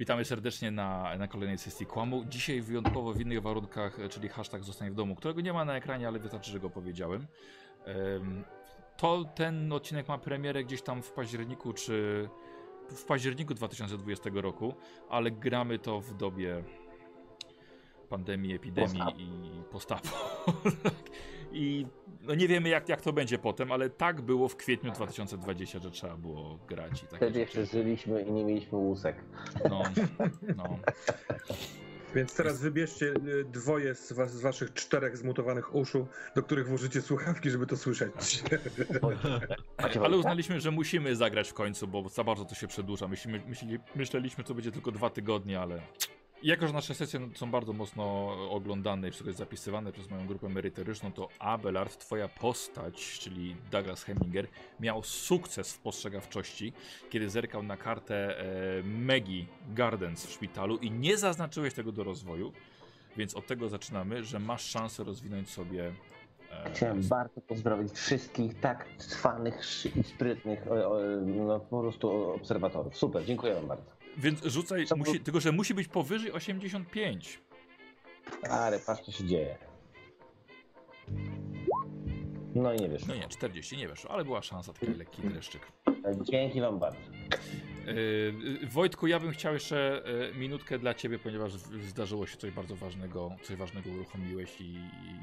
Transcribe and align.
Witamy 0.00 0.24
serdecznie 0.24 0.70
na, 0.70 1.16
na 1.18 1.28
kolejnej 1.28 1.58
sesji 1.58 1.86
kłamu. 1.86 2.24
Dzisiaj 2.28 2.60
wyjątkowo 2.60 3.12
w 3.12 3.20
innych 3.20 3.42
warunkach, 3.42 3.98
czyli 4.10 4.28
hashtag 4.28 4.64
zostań 4.64 4.90
w 4.90 4.94
domu, 4.94 5.14
którego 5.14 5.40
nie 5.40 5.52
ma 5.52 5.64
na 5.64 5.76
ekranie, 5.76 6.08
ale 6.08 6.18
wystarczy, 6.18 6.50
że 6.50 6.60
go 6.60 6.70
powiedziałem. 6.70 7.26
Em, 7.84 8.44
To 8.96 9.24
ten 9.34 9.72
odcinek 9.72 10.08
ma 10.08 10.18
premierę 10.18 10.64
gdzieś 10.64 10.82
tam 10.82 11.02
w 11.02 11.12
październiku, 11.12 11.72
czy 11.72 12.28
w 12.90 13.04
październiku 13.04 13.54
2020 13.54 14.30
roku, 14.34 14.74
ale 15.08 15.30
gramy 15.30 15.78
to 15.78 16.00
w 16.00 16.16
dobie 16.16 16.64
pandemii, 18.08 18.54
epidemii 18.54 19.02
i 19.18 19.62
postapu. 19.72 20.08
I 21.52 21.86
no 22.22 22.34
nie 22.34 22.48
wiemy 22.48 22.68
jak, 22.68 22.88
jak 22.88 23.00
to 23.02 23.12
będzie 23.12 23.38
potem, 23.38 23.72
ale 23.72 23.90
tak 23.90 24.20
było 24.20 24.48
w 24.48 24.56
kwietniu 24.56 24.92
2020, 24.92 25.78
że 25.78 25.90
trzeba 25.90 26.16
było 26.16 26.58
grać 26.68 27.02
i 27.02 27.06
takie 27.06 27.16
Wtedy 27.16 27.40
rzeczy. 27.40 27.40
jeszcze 27.40 27.66
żyliśmy 27.66 28.22
i 28.22 28.32
nie 28.32 28.44
mieliśmy 28.44 28.78
łusek. 28.78 29.16
No, 29.70 29.82
no. 30.56 30.64
Więc 32.14 32.36
teraz 32.36 32.60
wybierzcie 32.60 33.06
y, 33.06 33.44
dwoje 33.44 33.94
z, 33.94 34.12
was, 34.12 34.32
z 34.32 34.40
waszych 34.40 34.74
czterech 34.74 35.16
zmutowanych 35.16 35.74
uszu, 35.74 36.06
do 36.34 36.42
których 36.42 36.68
włożycie 36.68 37.02
słuchawki, 37.02 37.50
żeby 37.50 37.66
to 37.66 37.76
słyszeć. 37.76 38.12
Ale 40.04 40.16
uznaliśmy, 40.16 40.60
że 40.60 40.70
musimy 40.70 41.16
zagrać 41.16 41.50
w 41.50 41.54
końcu, 41.54 41.88
bo 41.88 42.08
za 42.08 42.24
bardzo 42.24 42.44
to 42.44 42.54
się 42.54 42.66
przedłuża. 42.66 43.08
Myślimy, 43.08 43.42
myśleli, 43.46 43.78
myśleliśmy, 43.96 44.44
to 44.44 44.54
będzie 44.54 44.72
tylko 44.72 44.92
dwa 44.92 45.10
tygodnie, 45.10 45.60
ale. 45.60 45.80
Jako, 46.42 46.66
że 46.66 46.72
nasze 46.72 46.94
sesje 46.94 47.20
są 47.34 47.50
bardzo 47.50 47.72
mocno 47.72 48.32
oglądane 48.50 49.08
i 49.08 49.10
wszystko 49.10 49.28
jest 49.28 49.38
zapisywane 49.38 49.92
przez 49.92 50.10
moją 50.10 50.26
grupę 50.26 50.48
merytoryczną, 50.48 51.12
to 51.12 51.28
Abelard, 51.38 51.98
twoja 51.98 52.28
postać, 52.28 53.18
czyli 53.18 53.56
Douglas 53.70 54.04
Heminger, 54.04 54.46
miał 54.80 55.02
sukces 55.02 55.72
w 55.72 55.78
postrzegawczości, 55.78 56.72
kiedy 57.10 57.30
zerkał 57.30 57.62
na 57.62 57.76
kartę 57.76 58.40
e, 58.40 58.44
Maggie 58.82 59.44
Gardens 59.74 60.26
w 60.26 60.32
szpitalu 60.32 60.76
i 60.76 60.90
nie 60.90 61.16
zaznaczyłeś 61.16 61.74
tego 61.74 61.92
do 61.92 62.04
rozwoju, 62.04 62.52
więc 63.16 63.34
od 63.34 63.46
tego 63.46 63.68
zaczynamy, 63.68 64.24
że 64.24 64.38
masz 64.38 64.62
szansę 64.64 65.04
rozwinąć 65.04 65.50
sobie. 65.50 65.92
E, 66.50 66.70
Chciałem 66.74 67.02
bardzo 67.02 67.40
pozdrowić 67.40 67.92
wszystkich 67.92 68.60
tak 68.60 68.84
trwanych 68.98 69.62
i 69.96 70.02
sprytnych 70.02 70.66
o, 70.72 70.92
o, 70.92 71.00
no, 71.26 71.60
po 71.60 71.80
prostu 71.80 72.32
obserwatorów. 72.32 72.96
Super, 72.96 73.24
dziękuję 73.24 73.54
wam 73.54 73.66
bardzo. 73.66 73.99
Więc 74.16 74.44
rzucaj, 74.44 74.86
Co 74.86 74.96
musi, 74.96 75.20
tylko 75.20 75.40
że 75.40 75.52
musi 75.52 75.74
być 75.74 75.88
powyżej 75.88 76.32
85. 76.32 77.40
Ale 78.50 78.78
patrz 78.78 79.02
co 79.02 79.12
się 79.12 79.24
dzieje. 79.24 79.58
No 82.54 82.74
i 82.74 82.76
nie 82.76 82.88
wiesz. 82.88 83.06
No 83.06 83.14
nie, 83.14 83.28
40 83.28 83.76
nie 83.76 83.88
weszło, 83.88 84.10
ale 84.10 84.24
była 84.24 84.42
szansa, 84.42 84.72
taki 84.72 84.86
lekki 84.86 85.22
dreszczyk. 85.22 85.66
Dzięki 86.22 86.60
wam 86.60 86.78
bardzo. 86.78 87.00
Yy, 87.86 88.66
Wojtku, 88.66 89.06
ja 89.06 89.20
bym 89.20 89.30
chciał 89.30 89.54
jeszcze 89.54 90.02
yy, 90.32 90.38
minutkę 90.38 90.78
dla 90.78 90.94
ciebie, 90.94 91.18
ponieważ 91.18 91.52
zdarzyło 91.88 92.26
się 92.26 92.36
coś 92.36 92.50
bardzo 92.50 92.76
ważnego, 92.76 93.36
coś 93.42 93.56
ważnego 93.56 93.90
uruchomiłeś 93.90 94.60
i, 94.60 94.74
i 94.74 95.18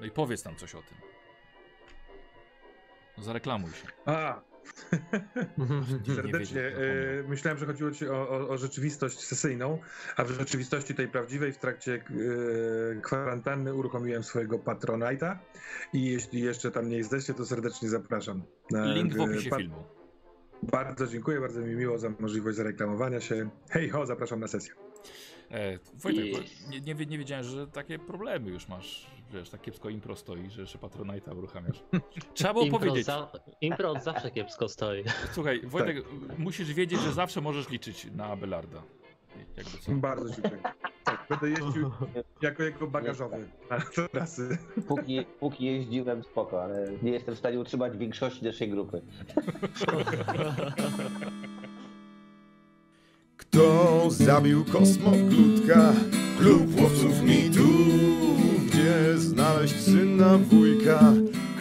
no 0.00 0.06
i 0.06 0.10
powiedz 0.10 0.44
nam 0.44 0.56
coś 0.56 0.74
o 0.74 0.82
tym. 0.82 0.98
No, 3.18 3.22
zareklamuj 3.22 3.70
się. 3.70 3.86
A, 4.06 4.40
serdecznie. 6.16 6.60
y, 6.60 7.24
myślałem, 7.28 7.58
że 7.58 7.66
chodziło 7.66 7.90
ci 7.90 8.08
o, 8.08 8.28
o, 8.28 8.48
o 8.48 8.58
rzeczywistość 8.58 9.18
sesyjną, 9.20 9.78
a 10.16 10.24
w 10.24 10.30
rzeczywistości 10.30 10.94
tej 10.94 11.08
prawdziwej 11.08 11.52
w 11.52 11.58
trakcie 11.58 11.92
y, 11.94 13.00
kwarantanny 13.02 13.74
uruchomiłem 13.74 14.22
swojego 14.24 14.58
Patronite'a 14.58 15.36
i 15.92 16.04
jeśli 16.04 16.40
jeszcze 16.40 16.70
tam 16.70 16.88
nie 16.88 16.96
jesteście, 16.96 17.34
to 17.34 17.46
serdecznie 17.46 17.88
zapraszam. 17.88 18.42
Na, 18.70 18.92
Link 18.94 19.14
w 19.16 19.20
opisie 19.20 19.50
pat- 19.50 19.58
filmu. 19.58 19.84
Bardzo 20.62 21.06
dziękuję, 21.06 21.40
bardzo 21.40 21.60
mi 21.60 21.74
miło 21.74 21.98
za 21.98 22.10
możliwość 22.18 22.56
zareklamowania 22.56 23.20
się. 23.20 23.50
Hej 23.70 23.88
ho, 23.88 24.06
zapraszam 24.06 24.40
na 24.40 24.48
sesję. 24.48 24.74
E, 25.50 25.78
Wojtek, 25.94 26.24
I- 26.70 26.80
nie, 26.80 27.06
nie 27.06 27.18
wiedziałem, 27.18 27.44
że 27.44 27.66
takie 27.66 27.98
problemy 27.98 28.50
już 28.50 28.68
masz, 28.68 29.10
wiesz, 29.32 29.50
tak 29.50 29.60
kiepsko 29.62 29.88
impro 29.88 30.16
stoi, 30.16 30.50
że 30.50 30.60
jeszcze 30.60 30.78
Patronite'a 30.78 31.38
uruchamiasz. 31.38 31.84
Trzeba 32.34 32.52
było 32.52 32.64
Impro, 32.64 32.78
powiedzieć. 32.78 33.06
za, 33.06 33.32
impro 33.60 33.90
od 33.90 34.02
zawsze 34.02 34.30
kiepsko 34.30 34.68
stoi. 34.68 35.04
Słuchaj, 35.32 35.60
Wojtek, 35.64 36.04
musisz 36.38 36.72
wiedzieć, 36.74 37.00
że 37.00 37.12
zawsze 37.12 37.40
możesz 37.40 37.68
liczyć 37.68 38.06
na 38.16 38.26
Abelarda. 38.26 38.82
Jakby 39.56 39.78
co. 39.78 39.92
Bardzo 39.92 40.28
dziękuję. 40.28 40.62
Tak, 41.04 41.26
będę 41.30 41.48
jeździł 41.50 41.90
jako 42.42 42.62
jego 42.62 42.86
bagażowy 42.86 43.48
na 43.70 43.80
trasy. 44.08 44.58
Póki, 44.88 45.26
póki 45.40 45.64
jeździłem 45.64 46.24
spoko, 46.24 46.62
ale 46.62 46.92
nie 47.02 47.10
jestem 47.12 47.34
w 47.34 47.38
stanie 47.38 47.60
utrzymać 47.60 47.96
większości 47.96 48.44
naszej 48.44 48.70
grupy. 48.70 49.02
Kto 53.36 54.04
zabił 54.10 54.64
kosmoklutka? 54.64 55.92
Klub 56.38 56.80
łowców 56.80 57.22
mitu 57.22 57.68
Gdzie 58.72 59.18
znaleźć 59.18 59.80
syna 59.80 60.38
wujka? 60.38 61.12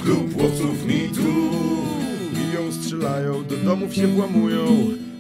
Klub 0.04 0.42
łowców 0.42 0.86
mitu 0.86 1.34
Biją, 2.34 2.72
strzelają, 2.72 3.44
do 3.44 3.58
domów 3.58 3.94
się 3.94 4.08
włamują 4.08 4.66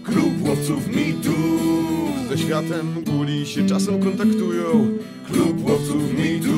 Klub 0.03 0.47
łowców 0.47 0.87
mitu 0.87 1.33
Ze 2.29 2.37
światem 2.37 3.03
guli 3.03 3.45
się 3.45 3.67
czasem 3.67 4.03
kontaktują 4.03 4.87
Klub 5.31 5.69
łowców 5.69 6.13
mitu 6.13 6.57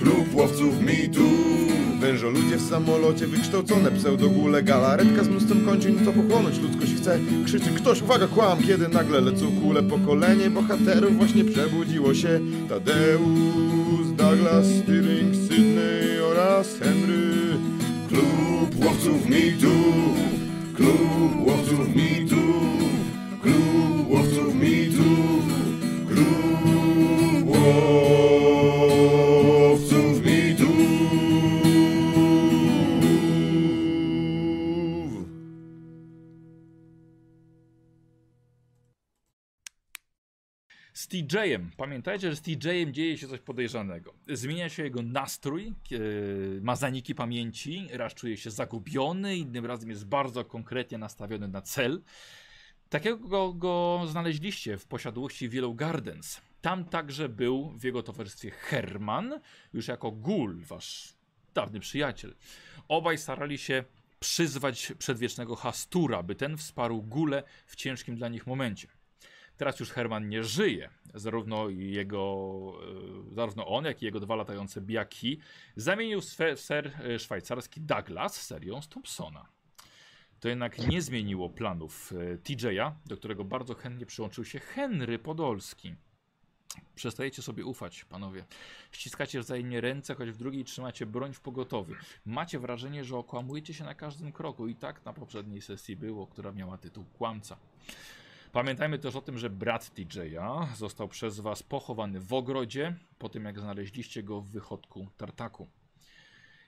Klub 0.00 0.34
łowców 0.34 0.80
mitów 0.80 1.70
Wężo 2.00 2.30
ludzie 2.30 2.56
w 2.56 2.68
samolocie, 2.68 3.26
wykształcone 3.26 3.90
pseudogule 3.90 4.62
Galaretka 4.62 5.24
z 5.24 5.28
mnóstwem 5.28 5.64
kończyn, 5.64 6.04
co 6.04 6.12
pochłonąć 6.12 6.58
ludzkość 6.58 6.94
chce. 6.94 7.18
Krzyczy 7.44 7.70
ktoś, 7.70 8.02
uwaga, 8.02 8.26
kłam, 8.26 8.58
kiedy 8.62 8.88
nagle 8.88 9.20
lecą 9.20 9.46
kule. 9.60 9.82
Pokolenie 9.82 10.50
bohaterów 10.50 11.16
właśnie 11.16 11.44
przebudziło 11.44 12.14
się. 12.14 12.40
Tadeusz, 12.68 14.06
Douglas, 14.16 14.66
Stirling, 14.66 15.34
Sydney 15.34 16.20
oraz 16.30 16.78
Henry. 16.78 17.30
Klub 18.08 18.84
łowców 18.84 19.28
mitów 19.28 20.14
Klub 20.76 21.46
łowców 21.46 21.96
mitów 21.96 22.40
Klub 23.42 24.10
łowców 24.10 24.54
mitów 24.54 25.44
Klub 26.08 27.46
łowców 27.46 28.19
TJ-em. 41.10 41.70
Pamiętajcie, 41.76 42.30
że 42.30 42.36
z 42.36 42.42
TJ-em 42.42 42.94
dzieje 42.94 43.18
się 43.18 43.28
coś 43.28 43.40
podejrzanego. 43.40 44.14
Zmienia 44.28 44.68
się 44.68 44.82
jego 44.82 45.02
nastrój, 45.02 45.66
e, 45.66 45.98
ma 46.60 46.76
zaniki 46.76 47.14
pamięci, 47.14 47.88
raz 47.92 48.14
czuje 48.14 48.36
się 48.36 48.50
zagubiony, 48.50 49.36
innym 49.36 49.66
razem 49.66 49.90
jest 49.90 50.06
bardzo 50.06 50.44
konkretnie 50.44 50.98
nastawiony 50.98 51.48
na 51.48 51.62
cel. 51.62 52.02
Takiego 52.88 53.18
go, 53.18 53.52
go 53.52 54.02
znaleźliście 54.06 54.78
w 54.78 54.86
posiadłości 54.86 55.48
Willow 55.48 55.76
Gardens. 55.76 56.40
Tam 56.60 56.84
także 56.84 57.28
był 57.28 57.70
w 57.70 57.84
jego 57.84 58.02
towarzystwie 58.02 58.50
Herman, 58.50 59.40
już 59.72 59.88
jako 59.88 60.10
gul, 60.10 60.60
wasz 60.64 61.14
dawny 61.54 61.80
przyjaciel. 61.80 62.34
Obaj 62.88 63.18
starali 63.18 63.58
się 63.58 63.84
przyzwać 64.20 64.92
przedwiecznego 64.98 65.56
Hastura, 65.56 66.22
by 66.22 66.34
ten 66.34 66.56
wsparł 66.56 67.02
gulę 67.02 67.42
w 67.66 67.76
ciężkim 67.76 68.16
dla 68.16 68.28
nich 68.28 68.46
momencie. 68.46 68.99
Teraz 69.60 69.80
już 69.80 69.90
Herman 69.90 70.28
nie 70.28 70.44
żyje. 70.44 70.90
Zarówno 71.14 71.68
jego, 71.68 72.72
e, 73.30 73.34
zarówno 73.34 73.66
on, 73.66 73.84
jak 73.84 74.02
i 74.02 74.04
jego 74.04 74.20
dwa 74.20 74.34
latające 74.34 74.80
biaki 74.80 75.40
zamienił 75.76 76.20
swe- 76.20 76.56
ser 76.56 76.92
e, 77.04 77.18
szwajcarski 77.18 77.80
Douglas 77.80 78.42
serią 78.42 78.82
z 78.82 78.88
Thompsona. 78.88 79.48
To 80.40 80.48
jednak 80.48 80.78
nie 80.88 81.02
zmieniło 81.02 81.50
planów 81.50 82.12
e, 82.12 82.36
TJ'a, 82.36 82.92
do 83.06 83.16
którego 83.16 83.44
bardzo 83.44 83.74
chętnie 83.74 84.06
przyłączył 84.06 84.44
się 84.44 84.58
Henry 84.58 85.18
Podolski. 85.18 85.94
Przestajecie 86.94 87.42
sobie 87.42 87.64
ufać, 87.64 88.04
panowie. 88.04 88.44
Ściskacie 88.92 89.40
wzajemnie 89.40 89.80
ręce, 89.80 90.14
choć 90.14 90.30
w 90.30 90.36
drugiej 90.36 90.64
trzymacie 90.64 91.06
broń 91.06 91.34
w 91.34 91.40
pogotowiu. 91.40 91.94
Macie 92.26 92.58
wrażenie, 92.58 93.04
że 93.04 93.16
okłamujecie 93.16 93.74
się 93.74 93.84
na 93.84 93.94
każdym 93.94 94.32
kroku 94.32 94.68
i 94.68 94.74
tak 94.74 95.04
na 95.04 95.12
poprzedniej 95.12 95.60
sesji 95.60 95.96
było, 95.96 96.26
która 96.26 96.52
miała 96.52 96.78
tytuł 96.78 97.04
Kłamca. 97.04 97.56
Pamiętajmy 98.52 98.98
też 98.98 99.16
o 99.16 99.20
tym, 99.20 99.38
że 99.38 99.50
brat 99.50 99.90
TJ'a 99.94 100.66
został 100.76 101.08
przez 101.08 101.40
was 101.40 101.62
pochowany 101.62 102.20
w 102.20 102.32
ogrodzie, 102.32 102.96
po 103.18 103.28
tym 103.28 103.44
jak 103.44 103.60
znaleźliście 103.60 104.22
go 104.22 104.40
w 104.40 104.48
wychodku 104.48 105.06
tartaku. 105.16 105.68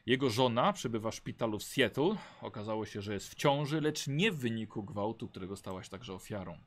Jego 0.06 0.30
żona 0.30 0.72
przebywa 0.72 1.10
w 1.10 1.14
szpitalu 1.14 1.58
w 1.58 1.64
Seattle. 1.64 2.16
Okazało 2.40 2.86
się, 2.86 3.02
że 3.02 3.14
jest 3.14 3.28
w 3.28 3.34
ciąży, 3.34 3.80
lecz 3.80 4.06
nie 4.06 4.32
w 4.32 4.36
wyniku 4.36 4.82
gwałtu, 4.82 5.28
którego 5.28 5.56
stałaś 5.56 5.88
także 5.88 6.14
ofiarą. 6.14 6.58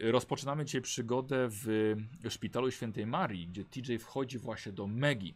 Rozpoczynamy 0.00 0.64
dzisiaj 0.64 0.80
przygodę 0.80 1.48
w 1.50 1.96
szpitalu 2.28 2.70
Świętej 2.70 3.06
Marii, 3.06 3.48
gdzie 3.48 3.64
TJ 3.64 3.96
wchodzi 3.98 4.38
właśnie 4.38 4.72
do 4.72 4.86
Megi. 4.86 5.34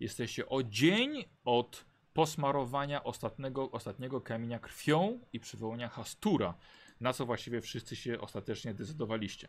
Jesteście 0.00 0.48
o 0.48 0.62
dzień 0.62 1.24
od 1.44 1.84
posmarowania 2.14 3.04
ostatniego, 3.04 3.70
ostatniego 3.70 4.20
kamienia 4.20 4.58
krwią 4.58 5.20
i 5.32 5.40
przywołania 5.40 5.88
Hastura, 5.88 6.54
na 7.00 7.12
co 7.12 7.26
właściwie 7.26 7.60
wszyscy 7.60 7.96
się 7.96 8.20
ostatecznie 8.20 8.74
decydowaliście. 8.74 9.48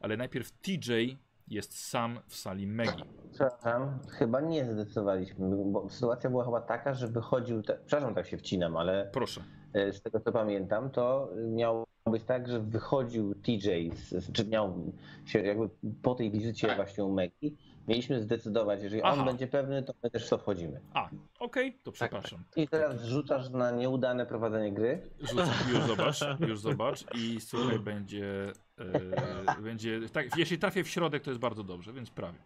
Ale 0.00 0.16
najpierw 0.16 0.52
TJ 0.52 0.92
jest 1.48 1.88
sam 1.88 2.18
w 2.26 2.36
sali 2.36 2.66
Megi. 2.66 3.02
Przepraszam, 3.32 3.98
chyba 4.10 4.40
nie 4.40 4.64
zdecydowaliśmy, 4.64 5.56
bo 5.64 5.88
sytuacja 5.88 6.30
była 6.30 6.44
chyba 6.44 6.60
taka, 6.60 6.94
że 6.94 7.08
wychodził, 7.08 7.62
te... 7.62 7.78
przepraszam, 7.86 8.14
tak 8.14 8.26
się 8.26 8.38
wcinam, 8.38 8.76
ale 8.76 9.10
Proszę. 9.12 9.44
e, 9.72 9.92
z 9.92 10.02
tego 10.02 10.20
co 10.20 10.32
pamiętam, 10.32 10.90
to 10.90 11.30
miało 11.50 11.86
być 12.10 12.24
tak, 12.24 12.48
że 12.48 12.60
wychodził 12.60 13.34
TJ, 13.34 13.90
z, 13.94 14.32
czy 14.32 14.46
miał 14.46 14.92
się 15.24 15.38
jakby 15.38 15.68
po 16.02 16.14
tej 16.14 16.30
wizycie 16.30 16.76
właśnie 16.76 17.04
u 17.04 17.12
Megi, 17.12 17.56
mieliśmy 17.88 18.22
zdecydować, 18.22 18.82
jeżeli 18.82 19.02
Aha. 19.02 19.16
on 19.18 19.24
będzie 19.24 19.46
pewny, 19.46 19.82
to 19.82 19.92
my 20.02 20.10
też 20.10 20.26
w 20.26 20.28
to 20.28 20.38
wchodzimy. 20.38 20.80
A, 20.94 21.08
okej, 21.38 21.78
to 21.82 21.92
przepraszam. 21.92 22.44
I 22.56 22.68
teraz 22.68 23.02
rzucasz 23.04 23.50
na 23.50 23.70
nieudane 23.70 24.26
prowadzenie 24.26 24.72
gry? 24.72 25.02
Rzucę, 25.20 25.46
już 25.72 25.82
zobacz, 25.84 26.20
już 26.48 26.60
zobacz 26.60 27.04
i 27.14 27.40
słuchaj, 27.40 27.78
będzie, 27.78 28.52
e, 28.78 29.62
będzie, 29.62 30.00
tak, 30.12 30.36
jeśli 30.36 30.58
trafię 30.58 30.84
w 30.84 30.88
środek, 30.88 31.22
to 31.22 31.30
jest 31.30 31.40
bardzo 31.40 31.62
dobrze, 31.64 31.92
więc 31.92 32.10
prawie. 32.10 32.38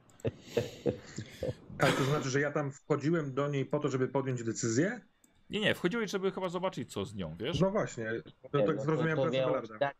Ale 1.78 1.92
to 1.92 2.04
znaczy, 2.04 2.30
że 2.30 2.40
ja 2.40 2.52
tam 2.52 2.70
wchodziłem 2.70 3.34
do 3.34 3.48
niej 3.48 3.66
po 3.66 3.78
to, 3.78 3.88
żeby 3.88 4.08
podjąć 4.08 4.44
decyzję? 4.44 5.00
Nie, 5.50 5.60
nie, 5.60 5.74
wchodziłeś, 5.74 6.10
żeby 6.10 6.30
chyba 6.30 6.48
zobaczyć, 6.48 6.92
co 6.92 7.04
z 7.04 7.14
nią, 7.14 7.36
wiesz? 7.40 7.60
No 7.60 7.70
właśnie, 7.70 8.10
to 8.50 8.58
Nie, 8.58 8.66
tak 8.66 8.76
no 8.76 8.82
zrozumiałem 8.82 9.18
to 9.18 9.30
miało 9.30 9.60
dać 9.80 9.96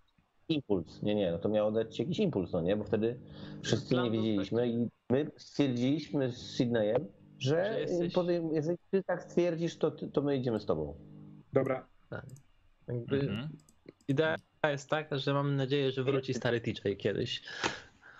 impuls. 0.50 1.02
Nie, 1.02 1.14
nie, 1.14 1.32
no 1.32 1.38
to 1.38 1.48
miało 1.48 1.72
dać 1.72 1.98
jakiś 1.98 2.18
impuls, 2.18 2.52
no 2.52 2.60
nie? 2.60 2.76
Bo 2.76 2.84
wtedy 2.84 3.18
wszyscy 3.62 3.94
nie 3.94 4.00
był 4.00 4.10
wiedzieliśmy 4.10 4.68
i 4.68 4.88
my 5.10 5.30
stwierdziliśmy 5.36 6.32
z 6.32 6.56
Sydneyem, 6.56 7.06
że, 7.38 7.72
Że 7.74 7.80
jesteś- 7.80 8.14
podejm- 8.14 8.52
jeżeli 8.54 8.78
ty 8.90 9.02
tak 9.02 9.22
stwierdzisz, 9.22 9.76
to, 9.78 9.90
ty- 9.90 10.08
to 10.08 10.22
my 10.22 10.36
idziemy 10.36 10.60
z 10.60 10.66
tobą. 10.66 10.94
Dobra, 11.52 11.86
Jakby 12.88 13.20
Mhm. 13.20 13.48
Idea 14.08 14.36
jest 14.64 14.88
taka, 14.88 15.18
że 15.18 15.34
mam 15.34 15.56
nadzieję, 15.56 15.92
że 15.92 16.04
wróci 16.04 16.34
stary 16.34 16.60
TJ 16.60 16.96
kiedyś. 16.96 17.42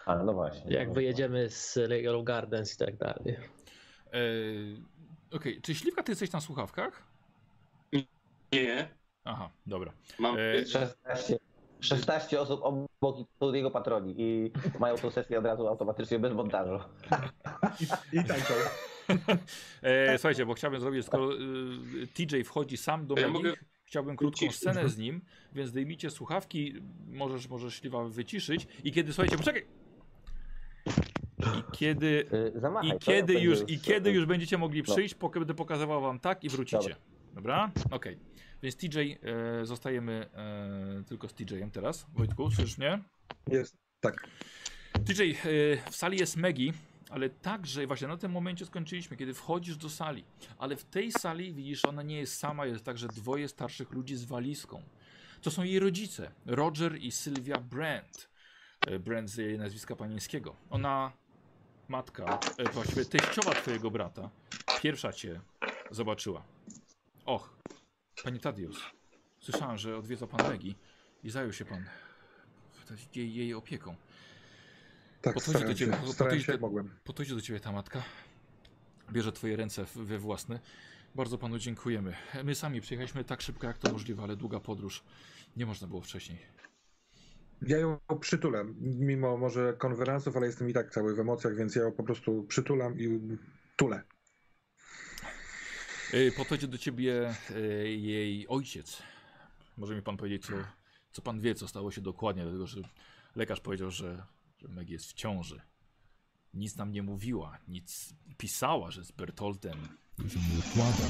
A, 0.07 0.17
no 0.23 0.33
właśnie. 0.33 0.73
Jak 0.75 0.89
no. 0.89 0.95
wyjedziemy 0.95 1.51
z 1.51 1.77
Legal 1.77 2.25
Gardens 2.25 2.75
i 2.75 2.79
tak 2.79 2.97
dalej. 2.97 3.37
E, 4.13 4.19
Okej, 5.37 5.61
czy 5.63 5.75
Śliwka, 5.75 6.03
ty 6.03 6.13
jesteś 6.13 6.33
na 6.33 6.41
słuchawkach? 6.41 7.03
Nie, 8.53 8.89
Aha, 9.25 9.51
dobra. 9.67 9.93
mam. 10.19 10.37
E, 10.39 10.67
16, 10.67 11.39
16 11.81 12.41
osób 12.41 12.61
obok 12.63 13.27
jego 13.53 13.71
patroni 13.71 14.15
i 14.19 14.51
mają 14.81 14.97
tą 14.97 15.11
sesję 15.11 15.39
od 15.39 15.45
razu 15.45 15.67
automatycznie 15.69 16.19
bez 16.19 16.33
montażu. 16.35 16.85
i, 17.81 17.85
i 18.17 18.25
tańczą. 18.25 18.55
E, 19.83 20.19
słuchajcie, 20.19 20.47
bo 20.47 20.55
chciałbym 20.55 20.81
zrobić, 20.81 21.07
skoro 21.07 21.33
e, 21.33 21.37
TJ 22.15 22.43
wchodzi 22.45 22.77
sam 22.77 23.07
do 23.07 23.15
Ja 23.19 23.29
mogę 23.29 23.53
chciałbym 23.85 24.17
krótką 24.17 24.51
scenę 24.51 24.89
z 24.89 24.99
nim, 24.99 25.21
więc 25.53 25.71
zdejmijcie 25.71 26.11
słuchawki, 26.11 26.75
możesz, 27.09 27.49
możesz 27.49 27.75
Śliwa 27.75 28.05
wyciszyć 28.05 28.67
i 28.85 28.93
kiedy, 28.93 29.13
słuchajcie, 29.13 29.37
poczekaj! 29.37 29.67
I 31.39 31.63
kiedy, 31.73 32.27
Y, 32.57 32.61
Zamachaj. 32.61 32.91
i 32.97 32.99
kiedy, 32.99 33.35
ja 33.35 33.41
już, 33.41 33.59
i 33.69 33.81
kiedy 33.81 34.11
już 34.13 34.27
będziecie 34.27 34.59
mogli 34.59 34.83
No. 34.89 34.95
przyjść, 34.95 35.15
pok- 35.15 35.39
będę 35.39 35.55
pokazywał 35.55 36.01
wam 36.03 36.21
tak 36.21 36.45
i 36.45 36.49
wrócicie. 36.49 36.97
Dobra? 37.35 37.71
Okej. 37.91 38.19
Więc 38.63 38.77
TJ, 38.77 38.99
e, 38.99 39.67
zostajemy 39.67 40.31
e, 40.35 41.05
tylko 41.09 41.29
z 41.29 41.35
TJ-em 41.35 41.71
teraz. 41.71 42.07
Wojtku, 42.15 42.51
słyszysz 42.51 42.79
mnie? 42.79 43.03
Jest, 43.49 43.77
tak. 44.01 44.29
TJ, 45.05 45.23
e, 45.23 45.37
w 45.91 45.97
sali 45.97 46.19
jest 46.19 46.37
Megi, 46.37 46.73
ale 47.11 47.31
także 47.31 47.87
właśnie 47.87 48.09
na 48.09 48.17
tym 48.17 48.33
momencie 48.33 48.67
skończyliśmy, 48.67 49.17
kiedy 49.17 49.35
wchodzisz 49.35 49.77
do 49.77 49.91
sali. 49.91 50.25
Ale 50.59 50.77
w 50.77 50.85
tej 50.85 51.13
sali 51.13 51.55
widzisz, 51.55 51.85
ona 51.85 52.03
nie 52.03 52.19
jest 52.19 52.39
sama, 52.39 52.67
jest 52.67 52.85
także 52.85 53.09
dwoje 53.09 53.49
starszych 53.49 53.93
ludzi 53.93 54.17
z 54.17 54.25
walizką. 54.25 54.83
To 55.43 55.51
są 55.51 55.63
jej 55.63 55.79
rodzice, 55.79 56.31
Roger 56.47 56.97
i 56.99 57.13
Sylwia 57.13 57.59
Brand. 57.59 58.31
E, 58.87 58.99
Brand 58.99 59.31
z 59.31 59.37
jej 59.37 59.59
nazwiska 59.59 59.97
panieńskiego. 59.97 60.57
Ona, 60.71 61.13
matka, 61.89 62.39
e, 62.59 62.73
właściwie 62.73 63.05
teściowa 63.05 63.55
twojego 63.55 63.91
brata, 63.91 64.31
pierwsza 64.83 65.13
cię 65.13 65.41
zobaczyła. 65.91 66.43
Och, 67.27 67.57
panie 68.25 68.39
Tadius, 68.41 68.81
słyszałem, 69.41 69.79
że 69.79 69.97
odwiedza 69.97 70.27
pan 70.27 70.49
Megi 70.51 70.77
i 71.25 71.31
zajął 71.31 71.53
się 71.53 71.65
pan 71.65 71.85
jej, 73.15 73.35
jej 73.35 73.55
opieką. 73.55 73.97
Tak, 75.23 75.35
Podchodzi 75.35 75.51
starałem 75.59 75.75
do 75.75 75.79
ciebie, 75.79 75.93
się, 75.93 76.47
po- 76.47 76.53
się 76.53 76.59
mogłem. 76.59 76.91
Podchodzi 77.05 77.35
do 77.35 77.41
ciebie 77.41 77.61
ta 77.61 77.73
matka, 77.73 78.03
bierze 79.13 79.33
twoje 79.33 79.57
ręce 79.57 79.85
we 79.95 80.19
własne. 80.19 80.61
Bardzo 81.15 81.39
panu 81.39 81.59
dziękujemy. 81.59 82.15
My 82.45 82.55
sami 82.55 82.81
przyjechaliśmy 82.81 83.25
tak 83.25 83.43
szybko 83.43 83.67
jak 83.67 83.79
to 83.79 83.93
możliwe, 83.93 84.23
ale 84.23 84.37
długa 84.37 84.61
podróż. 84.61 85.03
Nie 85.57 85.67
można 85.67 85.87
było 85.87 86.01
wcześniej. 86.01 86.39
Ja 87.63 87.79
ją 87.79 87.99
przytulam, 88.21 88.75
mimo 88.81 89.37
może 89.37 89.73
konwenansów, 89.79 90.37
ale 90.37 90.47
jestem 90.47 90.71
i 90.71 90.73
tak 90.73 90.91
cały 90.91 91.15
w 91.15 91.21
emocjach, 91.21 91.57
więc 91.57 91.75
ja 91.77 91.83
ją 91.83 91.93
po 91.93 92.03
prostu 92.03 92.45
przytulam 92.45 93.01
i 93.01 93.21
tulę. 93.77 94.03
Yy, 96.13 96.33
Podchodzi 96.33 96.69
do 96.69 96.79
ciebie 96.79 97.35
yy, 97.51 97.91
jej 97.91 98.49
ojciec. 98.49 99.03
Może 99.77 99.95
mi 99.95 100.03
pan 100.03 100.17
powiedzieć, 100.17 100.47
co, 100.47 100.53
co 101.13 101.23
pan 101.23 101.41
wie, 101.41 101.55
co 101.55 101.69
stało 101.69 101.91
się 101.91 102.01
dokładnie, 102.01 102.43
dlatego 102.43 102.67
że 102.67 102.81
lekarz 103.37 103.61
powiedział, 103.61 103.91
że, 103.91 104.23
że 104.59 104.69
Meg 104.69 104.91
jest 104.91 105.07
w 105.07 105.13
ciąży. 105.13 105.61
Nic 106.55 106.77
nam 106.77 106.93
nie 106.93 107.03
mówiła, 107.03 107.59
nic 107.69 108.15
pisała, 108.39 108.91
że 108.91 109.05
z 109.05 109.13
Bertoltem. 109.13 109.79
To 110.17 110.29
się 110.29 110.39
nie 110.39 110.59
układa. 110.59 111.05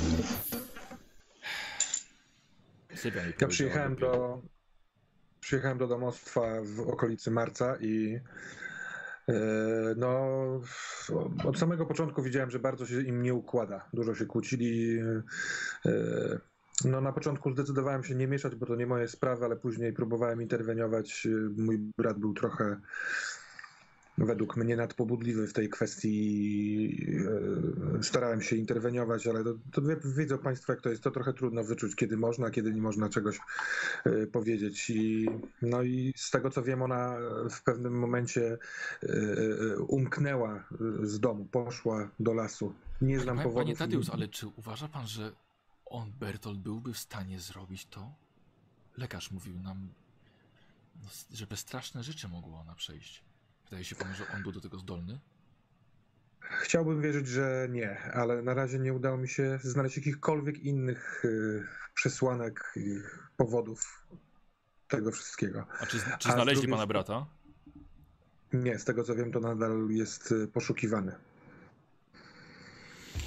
Ja 3.40 3.48
przyjechałem 3.48 3.96
do, 3.96 4.42
przyjechałem 5.40 5.78
do 5.78 5.88
domostwa 5.88 6.42
w 6.62 6.80
okolicy 6.80 7.30
marca 7.30 7.76
i 7.80 8.14
e, 8.14 8.20
no, 9.96 10.60
od 11.44 11.58
samego 11.58 11.86
początku 11.86 12.22
widziałem, 12.22 12.50
że 12.50 12.58
bardzo 12.58 12.86
się 12.86 13.00
im 13.02 13.22
nie 13.22 13.34
układa. 13.34 13.88
Dużo 13.92 14.14
się 14.14 14.26
kłócili. 14.26 14.98
e, 15.86 16.38
No, 16.84 17.00
na 17.00 17.12
początku 17.12 17.50
zdecydowałem 17.50 18.04
się 18.04 18.14
nie 18.14 18.26
mieszać, 18.26 18.54
bo 18.54 18.66
to 18.66 18.76
nie 18.76 18.86
moje 18.86 19.08
sprawy, 19.08 19.44
ale 19.44 19.56
później 19.56 19.92
próbowałem 19.92 20.42
interweniować. 20.42 21.28
Mój 21.56 21.78
brat 21.98 22.18
był 22.18 22.34
trochę 22.34 22.80
według 24.26 24.56
mnie 24.56 24.76
nadpobudliwy 24.76 25.46
w 25.46 25.52
tej 25.52 25.68
kwestii. 25.68 27.06
e, 27.98 28.02
Starałem 28.02 28.42
się 28.42 28.56
interweniować, 28.56 29.26
ale 29.26 29.44
to, 29.44 29.54
to 29.72 29.82
wiedzą 30.16 30.38
Państwo, 30.38 30.72
jak 30.72 30.82
to 30.82 30.88
jest. 30.88 31.02
To 31.02 31.10
trochę 31.10 31.32
trudno 31.32 31.64
wyczuć, 31.64 31.96
kiedy 31.96 32.16
można, 32.16 32.50
kiedy 32.50 32.74
nie 32.74 32.82
można 32.82 33.08
czegoś 33.08 33.38
e, 34.04 34.26
powiedzieć. 34.26 34.90
I, 34.90 35.28
no 35.62 35.82
i 35.82 36.12
z 36.16 36.30
tego 36.30 36.50
co 36.50 36.62
wiem, 36.62 36.82
ona 36.82 37.16
w 37.50 37.62
pewnym 37.62 37.98
momencie 37.98 38.58
e, 39.02 39.08
umknęła 39.78 40.64
z 41.02 41.20
domu, 41.20 41.44
poszła 41.44 42.10
do 42.20 42.34
lasu. 42.34 42.74
Nie 43.02 43.20
znam 43.20 43.36
Panie, 43.36 43.48
powodów. 43.48 43.64
panie 43.64 43.76
Tadeusz, 43.76 44.10
ale 44.10 44.28
czy 44.28 44.46
uważa 44.46 44.88
pan, 44.88 45.06
że 45.06 45.32
on, 45.86 46.12
Bertolt, 46.20 46.58
byłby 46.58 46.92
w 46.92 46.98
stanie 46.98 47.40
zrobić 47.40 47.86
to? 47.86 48.14
Lekarz 48.96 49.30
mówił 49.30 49.60
nam, 49.60 49.88
no, 51.02 51.08
że 51.32 51.46
bezstraszne 51.46 52.02
rzeczy 52.02 52.28
mogła 52.28 52.60
ona 52.60 52.74
przejść. 52.74 53.29
Wydaje 53.70 53.84
się 53.84 53.96
panu, 53.96 54.14
że 54.14 54.24
on 54.36 54.42
był 54.42 54.52
do 54.52 54.60
tego 54.60 54.78
zdolny? 54.78 55.18
Chciałbym 56.40 57.02
wierzyć, 57.02 57.28
że 57.28 57.68
nie, 57.70 58.00
ale 58.00 58.42
na 58.42 58.54
razie 58.54 58.78
nie 58.78 58.94
udało 58.94 59.16
mi 59.16 59.28
się 59.28 59.58
znaleźć 59.62 59.96
jakichkolwiek 59.96 60.58
innych 60.58 61.22
e, 61.24 61.28
przesłanek 61.94 62.72
i 62.76 63.00
powodów 63.36 64.06
tego 64.88 65.10
wszystkiego. 65.10 65.66
A 65.80 65.86
czy, 65.86 65.98
czy 66.18 66.28
A 66.28 66.32
znaleźli 66.32 66.54
drugiej 66.54 66.70
pana 66.70 66.86
brata? 66.86 67.26
Nie, 68.52 68.78
z 68.78 68.84
tego 68.84 69.04
co 69.04 69.14
wiem, 69.14 69.32
to 69.32 69.40
nadal 69.40 69.88
jest 69.90 70.32
y, 70.32 70.48
poszukiwany. 70.48 71.12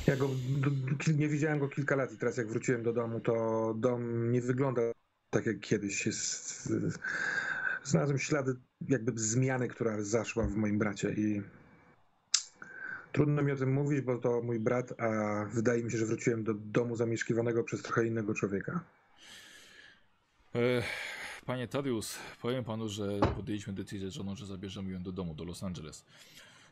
Ja 0.08 0.16
go 0.16 0.30
nie 1.18 1.28
widziałem 1.28 1.60
go 1.60 1.70
kilka 1.70 1.96
lat 1.96 2.12
i 2.12 2.18
teraz 2.18 2.38
jak 2.38 2.48
wróciłem 2.48 2.84
do 2.84 2.94
domu, 2.94 3.20
to 3.20 3.74
dom 3.78 4.32
nie 4.32 4.42
wygląda 4.42 4.82
tak 5.30 5.46
jak 5.46 5.60
kiedyś. 5.60 6.06
Jest, 6.06 6.68
y, 6.72 6.92
znalazłem 7.84 8.20
ślady 8.20 8.56
jakby 8.90 9.12
zmiany, 9.16 9.68
która 9.68 10.04
zaszła 10.04 10.48
w 10.48 10.56
moim 10.56 10.80
bracie 10.80 11.14
i 11.14 11.42
trudno 13.12 13.42
mi 13.42 13.52
o 13.52 13.56
tym 13.56 13.74
mówić, 13.74 14.02
bo 14.02 14.18
to 14.18 14.42
mój 14.42 14.60
brat, 14.60 15.02
a 15.02 15.10
wydaje 15.46 15.84
mi 15.84 15.92
się, 15.92 15.98
że 15.98 16.06
wróciłem 16.06 16.44
do 16.44 16.54
domu 16.54 16.96
zamieszkiwanego 16.96 17.64
przez 17.64 17.82
trochę 17.82 18.08
innego 18.08 18.34
człowieka. 18.34 18.84
E, 20.56 20.84
panie 21.46 21.68
Tadius, 21.68 22.18
powiem 22.42 22.64
panu, 22.64 22.90
że 22.90 23.20
podjęliśmy 23.36 23.74
decyzję 23.74 24.10
z 24.10 24.14
żoną, 24.14 24.36
że 24.36 24.46
zabierzemy 24.46 24.92
ją 24.92 25.04
do 25.04 25.12
domu, 25.12 25.36
do 25.36 25.44
Los 25.44 25.64
Angeles. 25.64 26.06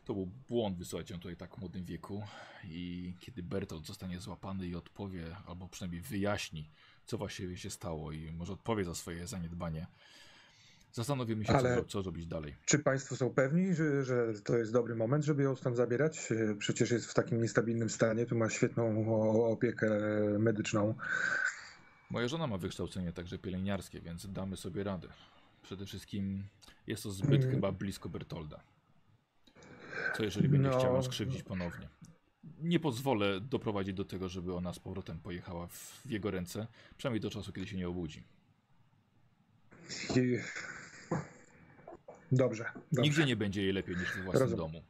To 0.04 0.14
był 0.14 0.28
błąd 0.48 0.78
wysyłać 0.78 1.10
ją 1.10 1.16
tutaj 1.16 1.36
tak 1.36 1.56
w 1.56 1.58
młodym 1.58 1.84
wieku 1.84 2.22
i 2.64 3.14
kiedy 3.20 3.42
Bertolt 3.42 3.86
zostanie 3.86 4.20
złapany 4.20 4.66
i 4.66 4.74
odpowie, 4.74 5.36
albo 5.46 5.68
przynajmniej 5.68 6.02
wyjaśni, 6.02 6.70
co 7.06 7.18
właściwie 7.18 7.56
się 7.56 7.70
stało 7.70 8.12
i 8.12 8.32
może 8.32 8.52
odpowie 8.52 8.84
za 8.84 8.94
swoje 8.94 9.26
zaniedbanie, 9.26 9.86
zastanowimy 10.92 11.44
się, 11.44 11.52
Ale- 11.52 11.76
co, 11.76 11.84
co 11.84 12.02
zrobić 12.02 12.26
dalej. 12.26 12.56
Czy 12.64 12.78
Państwo 12.78 13.16
są 13.16 13.30
pewni, 13.30 13.74
że, 13.74 14.04
że 14.04 14.32
to 14.44 14.56
jest 14.58 14.72
dobry 14.72 14.94
moment, 14.94 15.24
żeby 15.24 15.42
ją 15.42 15.56
stąd 15.56 15.76
zabierać? 15.76 16.32
E, 16.32 16.54
Przecież 16.54 16.90
jest 16.90 17.06
w 17.10 17.14
takim 17.14 17.42
niestabilnym 17.42 17.90
stanie, 17.90 18.26
tu 18.26 18.36
ma 18.36 18.50
świetną 18.50 19.14
opiekę 19.46 19.88
medyczną. 20.38 20.94
Moja 22.10 22.28
żona 22.28 22.46
ma 22.46 22.58
wykształcenie 22.58 23.12
także 23.12 23.38
pielęgniarskie, 23.38 24.00
więc 24.00 24.32
damy 24.32 24.56
sobie 24.56 24.84
radę. 24.84 25.08
Przede 25.62 25.86
wszystkim 25.86 26.44
jest 26.86 27.02
to 27.02 27.10
zbyt 27.10 27.40
Mm. 27.42 27.50
chyba 27.54 27.72
blisko 27.72 28.08
Bertolda. 28.08 28.60
Co 30.16 30.22
jeżeli 30.22 30.48
będzie 30.48 30.68
No. 30.68 30.78
chciała 30.78 31.02
skrzywdzić 31.02 31.42
ponownie? 31.42 31.88
Nie 32.60 32.80
pozwolę 32.80 33.40
doprowadzić 33.40 33.94
do 33.94 34.04
tego, 34.04 34.28
żeby 34.28 34.54
ona 34.54 34.72
z 34.72 34.78
powrotem 34.78 35.18
pojechała 35.18 35.66
w, 35.66 36.00
w 36.06 36.10
jego 36.10 36.30
ręce, 36.30 36.66
przynajmniej 36.96 37.20
do 37.20 37.30
czasu, 37.30 37.52
kiedy 37.52 37.66
się 37.66 37.76
nie 37.76 37.88
obudzi. 37.88 38.24
I... 40.16 40.38
Dobrze, 42.32 42.64
dobrze. 42.74 43.02
Nigdzie 43.02 43.24
nie 43.24 43.36
będzie 43.36 43.62
jej 43.62 43.72
lepiej 43.72 43.96
niż 43.96 44.16
we 44.16 44.22
własnym 44.22 44.56
domu. 44.56 44.82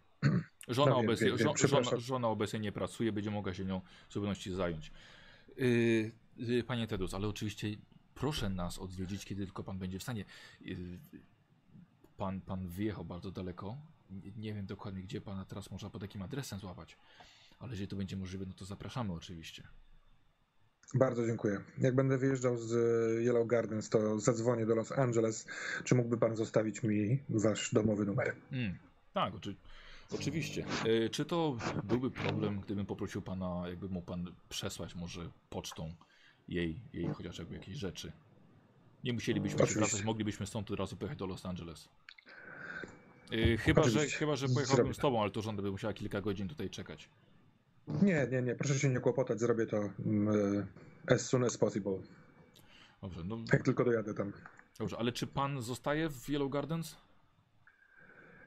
Żona, 0.69 0.91
No 0.91 0.99
obecnie, 0.99 1.27
wiem, 1.27 1.37
wiem, 1.37 1.49
żo- 1.49 1.69
żona, 1.69 1.97
żona 2.01 2.29
obecnie 2.29 2.59
nie 2.61 2.73
pracuje, 2.73 3.13
będzie 3.13 3.31
mogła 3.31 3.55
się 3.55 3.65
nią 3.65 3.81
w 4.09 4.13
zupełności 4.13 4.53
zająć. 4.53 4.93
Yy, 5.57 6.13
yy, 6.37 6.65
panie 6.65 6.87
Tedus, 6.87 7.15
ale 7.15 7.29
oczywiście 7.29 7.69
proszę 8.15 8.49
nas 8.51 8.79
odwiedzić, 8.79 9.25
kiedy 9.25 9.45
tylko 9.47 9.65
pan 9.65 9.79
będzie 9.79 9.99
w 9.99 10.03
stanie. 10.03 10.25
Yy, 10.61 10.77
pan, 12.17 12.41
pan 12.41 12.69
wyjechał 12.69 13.05
bardzo 13.05 13.31
daleko. 13.31 13.77
Nie, 14.11 14.33
nie 14.37 14.55
wiem 14.55 14.67
dokładnie, 14.67 15.03
gdzie 15.03 15.21
pana 15.21 15.45
teraz 15.45 15.71
można 15.71 15.91
pod 15.91 16.03
jakim 16.03 16.23
adresem 16.23 16.59
złapać. 16.59 16.97
Ale 17.59 17.71
jeżeli 17.71 17.89
to 17.89 17.97
będzie 17.97 18.17
możliwe, 18.17 18.47
no 18.47 18.53
to 18.55 18.65
zapraszamy 18.65 19.13
oczywiście. 19.13 19.63
Bardzo 20.95 21.27
dziękuję. 21.27 21.61
Jak 21.79 21.95
będę 21.95 22.19
wyjeżdżał 22.19 22.57
z 22.59 22.73
e, 22.73 23.23
Yellow 23.23 23.47
Gardens, 23.47 23.89
to 23.89 24.21
zadzwonię 24.21 24.67
do 24.67 24.75
Los 24.75 24.93
Angeles. 24.93 25.47
Czy 25.85 25.95
mógłby 25.95 26.19
Pan 26.19 26.37
zostawić 26.37 26.83
mi 26.83 27.19
Wasz 27.29 27.75
domowy 27.75 28.07
numer? 28.07 28.35
Mm, 28.53 28.79
tak, 29.13 29.35
oczy, 29.35 29.55
oczywiście. 30.15 30.65
Yy, 30.85 31.11
czy 31.11 31.25
to 31.25 31.57
byłby 31.85 32.11
problem, 32.11 32.61
gdybym 32.61 32.87
poprosił 32.87 33.23
pana, 33.23 33.63
jakby 33.69 33.89
mógł 33.89 34.07
pan 34.07 34.33
przesłać 34.49 34.95
może 34.95 35.31
pocztą 35.51 35.95
jej, 36.49 36.81
jej 36.93 37.09
chociaż 37.09 37.39
jakby 37.39 37.55
jakieś 37.55 37.77
rzeczy? 37.77 38.13
Nie 39.05 39.13
musielibyśmy 39.13 39.67
się 39.67 39.75
wracać, 39.75 40.05
moglibyśmy 40.05 40.47
stąd 40.47 40.71
od 40.71 40.79
razu 40.79 40.97
pojechać 40.97 41.19
do 41.19 41.27
Los 41.27 41.47
Angeles. 41.47 41.89
Yy, 43.31 43.57
chyba, 43.59 43.89
że, 43.89 44.07
chyba, 44.07 44.37
że 44.37 44.49
Zrobię 44.49 44.55
pojechałbym 44.55 44.95
z 44.95 44.97
to. 44.97 45.03
tobą, 45.03 45.23
ale 45.23 45.31
to 45.31 45.43
żona 45.43 45.63
by 45.63 45.71
musiała 45.71 45.93
kilka 45.93 46.21
godzin 46.21 46.49
tutaj 46.49 46.71
czekać. 46.71 47.09
Nie, 47.89 48.27
nie, 48.31 48.43
nie. 48.43 48.55
Proszę 48.55 48.79
się 48.79 48.89
nie 48.89 49.01
kłopotać. 49.01 49.41
Zrobię 49.41 49.67
to 49.67 49.77
mm, 50.07 50.29
e, 51.09 51.15
as 51.15 51.21
soon 51.27 51.45
as 51.45 51.59
possible. 51.59 51.99
Dobrze, 53.03 53.25
no, 53.25 53.39
Jak 53.53 53.63
tylko 53.63 53.85
dojadę 53.85 54.15
tam. 54.15 54.33
dobrze, 54.79 54.97
ale 54.99 55.13
czy 55.13 55.27
pan 55.27 55.63
zostaje 55.63 56.09
w 56.11 56.29
Yellow 56.29 56.51
Gardens? 56.51 56.97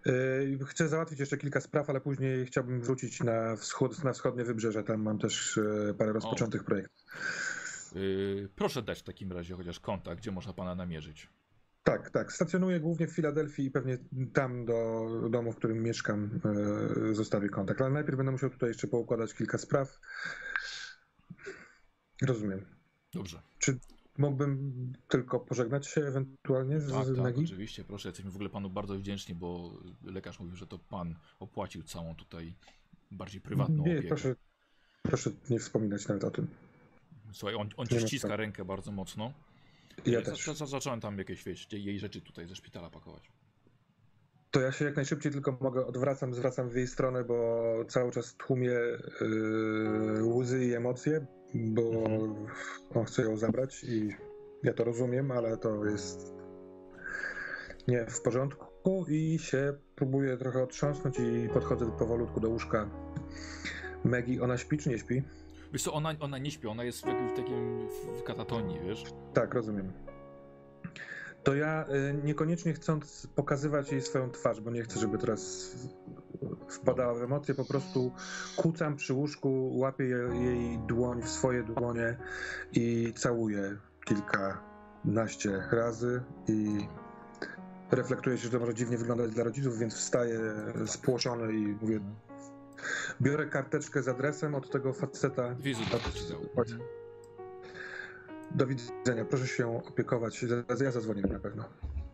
E, 0.05 0.65
Chcę 0.65 0.87
załatwić 0.87 1.19
jeszcze 1.19 1.37
kilka 1.37 1.61
spraw, 1.61 1.89
ale 1.89 2.01
później 2.01 2.45
chciałbym 2.45 2.81
wrócić 2.81 3.19
na, 3.19 3.55
wschód, 3.55 4.03
na 4.03 4.13
wschodnie 4.13 4.43
wybrzeże. 4.43 4.83
Tam 4.83 5.01
mam 5.01 5.19
też 5.19 5.57
e, 5.57 5.93
parę 5.93 6.13
rozpoczętych 6.13 6.63
projektów. 6.63 7.05
Yy, 7.95 8.49
proszę 8.55 8.81
dać 8.81 8.99
w 8.99 9.03
takim 9.03 9.31
razie 9.31 9.55
chociaż 9.55 9.79
kontakt, 9.79 10.21
gdzie 10.21 10.31
można 10.31 10.53
pana 10.53 10.75
namierzyć. 10.75 11.29
Tak, 11.85 12.09
tak. 12.09 12.33
Stacjonuję 12.33 12.79
głównie 12.79 13.07
w 13.07 13.11
Filadelfii 13.11 13.65
i 13.65 13.71
pewnie 13.71 13.97
tam 14.33 14.65
do 14.65 15.07
domu, 15.29 15.51
w 15.51 15.55
którym 15.55 15.83
mieszkam, 15.83 16.39
e, 17.09 17.13
zostawię 17.13 17.49
kontakt. 17.49 17.81
Ale 17.81 17.89
najpierw 17.89 18.17
będę 18.17 18.31
musiał 18.31 18.49
tutaj 18.49 18.69
jeszcze 18.69 18.87
poukładać 18.87 19.33
kilka 19.33 19.57
spraw. 19.57 19.99
Rozumiem. 22.21 22.65
Dobrze. 23.13 23.41
Czy 23.59 23.79
mógłbym 24.17 24.73
tylko 25.07 25.39
pożegnać 25.39 25.87
się 25.87 26.01
ewentualnie 26.01 26.79
z, 26.81 26.91
Tak, 26.91 27.05
z 27.05 27.17
tak, 27.17 27.37
oczywiście, 27.37 27.83
proszę. 27.83 28.09
Jesteśmy 28.09 28.31
w 28.31 28.35
ogóle 28.35 28.49
panu 28.49 28.69
bardzo 28.69 28.95
wdzięczni, 28.97 29.35
bo 29.35 29.77
lekarz 30.03 30.39
mówił, 30.39 30.55
że 30.55 30.67
to 30.67 30.79
pan 30.79 31.15
opłacił 31.39 31.83
całą 31.83 32.15
tutaj 32.15 32.53
bardziej 33.11 33.41
prywatną 33.41 33.85
Nie, 33.85 33.91
opiekę. 33.91 34.07
proszę, 34.07 34.35
proszę 35.01 35.31
nie 35.49 35.59
wspominać 35.59 36.07
nawet 36.07 36.23
o 36.23 36.31
tym. 36.31 36.47
Słuchaj, 37.31 37.55
on, 37.55 37.69
on 37.77 37.87
ci 37.87 37.99
ściska 37.99 38.35
rękę 38.35 38.65
bardzo 38.65 38.91
mocno. 38.91 39.33
Ja 40.05 40.21
też. 40.21 40.45
za, 40.45 40.53
za, 40.53 40.65
zacząłem 40.65 41.01
tam 41.01 41.17
jakieś 41.17 41.43
wiesz, 41.43 41.67
jej 41.71 41.99
rzeczy 41.99 42.21
tutaj 42.21 42.47
ze 42.47 42.55
szpitala 42.55 42.89
pakować. 42.89 43.31
To 44.51 44.61
ja 44.61 44.71
się 44.71 44.85
jak 44.85 44.95
najszybciej 44.95 45.31
tylko 45.31 45.57
mogę 45.61 45.85
odwracam, 45.85 46.33
zwracam 46.33 46.69
w 46.69 46.75
jej 46.75 46.87
stronę, 46.87 47.23
bo 47.23 47.63
cały 47.87 48.11
czas 48.11 48.35
tłumię 48.35 48.69
yy, 49.21 50.23
łzy 50.23 50.65
i 50.65 50.73
emocje, 50.73 51.25
bo 51.53 51.81
Mhm. 51.81 52.45
on 52.93 53.05
chce 53.05 53.21
ją 53.21 53.37
zabrać 53.37 53.83
i 53.83 54.09
ja 54.63 54.73
to 54.73 54.83
rozumiem, 54.83 55.31
ale 55.31 55.57
to 55.57 55.85
jest 55.85 56.33
nie 57.87 58.05
w 58.05 58.21
porządku 58.21 59.05
i 59.09 59.39
się 59.39 59.73
próbuję 59.95 60.37
trochę 60.37 60.63
otrząsnąć 60.63 61.19
i 61.19 61.49
podchodzę 61.53 61.91
powolutku 61.99 62.39
do 62.39 62.49
łóżka. 62.49 62.89
Maggie, 64.03 64.41
ona 64.43 64.57
śpi 64.57 64.77
czy 64.77 64.89
nie 64.89 64.97
śpi? 64.99 65.23
Wiesz 65.75 65.83
co, 65.83 65.93
ona, 65.93 66.13
ona 66.19 66.37
nie 66.37 66.51
śpi, 66.51 66.67
ona 66.67 66.83
jest 66.83 66.99
w 66.99 67.35
takim 67.35 67.87
w 68.19 68.23
katatonii, 68.23 68.79
wiesz? 68.79 69.03
Tak, 69.33 69.53
rozumiem. 69.53 69.93
To 71.43 71.55
ja 71.55 71.85
y, 71.89 72.23
niekoniecznie 72.23 72.73
chcąc 72.73 73.27
pokazywać 73.35 73.91
jej 73.91 74.01
swoją 74.01 74.31
twarz, 74.31 74.61
bo 74.61 74.71
nie 74.71 74.81
chcę, 74.83 74.99
żeby 74.99 75.17
teraz 75.17 75.71
wpadała 76.69 77.13
w 77.13 77.23
emocje, 77.23 77.55
po 77.55 77.65
prostu 77.65 78.11
kucam 78.57 78.95
przy 78.95 79.13
łóżku, 79.13 79.77
łapię 79.77 80.03
je- 80.03 80.29
jej 80.45 80.79
dłoń 80.79 81.21
w 81.21 81.29
swoje 81.29 81.63
dłonie 81.63 82.17
i 82.73 83.13
całuję 83.15 83.77
kilkanaście 84.05 85.63
razy 85.71 86.23
i 86.47 86.87
reflektuje 87.91 88.37
się, 88.37 88.43
że 88.43 88.49
to 88.49 88.59
może 88.59 88.73
dziwnie 88.73 88.97
wyglądać 88.97 89.31
dla 89.31 89.43
rodziców, 89.43 89.77
więc 89.77 89.95
wstaję 89.95 90.39
spłoszony 90.85 91.53
i 91.53 91.65
mówię, 91.81 91.99
biorę 93.21 93.45
karteczkę 93.45 94.03
z 94.03 94.07
adresem 94.07 94.55
od 94.55 94.71
tego 94.71 94.93
faceta. 94.93 95.55
Do 98.51 98.67
widzenia, 98.67 99.25
proszę 99.29 99.47
się 99.47 99.77
opiekować. 99.87 100.45
Ja 100.83 100.91
zadzwonię 100.91 101.21
na 101.21 101.39
pewno. 101.39 101.63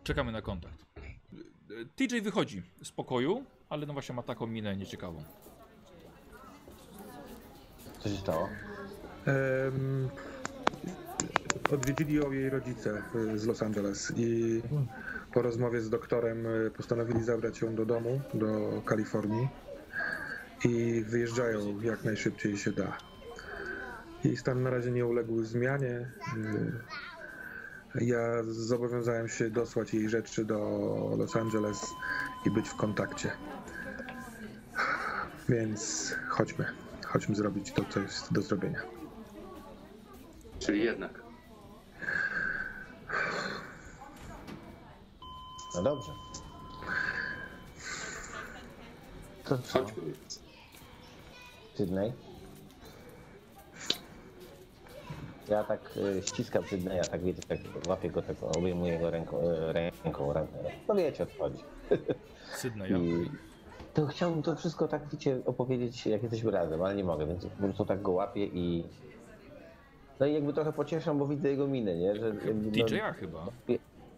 Czekamy 0.02 0.32
na 0.32 0.42
kontakt. 0.42 0.84
TJ 1.96 2.20
wychodzi 2.22 2.62
z 2.82 2.92
pokoju, 2.92 3.44
ale 3.68 3.86
no 3.86 3.92
właśnie 3.92 4.14
ma 4.14 4.22
taką 4.22 4.46
minę 4.46 4.76
nieciekawą. 4.76 5.24
Co 7.98 8.08
się 8.08 8.16
stało? 8.16 8.48
Em, 9.26 10.08
odwiedzili 11.72 12.14
ją 12.14 12.32
jej 12.32 12.50
rodzice 12.50 13.02
y, 13.14 13.38
z 13.38 13.46
Los 13.46 13.62
Angeles 13.62 14.12
i 14.16 14.62
po 15.32 15.42
rozmowie 15.42 15.80
z 15.80 15.90
doktorem 15.90 16.46
y, 16.46 16.70
postanowili 16.70 17.24
zabrać 17.24 17.60
ją 17.60 17.74
do 17.74 17.86
domu, 17.86 18.20
do 18.34 18.82
Kalifornii 18.84 19.48
i 20.64 21.04
wyjeżdżają 21.04 21.80
jak 21.80 22.04
najszybciej 22.04 22.56
się 22.58 22.72
da. 22.72 22.98
Jej 24.24 24.36
stan 24.36 24.62
na 24.62 24.70
razie 24.70 24.90
nie 24.90 25.06
uległ 25.06 25.42
zmianie. 25.42 26.10
Y, 26.36 28.04
Ja 28.04 28.42
zobowiązałem 28.42 29.28
się 29.28 29.50
dosłać 29.50 29.94
jej 29.94 30.08
rzeczy 30.08 30.44
do 30.44 30.58
Los 31.18 31.36
Angeles 31.36 31.86
i 32.46 32.50
być 32.50 32.68
w 32.68 32.74
kontakcie. 32.76 33.30
Więc 35.48 36.14
chodźmy. 36.28 36.64
Chodźmy 37.06 37.34
zrobić 37.34 37.72
to, 37.72 37.84
co 37.90 38.00
jest 38.00 38.32
do 38.32 38.42
zrobienia. 38.42 38.82
Czyli 40.58 40.84
jednak. 40.84 41.22
No 45.74 45.82
dobrze. 45.82 46.12
To 49.44 49.58
co? 49.58 49.78
Chodźmy. 49.84 50.02
Sydney? 51.82 52.12
Ja 55.48 55.64
tak 55.64 55.80
y, 55.96 56.22
ściskam 56.22 56.64
Sydneya, 56.64 57.02
tak 57.10 57.22
wiecie, 57.22 57.42
tak 57.48 57.58
łapię 57.88 58.10
go, 58.10 58.22
tak 58.22 58.36
obejmuję 58.42 58.98
go 58.98 59.10
ręką, 59.10 59.40
y, 59.40 59.72
ręką, 59.72 60.32
ręką. 60.32 60.52
No 60.88 60.94
wiecie 60.94 61.22
o 61.22 61.26
co 61.26 61.38
chodzi. 61.38 61.58
Sydney, 62.60 62.90
ja. 62.90 62.98
I 62.98 63.30
to 63.94 64.06
chciałbym 64.06 64.42
to 64.42 64.56
wszystko 64.56 64.88
tak, 64.88 65.02
wiecie, 65.12 65.38
opowiedzieć, 65.46 66.06
jak 66.06 66.22
jesteśmy 66.22 66.50
razem, 66.50 66.82
ale 66.82 66.94
nie 66.94 67.04
mogę, 67.04 67.26
więc 67.26 67.46
po 67.46 67.62
prostu 67.62 67.84
tak 67.84 68.02
go 68.02 68.12
łapię 68.12 68.46
i... 68.46 68.84
No 70.20 70.26
i 70.26 70.34
jakby 70.34 70.52
trochę 70.52 70.72
pocieszam, 70.72 71.18
bo 71.18 71.26
widzę 71.26 71.48
jego 71.50 71.66
minę, 71.66 71.96
nie? 71.96 72.16
Że 72.16 72.26
jakby, 72.26 72.54
no, 72.78 72.86
DJ-a 72.86 73.12
chyba. 73.12 73.46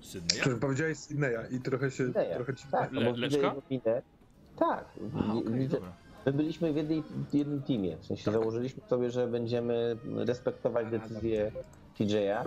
Sydneya? 0.01 0.41
Czy 0.43 0.57
powiedziałeś 0.57 0.99
Sydneya 0.99 1.39
i 1.51 1.61
trochę 1.61 1.91
się 1.91 1.97
Sydneya, 1.97 2.35
trochę 2.35 2.55
ci... 2.55 2.65
tak, 2.71 2.93
Le- 2.93 3.13
Leszka? 3.13 3.37
jego 3.37 3.63
minę. 3.71 4.03
Tak, 4.57 4.85
Aha, 5.19 5.35
okej, 5.39 5.53
widzę, 5.55 5.77
dobra. 5.77 5.93
My 6.27 6.33
byliśmy 6.33 6.73
w 6.73 6.77
jednej, 6.77 7.03
jednym 7.33 7.63
teamie. 7.63 7.97
W 7.97 8.07
sensie 8.07 8.25
Tak. 8.25 8.35
założyliśmy 8.35 8.83
sobie, 8.89 9.11
że 9.11 9.27
będziemy 9.27 9.97
respektować 10.17 10.91
decyzję 10.91 11.53
TJ'a 11.99 12.45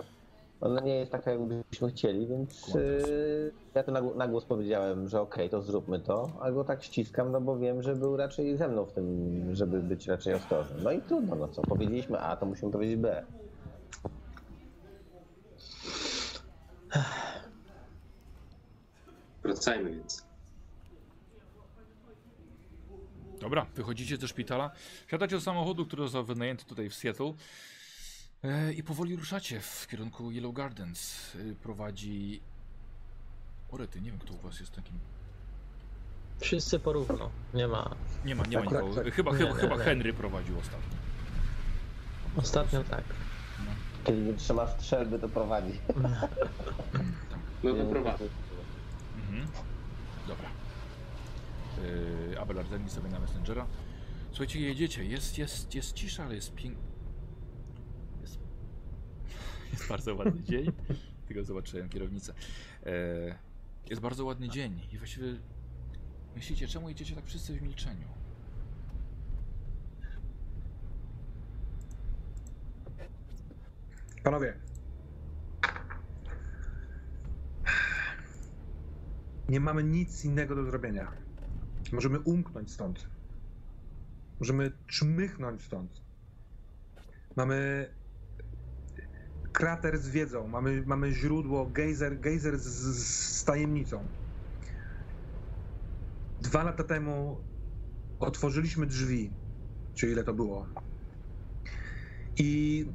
ona 0.60 0.80
nie 0.80 0.94
jest 0.96 1.12
taka, 1.12 1.30
jakbyśmy 1.30 1.90
chcieli, 1.90 2.26
więc 2.26 2.74
yy, 2.74 3.52
ja 3.74 3.82
to 3.82 3.92
na, 3.92 4.00
na 4.00 4.28
głos 4.28 4.44
powiedziałem, 4.44 5.08
że 5.08 5.20
okej, 5.20 5.50
to 5.50 5.62
zróbmy 5.62 6.00
to, 6.00 6.30
ale 6.40 6.52
go 6.52 6.64
tak 6.64 6.82
ściskam, 6.82 7.32
no 7.32 7.40
bo 7.40 7.58
wiem, 7.58 7.82
że 7.82 7.96
był 7.96 8.16
raczej 8.16 8.56
ze 8.56 8.68
mną 8.68 8.84
w 8.84 8.92
tym, 8.92 9.54
żeby 9.54 9.80
być 9.80 10.06
raczej 10.06 10.34
ostrożny. 10.34 10.76
No 10.82 10.92
i 10.92 11.02
trudno, 11.02 11.34
no 11.36 11.48
co, 11.48 11.62
powiedzieliśmy 11.62 12.20
A, 12.20 12.36
to 12.36 12.46
musimy 12.46 12.72
powiedzieć 12.72 12.96
B. 12.96 13.24
Wracajmy 19.42 19.90
więc. 19.90 20.27
Dobra, 23.40 23.66
wychodzicie 23.74 24.16
ze 24.16 24.28
szpitala, 24.28 24.70
wsiadacie 25.06 25.36
do 25.36 25.40
samochodu, 25.40 25.86
który 25.86 26.02
został 26.02 26.24
wynajęty 26.24 26.64
tutaj 26.64 26.88
w 26.90 26.94
Seattle 26.94 27.32
e, 28.44 28.72
i 28.72 28.82
powoli 28.82 29.16
ruszacie 29.16 29.60
w 29.60 29.86
kierunku 29.90 30.30
Yellow 30.30 30.54
Gardens. 30.54 31.32
E, 31.34 31.54
prowadzi... 31.54 32.40
Orety, 33.70 34.00
nie 34.00 34.10
wiem 34.10 34.20
kto 34.20 34.34
u 34.34 34.36
was 34.38 34.60
jest 34.60 34.72
takim... 34.74 34.98
Wszyscy 36.40 36.78
porówno. 36.78 37.30
Nie 37.54 37.68
ma. 37.68 37.94
Nie 38.24 38.34
ma, 38.34 38.44
nie 38.46 38.56
ma 38.56 38.62
Tak, 38.64 38.72
nikogo. 38.72 38.94
tak, 38.94 39.04
tak. 39.04 39.14
Chyba, 39.14 39.32
Nie, 39.32 39.38
chyba, 39.38 39.50
nie, 39.54 39.60
chyba 39.60 39.76
nie. 39.76 39.82
Henry 39.84 40.12
prowadził 40.12 40.58
ostatnio. 40.58 40.96
Ostatnio 42.36 42.84
tak. 42.84 43.04
Kiedy 44.04 44.18
nie 44.22 44.34
trzyma 44.34 44.66
strzelby, 44.66 45.18
to 45.18 45.28
prowadzi. 45.28 45.78
No 47.62 47.74
to 47.74 47.84
prowadzę. 47.90 48.24
Mhm. 49.16 49.46
Dobra. 50.28 50.48
Yy, 52.30 52.40
Abel 52.40 52.64
sobie 52.88 53.10
na 53.10 53.18
Messengera. 53.18 53.66
Słuchajcie, 54.30 54.60
jedziecie. 54.60 55.04
Jest, 55.04 55.38
jest, 55.38 55.74
jest 55.74 55.92
cisza, 55.92 56.24
ale 56.24 56.34
jest 56.34 56.54
piękny. 56.54 56.82
Jest... 58.20 58.38
jest 59.72 59.88
bardzo 59.88 60.14
ładny 60.14 60.42
dzień. 60.42 60.72
Tylko 61.26 61.44
zobaczyłem 61.44 61.88
kierownicę. 61.88 62.34
E, 62.86 63.38
jest 63.90 64.02
bardzo 64.02 64.24
ładny 64.24 64.48
dzień 64.48 64.80
i 64.92 64.98
właściwie 64.98 65.26
myślicie, 66.36 66.68
czemu 66.68 66.88
jedziecie 66.88 67.14
tak 67.14 67.26
wszyscy 67.26 67.58
w 67.58 67.62
milczeniu? 67.62 68.08
Panowie. 74.22 74.54
Nie 79.48 79.60
mamy 79.60 79.84
nic 79.84 80.24
innego 80.24 80.54
do 80.54 80.64
zrobienia. 80.64 81.27
Możemy 81.92 82.18
umknąć 82.20 82.72
stąd. 82.72 83.06
Możemy 84.40 84.72
czmychnąć 84.86 85.62
stąd. 85.62 86.02
Mamy 87.36 87.88
krater 89.52 89.98
z 89.98 90.08
wiedzą, 90.08 90.48
mamy, 90.48 90.82
mamy 90.86 91.12
źródło, 91.12 91.66
gejzer, 91.66 92.20
gejzer 92.20 92.58
z, 92.58 92.66
z 93.38 93.44
tajemnicą. 93.44 94.04
Dwa 96.40 96.62
lata 96.62 96.84
temu 96.84 97.44
otworzyliśmy 98.20 98.86
drzwi, 98.86 99.30
czy 99.94 100.10
ile 100.10 100.24
to 100.24 100.34
było. 100.34 100.66
I 102.38 102.86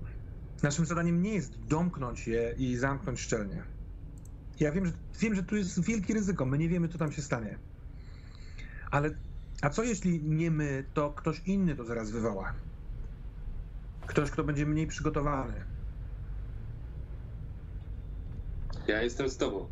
Naszym 0.63 0.85
zadaniem 0.85 1.21
nie 1.21 1.33
jest 1.33 1.59
domknąć 1.59 2.27
je 2.27 2.55
i 2.57 2.77
zamknąć 2.77 3.19
szczelnie. 3.19 3.63
Ja 4.59 4.71
wiem, 4.71 4.85
że, 4.85 4.93
wiem, 5.19 5.35
że 5.35 5.43
tu 5.43 5.55
jest 5.55 5.83
wielkie 5.83 6.13
ryzyko. 6.13 6.45
My 6.45 6.57
nie 6.57 6.69
wiemy, 6.69 6.87
co 6.87 6.97
tam 6.97 7.11
się 7.11 7.21
stanie. 7.21 7.59
Ale 8.93 9.09
a 9.61 9.69
co 9.69 9.83
jeśli 9.83 10.23
nie 10.23 10.51
my, 10.51 10.85
to 10.93 11.09
ktoś 11.09 11.41
inny 11.45 11.75
to 11.75 11.83
zaraz 11.83 12.11
wywoła? 12.11 12.53
Ktoś, 14.07 14.31
kto 14.31 14.43
będzie 14.43 14.65
mniej 14.65 14.87
przygotowany. 14.87 15.53
Ja 18.87 19.01
jestem 19.01 19.29
z 19.29 19.37
tobą. 19.37 19.65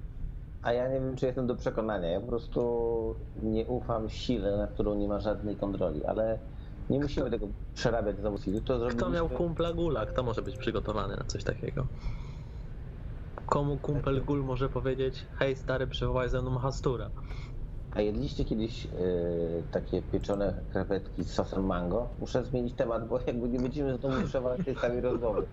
A 0.61 0.73
ja 0.73 0.87
nie 0.87 0.99
wiem, 0.99 1.15
czy 1.15 1.25
jestem 1.25 1.47
do 1.47 1.55
przekonania. 1.55 2.07
Ja 2.07 2.21
po 2.21 2.27
prostu 2.27 3.15
nie 3.43 3.65
ufam 3.65 4.09
sile, 4.09 4.57
na 4.57 4.67
którą 4.67 4.95
nie 4.95 5.07
ma 5.07 5.19
żadnej 5.19 5.55
kontroli, 5.55 6.05
ale 6.05 6.39
nie 6.89 6.99
musimy 6.99 7.31
tego 7.31 7.47
przerabiać 7.75 8.17
znowu 8.17 8.37
siły. 8.37 8.61
To 8.61 8.63
Kto 8.63 8.79
zrobiliśmy... 8.79 9.11
miał 9.11 9.29
kumpla 9.29 9.73
Gula? 9.73 10.05
Kto 10.05 10.23
może 10.23 10.41
być 10.41 10.57
przygotowany 10.57 11.15
na 11.15 11.23
coś 11.23 11.43
takiego? 11.43 11.87
Komu 13.45 13.77
kumpel 13.77 14.23
Gul 14.25 14.43
może 14.43 14.69
powiedzieć, 14.69 15.25
hej 15.35 15.55
stary, 15.55 15.87
przywołaj 15.87 16.29
ze 16.29 16.41
mną 16.41 16.57
Hastura. 16.57 17.09
A 17.95 18.01
jedliście 18.01 18.45
kiedyś 18.45 18.85
y, 18.85 18.89
takie 19.71 20.01
pieczone 20.01 20.53
krewetki 20.71 21.23
z 21.23 21.33
sosem 21.33 21.65
mango? 21.65 22.09
Muszę 22.19 22.43
zmienić 22.45 22.73
temat, 22.73 23.07
bo 23.07 23.19
jakby 23.27 23.49
nie 23.49 23.59
będziemy 23.59 23.97
znowu 23.97 24.27
przeważać 24.27 24.65
tej 24.65 24.75
samej 24.75 25.01
rozmowy. 25.01 25.45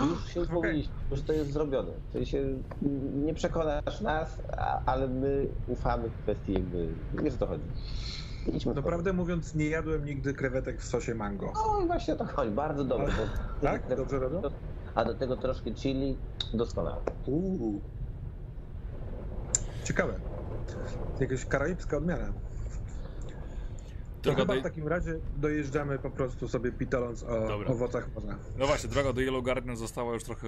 Już 0.00 0.28
się 0.34 0.42
upomnieliśmy, 0.42 0.94
już 1.10 1.22
to 1.22 1.32
jest 1.32 1.52
zrobione. 1.52 1.90
W 2.08 2.12
sensie 2.12 2.38
mm, 2.38 3.26
nie 3.26 3.34
przekonasz 3.34 4.00
nas, 4.00 4.42
a, 4.58 4.80
ale 4.86 5.08
my 5.08 5.46
ufamy 5.68 6.08
w 6.08 6.22
kwestii 6.22 6.52
jakby, 6.52 6.88
wiesz 7.22 7.34
o 7.34 7.38
co 7.38 7.46
chodzi. 7.46 7.64
Idźmy. 8.52 8.74
Naprawdę 8.74 9.12
mówiąc, 9.12 9.54
nie 9.54 9.68
jadłem 9.68 10.04
nigdy 10.04 10.34
krewetek 10.34 10.80
w 10.80 10.84
sosie 10.84 11.14
mango. 11.14 11.52
No 11.54 11.84
i 11.84 11.86
właśnie 11.86 12.16
to 12.16 12.24
chodzi, 12.26 12.50
bardzo 12.50 12.84
dobrze. 12.84 13.28
Tak? 13.62 13.96
Dobrze 13.96 14.18
robią? 14.18 14.42
A 14.94 15.04
do 15.04 15.14
tego 15.14 15.36
troszkę 15.36 15.70
chili, 15.74 16.16
doskonale. 16.54 17.00
Uuu. 17.26 17.80
Ciekawe. 19.84 20.14
Jakaś 21.18 21.46
karaibska 21.46 21.96
odmiana. 21.96 22.34
Droga 24.22 24.40
chyba 24.42 24.54
do... 24.54 24.60
w 24.60 24.62
takim 24.62 24.88
razie 24.88 25.20
dojeżdżamy 25.36 25.98
po 25.98 26.10
prostu 26.10 26.48
sobie 26.48 26.72
pitoląc 26.72 27.22
o 27.22 27.48
Dobra. 27.48 27.68
owocach 27.68 28.14
morza. 28.14 28.38
No 28.58 28.66
właśnie, 28.66 28.90
droga 28.90 29.12
do 29.12 29.20
Yellow 29.20 29.44
Garden 29.44 29.76
została 29.76 30.14
już 30.14 30.24
trochę 30.24 30.46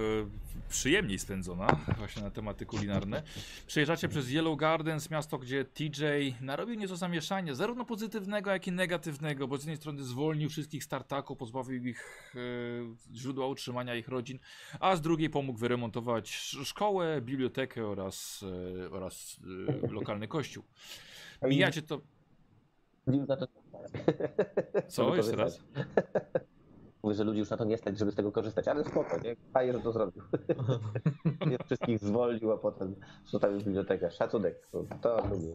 przyjemniej 0.69 1.19
spędzona, 1.19 1.67
właśnie 1.97 2.21
na 2.23 2.29
tematy 2.31 2.65
kulinarne. 2.65 3.23
Przejeżdżacie 3.67 4.07
przez 4.09 4.29
Yellow 4.29 4.57
Gardens, 4.57 5.09
miasto, 5.09 5.37
gdzie 5.37 5.65
TJ 5.65 6.03
narobił 6.41 6.75
nieco 6.75 6.95
zamieszania, 6.95 7.55
zarówno 7.55 7.85
pozytywnego, 7.85 8.51
jak 8.51 8.67
i 8.67 8.71
negatywnego, 8.71 9.47
bo 9.47 9.57
z 9.57 9.61
jednej 9.61 9.77
strony 9.77 10.03
zwolnił 10.03 10.49
wszystkich 10.49 10.83
startaków, 10.83 11.37
pozbawił 11.37 11.85
ich 11.85 12.33
e, 12.35 13.15
źródła 13.15 13.47
utrzymania 13.47 13.95
ich 13.95 14.07
rodzin, 14.07 14.39
a 14.79 14.95
z 14.95 15.01
drugiej 15.01 15.29
pomógł 15.29 15.59
wyremontować 15.59 16.29
sz- 16.29 16.67
szkołę, 16.67 17.21
bibliotekę 17.21 17.87
oraz, 17.87 18.45
e, 18.85 18.91
oraz 18.91 19.39
e, 19.83 19.91
lokalny 19.91 20.27
kościół. 20.27 20.63
Mijacie 21.41 21.81
to 21.81 22.01
Co? 24.87 25.15
Jeszcze 25.15 25.35
raz? 25.35 25.59
Mówię, 27.03 27.15
że 27.15 27.23
ludzi 27.23 27.39
już 27.39 27.49
na 27.49 27.57
to 27.57 27.65
nie 27.65 27.77
stać, 27.77 27.97
żeby 27.97 28.11
z 28.11 28.15
tego 28.15 28.31
korzystać, 28.31 28.67
ale 28.67 28.83
spoko, 28.83 29.17
nie? 29.17 29.35
Fajnie, 29.53 29.73
że 29.73 29.79
to 29.79 29.91
zrobił. 29.91 30.23
Nie 31.49 31.57
wszystkich 31.65 31.99
zwolnił, 31.99 32.51
a 32.51 32.57
potem 32.57 32.95
zostawił 33.25 33.57
bibliotekę. 33.57 34.11
Szacunek, 34.11 34.67
to, 34.71 34.85
to 35.01 35.27
lubię. 35.27 35.53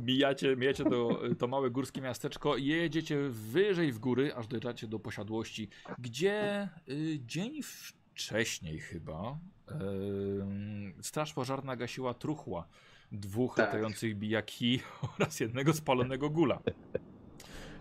Mijacie, 0.00 0.56
mijacie 0.56 0.84
to, 0.84 1.20
to 1.38 1.48
małe 1.48 1.70
górskie 1.70 2.00
miasteczko 2.00 2.56
i 2.56 2.66
jedziecie 2.66 3.18
wyżej 3.30 3.92
w 3.92 3.98
góry, 3.98 4.34
aż 4.34 4.46
dojeżdżacie 4.46 4.86
do 4.86 4.98
posiadłości, 4.98 5.68
gdzie 5.98 6.68
y, 6.88 7.18
dzień 7.26 7.60
wcześniej 7.62 8.78
chyba 8.78 9.38
y, 9.70 11.02
straż 11.02 11.32
pożarna 11.32 11.76
gasiła 11.76 12.14
truchła 12.14 12.68
dwóch 13.12 13.56
Tak. 13.56 13.66
latających 13.66 14.16
bijaki 14.16 14.80
oraz 15.18 15.40
jednego 15.40 15.72
spalonego 15.72 16.30
gula. 16.30 16.60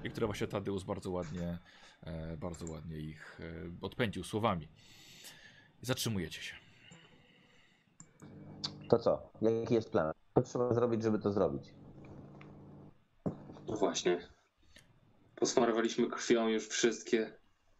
I 0.07 0.09
które 0.09 0.25
właśnie 0.27 0.47
Tadeusz 0.47 0.83
bardzo 0.83 1.11
ładnie, 1.11 1.57
e, 2.03 2.37
bardzo 2.37 2.71
ładnie 2.71 2.97
ich 2.97 3.39
e, 3.39 3.71
odpędził 3.81 4.23
słowami. 4.23 4.67
Zatrzymujecie 5.81 6.41
się. 6.41 6.55
To 8.89 8.99
co? 8.99 9.31
Jaki 9.41 9.73
jest 9.73 9.91
plan? 9.91 10.11
Co 10.35 10.41
trzeba 10.41 10.73
zrobić, 10.73 11.03
żeby 11.03 11.19
to 11.19 11.31
zrobić? 11.31 11.73
No 13.67 13.75
właśnie. 13.75 14.19
Posmarowaliśmy 15.35 16.09
krwią 16.09 16.47
już 16.47 16.67
wszystkie. 16.67 17.33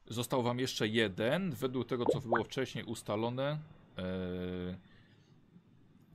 Został 0.07 0.43
wam 0.43 0.59
jeszcze 0.59 0.87
jeden, 0.87 1.51
według 1.51 1.87
tego 1.87 2.05
co 2.05 2.21
było 2.21 2.43
wcześniej 2.43 2.83
ustalone. 2.83 3.59
Eee... 3.97 4.75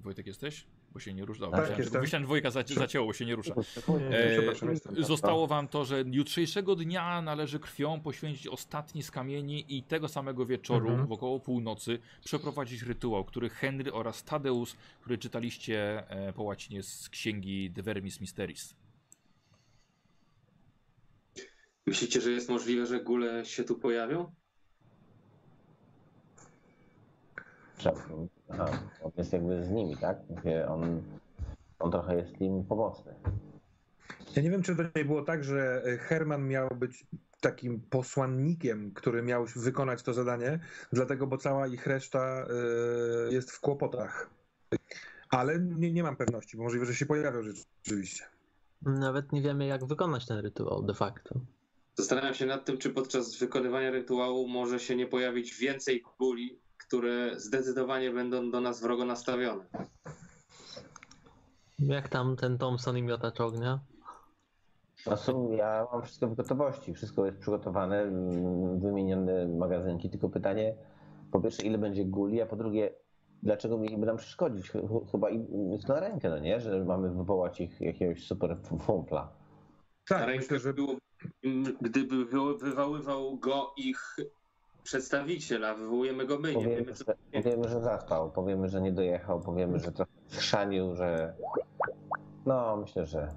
Wojtek 0.00 0.26
jesteś? 0.26 0.66
Bo 0.92 1.00
się 1.00 1.14
nie 1.14 1.24
rusza. 1.24 1.40
Dobra, 1.40 1.66
Tak, 1.66 1.78
myślałem, 1.78 2.06
że 2.06 2.20
dwójka 2.20 2.48
zaci- 2.50 2.74
zacięło, 2.78 3.06
bo 3.06 3.12
się 3.12 3.26
nie 3.26 3.36
rusza. 3.36 3.54
Przepraszam, 4.32 4.70
jestem. 4.70 5.04
zostało 5.04 5.46
wam 5.46 5.68
to, 5.68 5.84
że 5.84 6.04
jutrzejszego 6.10 6.76
dnia 6.76 7.22
należy 7.22 7.58
krwią 7.60 8.00
poświęcić 8.00 8.46
ostatni 8.46 9.02
z 9.02 9.10
kamieni 9.10 9.64
i 9.68 9.82
tego 9.82 10.08
samego 10.08 10.46
wieczoru, 10.46 10.88
Mhm. 10.88 11.08
wokoło 11.08 11.40
północy, 11.40 11.98
przeprowadzić 12.24 12.82
rytuał, 12.82 13.24
który 13.24 13.48
Henry 13.50 13.92
oraz 13.92 14.24
Tadeusz, 14.24 14.74
który 15.00 15.18
czytaliście 15.18 16.08
e, 16.10 16.32
po 16.32 16.42
łacinie 16.42 16.82
z 16.82 17.08
księgi 17.08 17.70
De 17.70 17.82
Vermis 17.82 18.20
Mysteris. 18.20 18.74
Myślicie, 21.86 22.20
że 22.20 22.30
jest 22.30 22.48
możliwe, 22.48 22.86
że 22.86 23.00
góle 23.00 23.44
się 23.46 23.64
tu 23.64 23.74
pojawią? 23.78 24.32
Trzeba- 27.78 28.06
Aha, 28.52 28.78
on 29.02 29.12
jest 29.16 29.32
jakby 29.32 29.64
z 29.64 29.70
nimi, 29.70 29.96
tak? 29.96 30.18
On, 30.68 31.02
on 31.78 31.90
trochę 31.90 32.16
jest 32.16 32.40
im 32.40 32.64
pomocny. 32.64 33.14
Ja 34.36 34.42
nie 34.42 34.50
wiem, 34.50 34.62
czy 34.62 34.76
to 34.76 34.82
nie 34.96 35.04
było 35.04 35.22
tak, 35.22 35.44
że 35.44 35.82
Herman 36.00 36.48
miał 36.48 36.68
być 36.68 37.06
takim 37.42 37.80
posłannikiem, 37.80 38.92
który 38.94 39.22
miał 39.22 39.46
wykonać 39.56 40.02
to 40.02 40.14
zadanie, 40.14 40.60
dlatego, 40.92 41.26
bo 41.26 41.38
cała 41.38 41.66
ich 41.66 41.86
reszta 41.86 42.46
y, 43.28 43.32
jest 43.32 43.50
w 43.50 43.60
kłopotach. 43.60 44.30
Ale 45.30 45.60
nie, 45.60 45.92
nie 45.92 46.02
mam 46.02 46.16
pewności, 46.16 46.56
bo 46.56 46.62
możliwe, 46.62 46.86
że 46.86 46.94
się 46.94 47.06
pojawią 47.06 47.42
rzeczywiście. 47.42 48.24
Nawet 48.82 49.32
nie 49.32 49.42
wiemy, 49.42 49.66
jak 49.66 49.84
wykonać 49.84 50.26
ten 50.26 50.38
rytuał 50.38 50.82
de 50.82 50.94
facto. 50.94 51.40
Zastanawiam 51.94 52.34
się 52.34 52.46
nad 52.46 52.64
tym, 52.64 52.78
czy 52.78 52.90
podczas 52.90 53.38
wykonywania 53.38 53.90
rytuału 53.90 54.48
może 54.48 54.80
się 54.80 54.96
nie 54.96 55.06
pojawić 55.06 55.54
więcej 55.54 56.00
kuli, 56.00 56.58
które 56.86 57.40
zdecydowanie 57.40 58.10
będą 58.10 58.50
do 58.50 58.60
nas 58.60 58.82
wrogo 58.82 59.04
nastawione. 59.04 59.64
Jak 61.78 62.08
tam 62.08 62.36
ten 62.36 62.58
Thompson 62.58 62.98
i 62.98 63.02
miotacz 63.02 63.40
ognia? 63.40 63.80
No 65.06 65.16
są, 65.16 65.50
ja 65.52 65.86
mam 65.92 66.02
wszystko 66.02 66.26
w 66.28 66.34
gotowości, 66.34 66.94
wszystko 66.94 67.26
jest 67.26 67.38
przygotowane, 67.38 68.02
mm, 68.02 68.80
wymienione 68.80 69.48
magazynki, 69.48 70.10
tylko 70.10 70.28
pytanie 70.28 70.74
po 71.32 71.40
pierwsze 71.40 71.62
ile 71.62 71.78
będzie 71.78 72.04
guli, 72.04 72.42
a 72.42 72.46
po 72.46 72.56
drugie 72.56 72.94
dlaczego 73.42 73.78
mieliby 73.78 74.06
nam 74.06 74.16
przeszkodzić? 74.16 74.70
Ch- 74.70 75.10
Chyba 75.12 75.30
im 75.30 75.72
jest 75.72 75.88
na 75.88 76.00
rękę, 76.00 76.30
no 76.30 76.38
nie? 76.38 76.60
Że 76.60 76.84
mamy 76.84 77.10
wywołać 77.10 77.60
ich 77.60 77.80
jakiegoś 77.80 78.26
super 78.26 78.56
fumpla. 78.86 79.20
Na 80.10 80.16
Tak, 80.18 80.26
rękę 80.26 80.40
myślę, 80.42 80.58
że 80.58 80.74
było, 80.74 80.96
gdyby 81.80 82.26
wywo- 82.26 82.58
wywoływał 82.58 83.36
go 83.38 83.72
ich 83.76 84.16
przedstawiciel, 84.82 85.64
a 85.64 85.74
wywołujemy 85.74 86.26
go 86.26 86.38
my, 86.38 86.48
nie 86.48 86.54
Powiemy, 86.54 86.76
wiemy 86.76 86.92
co 86.94 87.04
że, 87.04 87.14
powiemy, 87.42 87.68
że 87.68 87.80
zaspał, 87.80 88.32
powiemy, 88.32 88.68
że 88.68 88.80
nie 88.80 88.92
dojechał, 88.92 89.40
powiemy, 89.40 89.78
że 89.78 89.92
trochę 89.92 90.12
schrzanił, 90.26 90.94
że... 90.94 91.34
No, 92.46 92.76
myślę, 92.76 93.06
że 93.06 93.34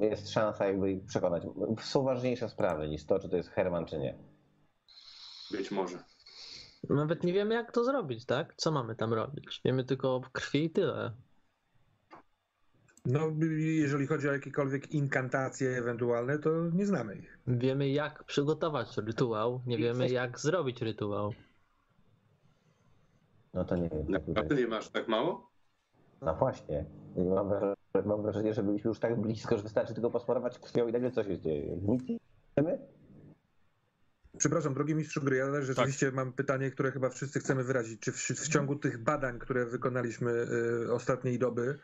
jest 0.00 0.30
szansa 0.30 0.66
jakby 0.66 0.92
ich 0.92 1.04
przekonać. 1.04 1.42
Są 1.80 2.02
ważniejsze 2.02 2.48
sprawy 2.48 2.88
niż 2.88 3.04
to, 3.04 3.18
czy 3.18 3.28
to 3.28 3.36
jest 3.36 3.48
Herman, 3.48 3.86
czy 3.86 3.98
nie. 3.98 4.18
być 5.50 5.70
może. 5.70 5.98
Nawet 6.88 7.24
nie 7.24 7.32
wiemy, 7.32 7.54
jak 7.54 7.72
to 7.72 7.84
zrobić, 7.84 8.26
tak? 8.26 8.54
Co 8.56 8.70
mamy 8.70 8.96
tam 8.96 9.12
robić? 9.12 9.60
Wiemy 9.64 9.84
tylko 9.84 10.14
o 10.14 10.20
krwi 10.32 10.64
i 10.64 10.70
tyle. 10.70 11.12
No, 13.06 13.20
jeżeli 13.58 14.06
chodzi 14.06 14.28
o 14.28 14.32
jakiekolwiek 14.32 14.94
inkantacje 14.94 15.78
ewentualne, 15.78 16.38
to 16.38 16.50
nie 16.72 16.86
znamy 16.86 17.14
ich. 17.14 17.38
Wiemy, 17.46 17.88
jak 17.88 18.24
przygotować 18.24 18.96
rytuał, 18.96 19.60
nie 19.66 19.78
wiemy, 19.78 20.08
jak 20.08 20.38
zrobić 20.40 20.82
rytuał. 20.82 21.32
No 23.54 23.64
to 23.64 23.76
nie 23.76 23.88
wiem. 23.88 24.06
Naprawdę 24.08 24.54
nie 24.54 24.66
masz 24.66 24.88
tak 24.88 25.08
mało? 25.08 25.50
No 26.22 26.34
właśnie. 26.34 26.84
Mam 27.16 27.48
wrażenie, 27.48 27.74
mam 28.04 28.22
wrażenie, 28.22 28.54
że 28.54 28.62
byliśmy 28.62 28.88
już 28.88 28.98
tak 28.98 29.20
blisko, 29.20 29.56
że 29.56 29.62
wystarczy 29.62 29.94
tylko 29.94 30.10
posmarować 30.10 30.58
krwią 30.58 30.88
i 30.88 30.92
nagle 30.92 31.10
coś 31.10 31.26
się 31.26 31.38
dzieje. 31.38 31.76
Nic 31.76 32.08
nie 32.08 32.18
wiemy? 32.56 32.78
Przepraszam, 34.38 34.74
drogi 34.74 34.94
mistrzu 34.94 35.20
gry, 35.20 35.42
ale 35.42 35.62
rzeczywiście 35.64 36.10
mam 36.12 36.32
pytanie, 36.32 36.70
które 36.70 36.92
chyba 36.92 37.08
wszyscy 37.10 37.40
chcemy 37.40 37.64
wyrazić. 37.64 38.00
Czy 38.00 38.12
w, 38.12 38.16
w 38.16 38.48
ciągu 38.48 38.76
tych 38.76 38.98
badań, 39.02 39.38
które 39.38 39.66
wykonaliśmy 39.66 40.30
y, 40.86 40.92
ostatniej 40.92 41.38
doby, 41.38 41.78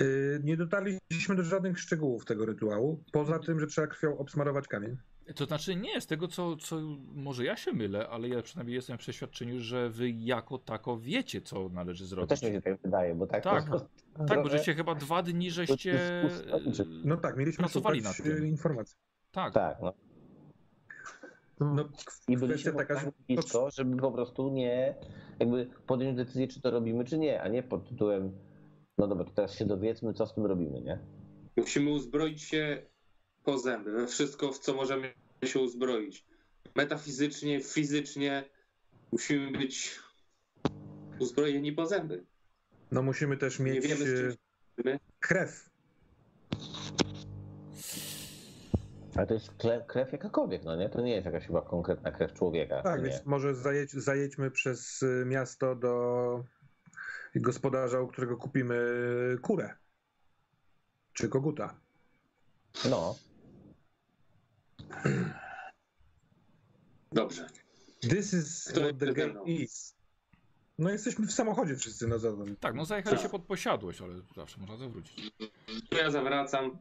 y, 0.00 0.40
nie 0.44 0.56
dotarliśmy 0.56 1.36
do 1.36 1.42
żadnych 1.42 1.80
szczegółów 1.80 2.24
tego 2.24 2.46
rytuału, 2.46 3.04
poza 3.12 3.38
tym, 3.38 3.60
że 3.60 3.66
trzeba 3.66 3.86
krwią 3.86 4.18
obsmarować 4.18 4.68
kamień? 4.68 4.96
To 5.34 5.44
znaczy 5.44 5.76
nie, 5.76 6.00
z 6.00 6.06
tego 6.06 6.28
co, 6.28 6.56
co 6.56 6.80
może 7.14 7.44
ja 7.44 7.56
się 7.56 7.72
mylę, 7.72 8.08
ale 8.08 8.28
ja 8.28 8.42
przynajmniej 8.42 8.74
jestem 8.74 8.98
w 8.98 9.00
przeświadczeniu, 9.00 9.60
że 9.60 9.90
wy 9.90 10.10
jako 10.10 10.58
tako 10.58 10.98
wiecie, 10.98 11.40
co 11.40 11.68
należy 11.68 12.04
To 12.04 12.08
zrobić. 12.08 12.28
też 12.30 12.42
mi 12.42 12.48
się 12.56 12.62
tak 12.62 12.78
wydaje, 12.84 13.14
bo 13.14 13.26
tak... 13.26 13.44
Tak. 13.44 13.68
to- 13.70 13.86
Tak, 14.28 14.42
bo 14.42 14.48
żeście 14.48 14.74
chyba 14.74 14.94
dwa 14.94 15.22
dni 15.22 15.50
żeście... 15.50 16.22
No 17.04 17.16
tak, 17.16 17.36
mieliśmy 17.36 17.62
Pracowali 17.62 18.02
nad 18.02 18.16
tym. 18.16 18.42
y, 18.44 18.48
informacji. 18.48 18.96
Tak, 19.32 19.54
Tak, 19.54 19.76
no. 19.82 19.92
No, 21.64 21.82
I 21.82 22.04
kwestia 22.04 22.46
byliśmy 22.46 22.72
taka, 22.72 22.94
tak 22.94 23.04
że 23.04 23.12
blisko, 23.28 23.70
żeby 23.70 23.96
po 23.96 24.12
prostu 24.12 24.50
nie 24.50 24.94
jakby 25.38 25.70
podjąć 25.86 26.16
decyzję, 26.16 26.48
czy 26.48 26.60
to 26.60 26.70
robimy, 26.70 27.04
czy 27.04 27.18
nie, 27.18 27.42
a 27.42 27.48
nie 27.48 27.62
pod 27.62 27.88
tytułem 27.88 28.32
no 28.98 29.06
dobra, 29.08 29.24
to 29.24 29.30
teraz 29.30 29.58
się 29.58 29.64
dowiedzmy, 29.64 30.14
co 30.14 30.26
z 30.26 30.34
tym 30.34 30.46
robimy, 30.46 30.80
nie? 30.80 30.98
Musimy 31.56 31.90
uzbroić 31.90 32.42
się 32.42 32.82
po 33.44 33.58
zęby, 33.58 33.92
we 33.92 34.06
wszystko, 34.06 34.52
w 34.52 34.58
co 34.58 34.74
możemy 34.74 35.14
się 35.44 35.60
uzbroić. 35.60 36.26
Metafizycznie, 36.74 37.60
fizycznie 37.60 38.44
musimy 39.12 39.50
być 39.58 39.98
uzbrojeni 41.18 41.72
po 41.72 41.86
zęby. 41.86 42.24
no 42.92 43.02
musimy 43.02 43.36
też 43.36 43.58
Nie 43.58 43.64
mieć 43.64 43.86
wiemy, 43.86 43.96
z 43.96 43.98
czym 43.98 44.16
się 44.16 44.36
mierzymy. 44.78 45.00
krew. 45.20 45.71
Ale 49.16 49.26
to 49.26 49.34
jest 49.34 49.54
krew, 49.58 49.86
krew 49.86 50.12
jakakolwiek, 50.12 50.64
no 50.64 50.76
nie? 50.76 50.88
To 50.88 51.00
nie 51.00 51.14
jest 51.14 51.26
jakaś 51.26 51.46
chyba 51.46 51.62
konkretna 51.62 52.12
krew 52.12 52.32
człowieka. 52.32 52.82
Tak, 52.82 53.02
nie? 53.02 53.10
więc 53.10 53.26
może 53.26 53.54
zajedź, 53.54 53.92
zajedźmy 53.92 54.50
przez 54.50 55.02
y, 55.02 55.24
miasto 55.26 55.74
do 55.74 56.44
gospodarza, 57.34 58.00
u 58.00 58.08
którego 58.08 58.36
kupimy 58.36 58.76
kurę. 59.42 59.74
Czy 61.12 61.28
koguta. 61.28 61.74
No, 62.90 63.14
Dobrze. 67.12 67.46
This 68.00 68.32
is 68.32 68.68
Kto 68.72 68.80
what 68.80 68.98
the 68.98 69.12
game 69.12 69.44
is. 69.46 69.94
No 70.78 70.90
jesteśmy 70.90 71.26
w 71.26 71.32
samochodzie 71.32 71.76
wszyscy 71.76 72.08
na 72.08 72.18
zatem. 72.18 72.56
tak, 72.56 72.74
no 72.74 72.84
zajechaliście 72.84 73.28
pod 73.28 73.42
posiadłość, 73.42 74.00
ale 74.00 74.14
zawsze 74.36 74.60
można 74.60 74.76
zawrócić. 74.76 75.32
To 75.90 75.98
ja 75.98 76.10
zawracam 76.10 76.78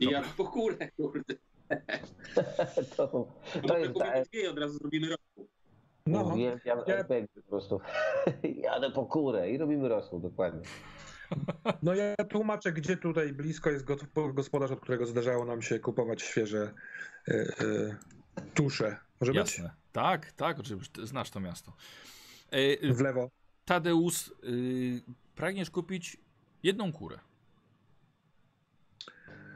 i 0.00 0.04
ja 0.04 0.22
po 0.36 0.44
kurę, 0.44 0.90
kurde. 0.90 1.34
to, 2.96 3.08
to 3.08 3.26
To 3.68 3.78
jest... 3.78 3.92
dwie 4.30 4.50
od 4.50 4.58
razu 4.58 4.78
zrobimy 4.78 5.08
rok. 5.08 5.20
No, 6.06 6.22
uwielbiam 6.22 6.78
ja- 6.86 6.96
RPG 6.96 7.26
po 7.34 7.42
prostu. 7.42 7.80
Jadę 8.64 8.90
po 8.90 9.06
kurę 9.06 9.50
i 9.50 9.58
robimy 9.58 9.88
rosół, 9.88 10.20
dokładnie. 10.20 10.62
no 11.82 11.94
ja 11.94 12.14
tłumaczę, 12.30 12.72
gdzie 12.72 12.96
tutaj 12.96 13.32
blisko 13.32 13.70
jest 13.70 13.84
go- 13.84 14.32
gospodarz, 14.32 14.70
od 14.70 14.80
którego 14.80 15.06
zdarzało 15.06 15.44
nam 15.44 15.62
się 15.62 15.78
kupować 15.78 16.22
świeże 16.22 16.72
y, 17.28 17.32
y, 17.60 17.96
tusze. 18.54 18.96
Może 19.20 19.32
Jasne. 19.32 19.70
Tak, 19.92 20.32
tak, 20.32 20.58
oczywiście, 20.60 21.06
znasz 21.06 21.30
to 21.30 21.40
miasto. 21.40 21.72
Być? 22.50 22.92
W 22.96 23.00
lewo. 23.00 23.30
Tadeusz, 23.64 24.28
y, 24.44 25.02
pragniesz 25.34 25.70
kupić 25.70 26.16
jedną 26.62 26.92
kurę. 26.92 27.18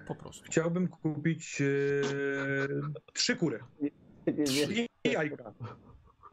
Po 0.07 0.15
prostu. 0.15 0.45
Chciałbym 0.45 0.89
kupić 0.89 1.61
y, 1.61 2.03
trzy 3.13 3.37
kury. 3.37 3.61
I 5.05 5.11
jajka. 5.11 5.53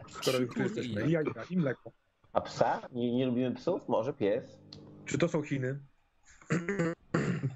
Skoro 0.10 0.40
już 0.40 0.54
tu 0.54 0.64
jesteśmy. 0.64 0.94
jajka. 0.94 1.08
I 1.08 1.12
jajka, 1.12 1.44
i 1.50 1.58
mleko. 1.58 1.92
A 2.34 2.42
psa? 2.42 2.82
Nie, 2.92 3.16
nie 3.16 3.26
lubimy 3.26 3.52
psów? 3.56 3.82
Może 3.88 4.14
pies? 4.14 4.60
Czy 5.06 5.18
to 5.18 5.28
są 5.28 5.42
Chiny? 5.42 5.80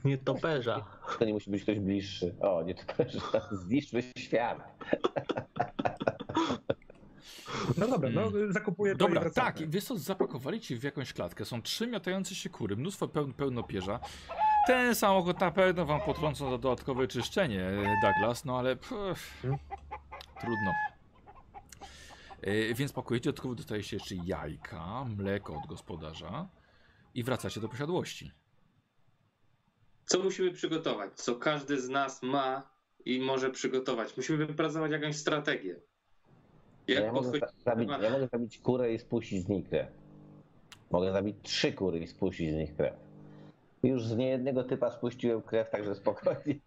Nie 0.06 0.18
toperza. 0.18 0.86
To 1.20 1.26
nie 1.26 1.34
musi 1.34 1.52
być 1.52 1.64
ktoś 1.64 1.80
bliższy. 1.80 2.36
O, 2.40 2.64
nie 2.64 2.76
to 2.76 2.84
zniszczmy 3.66 4.04
świat. 4.18 4.60
No 7.78 7.88
dobra, 7.88 8.10
no 8.10 8.32
zakupuję 8.50 8.96
to 8.96 9.08
i 9.08 9.14
Dobra, 9.14 9.30
tak, 9.30 9.70
wiesz 9.70 9.84
co, 9.84 9.98
zapakowali 9.98 10.62
ci 10.62 10.76
w 10.76 10.84
jakąś 10.84 11.14
klatkę. 11.14 11.46
Są 11.46 11.62
trzy 11.62 11.88
miotające 11.88 12.36
się 12.36 12.50
kury, 12.50 12.76
mnóstwo 12.76 13.08
pełn, 13.08 13.34
pełnopierza. 13.34 14.00
Ten 14.68 14.96
samochód 14.96 15.40
na 15.40 15.52
pewno 15.52 15.86
wam 15.86 16.02
potrącą 16.02 16.50
za 16.50 16.58
dodatkowe 16.58 17.08
czyszczenie, 17.08 17.72
Douglas, 18.04 18.46
no 18.46 18.60
ale 18.60 18.76
pff, 18.76 19.44
trudno. 20.42 20.72
E, 22.42 22.74
więc 22.74 22.94
pakujecie, 22.94 23.24
dodatkowo 23.30 23.56
dostajecie 23.56 23.96
jeszcze 23.96 24.16
jajka, 24.26 25.06
mleko 25.18 25.54
od 25.58 25.68
gospodarza 25.68 26.48
i 27.16 27.24
wracacie 27.24 27.62
do 27.62 27.70
posiadłości. 27.70 28.32
Co 30.06 30.20
musimy 30.20 30.52
przygotować? 30.52 31.14
Co 31.14 31.36
każdy 31.36 31.82
z 31.82 31.90
nas 31.90 32.24
ma 32.24 32.70
i 33.06 33.20
może 33.20 33.50
przygotować? 33.50 34.18
Musimy 34.18 34.46
wypracować 34.46 34.92
jakąś 34.92 35.16
strategię. 35.16 35.76
Jak 36.88 37.04
Ja 37.04 37.12
mogę, 37.14 37.32
podchodzić 37.32 37.58
za- 37.58 37.72
zabić, 37.72 37.90
ja 38.02 38.10
mogę 38.10 38.28
zabić 38.28 38.58
kurę 38.60 38.94
i 38.94 39.00
spuścić 39.00 39.44
z 39.44 39.48
niej 39.48 39.64
krew. 39.64 39.88
Mogę 40.92 41.12
zabić 41.12 41.36
trzy 41.44 41.74
kury 41.74 42.00
i 42.00 42.08
spuścić 42.08 42.52
z 42.52 42.56
nich 42.56 42.76
krew. 42.76 43.05
Już 43.86 44.04
z 44.04 44.18
niejednego 44.18 44.64
typa 44.64 44.92
spuściłem 44.92 45.42
krew, 45.42 45.70
także 45.70 45.96
spokojnie. 45.96 46.60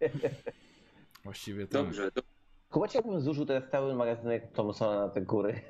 Właściwie 1.23 1.67
tak. 1.67 1.71
Dobrze, 1.71 2.11
to 2.11 2.21
Chyba 2.73 2.85
jakbym 2.93 3.21
zużył 3.21 3.45
teraz 3.45 3.63
cały 3.71 3.95
magazynek 3.95 4.51
Thompsona 4.51 4.99
na 4.99 5.09
te 5.09 5.21
kury. 5.21 5.61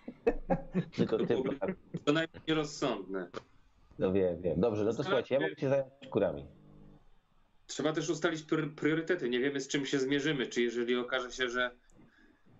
Tylko 0.96 1.18
ty, 1.18 1.36
to 2.04 2.12
najmniej 2.12 2.54
rozsądne. 2.54 3.28
no 3.98 4.12
wiem, 4.12 4.42
wiem. 4.42 4.60
Dobrze, 4.60 4.84
no 4.84 4.92
to 4.92 5.02
słuchajcie, 5.04 5.34
ja 5.34 5.40
mogę 5.40 5.56
się 5.56 5.68
zająć 5.68 5.88
kurami. 6.10 6.46
Trzeba 7.66 7.92
też 7.92 8.10
ustalić 8.10 8.44
priorytety. 8.76 9.28
Nie 9.28 9.40
wiemy, 9.40 9.60
z 9.60 9.68
czym 9.68 9.86
się 9.86 9.98
zmierzymy. 9.98 10.46
Czy 10.46 10.62
jeżeli 10.62 10.96
okaże 10.96 11.32
się, 11.32 11.48
że 11.48 11.70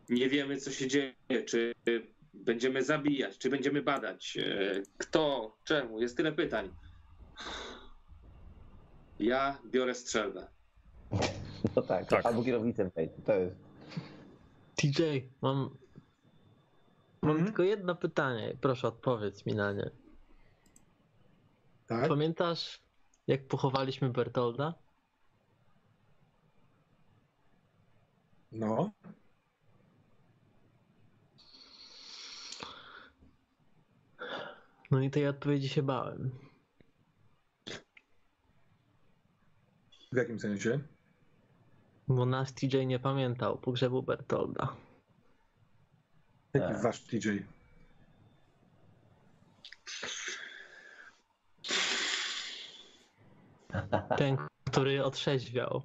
nie 0.09 0.28
wiemy, 0.28 0.57
co 0.57 0.70
się 0.70 0.88
dzieje, 0.88 1.14
czy 1.46 1.74
będziemy 2.35 2.83
zabijać, 2.83 3.38
czy 3.38 3.50
będziemy 3.50 3.83
badać, 3.83 4.37
e, 4.37 4.83
kto, 4.98 5.57
czemu, 5.64 6.00
jest 6.00 6.16
tyle 6.16 6.33
pytań. 6.33 6.70
Ja 9.18 9.59
biorę 9.66 9.94
strzelbę. 9.94 10.46
No 11.76 11.83
tak, 11.83 12.07
Tak. 12.09 12.26
albo 12.26 12.44
kierownicę 12.44 12.90
tej. 12.90 13.11
To 13.26 13.33
jest 13.33 13.57
TJ, 14.76 15.02
mam, 15.42 15.76
mam 17.22 17.31
Mhm. 17.31 17.46
tylko 17.46 17.62
jedno 17.62 17.94
pytanie. 17.94 18.57
Proszę 18.61 18.88
odpowiedz 18.88 19.46
mi 19.46 19.54
na 19.54 19.72
nie. 19.72 19.90
Tak? 21.87 22.09
Pamiętasz, 22.09 22.81
jak 23.26 23.48
pochowaliśmy 23.48 24.09
Bertolda? 24.11 24.74
No. 28.52 28.90
No 34.90 35.00
i 35.00 35.11
tej 35.11 35.28
odpowiedzi 35.28 35.68
się 35.68 35.83
bałem. 35.83 36.31
W 40.12 40.16
jakim 40.16 40.40
sensie? 40.40 40.81
Bo 42.09 42.27
nas 42.27 42.53
TJ 42.55 42.87
nie 42.87 42.99
pamiętał 42.99 43.59
pogrzebu 43.59 44.03
Bertolda. 44.03 44.77
Jaki 46.55 46.66
Tak. 46.75 46.83
wasz 46.83 47.01
TJ? 47.01 47.29
Ten, 54.16 54.37
który 54.64 55.05
otrzeźwiał. 55.05 55.83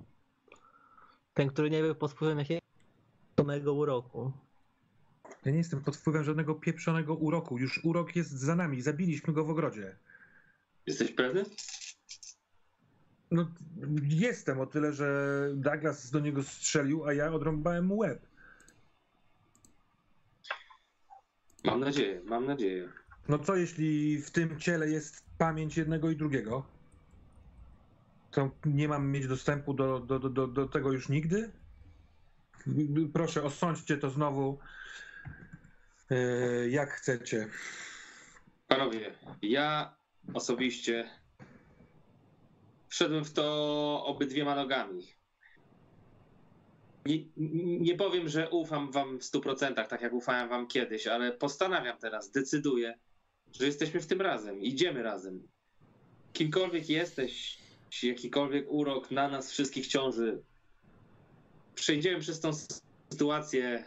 Ten, 1.34 1.50
który 1.50 1.70
nie 1.70 1.82
był 1.82 1.96
pod 1.96 2.12
wpływem 2.12 2.40
jakiegoś 2.40 2.64
uroku. 3.66 4.32
Ja 5.46 5.52
nie 5.52 5.58
jestem 5.58 5.82
pod 5.82 5.98
wpływem 5.98 6.24
żadnego 6.24 6.56
pieprzonego 6.56 7.16
uroku. 7.16 7.58
Już 7.58 7.86
urok 7.86 8.16
jest 8.16 8.32
za 8.32 8.56
nami. 8.56 8.82
Zabiliśmy 8.82 9.34
go 9.34 9.46
w 9.46 9.50
ogrodzie. 9.50 9.96
Jesteś 10.88 11.12
pewny? 11.12 11.46
No, 13.32 13.48
jestem 14.04 14.60
o 14.60 14.66
tyle, 14.66 14.94
że 14.94 15.50
Douglas 15.54 16.12
do 16.12 16.20
niego 16.20 16.44
strzelił, 16.44 17.06
a 17.06 17.14
ja 17.14 17.34
odrąbałem 17.34 17.86
mu 17.86 17.98
łeb. 17.98 18.26
Mam 21.64 21.80
nadzieję, 21.80 22.22
mam 22.26 22.46
nadzieję. 22.46 22.90
No 23.30 23.40
co 23.40 23.56
jeśli 23.56 24.22
w 24.22 24.32
tym 24.32 24.60
ciele 24.60 24.90
jest 24.90 25.26
pamięć 25.38 25.78
jednego 25.78 26.10
i 26.10 26.16
drugiego? 26.16 26.66
To 28.32 28.52
nie 28.66 28.88
mam 28.88 29.12
mieć 29.12 29.28
dostępu 29.28 29.74
do, 29.74 30.00
do, 30.00 30.20
do, 30.20 30.48
do, 30.48 30.68
tego 30.68 30.92
już 30.92 31.10
nigdy? 31.10 31.52
Proszę, 33.14 33.44
osądźcie 33.44 33.98
to 33.98 34.10
znowu 34.10 34.60
e, 36.10 36.16
jak 36.70 36.90
chcecie. 36.90 37.48
Panowie, 38.68 39.16
ja 39.42 39.96
osobiście 40.34 41.10
wszedłem 42.94 43.26
w 43.26 43.34
to 43.34 44.06
obydwiema 44.06 44.56
nogami. 44.56 45.08
Nie, 47.06 47.18
nie 47.80 47.96
powiem, 47.96 48.30
że 48.30 48.50
ufam 48.50 48.92
wam 48.92 49.20
w 49.20 49.24
100%, 49.24 49.88
tak 49.88 50.02
jak 50.02 50.14
ufałem 50.14 50.50
wam 50.50 50.68
kiedyś, 50.68 51.08
ale 51.08 51.32
postanawiam 51.32 51.98
teraz, 51.98 52.32
decyduję, 52.32 53.00
że 53.54 53.66
jesteśmy 53.66 54.00
w 54.00 54.08
tym 54.08 54.22
razem, 54.22 54.62
idziemy 54.62 55.04
razem. 55.04 55.48
Kimkolwiek 56.34 56.90
jesteś, 56.90 57.58
jakikolwiek 58.04 58.66
urok 58.70 59.12
na 59.12 59.28
nas 59.28 59.52
wszystkich 59.52 59.88
ciąży, 59.88 60.44
przejdziemy 61.76 62.20
przez 62.20 62.40
tą 62.40 62.52
sytuację, 63.12 63.84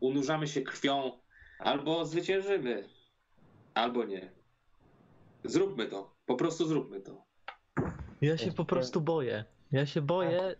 unurzamy 0.00 0.48
się 0.48 0.62
krwią, 0.62 1.20
albo 1.58 2.04
zwyciężymy, 2.04 2.88
albo 3.74 4.04
nie. 4.04 4.32
Zróbmy 5.44 5.86
to. 5.86 6.16
Po 6.26 6.34
prostu 6.34 6.66
zróbmy 6.66 7.00
to. 7.00 7.32
Ja 8.22 8.36
się 8.38 8.52
po 8.52 8.64
prostu 8.64 9.00
boję. 9.00 9.44
Ja 9.72 9.86
się 9.86 10.02
boję, 10.02 10.54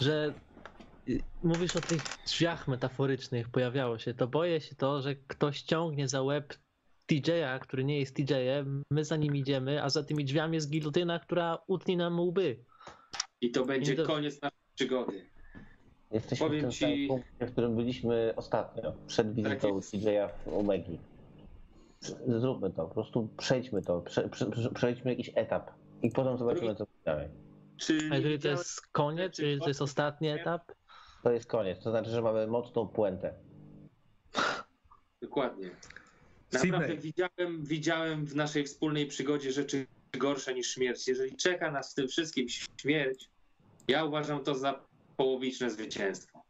że 0.00 0.34
y, 1.08 1.18
mówisz 1.42 1.76
o 1.76 1.80
tych 1.80 2.02
drzwiach 2.26 2.68
metaforycznych, 2.68 3.48
pojawiało 3.48 3.98
się. 3.98 4.14
To 4.14 4.26
boję 4.26 4.60
się 4.60 4.74
to, 4.74 5.02
że 5.02 5.14
ktoś 5.16 5.62
ciągnie 5.62 6.08
za 6.08 6.22
łeb 6.22 6.54
TJ-a, 7.06 7.58
który 7.58 7.84
nie 7.84 8.00
jest 8.00 8.16
TJ-em, 8.16 8.82
my 8.90 9.04
za 9.04 9.16
nim 9.16 9.36
idziemy, 9.36 9.82
a 9.82 9.90
za 9.90 10.02
tymi 10.02 10.24
drzwiami 10.24 10.54
jest 10.54 10.70
gilotyna, 10.70 11.18
która 11.18 11.58
utnie 11.66 11.96
nam 11.96 12.20
łby. 12.20 12.64
I 13.40 13.50
to 13.50 13.64
będzie 13.64 13.92
I 13.92 13.96
to- 13.96 14.06
koniec 14.06 14.42
naszej 14.42 14.58
przygody. 14.74 15.26
Jesteśmy 16.12 16.46
Powiem 16.46 16.60
w 16.70 16.78
tym 16.78 16.88
ci- 16.88 17.06
punkcie, 17.08 17.46
w 17.46 17.52
którym 17.52 17.76
byliśmy 17.76 18.32
ostatnio, 18.36 18.92
przed 19.06 19.34
wizytą 19.34 19.76
jest. 19.76 19.94
CJ'a 19.94 20.28
w 20.44 20.48
Omegi. 20.54 20.98
Zróbmy 22.26 22.70
to, 22.70 22.86
po 22.86 22.94
prostu 22.94 23.28
przejdźmy 23.36 23.82
to, 23.82 24.00
prze, 24.00 24.28
prze, 24.28 24.50
prze, 24.50 24.70
przejdźmy 24.70 25.10
jakiś 25.10 25.30
etap 25.34 25.70
i 26.02 26.10
potem 26.10 26.38
zobaczymy, 26.38 26.74
co 26.74 26.86
dalej. 27.04 27.28
Czy 27.76 27.98
A 28.12 28.16
jeżeli 28.16 28.38
to 28.38 28.48
jest 28.48 28.80
koniec, 28.86 29.32
czy 29.36 29.58
to 29.58 29.68
jest 29.68 29.82
ostatni 29.82 30.28
etap, 30.28 30.72
To 31.22 31.32
jest 31.32 31.46
koniec, 31.46 31.82
to 31.82 31.90
znaczy, 31.90 32.10
że 32.10 32.22
mamy 32.22 32.46
mocną 32.46 32.88
puentę. 32.88 33.34
Dokładnie. 35.22 35.70
Naprawdę 36.52 36.96
widziałem, 36.96 37.64
widziałem 37.64 38.26
w 38.26 38.36
naszej 38.36 38.64
wspólnej 38.64 39.06
przygodzie 39.06 39.52
rzeczy 39.52 39.86
gorsze 40.18 40.54
niż 40.54 40.74
śmierć. 40.74 41.08
Jeżeli 41.08 41.36
czeka 41.36 41.70
nas 41.70 41.92
w 41.92 41.94
tym 41.94 42.08
wszystkim 42.08 42.48
śmierć, 42.76 43.30
ja 43.88 44.04
uważam 44.04 44.44
to 44.44 44.54
za 44.54 44.84
połowiczne 45.16 45.70
zwycięstwo. 45.70 46.42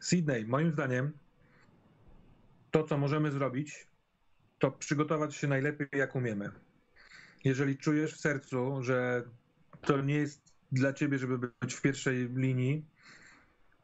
Sydney, 0.00 0.44
moim 0.44 0.72
zdaniem, 0.72 1.12
to 2.70 2.84
co 2.84 2.98
możemy 2.98 3.30
zrobić, 3.30 3.86
to 4.62 4.70
przygotować 4.70 5.34
się 5.34 5.48
najlepiej 5.48 5.88
jak 5.92 6.16
umiemy. 6.16 6.50
Jeżeli 7.44 7.78
czujesz 7.78 8.14
w 8.14 8.20
sercu, 8.20 8.82
że 8.82 9.22
to 9.80 10.02
nie 10.02 10.14
jest 10.14 10.52
dla 10.72 10.92
ciebie, 10.92 11.18
żeby 11.18 11.38
być 11.38 11.74
w 11.74 11.82
pierwszej 11.82 12.28
linii, 12.34 12.84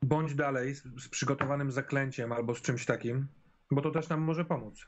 bądź 0.03 0.35
dalej 0.35 0.75
z, 0.75 0.83
z 1.03 1.09
przygotowanym 1.09 1.73
zaklęciem 1.73 2.33
albo 2.33 2.55
z 2.55 2.62
czymś 2.62 2.85
takim, 2.87 3.27
bo 3.71 3.83
to 3.83 3.91
też 3.91 4.09
nam 4.09 4.21
może 4.21 4.45
pomóc. 4.45 4.87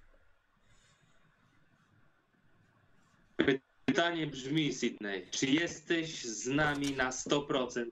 Pytanie 3.85 4.26
brzmi, 4.26 4.72
Sydney, 4.72 5.26
czy 5.31 5.46
jesteś 5.46 6.24
z 6.24 6.46
nami 6.46 6.92
na 6.96 7.11
100% 7.11 7.87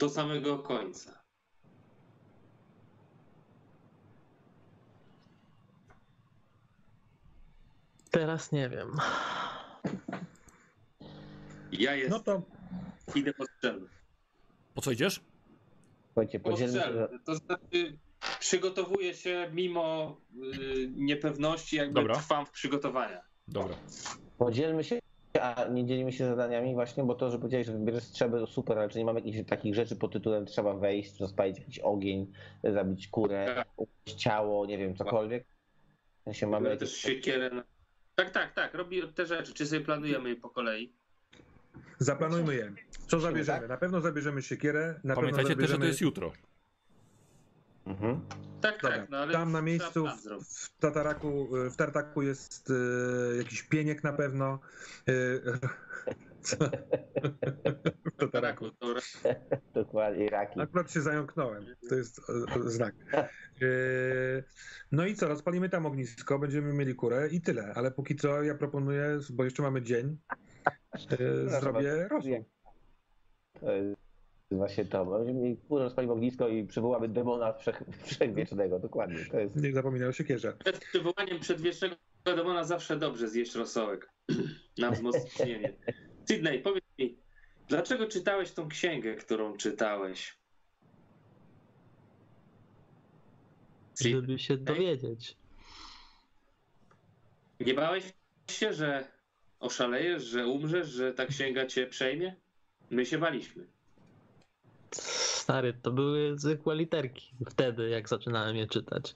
do 0.00 0.08
samego 0.08 0.58
końca? 0.58 1.21
Teraz 8.12 8.52
nie 8.52 8.68
wiem. 8.68 8.88
Ja 11.72 11.94
jestem. 11.96 12.10
No 12.10 12.20
to 12.20 12.42
Idę 13.14 13.32
po 13.34 13.44
strzelbę. 13.46 13.86
Po 14.74 14.80
co 14.80 14.90
idziesz? 14.90 15.20
Słuchajcie, 16.06 16.40
Po 16.40 16.50
podzielmy 16.50 16.72
się, 16.72 16.80
strzelbę. 16.80 17.08
To 17.24 17.34
znaczy, 17.34 17.98
przygotowuję 18.40 19.14
się 19.14 19.50
mimo 19.52 20.16
y, 20.34 20.90
niepewności, 20.96 21.76
jakby 21.76 22.00
Dobra. 22.00 22.14
trwam 22.14 22.46
w 22.46 22.50
przygotowaniach. 22.50 23.30
Dobra. 23.48 23.74
podzielmy 24.38 24.84
się, 24.84 24.98
a 25.40 25.64
nie 25.68 25.86
dzielimy 25.86 26.12
się 26.12 26.26
zadaniami 26.26 26.74
właśnie, 26.74 27.04
bo 27.04 27.14
to, 27.14 27.30
że 27.30 27.38
powiedziałeś, 27.38 27.66
że 27.66 27.72
wybierzesz 27.72 28.04
strzelbę, 28.04 28.38
to 28.38 28.46
super, 28.46 28.78
ale 28.78 28.88
czy 28.88 28.98
nie 28.98 29.04
mamy 29.04 29.20
jakichś 29.20 29.48
takich 29.48 29.74
rzeczy 29.74 29.96
pod 29.96 30.12
tytułem 30.12 30.46
trzeba 30.46 30.74
wejść, 30.74 31.20
rozpalić 31.20 31.58
jakiś 31.58 31.78
ogień, 31.78 32.32
zabić 32.64 33.08
kurę, 33.08 33.64
umyć 33.76 34.22
ciało, 34.22 34.66
nie 34.66 34.78
wiem, 34.78 34.96
cokolwiek? 34.96 35.46
W 36.20 36.24
sensie 36.24 36.46
mamy 36.46 36.62
Mamy 36.62 36.74
jakieś... 36.74 36.90
też 36.90 36.98
siekierę. 36.98 37.50
Na... 37.50 37.64
Tak, 38.22 38.32
tak, 38.32 38.52
tak. 38.52 38.74
Robię 38.74 39.08
te 39.08 39.26
rzeczy. 39.26 39.54
Czy 39.54 39.66
sobie 39.66 39.80
planujemy 39.80 40.28
je 40.28 40.36
po 40.36 40.50
kolei? 40.50 40.92
zaplanujmy 41.98 42.54
je. 42.54 42.72
Co 43.06 43.20
zabierzemy? 43.20 43.60
tak? 43.60 43.68
Na 43.68 43.76
pewno 43.76 44.00
zabierzemy 44.00 44.42
siekierę, 44.42 45.00
na 45.04 45.14
Pamiętajcie 45.14 45.48
pewno 45.48 45.62
też, 45.62 45.70
że 45.70 45.76
to 45.76 45.82
zabierzemy... 45.82 45.86
jest 45.86 46.00
jutro. 46.00 46.32
Mhm. 47.86 48.20
Tak, 48.60 48.82
Dobra, 48.82 48.98
tak. 48.98 49.10
No, 49.10 49.18
ale 49.18 49.32
tam 49.32 49.52
na 49.52 49.62
miejscu 49.62 50.06
w, 50.06 50.44
w 50.44 50.78
Tataraku, 50.78 51.48
w 51.70 51.76
Tartaku 51.76 52.22
jest 52.22 52.70
e, 52.70 53.36
jakiś 53.36 53.62
pieniek 53.62 54.04
na 54.04 54.12
pewno. 54.12 54.58
Co? 55.06 55.12
W 56.42 58.16
Tataraku. 58.16 58.70
Dobra. 58.80 59.00
Dokładnie, 59.74 60.30
raki. 60.30 60.60
Akurat 60.60 60.90
się 60.92 61.00
zająknąłem. 61.00 61.66
To 61.88 61.94
jest 61.94 62.18
e, 62.18 62.56
e, 62.56 62.70
znak. 62.70 62.94
E, 63.62 64.42
no 64.92 65.06
i 65.06 65.14
co, 65.14 65.28
rozpalimy 65.28 65.68
tam 65.68 65.86
ognisko, 65.86 66.38
będziemy 66.38 66.72
mieli 66.72 66.94
kurę 66.94 67.28
i 67.28 67.40
tyle. 67.40 67.72
Ale 67.74 67.90
póki 67.90 68.16
co 68.16 68.42
ja 68.42 68.54
proponuję, 68.54 69.18
bo 69.32 69.44
jeszcze 69.44 69.62
mamy 69.62 69.82
dzień, 69.82 70.18
zrobię 71.60 72.08
rosół. 72.08 72.44
To 73.60 73.72
jest 73.72 73.96
właśnie 74.56 74.84
to. 74.84 75.06
Będziemy 75.06 75.40
mieli 75.40 75.56
kurę, 75.56 75.84
rozpalimy 75.84 76.12
ognisko 76.12 76.48
i 76.48 76.66
przywołamy 76.66 77.08
demona 77.08 77.52
wszech, 77.52 77.82
wszechwiecznego, 78.04 78.78
dokładnie. 78.78 79.18
To 79.30 79.40
jest... 79.40 79.56
Nie 79.56 79.72
zapominaj 79.72 80.08
o 80.08 80.12
siekierze. 80.12 80.52
Przed 80.52 80.78
przywołaniem 80.78 81.40
przedwiecznego 81.40 81.96
demona 82.24 82.64
zawsze 82.64 82.96
dobrze 82.96 83.28
zjeść 83.28 83.54
rosołek. 83.54 84.08
Na 84.78 84.90
wzmocnienie. 84.90 85.76
Sydney, 86.28 86.58
powiedz 86.62 86.84
mi, 86.98 87.16
dlaczego 87.68 88.06
czytałeś 88.06 88.52
tą 88.52 88.68
księgę, 88.68 89.14
którą 89.14 89.56
czytałeś? 89.56 90.36
Sydney, 93.94 94.20
Żeby 94.20 94.38
się 94.38 94.56
dowiedzieć. 94.56 95.36
nie 97.60 97.74
bałeś 97.74 98.04
się, 98.50 98.72
że 98.74 99.08
oszalejesz, 99.60 100.24
że 100.24 100.46
umrzesz, 100.46 100.88
że 100.88 101.12
ta 101.14 101.26
księga 101.26 101.66
cię 101.66 101.86
przejmie? 101.86 102.36
My 102.90 103.06
się 103.06 103.18
baliśmy. 103.18 103.66
Stary, 104.90 105.74
to 105.82 105.90
były 105.90 106.38
zwykłe 106.38 106.74
literki 106.76 107.30
wtedy, 107.50 107.88
jak 107.88 108.08
zaczynałem 108.08 108.56
je 108.56 108.66
czytać. 108.66 109.14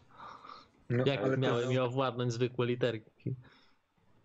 No, 0.90 1.04
Jak 1.06 1.38
miałem 1.38 1.62
to, 1.64 1.68
mi 1.70 1.78
owładnąć 1.78 2.32
zwykłe 2.32 2.66
literki? 2.66 3.34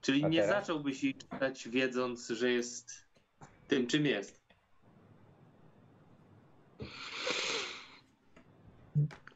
Czyli 0.02 0.26
nie 0.26 0.48
zacząłbyś 0.48 1.04
jej 1.04 1.16
czytać, 1.16 1.70
wiedząc, 1.70 2.30
że 2.30 2.52
jest 2.52 3.08
tym, 3.68 3.88
czym 3.88 4.06
jest. 4.06 4.42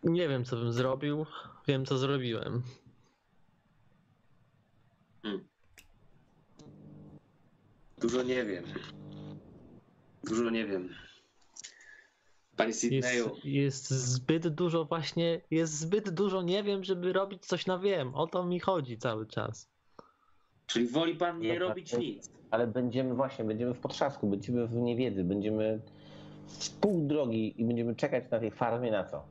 Nie 0.03 0.29
wiem, 0.29 0.45
co 0.45 0.55
bym 0.55 0.71
zrobił. 0.71 1.25
Wiem, 1.67 1.85
co 1.85 1.97
zrobiłem. 1.97 2.63
Dużo 7.97 8.23
nie 8.23 8.45
wiem. 8.45 8.63
Dużo 10.23 10.49
nie 10.49 10.65
wiem. 10.65 10.89
Panie 12.55 12.69
Jest, 12.69 12.81
Sydneyu, 12.81 13.37
jest 13.43 13.89
zbyt 13.89 14.47
dużo 14.47 14.85
właśnie, 14.85 15.41
jest 15.51 15.79
zbyt 15.79 16.09
dużo 16.09 16.41
nie 16.41 16.63
wiem, 16.63 16.83
żeby 16.83 17.13
robić 17.13 17.45
coś 17.45 17.65
na 17.65 17.79
wiem. 17.79 18.15
O 18.15 18.27
to 18.27 18.45
mi 18.45 18.59
chodzi 18.59 18.97
cały 18.97 19.27
czas. 19.27 19.74
Czyli 20.67 20.87
woli 20.87 21.15
pan 21.15 21.39
nie 21.39 21.53
Dobra, 21.53 21.67
robić 21.67 21.91
to- 21.91 21.97
nic. 21.97 22.29
Ale 22.51 22.67
będziemy 22.67 23.15
właśnie, 23.15 23.45
będziemy 23.45 23.73
w 23.73 23.79
potrzasku, 23.79 24.27
będziemy 24.27 24.67
w 24.67 24.73
niewiedzy, 24.73 25.23
będziemy 25.23 25.81
z 26.47 26.69
pół 26.69 27.07
drogi 27.07 27.61
i 27.61 27.65
będziemy 27.65 27.95
czekać 27.95 28.23
na 28.31 28.39
tej 28.39 28.51
farmie 28.51 28.91
na 28.91 29.03
co? 29.03 29.27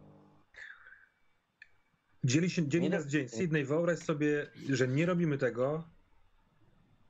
dzieli, 2.24 2.50
się, 2.50 2.68
dzieli 2.68 2.90
nas 2.90 3.06
dzień. 3.06 3.28
Sydney, 3.28 3.64
wyobraź 3.64 3.98
sobie, 3.98 4.46
że 4.70 4.88
nie 4.88 5.06
robimy 5.06 5.38
tego. 5.38 5.84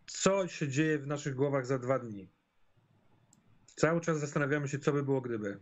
Co 0.06 0.48
się 0.48 0.68
dzieje 0.68 0.98
w 0.98 1.06
naszych 1.06 1.34
głowach 1.34 1.66
za 1.66 1.78
dwa 1.78 1.98
dni? 1.98 2.28
Cały 3.76 4.00
czas 4.00 4.18
zastanawiamy 4.18 4.68
się, 4.68 4.78
co 4.78 4.92
by 4.92 5.02
było 5.02 5.20
gdyby. 5.20 5.58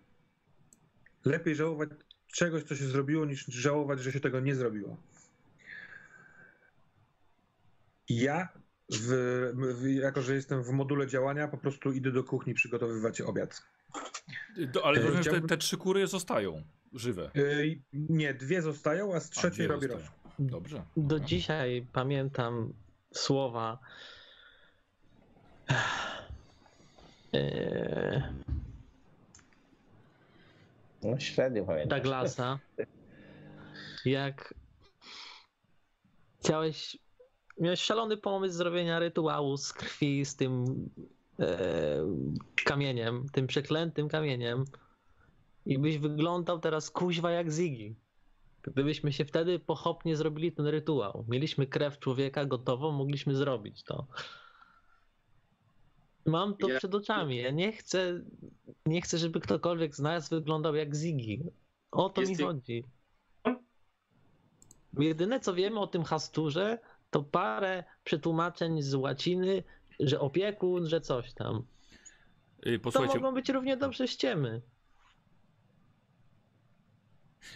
Lepiej 1.25 1.55
żałować 1.55 1.89
czegoś, 2.27 2.63
co 2.63 2.77
się 2.77 2.85
zrobiło, 2.85 3.25
niż 3.25 3.47
żałować, 3.47 4.01
że 4.01 4.13
się 4.13 4.21
tego 4.21 4.41
nie 4.41 4.55
zrobiło. 4.55 4.97
Ja, 8.09 8.49
w, 8.93 9.07
w, 9.81 9.87
jako 9.87 10.23
że 10.23 10.35
jestem 10.35 10.63
w 10.65 10.71
module 10.71 11.07
działania, 11.07 11.49
po 11.49 11.59
prostu 11.59 11.93
idę 11.93 12.13
do 12.13 12.25
kuchni 12.25 12.55
przygotowywać 12.55 13.21
obiad. 13.21 13.63
Do, 14.73 14.85
ale 14.87 14.99
E, 14.99 15.03
rozumiem, 15.03 15.23
te, 15.25 15.31
chciałbym- 15.31 15.49
te 15.49 15.57
trzy 15.57 15.77
kury 15.77 16.07
zostają 16.07 16.63
żywe. 16.93 17.31
Yy, 17.35 17.81
nie, 17.93 18.35
dwie 18.35 18.63
zostają, 18.63 19.15
a 19.15 19.21
z 19.21 19.31
trzeciej 19.31 19.67
robię 19.67 19.87
roż. 19.87 20.03
Dobrze. 20.39 20.77
Do 20.97 21.03
dobra. 21.03 21.27
dzisiaj 21.27 21.87
pamiętam 21.93 22.73
słowa 23.15 23.79
eee, 27.33 28.23
No 31.03 31.21
średnio 31.21 31.65
pamiętam. 31.65 31.99
Douglasa, 31.99 32.59
jak 34.05 34.55
chciałeś, 36.41 36.99
miałeś 37.61 37.81
szalony 37.81 38.17
pomysł 38.17 38.55
zrobienia 38.55 38.99
rytuału 38.99 39.57
z 39.57 39.73
krwi 39.73 40.25
z 40.25 40.37
tym 40.37 40.65
e, 41.41 41.99
kamieniem, 42.65 43.27
tym 43.33 43.47
przeklętym 43.47 44.09
kamieniem 44.09 44.65
i 45.67 45.79
byś 45.79 45.99
wyglądał 45.99 46.59
teraz 46.59 46.91
kuźwa 46.91 47.31
jak 47.31 47.51
Ziggy. 47.51 47.95
Gdybyśmy 48.63 49.13
się 49.13 49.25
wtedy 49.25 49.59
pochopnie 49.59 50.17
zrobili 50.17 50.53
ten 50.53 50.67
rytuał, 50.67 51.25
mieliśmy 51.29 51.67
krew 51.67 51.99
człowieka 51.99 52.45
gotową, 52.45 52.93
mogliśmy 52.93 53.35
zrobić 53.37 53.83
to. 53.83 54.07
Mam 56.27 56.57
to 56.57 56.69
Ja- 56.69 56.79
przed 56.79 56.95
oczami. 56.95 57.37
Ja 57.37 57.51
nie 57.51 57.73
chcę, 57.73 58.21
nie 58.87 59.01
chcę, 59.03 59.19
żeby 59.19 59.41
ktokolwiek 59.41 59.97
z 59.97 59.99
nas 60.01 60.29
wyglądał 60.31 60.75
jak 60.75 60.95
Ziggy. 60.97 61.51
O 61.91 62.09
to 62.11 62.21
mi 62.23 62.29
Jest- 62.29 62.43
chodzi. 62.43 62.85
Jedyne 64.99 65.41
co 65.41 65.55
wiemy 65.55 65.81
o 65.81 65.87
tym 65.87 66.05
hasturze, 66.05 66.79
to 67.13 67.23
parę 67.23 67.85
przetłumaczeń 68.05 68.83
z 68.83 68.95
łaciny, 68.95 69.63
że 70.01 70.21
opiekun, 70.21 70.89
że 70.89 71.01
coś 71.01 71.33
tam. 71.35 71.65
Y, 72.67 72.79
To 72.79 72.83
Posłuchajcie, 72.85 73.19
mogą 73.21 73.35
być 73.35 73.49
równie 73.49 73.77
dobrze 73.77 74.09
ściemy. 74.09 74.63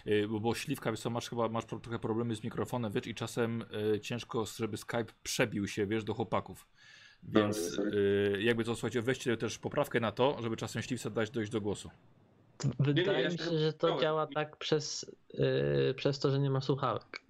y, 0.07 0.27
bo, 0.27 0.39
bo 0.39 0.55
śliwka, 0.55 0.91
wiesz 0.91 0.99
co, 0.99 1.09
masz 1.09 1.29
chyba 1.29 1.49
masz 1.49 1.65
trochę 1.65 1.99
problemy 1.99 2.35
z 2.35 2.43
mikrofonem, 2.43 2.91
wiesz, 2.91 3.07
i 3.07 3.15
czasem 3.15 3.65
y, 3.95 3.99
ciężko, 3.99 4.45
żeby 4.45 4.77
Skype 4.77 5.13
przebił 5.23 5.67
się, 5.67 5.87
wiesz, 5.87 6.03
do 6.03 6.13
chłopaków. 6.13 6.67
Więc 7.23 7.57
Sorry, 7.75 7.91
y, 8.35 8.41
jakby 8.41 8.63
to, 8.63 8.75
słuchajcie, 8.75 9.01
weźcie 9.01 9.37
też 9.37 9.59
poprawkę 9.59 9.99
na 9.99 10.11
to, 10.11 10.37
żeby 10.41 10.57
czasem 10.57 10.81
śliwce 10.81 11.11
dać 11.11 11.29
dojść 11.29 11.51
do 11.51 11.61
głosu. 11.61 11.89
Wydaje 12.79 13.29
mi 13.29 13.37
się 13.37 13.57
że 13.57 13.73
to 13.73 14.01
działa 14.01 14.27
tak 14.27 14.57
przez, 14.57 15.11
yy, 15.33 15.93
przez 15.93 16.19
to, 16.19 16.31
że 16.31 16.39
nie 16.39 16.49
ma 16.49 16.61
słuchawek. 16.61 17.21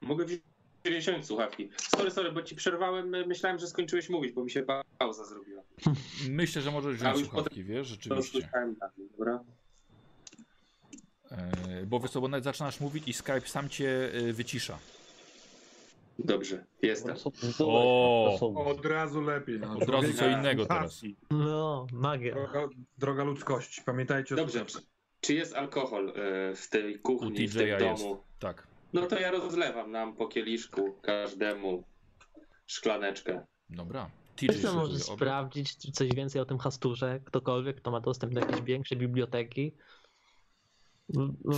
Mogę 0.00 0.24
wzi- 0.90 0.98
wziąć 1.00 1.26
słuchawki. 1.26 1.68
Sorry, 1.76 2.10
sorry, 2.10 2.32
bo 2.32 2.42
ci 2.42 2.54
przerwałem. 2.56 3.08
Myślałem, 3.26 3.58
że 3.58 3.66
skończyłeś 3.66 4.08
mówić, 4.08 4.32
bo 4.32 4.44
mi 4.44 4.50
się 4.50 4.62
pa- 4.62 4.84
pauza 4.98 5.24
zrobiła. 5.24 5.62
Myślę, 6.30 6.62
że 6.62 6.70
możesz 6.70 6.96
wziąć 6.96 7.18
już 7.18 7.28
słuchawki, 7.28 7.64
wiesz, 7.64 7.88
To 7.88 7.94
rzeczywiście. 7.94 8.40
słyszałem 8.40 8.74
dalej, 8.74 9.08
dobra? 9.18 9.40
E, 11.30 11.86
bo 11.86 12.00
bo 12.20 12.28
nawet 12.28 12.44
zaczynasz 12.44 12.80
mówić 12.80 13.08
i 13.08 13.12
Skype 13.12 13.40
sam 13.40 13.68
cię 13.68 14.14
y, 14.14 14.32
wycisza. 14.32 14.78
Dobrze, 16.18 16.64
jestem. 16.82 17.16
O! 17.60 18.64
Od 18.66 18.86
razu 18.86 19.20
lepiej. 19.20 19.60
No. 19.60 19.72
Od 19.78 19.88
razu 19.88 20.12
co 20.12 20.28
innego 20.28 20.66
teraz. 20.66 21.02
No, 21.30 21.86
magia. 21.92 22.34
Droga, 22.34 22.68
droga 22.98 23.24
ludzkości, 23.24 23.82
pamiętajcie 23.84 24.34
o 24.34 24.36
Dobrze, 24.38 24.58
tym. 24.58 24.66
czy, 24.66 24.78
czy 25.20 25.34
jest 25.34 25.54
alkohol 25.54 26.08
e, 26.10 26.54
w 26.54 26.68
tej 26.68 26.98
kuchni, 26.98 27.48
w 27.48 27.52
tym 27.54 27.62
TJ-a 27.66 27.78
jest. 27.90 28.02
domu? 28.02 28.22
Tak. 28.38 28.66
No 28.92 29.06
to 29.06 29.18
ja 29.18 29.30
rozlewam 29.30 29.90
nam 29.90 30.16
po 30.16 30.28
kieliszku 30.28 30.92
każdemu 31.02 31.84
szklaneczkę. 32.66 33.46
Dobra. 33.70 34.10
Ktoś 34.36 34.62
tam 34.62 34.74
może 34.74 34.98
sprawdzić 34.98 35.72
coś 35.72 36.08
więcej 36.14 36.42
o 36.42 36.44
tym 36.44 36.58
hasturze, 36.58 37.20
ktokolwiek, 37.24 37.76
kto 37.76 37.90
ma 37.90 38.00
dostęp 38.00 38.34
do 38.34 38.40
jakiejś 38.40 38.60
większej 38.62 38.98
biblioteki. 38.98 39.74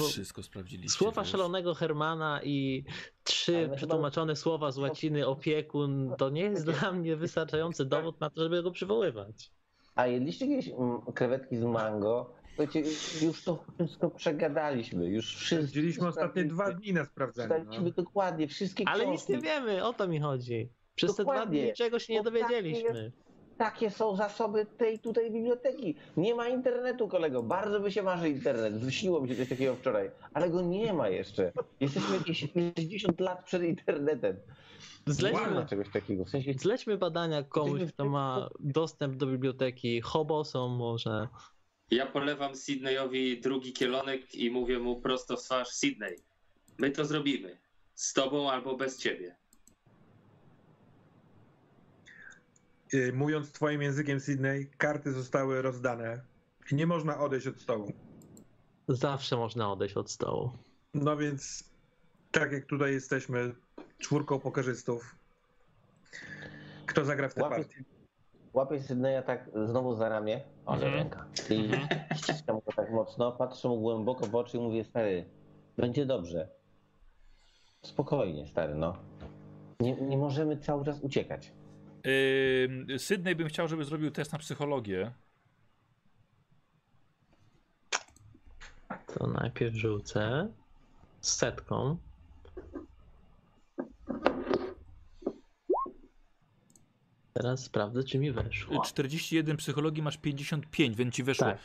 Wszystko 0.09 0.43
sprawdziliście. 0.43 0.99
Słowa 0.99 1.23
wiesz. 1.23 1.31
szalonego 1.31 1.75
Hermana 1.75 2.40
i 2.43 2.85
trzy 3.25 3.57
Ale 3.57 3.64
chyba- 3.64 3.77
przetłumaczone 3.77 4.37
słowa 4.37 4.71
z 4.73 4.79
łaciny 4.79 5.27
opiekun 5.27 6.14
to 6.19 6.31
nie 6.31 6.43
jest 6.43 6.64
dla 6.64 6.93
mnie 6.93 7.16
wystarczający 7.16 7.85
dowód 7.85 8.21
na 8.21 8.31
to, 8.31 8.43
żeby 8.43 8.62
go 8.62 8.71
przywoływać. 8.71 9.51
A 9.95 10.07
jedliście 10.07 10.47
kiedyś 10.49 10.69
mm, 10.69 11.01
krewetki 11.14 11.57
z 11.57 11.64
mango? 11.64 12.35
Słuchajcie, 12.57 12.83
już 13.27 13.45
to 13.45 13.65
wszystko 13.75 14.11
przegadaliśmy. 14.11 15.07
Już 15.07 15.37
wszystko. 15.37 15.57
Spędziliśmy 15.69 16.09
ostatnie 16.09 16.45
dwa 16.45 16.73
dni 16.73 16.93
na. 16.93 17.05
Sprawdziliśmy 17.05 17.85
No. 17.85 17.91
dokładnie 17.91 18.49
wszystkie 18.49 18.85
Ale 18.89 19.07
nic 19.07 19.29
nie 19.29 19.39
wiemy, 19.39 19.85
o 19.85 19.93
to 19.93 20.09
mi 20.09 20.21
chodzi. 20.21 20.69
Przez 20.95 21.17
te 21.17 21.23
dwa 21.23 21.33
Dokładnie. 21.33 21.61
dni 21.61 21.69
niczego 21.69 21.99
się 21.99 22.13
nie 22.13 22.23
dowiedzieliśmy. 22.23 23.13
Takie 23.59 23.91
są 23.91 24.17
zasoby 24.17 24.67
tej 24.67 24.99
tutaj 24.99 25.31
biblioteki. 25.31 25.95
Nie 26.17 26.35
ma 26.35 26.49
internetu, 26.49 27.09
kolego. 27.09 27.43
Bardzo 27.43 27.81
by 27.81 27.93
się 27.93 28.03
marzy 28.03 28.29
internet. 28.29 28.75
Wyśniło 28.79 29.21
mi 29.21 29.29
się 29.29 29.37
coś 29.37 29.49
takiego 29.49 29.77
wczoraj, 29.77 30.11
ale 30.35 30.51
go 30.51 30.63
nie 30.63 30.93
ma 30.93 31.09
jeszcze. 31.09 31.53
Jesteśmy 31.81 32.17
jakieś 32.17 32.39
60 32.41 33.21
lat 33.21 33.45
przed 33.45 33.63
internetem. 33.63 34.37
Nie 35.07 35.15
Zlećmy, 35.15 35.51
ma 35.51 35.65
czegoś 35.67 35.91
takiego. 35.93 36.25
W 36.25 36.31
sensie 36.31 36.53
zlećmy 36.55 36.99
badania 36.99 37.43
komuś, 37.43 37.83
kto 37.93 38.05
ma 38.05 38.49
dostęp 38.61 39.17
do 39.17 39.27
biblioteki, 39.27 40.01
hobosom 40.01 40.71
może. 40.73 41.29
Ja 41.90 42.07
polewam 42.07 42.57
Sydneyowi 42.57 43.40
drugi 43.40 43.72
kielonek 43.72 44.35
i 44.35 44.50
mówię 44.50 44.79
mu 44.79 45.00
prosto 45.00 45.37
w 45.37 45.42
twarz 45.42 45.68
Sydney. 45.68 46.16
My 46.79 46.90
to 46.90 47.05
zrobimy. 47.05 47.59
Z 47.94 48.12
tobą 48.12 48.50
albo 48.50 48.76
bez 48.76 48.98
ciebie. 48.98 49.37
Y, 52.94 53.12
Mówiąc 53.12 53.53
twoim 53.53 53.83
językiem 53.83 54.20
Sydney, 54.20 54.70
karty 54.79 55.12
zostały 55.12 55.62
rozdane. 55.62 56.20
Nie 56.72 56.87
można 56.87 57.18
odejść 57.20 57.46
od 57.46 57.61
stołu. 57.61 57.92
Zawsze 58.88 59.37
można 59.37 59.72
odejść 59.72 59.96
od 59.96 60.11
stołu. 60.11 60.53
No 60.94 61.17
więc, 61.17 61.65
tak 62.31 62.52
jak 62.52 62.67
tutaj 62.67 62.92
jesteśmy 62.92 63.54
czwórką 63.98 64.40
pokerzystów, 64.40 65.15
kto 66.87 67.04
zagra 67.04 67.29
w 67.29 67.35
tę 67.35 67.40
Łapie- 67.40 67.48
partię? 67.50 67.85
Łapię 68.53 68.81
Sydneya 68.81 69.23
tak 69.27 69.51
znowu 69.67 69.94
za 69.94 70.09
ramię, 70.09 70.40
ale 70.67 70.87
Mhm. 70.87 70.94
ręka. 70.94 71.27
I 71.51 71.71
ściskam 72.17 72.57
go 72.67 72.73
tak 72.77 72.90
mocno, 72.90 73.33
patrzę 73.33 73.69
mu 73.69 73.81
głęboko 73.81 74.27
w 74.27 74.35
oczy 74.35 74.57
i 74.57 74.61
mówię, 74.61 74.85
stary, 74.85 75.25
będzie 75.77 76.07
dobrze. 76.07 76.48
Spokojnie, 77.83 78.46
stary, 78.46 78.75
no. 78.75 78.96
Nie, 79.81 79.92
nie 79.94 80.17
możemy 80.17 80.57
cały 80.57 80.85
czas 80.85 81.01
uciekać. 81.01 81.53
Yy, 82.88 82.98
Sydney 82.98 83.37
bym 83.37 83.48
chciał, 83.48 83.69
żeby 83.69 83.85
zrobił 83.85 84.11
test 84.11 84.33
na 84.33 84.38
psychologię. 84.38 85.13
To 89.19 89.27
najpierw 89.27 89.75
rzucę 89.75 90.48
z 91.21 91.33
setką. 91.35 91.96
Teraz 97.43 97.65
sprawdzę, 97.65 98.05
czy 98.05 98.19
mi 98.19 98.33
weszło. 98.33 98.83
41 98.83 99.57
psychologii 99.57 100.03
masz 100.03 100.17
55, 100.17 100.97
więc 100.97 101.15
ci 101.15 101.23
weszło. 101.23 101.47
Tak. 101.47 101.59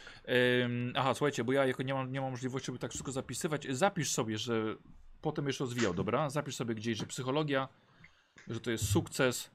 Aha, 0.95 1.13
słuchajcie, 1.13 1.43
bo 1.43 1.53
ja 1.53 1.65
jako 1.65 1.83
nie 1.83 1.93
mam, 1.93 2.11
nie 2.11 2.21
mam 2.21 2.31
możliwości, 2.31 2.65
żeby 2.65 2.79
tak 2.79 2.91
wszystko 2.91 3.11
zapisywać. 3.11 3.67
Zapisz 3.69 4.11
sobie, 4.11 4.37
że 4.37 4.75
potem 5.21 5.47
już 5.47 5.59
rozwijał, 5.59 5.93
dobra? 5.93 6.29
Zapisz 6.29 6.55
sobie 6.55 6.75
gdzieś, 6.75 6.97
że 6.97 7.05
psychologia, 7.05 7.67
że 8.47 8.59
to 8.59 8.71
jest 8.71 8.89
sukces. 8.91 9.51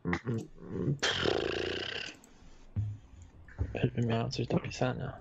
Jakbym 3.74 4.06
miała 4.06 4.28
coś 4.28 4.46
do 4.46 4.58
pisania. 4.58 5.12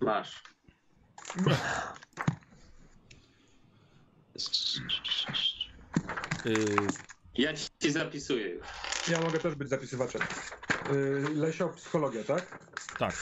Masz. 0.00 0.42
Y, 6.46 6.76
Ja 7.34 7.52
ci 7.54 7.92
zapisuję 7.92 8.48
już. 8.48 8.66
Ja 9.08 9.20
mogę 9.20 9.38
też 9.38 9.54
być 9.54 9.68
zapisywaczem. 9.68 10.22
Yy, 10.92 11.34
Lesio, 11.34 11.68
psychologia, 11.68 12.24
tak? 12.24 12.58
tak. 12.98 13.14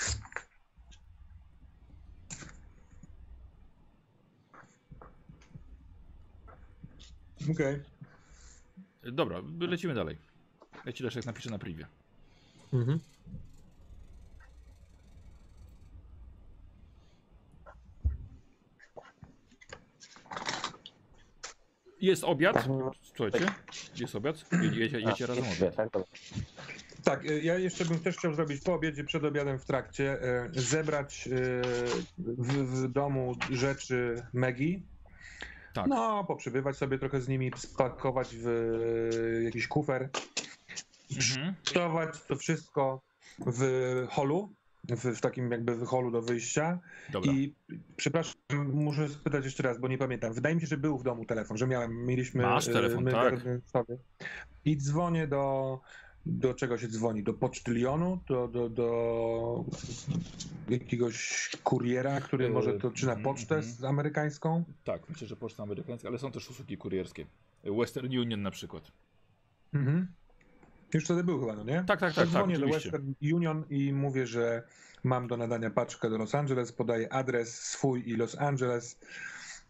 Okej. 7.51 7.83
Dobra, 9.03 9.43
lecimy 9.61 9.95
dalej. 9.95 10.19
Ja 10.85 10.93
ci 10.93 11.03
Leszek 11.03 11.27
napiszę 11.27 11.51
na 11.51 11.59
privie. 11.59 11.87
Mhm. 12.73 12.99
Jest 22.03 22.25
obiad. 22.25 22.69
Słuchajcie, 23.03 23.47
jest 23.97 24.15
obiad. 24.15 24.45
Jecie, 24.73 25.01
jecie 25.01 25.27
razem 25.27 25.45
obiad. 25.59 25.77
tak. 25.93 26.03
Tak, 27.05 27.25
y, 27.25 27.41
ja 27.41 27.59
jeszcze 27.59 27.85
bym 27.85 27.99
też 28.01 28.17
chciał 28.17 28.35
zrobić 28.35 28.63
po 28.63 28.75
obiedzie, 28.75 29.05
przed 29.05 29.25
obiadem, 29.25 29.59
w 29.59 29.65
trakcie, 29.65 30.19
y, 30.55 30.61
zebrać 30.61 31.27
y, 31.27 31.31
w, 32.19 32.53
w 32.53 32.89
domu 32.89 33.37
rzeczy 33.51 34.23
Megi. 34.33 34.83
Tak. 35.75 35.87
No, 35.87 36.25
poprzebywać 36.25 36.77
sobie 36.77 36.99
trochę 36.99 37.21
z 37.21 37.29
nimi, 37.29 37.51
spakować 37.57 38.29
w 38.33 38.49
jakiś 39.45 39.69
kufer, 39.69 40.09
Mhm. 41.17 41.55
przygotować 41.63 42.23
to 42.29 42.37
wszystko 42.37 43.01
w 43.47 43.63
holu, 44.11 44.53
w, 44.89 45.17
w 45.17 45.21
takim 45.21 45.51
jakby 45.51 45.87
holu 45.87 46.11
do 46.11 46.23
wyjścia. 46.23 46.79
Dobra. 47.13 47.33
I 47.33 47.55
przepraszam, 47.97 48.35
muszę 48.73 49.09
spytać 49.09 49.45
jeszcze 49.45 49.63
raz, 49.63 49.79
bo 49.79 49.89
nie 49.89 49.99
pamiętam. 49.99 50.33
Wydaje 50.33 50.55
mi 50.55 50.61
się, 50.61 50.67
że 50.67 50.77
był 50.77 50.99
w 50.99 51.03
domu 51.03 51.25
telefon, 51.25 51.57
że 51.57 51.67
miałem, 51.67 52.07
mieliśmy. 52.07 52.43
Masz 52.43 52.69
e, 52.69 52.73
telefon, 52.73 53.05
my 53.05 53.13
tak. 53.13 53.35
sobie. 53.67 53.97
I 54.65 54.77
dzwonię 54.77 55.27
do. 55.27 55.81
Do 56.27 56.55
czego 56.55 56.79
się 56.79 56.89
dzwoni? 56.89 57.23
Do 57.23 57.35
pocztylionu? 57.35 58.21
Do, 58.29 58.49
do, 58.49 58.69
do 58.69 59.65
jakiegoś 60.69 61.51
kuriera, 61.65 62.21
który 62.21 62.47
E, 62.47 62.51
może 62.51 62.73
to 62.73 62.91
czy 62.91 63.07
na 63.07 63.13
mhm, 63.13 63.25
pocztę 63.25 63.55
mhm. 63.55 63.75
z 63.75 63.85
amerykańską? 63.85 64.65
Tak, 64.85 65.09
myślę, 65.09 65.27
że 65.27 65.37
poczta 65.37 65.63
amerykańska, 65.63 66.09
ale 66.09 66.19
są 66.19 66.33
też 66.33 66.51
usługi 66.51 66.77
kurierskie. 66.77 67.27
Western 67.65 68.19
Union 68.19 68.43
na 68.43 68.51
przykład. 68.51 68.93
Mhm. 69.75 70.07
Już 70.95 71.05
wtedy 71.05 71.25
był 71.25 71.41
chyba, 71.41 71.57
no 71.57 71.65
nie? 71.65 71.75
Tak, 71.75 71.87
tak, 71.87 71.99
tak, 72.01 72.15
tak, 72.15 72.29
dzwonię 72.29 72.59
do 72.59 72.67
oczywiście. 72.67 72.91
Western 72.91 73.15
Union 73.35 73.65
i 73.71 73.93
mówię, 73.93 74.27
że 74.27 74.63
mam 75.05 75.27
do 75.27 75.37
nadania 75.37 75.71
paczkę 75.71 76.11
do 76.11 76.19
Los 76.19 76.35
Angeles, 76.35 76.73
podaję 76.73 77.13
adres 77.13 77.61
swój 77.61 78.09
i 78.09 78.17
Los 78.17 78.39
Angeles, 78.39 78.99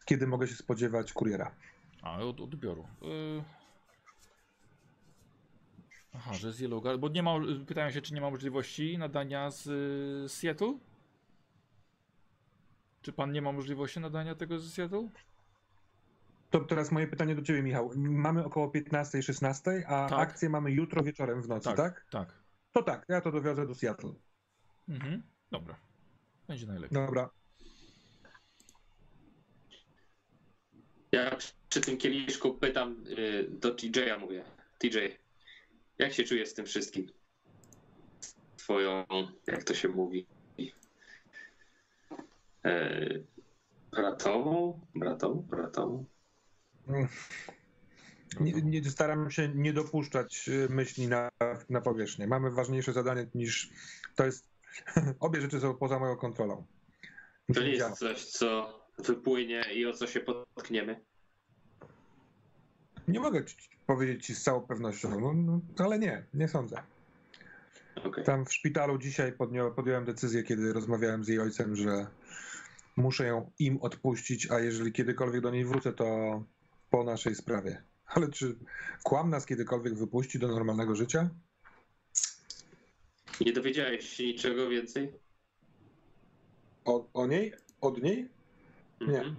kiedy 0.04 0.26
mogę 0.26 0.48
się 0.48 0.54
spodziewać 0.54 1.12
kuriera. 1.12 1.54
A, 2.02 2.18
od 2.18 2.40
odbioru. 2.40 2.86
Y... 3.02 3.42
Aha, 6.14 6.34
że 6.34 6.52
z 6.52 6.60
Yellow 6.60 6.82
Guard, 6.82 7.00
bo 7.00 7.08
nie 7.08 7.22
ma, 7.22 7.34
pytają 7.66 7.90
się, 7.90 8.02
czy 8.02 8.14
nie 8.14 8.20
ma 8.20 8.30
możliwości 8.30 8.98
nadania 8.98 9.50
z 9.50 9.66
y, 9.66 10.28
Seattle? 10.28 10.78
Czy 13.02 13.12
pan 13.12 13.32
nie 13.32 13.42
ma 13.42 13.52
możliwości 13.52 14.00
nadania 14.00 14.34
tego 14.34 14.58
z 14.58 14.72
Seattle? 14.72 15.08
To 16.52 16.60
teraz 16.60 16.92
moje 16.92 17.06
pytanie 17.06 17.34
do 17.34 17.42
ciebie, 17.42 17.62
Michał. 17.62 17.90
Mamy 17.96 18.44
około 18.44 18.68
15-16, 18.68 19.82
a 19.86 20.08
Tak. 20.08 20.18
akcję 20.18 20.48
mamy 20.48 20.70
jutro 20.70 21.02
wieczorem 21.02 21.42
w 21.42 21.48
nocy, 21.48 21.64
tak? 21.64 21.76
Tak, 21.76 22.06
tak. 22.10 22.42
To 22.72 22.82
tak, 22.82 23.04
ja 23.08 23.20
to 23.20 23.32
dowiozę 23.32 23.66
do 23.66 23.74
Seattle. 23.74 24.12
Mhm. 24.88 25.22
Dobra. 25.50 25.76
Będzie 26.48 26.66
najlepiej. 26.66 26.98
Dobra. 26.98 27.30
Ja 31.12 31.36
przy 31.68 31.80
tym 31.80 31.96
kieliszku 31.96 32.54
pytam 32.54 33.04
y, 33.06 33.46
do 33.50 33.74
TJ-a, 33.74 34.18
mówię. 34.18 34.44
TJ, 34.78 34.98
jak 35.98 36.12
się 36.12 36.24
czujesz 36.24 36.48
z 36.48 36.54
tym 36.54 36.66
wszystkim? 36.66 37.12
Twoją, 38.56 39.04
jak 39.46 39.64
to 39.64 39.74
się 39.74 39.88
mówi? 39.88 40.26
E, 42.64 43.00
bratową? 43.90 44.80
Bratową? 44.94 45.42
Bratową? 45.42 46.04
Nie, 48.40 48.52
nie, 48.52 48.90
staram 48.90 49.30
się 49.30 49.48
nie 49.48 49.72
dopuszczać 49.72 50.48
y, 50.48 50.68
myśli 50.70 51.08
na, 51.08 51.28
na 51.70 51.80
powierzchnię. 51.80 52.26
Mamy 52.26 52.50
ważniejsze 52.50 52.92
zadanie 52.92 53.26
niż 53.34 53.70
to 54.16 54.24
jest. 54.24 54.48
Obie 55.20 55.40
rzeczy 55.40 55.60
są 55.60 55.74
poza 55.74 55.98
moją 55.98 56.16
kontrolą. 56.16 56.66
To 57.54 57.62
nie 57.62 57.70
jest 57.70 57.98
coś, 57.98 58.24
co 58.24 58.80
wypłynie 58.98 59.64
i 59.74 59.86
o 59.86 59.92
co 59.92 60.06
się 60.06 60.20
potkniemy. 60.20 61.00
Nie 63.08 63.20
mogę 63.20 63.44
ci 63.44 63.56
powiedzieć 63.86 64.26
ci 64.26 64.34
z 64.34 64.42
całą 64.42 64.60
pewnością, 64.60 65.20
no, 65.20 65.32
no, 65.34 65.60
ale 65.84 65.98
nie, 65.98 66.24
nie 66.34 66.48
sądzę. 66.48 66.82
Okej. 68.04 68.24
Tam 68.24 68.46
w 68.46 68.52
szpitalu 68.52 68.98
dzisiaj 68.98 69.32
podjąłem 69.76 70.04
decyzję, 70.04 70.42
kiedy 70.42 70.72
rozmawiałem 70.72 71.24
z 71.24 71.28
jej 71.28 71.38
ojcem, 71.38 71.76
że 71.76 72.06
muszę 72.96 73.26
ją 73.26 73.50
im 73.58 73.78
odpuścić, 73.80 74.50
a 74.50 74.60
jeżeli 74.60 74.92
kiedykolwiek 74.92 75.40
do 75.40 75.50
niej 75.50 75.64
wrócę, 75.64 75.92
to 75.92 76.42
po 76.92 77.04
naszej 77.04 77.34
sprawie. 77.34 77.82
Ale 78.06 78.30
czy 78.30 78.56
kłam 79.02 79.30
nas 79.30 79.46
kiedykolwiek 79.46 79.94
wypuści 79.94 80.38
do 80.38 80.48
normalnego 80.48 80.96
życia? 80.96 81.30
Nie 83.40 83.52
dowiedziałeś 83.52 84.08
się 84.08 84.24
niczego 84.24 84.68
więcej? 84.68 85.12
O, 86.84 87.08
o 87.14 87.26
niej? 87.26 87.52
Od 87.80 88.02
niej? 88.02 88.28
Nie. 89.00 89.18
Mhm. 89.18 89.36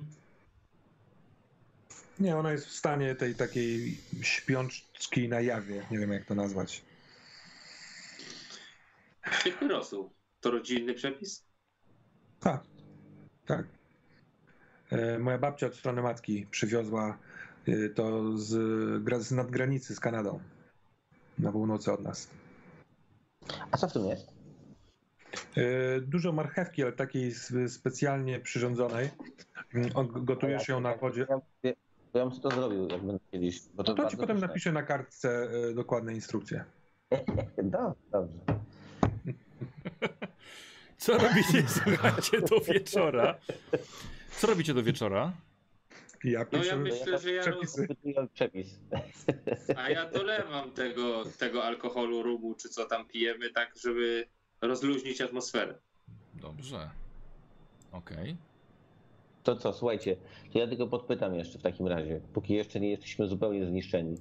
Nie, 2.19 2.37
ona 2.37 2.51
jest 2.51 2.65
w 2.65 2.71
stanie 2.71 3.15
tej 3.15 3.35
takiej 3.35 3.97
śpiączki 4.21 5.29
na 5.29 5.41
jawie. 5.41 5.85
Nie 5.91 5.99
wiem, 5.99 6.11
jak 6.11 6.25
to 6.25 6.35
nazwać. 6.35 6.81
Świetny 9.39 9.67
rosół. 9.67 10.13
To 10.41 10.51
rodzinny 10.51 10.93
przepis? 10.93 11.45
Tak, 12.39 12.63
tak. 13.45 13.65
E, 14.91 15.19
Moja 15.19 15.37
babcia 15.37 15.67
od 15.67 15.75
strony 15.75 16.01
matki 16.01 16.47
przywiozła 16.51 17.17
to 17.95 18.37
z, 18.37 18.53
gra- 19.03 19.19
z 19.19 19.31
nadgranicy 19.31 19.95
z 19.95 19.99
Kanadą. 19.99 20.39
Na 21.39 21.51
północy 21.51 21.91
od 21.91 22.01
nas. 22.01 22.29
A 23.71 23.77
co 23.77 23.87
w 23.87 23.93
tym 23.93 24.05
jest? 24.05 24.33
E, 25.57 26.01
Dużo 26.01 26.31
marchewki, 26.31 26.83
ale 26.83 26.91
takiej 26.91 27.31
specjalnie 27.67 28.39
przyrządzonej. 28.39 29.09
Mm, 29.73 29.89
Gotujesz 30.25 30.67
ją 30.67 30.79
na 30.79 30.97
wodzie. 30.97 31.27
Ja, 32.13 32.25
bym 32.25 32.31
to 32.41 32.49
zrobił, 32.51 32.87
jak 32.87 33.01
będę 33.01 33.19
kiedyś. 33.31 33.59
Bo 33.73 33.83
To 33.83 33.93
ci 33.93 34.01
bardzo 34.01 34.17
potem 34.17 34.39
napiszę 34.39 34.71
na 34.71 34.83
kartce 34.83 35.49
e, 35.69 35.73
dokładne 35.73 36.13
instrukcje. 36.13 36.63
Dobrze, 37.63 37.93
dobrze. 38.11 38.37
Co 40.97 41.17
robicie, 41.17 41.63
słuchajcie, 41.67 42.41
do 42.41 42.59
wieczora? 42.59 43.35
Co 44.37 44.47
robicie 44.47 44.73
do 44.73 44.83
wieczora? 44.83 45.31
Ja 46.23 46.45
No 46.51 46.63
ja 46.63 46.75
myślę, 46.75 47.17
że 47.17 47.31
ja 47.33 47.41
przepisy. 47.41 47.87
Przepis. 48.33 48.79
A 49.75 49.89
ja 49.89 50.09
dolewam 50.09 50.71
tego, 50.71 51.23
tego 51.39 51.63
alkoholu, 51.63 52.23
rubu, 52.23 52.55
czy 52.55 52.69
co 52.69 52.85
tam 52.85 53.07
pijemy, 53.07 53.49
tak, 53.49 53.73
żeby 53.83 54.27
rozluźnić 54.61 55.21
atmosferę. 55.21 55.79
Dobrze. 56.33 56.89
Okej. 57.91 58.37
To 59.43 59.55
co, 59.55 59.73
słuchajcie, 59.73 60.15
to 60.53 60.59
ja 60.59 60.67
tylko 60.67 60.87
podpytam 60.87 61.35
jeszcze 61.35 61.59
w 61.59 61.61
takim 61.61 61.87
razie, 61.87 62.21
póki 62.33 62.53
jeszcze 62.53 62.79
nie 62.79 62.89
jesteśmy 62.89 63.27
zupełnie 63.27 63.65
zniszczeni. 63.65 64.17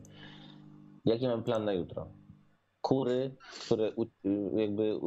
Jaki 1.05 1.27
mam 1.27 1.43
plan 1.43 1.65
na 1.65 1.73
jutro? 1.73 2.09
Kury, 2.81 3.35
które 3.61 3.93
jakby 4.57 5.01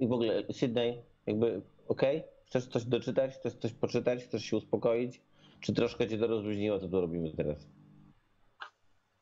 i 0.00 0.08
w 0.08 0.12
ogóle 0.12 0.42
Sydney, 0.52 1.02
jakby 1.26 1.62
okej? 1.88 2.24
Chcesz 2.46 2.66
coś 2.66 2.84
doczytać? 2.84 3.34
Chcesz 3.34 3.54
coś 3.54 3.72
poczytać? 3.72 4.24
Chcesz 4.24 4.44
się 4.44 4.56
uspokoić? 4.56 5.20
Czy 5.62 5.72
troszkę 5.72 6.08
cię 6.08 6.18
to 6.18 6.26
rozluźniło, 6.26 6.78
co 6.78 6.88
tu 6.88 7.00
robimy 7.00 7.30
teraz? 7.36 7.68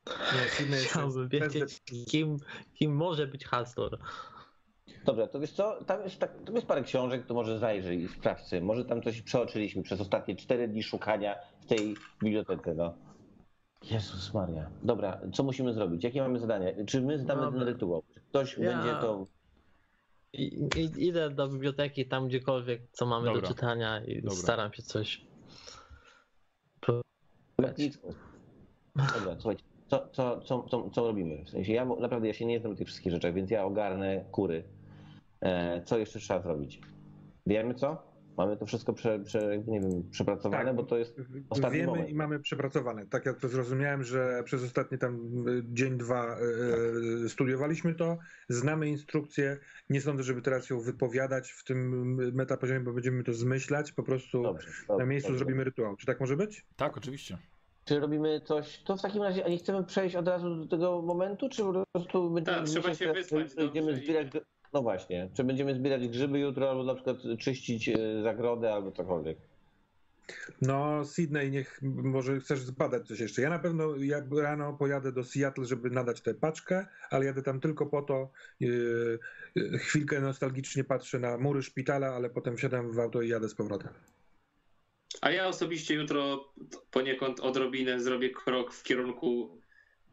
Nie, 0.07 0.49
Sydney 0.49 0.79
jest- 0.79 0.91
Chciałbym 0.91 1.29
wiedzieć, 1.29 1.83
kim, 2.09 2.37
kim 2.75 2.97
może 2.97 3.27
być 3.27 3.45
Hastor. 3.45 3.99
Dobra, 5.05 5.27
to 5.27 5.41
wiesz 5.41 5.53
co, 5.53 5.85
tam 5.85 6.03
jest, 6.05 6.19
tak, 6.19 6.45
tam 6.45 6.55
jest 6.55 6.67
parę 6.67 6.83
książek, 6.83 7.27
to 7.27 7.35
może 7.35 7.59
zajrzyj 7.59 8.03
i 8.03 8.09
sprawdź 8.09 8.45
sobie. 8.47 8.63
Może 8.63 8.85
tam 8.85 9.03
coś 9.03 9.23
przeoczyliśmy 9.23 9.83
przez 9.83 10.01
ostatnie 10.01 10.37
cztery 10.37 10.69
dni 10.69 10.83
szukania 10.83 11.35
w 11.61 11.67
tej 11.67 11.95
bibliotece, 12.23 12.75
no. 12.75 12.95
Jezus 13.91 14.35
Maria. 14.35 14.71
Dobra, 14.83 15.21
co 15.35 15.43
musimy 15.43 15.75
zrobić? 15.75 16.05
Jakie 16.05 16.23
mamy 16.23 16.39
zadanie? 16.39 16.85
Czy 16.87 17.01
my 17.01 17.19
zdamy 17.19 17.43
Dobra. 17.43 17.59
ten 17.61 17.69
rytuał? 17.69 18.03
Czy 18.15 18.21
ktoś 18.21 18.59
Ja- 18.59 18.71
będzie 18.77 19.01
to... 19.01 19.27
I, 20.33 20.43
i, 20.77 21.07
idę 21.07 21.31
do 21.31 21.49
biblioteki, 21.49 22.07
tam 22.09 22.29
gdziekolwiek, 22.29 22.83
co 22.93 23.07
mamy 23.07 23.27
Dobra. 23.27 23.41
do 23.43 23.49
czytania 23.49 24.05
i 24.05 24.23
Dobra. 24.23 24.37
staram 24.39 24.73
się 24.73 24.83
coś... 24.83 25.27
Lotnictwo. 27.63 28.09
Dobra, 28.97 29.37
słuchajcie, 29.39 29.65
co, 29.89 30.09
co, 30.13 30.41
co, 30.41 30.63
co, 30.63 30.91
co 30.91 31.07
robimy? 31.07 31.45
W 31.45 31.51
sensie 31.51 31.73
ja 31.73 31.85
naprawdę 31.85 32.29
ja 32.29 32.35
się 32.35 32.47
nie 32.47 32.61
znam 32.61 32.73
na 32.73 32.79
tych 32.79 32.87
wszystkich 32.87 33.13
rzeczach, 33.13 33.35
więc 33.35 33.51
ja 33.51 33.65
ogarnę 33.65 34.25
kury. 34.31 34.65
E, 35.41 35.83
co 35.83 35.99
jeszcze 35.99 36.19
trzeba 36.19 36.43
zrobić? 36.43 36.81
Wiemy 37.47 37.75
co? 37.75 38.11
Mamy 38.37 38.57
to 38.57 38.67
wszystko 38.67 38.93
prze, 38.93 39.19
prze, 39.21 39.59
nie 39.67 39.81
wiem, 39.81 40.11
przepracowane, 40.11 40.65
Tak. 40.65 40.77
bo 40.77 40.83
to 40.83 40.99
jest 40.99 41.21
ostatni 41.51 41.79
Wiemy 41.79 41.91
moment. 41.91 42.09
i 42.11 42.15
mamy 42.15 42.41
przepracowane. 42.41 43.07
Tak 43.07 43.27
jak 43.27 43.39
to 43.41 43.49
zrozumiałem, 43.49 44.05
że 44.05 44.43
przez 44.45 44.65
ostatni 44.65 44.99
tam 44.99 45.15
y, 45.49 45.63
dzień, 45.65 45.99
dwa 45.99 46.37
y, 46.39 46.43
y, 47.25 47.29
studiowaliśmy 47.29 47.95
to, 47.95 48.19
znamy 48.49 48.89
instrukcję. 48.89 49.59
Nie 49.91 50.01
sądzę, 50.01 50.23
żeby 50.23 50.43
teraz 50.43 50.71
ją 50.71 50.81
wypowiadać 50.81 51.51
w 51.53 51.65
tym 51.65 52.15
metapoziomie, 52.35 52.81
bo 52.81 52.93
będziemy 52.93 53.25
to 53.25 53.33
zmyślać. 53.33 53.93
Po 53.93 54.03
prostu 54.03 54.43
Dobrze, 54.43 54.69
na 54.69 54.87
dobrze, 54.89 55.07
miejscu 55.07 55.29
dobrze. 55.29 55.39
zrobimy 55.39 55.65
rytuał. 55.65 55.97
Czy 55.97 56.07
tak 56.07 56.21
może 56.21 56.37
być? 56.37 56.67
Tak, 56.77 56.97
oczywiście. 56.97 57.39
Czy 57.91 58.01
robimy 58.01 58.41
coś, 58.45 58.79
to 58.85 58.97
w 58.97 59.03
takim 59.03 59.23
razie, 59.23 59.45
a 59.45 59.49
nie 59.49 59.59
chcemy 59.59 59.85
przejść 59.85 60.17
od 60.17 60.29
razu 60.29 60.57
do 60.57 60.67
tego 60.67 61.03
momentu, 61.03 61.49
czy 61.49 61.63
po 61.63 61.85
prostu 61.93 62.31
będziemy 62.31 62.59
Tak, 62.59 62.67
trzeba 62.67 62.95
się 62.95 63.13
wyspać 63.13 63.55
będziemy 63.55 63.93
i- 63.93 63.97
zbierać, 63.97 64.27
no 64.73 64.83
właśnie, 64.83 65.31
czy 65.35 65.45
będziemy 65.45 65.75
zbierać 65.75 66.09
grzyby 66.09 66.39
jutro, 66.39 66.71
albo 66.71 66.85
na 66.85 66.95
przykład 66.95 67.17
czyścić 67.39 67.89
e, 67.89 68.23
zagrodę, 68.23 68.73
albo 68.75 68.93
cokolwiek. 68.93 69.39
No, 70.63 71.05
Sydney, 71.05 71.51
niech 71.51 71.79
może 71.83 72.41
chcesz 72.41 72.61
zbadać 72.61 73.07
coś 73.09 73.21
jeszcze. 73.21 73.43
Ja 73.43 73.51
na 73.51 73.59
pewno 73.59 73.97
jak 73.97 74.25
rano 74.43 74.73
pojadę 74.73 75.13
do 75.13 75.25
Seattle, 75.25 75.65
żeby 75.65 75.91
nadać 75.91 76.21
tę 76.21 76.35
paczkę, 76.35 76.87
ale 77.11 77.25
jadę 77.25 77.43
tam 77.43 77.61
tylko 77.61 77.87
po 77.87 78.03
to. 78.03 78.31
Yy, 78.61 79.19
chwilkę 79.79 80.21
nostalgicznie 80.21 80.85
patrzę 80.85 81.19
na 81.19 81.39
mury 81.39 81.63
szpitala, 81.63 82.07
ale 82.07 82.31
potem 82.31 82.57
wsiadam 82.57 82.93
w 82.93 82.99
auto 82.99 83.23
i 83.23 83.29
jadę 83.29 83.49
z 83.49 83.55
powrotem. 83.55 83.89
A 85.21 85.31
ja 85.31 85.49
osobiście 85.49 85.95
jutro 85.95 86.53
poniekąd 86.91 87.41
odrobinę 87.41 88.01
zrobię 88.01 88.31
krok 88.31 88.75
w 88.75 88.83
kierunku 88.83 89.61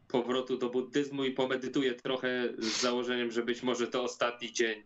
powrotu 0.08 0.58
do 0.58 0.70
buddyzmu 0.70 1.24
i 1.24 1.30
pomedytuję 1.30 1.94
trochę 1.94 2.48
z 2.58 2.80
założeniem, 2.80 3.30
że 3.30 3.42
być 3.42 3.62
może 3.62 3.86
to 3.86 4.02
ostatni 4.02 4.52
dzień 4.52 4.82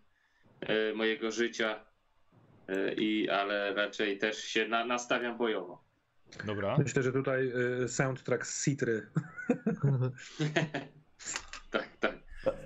e, 0.61 0.95
mojego 0.95 1.31
życia, 1.31 1.85
e, 2.69 2.95
i, 2.95 3.29
ale 3.29 3.75
raczej 3.75 4.19
też 4.19 4.45
się 4.45 4.69
na, 4.69 4.85
nastawiam 4.85 5.39
bojowo. 5.39 5.85
Dobra. 6.45 6.77
Myślę, 6.79 7.03
że 7.03 7.13
tutaj 7.13 7.53
yy, 7.81 7.89
soundtrack 7.89 8.47
z 8.47 8.65
Citry. 8.65 9.07
Tak, 11.71 11.89
tak. 12.01 12.15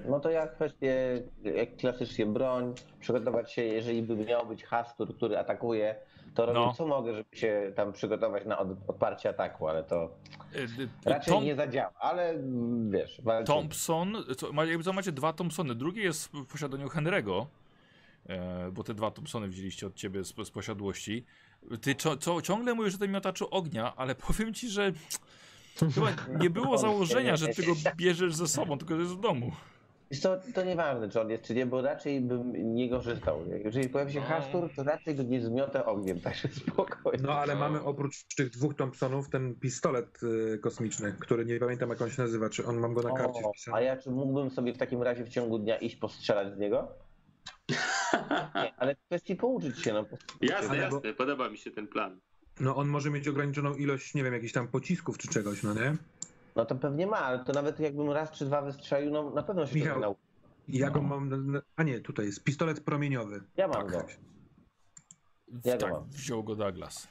No 0.09 0.21
to 0.21 0.31
ja 0.31 0.47
kwestię, 0.47 1.23
jak 1.43 1.77
klasycznie 1.77 2.27
broń, 2.27 2.75
przygotować 3.01 3.53
się, 3.53 3.63
jeżeli 3.63 4.03
by 4.03 4.17
miał 4.17 4.47
być 4.47 4.65
Hastur, 4.65 5.17
który 5.17 5.39
atakuje, 5.39 5.97
to 6.37 6.47
robię 6.47 6.59
No. 6.59 6.73
co 6.73 6.87
mogę, 6.87 7.15
żeby 7.15 7.37
się 7.37 7.73
tam 7.77 7.93
przygotować 7.93 8.45
na 8.47 8.59
od, 8.59 8.69
odparcie 8.89 9.29
ataku, 9.29 9.69
ale 9.69 9.85
to 9.85 10.11
E, 10.55 10.63
e, 11.09 11.11
raczej 11.11 11.35
Tom, 11.35 11.45
nie 11.45 11.55
zadziała, 11.55 11.93
ale 11.99 12.31
mm, 12.31 12.91
wiesz, 12.91 13.21
walczymy. 13.21 13.59
Thompson, 13.59 14.17
co, 14.37 14.65
jakby 14.65 14.85
co 14.85 14.93
macie 14.93 15.13
dwa 15.13 15.33
Thompsony. 15.33 15.75
Drugi 15.75 16.01
jest 16.03 16.33
w 16.33 16.47
posiadaniu 16.47 16.87
Henry'ego, 16.89 17.47
e, 18.29 18.71
bo 18.73 18.85
te 18.85 18.95
dwa 18.95 19.11
Thompsony 19.11 19.49
wzięliście 19.49 19.87
od 19.87 19.95
ciebie 19.95 20.25
z, 20.25 20.35
z 20.47 20.51
posiadłości. 20.51 21.25
Ty 21.81 21.95
co, 21.95 22.17
co, 22.17 22.43
ciągle 22.43 22.75
mówisz 22.75 22.95
o 22.95 22.99
tym 22.99 23.11
miotaczu 23.11 23.49
ognia, 23.51 23.97
ale 23.97 24.15
powiem 24.27 24.55
ci, 24.55 24.69
że 24.69 24.93
chyba 25.95 26.09
nie 26.39 26.51
było 26.51 26.79
założenia, 26.89 27.37
że 27.37 27.49
ty 27.49 27.63
go 27.63 27.73
bierzesz 27.97 28.35
ze 28.35 28.49
sobą, 28.49 28.79
tylko 28.79 28.95
że 28.95 29.01
jest 29.01 29.15
w 29.15 29.21
domu. 29.21 29.53
Wiesz 30.11 30.21
co, 30.21 30.37
to 30.55 30.65
nieważne, 30.65 31.09
czy 31.09 31.21
on 31.21 31.31
jest, 31.31 31.45
czy 31.45 31.55
nie, 31.55 31.67
bo 31.67 31.83
raczej 31.83 32.21
bym 32.21 32.75
nie 32.75 32.91
korzystał. 32.91 33.41
Jeżeli 33.65 33.89
pojawi 33.89 34.13
się 34.13 34.21
No. 34.21 34.27
Hastur, 34.27 34.71
to 34.77 34.83
raczej 34.83 35.15
go 35.15 35.23
nie 35.23 35.41
zmiotę 35.41 35.87
ogniem, 35.87 36.21
także 36.21 36.49
spokojnie. 36.49 37.19
No 37.23 37.33
ale 37.33 37.55
mamy 37.57 37.83
oprócz 37.83 38.25
tych 38.37 38.51
dwóch 38.51 38.75
Thompsonów 38.75 39.31
ten 39.31 39.55
pistolet 39.55 40.19
yy, 40.23 40.59
kosmiczny, 40.59 41.17
który 41.21 41.45
nie 41.45 41.59
pamiętam 41.59 41.91
jak 41.91 42.03
on 42.03 42.11
się 42.11 42.23
nazywa. 42.23 42.51
Czy 42.51 42.67
on 42.67 42.79
mam 42.79 42.95
go 42.95 43.03
na 43.03 43.11
karcie 43.11 43.45
O, 43.45 43.49
a 43.49 43.53
wpisany? 43.53 43.85
ja 43.85 43.97
czy 43.97 44.11
mógłbym 44.11 44.51
sobie 44.51 44.73
w 44.73 44.79
takim 44.79 45.03
razie 45.03 45.25
w 45.25 45.29
ciągu 45.29 45.59
dnia 45.59 45.77
iść 45.77 45.97
postrzelać 45.97 46.55
z 46.55 46.59
niego? 46.59 46.89
Nie, 48.55 48.75
ale 48.77 48.95
w 48.95 48.99
kwestii 49.07 49.37
pouczyć 49.37 49.83
się, 49.83 49.93
no. 49.93 50.05
Jasne, 50.41 50.77
jasne, 50.77 51.15
podoba 51.15 51.49
mi 51.49 51.59
się 51.59 51.71
ten 51.71 51.87
plan. 51.89 52.21
No 52.61 52.77
on 52.77 52.89
może 52.89 53.11
mieć 53.11 53.29
ograniczoną 53.29 53.75
ilość, 53.75 54.15
nie 54.15 54.25
wiem, 54.25 54.35
jakichś 54.35 54.53
tam 54.53 54.69
pocisków 54.69 55.19
czy 55.19 55.29
czegoś, 55.29 55.63
no 55.63 55.75
nie? 55.75 55.97
No 56.57 56.65
to 56.65 56.75
pewnie 56.75 57.07
ma, 57.07 57.17
ale 57.19 57.45
to 57.45 57.53
nawet 57.53 57.81
jakbym 57.81 58.11
raz 58.11 58.31
czy 58.31 58.45
dwa 58.47 58.63
wystrzelił, 58.63 59.11
no 59.13 59.31
na 59.31 59.43
pewno 59.43 59.67
się 59.67 59.75
Michał, 59.75 60.17
ja 60.69 60.91
go 60.91 61.03
No. 61.03 61.09
mam. 61.09 61.61
A 61.77 61.83
nie, 61.83 62.01
tutaj 62.01 62.27
jest 62.27 62.45
pistolet 62.45 62.81
promieniowy. 62.81 63.43
Ja 63.57 63.69
mam 63.69 63.83
Tak. 63.83 63.91
go. 63.91 64.07
Ja 65.65 65.75
go 65.77 65.81
tak, 65.81 65.93
mam. 65.93 66.05
wziął 66.09 66.45
go 66.45 66.57
Douglas. 66.57 67.09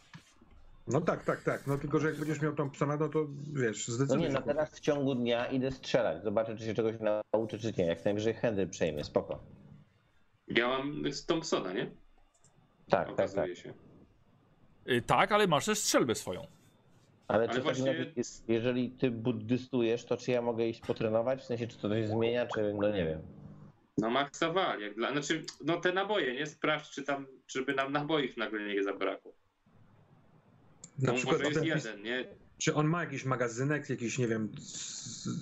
No 0.87 1.01
tak, 1.01 1.23
tak, 1.23 1.43
tak. 1.43 1.67
No 1.67 1.77
tylko, 1.77 1.99
że 1.99 2.07
jak 2.07 2.17
będziesz 2.19 2.41
miał 2.41 2.55
tą 2.55 2.69
psana, 2.69 2.97
no 2.97 3.09
to 3.09 3.25
wiesz, 3.53 3.87
No 3.87 3.93
zdecydowanie. 3.93 4.27
nie, 4.27 4.33
no 4.33 4.41
teraz 4.41 4.71
w 4.75 4.79
ciągu 4.79 5.15
dnia 5.15 5.45
idę 5.47 5.71
strzelać. 5.71 6.23
Zobaczę, 6.23 6.55
czy 6.57 6.65
się 6.65 6.73
czegoś 6.73 6.95
nauczy, 7.33 7.59
czy 7.59 7.73
nie. 7.77 7.85
Jak 7.85 8.05
najwyżej 8.05 8.33
Henry 8.33 8.67
przejmie, 8.67 9.03
spoko. 9.03 9.39
Ja 10.47 10.67
mam 10.67 11.11
z 11.11 11.25
Thompsona, 11.25 11.73
nie? 11.73 11.85
Tak, 11.85 11.91
tak, 12.89 13.05
tak. 13.07 13.09
Okazuje 13.13 13.55
się. 13.55 13.73
Y, 14.89 15.01
tak, 15.01 15.31
ale 15.31 15.47
masz 15.47 15.65
też 15.65 15.79
strzelbę 15.79 16.15
swoją. 16.15 16.47
Ale, 17.27 17.43
Ale 17.43 17.53
czy 17.53 17.61
właśnie- 17.61 17.93
razie, 17.93 18.11
jest- 18.15 18.49
jeżeli 18.49 18.91
ty 18.91 19.11
buddystujesz, 19.11 20.05
to 20.05 20.17
czy 20.17 20.31
ja 20.31 20.41
mogę 20.41 20.67
iść 20.67 20.81
potrenować? 20.81 21.41
W 21.41 21.45
sensie, 21.45 21.67
czy 21.67 21.77
to 21.77 21.89
coś 21.89 22.07
zmienia, 22.07 22.45
czy 22.47 22.73
no 22.73 22.89
nie 22.91 23.05
wiem. 23.05 23.21
No 23.97 24.09
maksowali. 24.09 24.83
Jak 24.83 24.95
dla... 24.95 25.11
Znaczy, 25.11 25.43
no 25.65 25.77
te 25.81 25.93
naboje, 25.93 26.33
nie? 26.33 26.45
Sprawdź, 26.47 26.89
czy 26.89 27.03
tam, 27.03 27.27
żeby 27.47 27.73
nam 27.73 27.91
naboich 27.91 28.37
nagle 28.37 28.67
nie 28.75 28.83
zabrakło. 28.83 29.33
Na 30.99 31.11
No 31.11 31.17
przykład 31.17 31.37
może 31.43 31.49
jest 31.65 31.85
ten 31.85 31.95
jeden, 31.95 32.03
nie? 32.03 32.27
Czy 32.57 32.73
on 32.75 32.87
ma 32.87 33.03
jakiś 33.03 33.25
magazynek, 33.25 33.89
jakiś, 33.89 34.17
nie 34.17 34.27
wiem, 34.27 34.51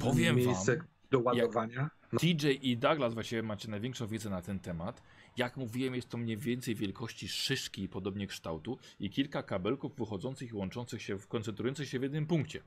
Powiem 0.02 0.36
miejsce 0.36 0.78
wam, 0.78 0.86
do 1.12 1.20
ładowania? 1.20 1.82
No, 1.82 2.03
TJ 2.20 2.46
i 2.62 2.78
Douglas 2.78 3.14
właściwie 3.14 3.44
macie 3.44 3.68
największą 3.68 4.08
wiedzę 4.08 4.30
na 4.30 4.42
ten 4.42 4.60
temat. 4.60 5.02
Jak 5.38 5.58
mówiłem, 5.58 5.96
jest 5.96 6.10
to 6.10 6.18
mniej 6.18 6.38
więcej 6.38 6.76
wielkości 6.76 7.28
szyszki 7.28 7.84
i 7.84 7.90
podobnie 7.90 8.28
kształtu 8.28 8.78
i 9.00 9.10
kilka 9.10 9.44
kabelków 9.44 9.96
wychodzących 9.96 10.50
i 10.52 10.54
łączących 10.54 11.02
się, 11.02 11.18
koncentrujących 11.28 11.90
się 11.90 12.00
w 12.00 12.04
jednym 12.04 12.26
punkcie. 12.26 12.62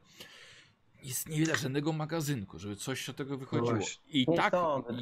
Jest 1.02 1.28
nie 1.28 1.38
widać 1.38 1.60
żadnego 1.60 1.92
magazynku, 1.92 2.58
żeby 2.58 2.76
coś 2.76 3.08
od 3.08 3.16
tego 3.16 3.38
wychodziło. 3.38 3.70
właśnie. 3.74 4.02
I 4.12 4.26
tak 4.36 4.54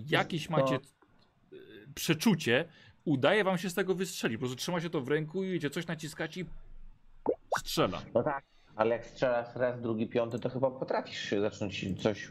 jakieś 0.07 0.49
No. 0.51 0.57
macie 0.57 0.75
e, 0.75 0.81
przeczucie, 1.95 2.69
udaje 3.05 3.45
wam 3.45 3.59
się 3.59 3.71
z 3.71 3.75
tego 3.75 3.95
wystrzelić. 3.95 4.37
Po 4.37 4.41
prostu 4.41 4.57
trzymacie 4.57 4.91
to 4.91 5.01
w 5.01 5.09
ręku 5.09 5.45
i 5.45 5.51
wiecie, 5.51 5.71
coś 5.71 5.87
naciskacie 5.87 6.41
i 6.41 6.45
strzela. 7.59 8.03
No 8.15 8.23
tak. 8.23 8.45
Ale 8.77 8.91
jak 8.91 9.07
strzelasz 9.07 9.57
raz, 9.57 9.81
drugi, 9.81 10.07
piąty, 10.09 10.39
to 10.39 10.49
chyba 10.49 10.71
potrafisz 10.71 11.19
się 11.21 11.41
zacząć 11.41 12.03
coś, 12.03 12.29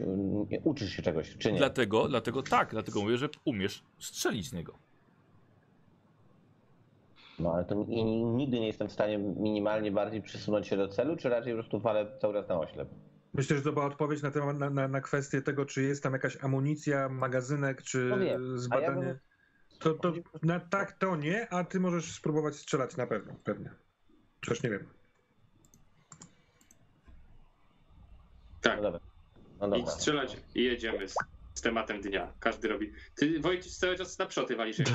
uczysz 0.64 0.90
się 0.92 1.02
czegoś, 1.02 1.36
czy 1.38 1.52
nie? 1.52 1.58
Dlatego, 1.58 2.08
dlatego 2.08 2.42
tak, 2.42 2.70
dlatego 2.70 3.00
mówię, 3.02 3.16
że 3.16 3.28
umiesz 3.44 3.82
strzelić 3.98 4.48
z 4.48 4.52
niego. 4.52 4.78
No 7.38 7.52
ale 7.54 7.64
to 7.64 7.74
nigdy 8.36 8.60
nie 8.60 8.66
jestem 8.66 8.88
w 8.88 8.92
stanie 8.92 9.18
minimalnie 9.18 9.92
bardziej 9.92 10.22
przesunąć 10.22 10.66
się 10.68 10.76
do 10.76 10.88
celu, 10.88 11.16
czy 11.16 11.28
raczej 11.28 11.52
po 11.52 11.58
prostu 11.58 11.80
walę 11.80 12.06
cały 12.20 12.34
czas 12.34 12.48
na 12.48 12.58
oślep? 12.60 12.88
Myślę, 13.34 13.56
że 13.56 13.62
to 13.62 13.72
była 13.72 13.84
odpowiedź 13.84 14.22
na, 14.22 14.30
temat, 14.30 14.58
na, 14.58 14.70
na, 14.70 14.88
na 14.88 15.00
kwestię 15.00 15.42
tego, 15.42 15.64
czy 15.66 15.82
jest 15.82 16.02
tam 16.02 16.12
jakaś 16.12 16.44
amunicja, 16.44 17.08
magazynek, 17.08 17.82
czy 17.82 17.98
No 18.38 18.58
zbadanie. 18.58 18.86
ja 18.86 18.92
bym- 18.94 19.18
To, 19.78 19.94
to 19.94 20.12
na 20.42 20.60
tak 20.60 20.92
to 20.92 21.16
nie, 21.16 21.48
a 21.52 21.64
ty 21.64 21.80
możesz 21.80 22.12
spróbować 22.14 22.56
strzelać 22.56 22.96
na 22.96 23.06
pewno, 23.06 23.34
pewnie. 23.44 23.70
Coś 24.46 24.62
nie 24.62 24.70
wiem. 24.70 24.86
Tak. 28.64 28.76
No 28.76 28.82
dobra. 28.82 29.00
No 29.60 29.66
Idź 29.76 29.84
dobra. 29.84 29.94
strzelać 29.98 30.36
i 30.54 30.64
jedziemy 30.64 31.08
z, 31.08 31.14
z 31.54 31.60
tematem 31.60 32.00
dnia. 32.00 32.32
Każdy 32.40 32.68
robi. 32.68 32.92
Ty 33.16 33.40
Wojciech 33.40 33.72
cały 33.72 33.96
czas 33.96 34.18
na 34.18 34.26
przoty 34.26 34.56
walisz. 34.56 34.78
jak 34.78 34.88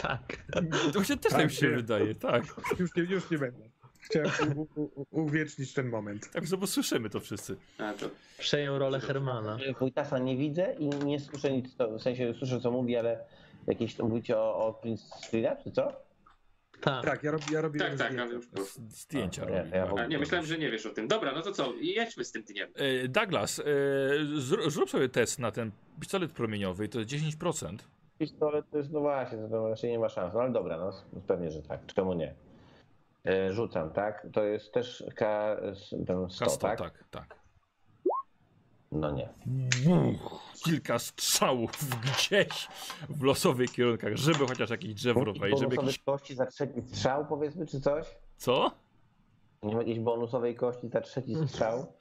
tak. 0.02 0.36
To 0.52 0.92
właśnie 0.92 1.16
też 1.16 1.32
tak 1.32 1.44
mi 1.44 1.50
się 1.50 1.60
Tak, 1.60 1.70
nie. 1.70 1.76
wydaje, 1.76 2.14
tak. 2.14 2.44
Już 2.78 2.94
nie, 2.96 3.02
już 3.02 3.30
nie 3.30 3.38
będę. 3.38 3.68
Chciałem 4.00 4.58
u, 4.58 4.68
u, 4.74 5.06
uwiecznić 5.10 5.72
ten 5.74 5.88
moment. 5.88 6.30
Tak, 6.32 6.46
że 6.46 6.56
bo 6.56 6.66
słyszymy 6.66 7.10
to 7.10 7.20
wszyscy. 7.20 7.56
A, 7.78 7.92
to, 7.92 8.10
Przejął 8.38 8.78
rolę 8.78 9.00
Hermana. 9.00 9.58
Wojtasa 9.80 10.18
nie 10.18 10.36
widzę 10.36 10.74
i 10.78 10.88
nie 10.88 11.20
słyszę 11.20 11.52
nic, 11.52 11.76
to, 11.76 11.98
w 11.98 12.02
sensie 12.02 12.34
słyszę 12.38 12.60
co 12.60 12.70
mówi, 12.70 12.96
ale 12.96 13.24
jakieś 13.66 13.94
tam 13.94 14.08
mówicie 14.08 14.38
o, 14.38 14.66
o 14.66 14.72
Prince 14.74 15.02
Streeta, 15.26 15.56
czy 15.56 15.70
co? 15.70 16.05
Tak. 16.80 17.04
Tak, 17.04 17.22
ja, 17.22 17.30
rob, 17.30 17.50
ja 17.50 17.60
robię. 17.60 17.80
tak, 17.80 17.96
tak, 17.96 18.12
już. 18.30 18.44
S- 18.58 18.80
Zdjęcia 18.88 19.42
A, 19.46 19.50
ja- 19.50 19.58
robi. 19.62 19.70
ja 19.76 19.86
tak. 19.94 20.08
nie, 20.08 20.18
myślałem, 20.18 20.46
że 20.46 20.58
nie 20.58 20.70
wiesz 20.70 20.86
o 20.86 20.90
tym. 20.90 21.08
Dobra, 21.08 21.32
no 21.32 21.42
to 21.42 21.52
co? 21.52 21.72
Jedźmy 21.80 22.24
z 22.24 22.32
tym 22.32 22.42
dniem. 22.42 22.68
E, 23.04 23.08
Douglas, 23.08 23.58
e, 23.58 23.62
zr- 24.38 24.70
zrób 24.70 24.90
sobie 24.90 25.08
test 25.08 25.38
na 25.38 25.52
ten 25.52 25.70
pistolet 26.00 26.32
promieniowy, 26.32 26.88
to 26.88 26.98
jest 26.98 27.10
10%. 27.10 27.76
Pistolet 28.18 28.70
to 28.70 28.78
jest, 28.78 28.92
no 28.92 29.00
właśnie, 29.00 29.38
to 29.50 29.68
raczej 29.68 29.90
nie 29.90 29.98
ma 29.98 30.08
szans, 30.08 30.34
no 30.34 30.40
ale 30.40 30.52
dobra, 30.52 30.76
no 30.78 30.92
pewnie, 31.26 31.50
że 31.50 31.62
tak, 31.62 31.80
czemu 31.94 32.12
nie? 32.14 32.34
E, 33.26 33.52
Rzucam, 33.52 33.90
tak? 33.90 34.26
To 34.32 34.44
jest 34.44 34.72
też 34.72 35.04
K, 35.14 35.56
ten 36.06 36.30
100, 36.30 36.44
K100, 36.44 36.58
tak? 36.58 36.78
tak, 36.78 37.04
tak. 37.10 37.34
No 39.00 39.10
nie. 39.10 39.28
Buch, 39.84 40.40
kilka 40.64 40.98
strzałów 40.98 41.70
gdzieś 42.04 42.68
w 43.08 43.22
losowych 43.22 43.72
kierunkach, 43.72 44.16
żeby 44.16 44.46
chociaż 44.46 44.70
jakieś 44.70 44.94
drzewo 44.94 45.24
rozwalić, 45.24 45.58
żeby 45.58 45.76
jakiś... 45.76 45.98
kości 45.98 46.34
za 46.34 46.46
trzeci 46.46 46.82
strzał, 46.86 47.26
powiedzmy, 47.26 47.66
czy 47.66 47.80
coś? 47.80 48.06
Co? 48.36 48.70
Nie 49.62 49.74
ma 49.74 49.80
jakiejś 49.80 49.98
bonusowej 49.98 50.54
kości 50.54 50.88
za 50.88 51.00
trzeci 51.00 51.34
strzał? 51.48 51.92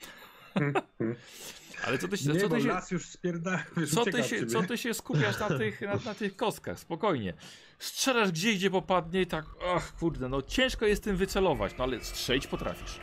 Ale 1.88 1.98
co 1.98 2.08
ty 2.08 2.18
się... 2.18 2.34
Nie, 2.34 2.40
Co 2.40 2.50
ty 2.50 2.62
się... 2.62 2.68
las 2.68 2.92
już 2.92 3.10
spierda, 3.10 3.64
Co 3.94 4.06
ty, 4.06 4.24
się, 4.24 4.46
co 4.46 4.64
ty 4.64 4.78
się 4.78 4.94
skupiasz 4.94 5.40
na 5.40 5.48
tych, 5.58 5.82
na, 5.82 5.96
na 6.06 6.16
tych 6.16 6.36
kostkach? 6.36 6.80
Spokojnie. 6.80 7.34
Strzelasz 7.80 8.32
gdzie, 8.32 8.54
gdzie 8.54 8.70
popadnie 8.70 9.22
i 9.22 9.28
tak, 9.28 9.46
ach 9.76 9.96
kurde, 10.00 10.30
no 10.30 10.42
ciężko 10.42 10.86
jest 10.86 11.04
tym 11.04 11.16
wycelować, 11.16 11.74
no 11.78 11.84
ale 11.84 12.04
strzelić 12.04 12.48
potrafisz. 12.48 13.00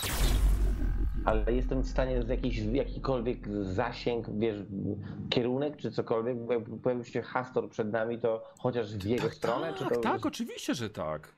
Ale 1.25 1.53
jestem 1.53 1.83
w 1.83 1.89
stanie 1.89 2.23
z 2.23 2.29
jakiś, 2.29 2.59
jakikolwiek 2.59 3.49
zasięg, 3.49 4.27
wiesz, 4.31 4.57
kierunek 5.31 5.77
czy 5.77 5.91
cokolwiek, 5.91 6.37
pojawił 6.83 7.05
się 7.05 7.23
Hastor 7.23 7.71
przed 7.71 7.93
nami, 7.93 8.19
to 8.19 8.45
chociaż 8.59 8.97
w 8.97 9.05
jego 9.05 9.31
stronę, 9.31 9.75
czy 9.75 9.85
tak, 9.85 9.95
to... 9.95 10.01
tak, 10.01 10.27
oczywiście, 10.27 10.75
że 10.75 10.91
tak. 10.91 11.35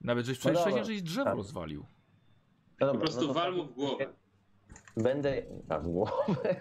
Nawet 0.00 0.26
żeś 0.26 0.38
No 0.38 0.40
przecież 0.40 0.60
wcześniej 0.60 0.84
żeś 0.84 1.02
drzewo 1.02 1.24
tak. 1.24 1.36
rozwalił. 1.36 1.84
No 2.80 2.86
Po 2.86 2.86
dobra, 2.86 3.00
prostu 3.00 3.26
no 3.26 3.34
wal 3.34 3.54
mu 3.54 3.64
w 3.64 3.74
głowę. 3.74 4.06
Będę... 4.96 5.42
A, 5.68 5.78
w 5.78 5.88
głowę. 5.88 6.12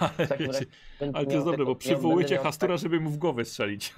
Ale, 0.00 0.28
razie 0.28 0.66
ale 1.14 1.26
to 1.26 1.32
jest 1.32 1.44
dobre, 1.44 1.64
bo 1.64 1.76
przywołujcie 1.76 2.38
Hastura, 2.38 2.76
żeby 2.76 3.00
mu 3.00 3.10
w 3.10 3.18
głowę 3.18 3.44
strzelić. 3.44 3.94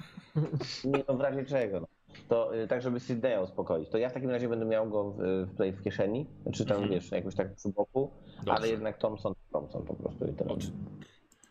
Nie, 0.83 1.03
no 1.07 1.13
w 1.15 1.21
razie 1.21 1.45
czego. 1.45 1.79
No. 1.79 1.87
To 2.27 2.55
y, 2.63 2.67
tak, 2.67 2.81
żeby 2.81 2.99
Sydneya 2.99 3.43
uspokoić. 3.43 3.89
To 3.89 3.97
ja 3.97 4.09
w 4.09 4.13
takim 4.13 4.29
razie 4.29 4.49
będę 4.49 4.65
miał 4.65 4.89
go 4.89 5.11
w, 5.11 5.17
w- 5.17 5.51
tutaj 5.51 5.71
w 5.71 5.83
kieszeni, 5.83 6.25
czy 6.53 6.65
tam 6.65 6.77
Mhm. 6.77 6.93
wiesz, 6.93 7.11
jakoś 7.11 7.35
tak 7.35 7.55
przy 7.55 7.69
boku, 7.69 8.11
Dobrze. 8.37 8.53
ale 8.53 8.67
jednak 8.67 8.97
Thompson, 8.97 9.33
Thompson 9.51 9.85
po 9.85 9.93
prostu. 9.93 10.25
I 10.27 10.33
ten... 10.33 10.51
Oczy. 10.51 10.67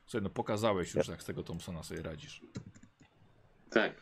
Słuchaj, 0.06 0.22
no 0.22 0.30
pokazałeś 0.30 0.94
już, 0.94 1.08
jak 1.08 1.22
z 1.22 1.24
tego 1.24 1.42
Thompsona 1.42 1.82
sobie 1.82 2.02
radzisz. 2.02 2.40
Tak. 3.70 3.92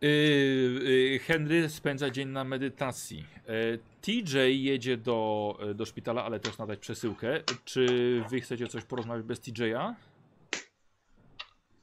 Yy, 0.00 1.18
Henry 1.18 1.68
spędza 1.68 2.10
dzień 2.10 2.28
na 2.28 2.44
medytacji. 2.44 3.24
Yy, 3.48 3.78
TJ 4.00 4.38
jedzie 4.64 4.96
do, 4.96 5.58
do 5.74 5.84
szpitala, 5.84 6.24
ale 6.24 6.40
też 6.40 6.58
nadać 6.58 6.78
przesyłkę. 6.78 7.40
Czy 7.64 7.86
wy 8.30 8.40
chcecie 8.40 8.66
coś 8.66 8.84
porozmawiać 8.84 9.24
bez 9.26 9.40
TJ'a? 9.40 9.94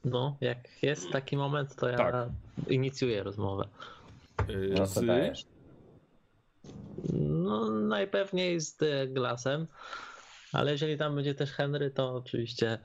No, 0.04 0.36
jak 0.40 0.58
jest 0.82 1.10
taki 1.10 1.36
moment, 1.36 1.74
to 1.76 1.88
ja 1.88 1.96
Tak. 1.96 2.28
inicjuję 2.68 3.22
rozmowę. 3.22 3.68
Yy, 4.48 4.74
No 4.78 4.86
z... 4.86 5.06
dajesz. 5.06 5.46
No, 7.12 7.70
najpewniej 7.70 8.60
z 8.60 8.76
Glasem, 9.12 9.66
ale 10.52 10.72
jeżeli 10.72 10.98
tam 10.98 11.14
będzie 11.14 11.34
też 11.34 11.50
Henry, 11.52 11.90
to 11.90 12.14
oczywiście 12.14 12.78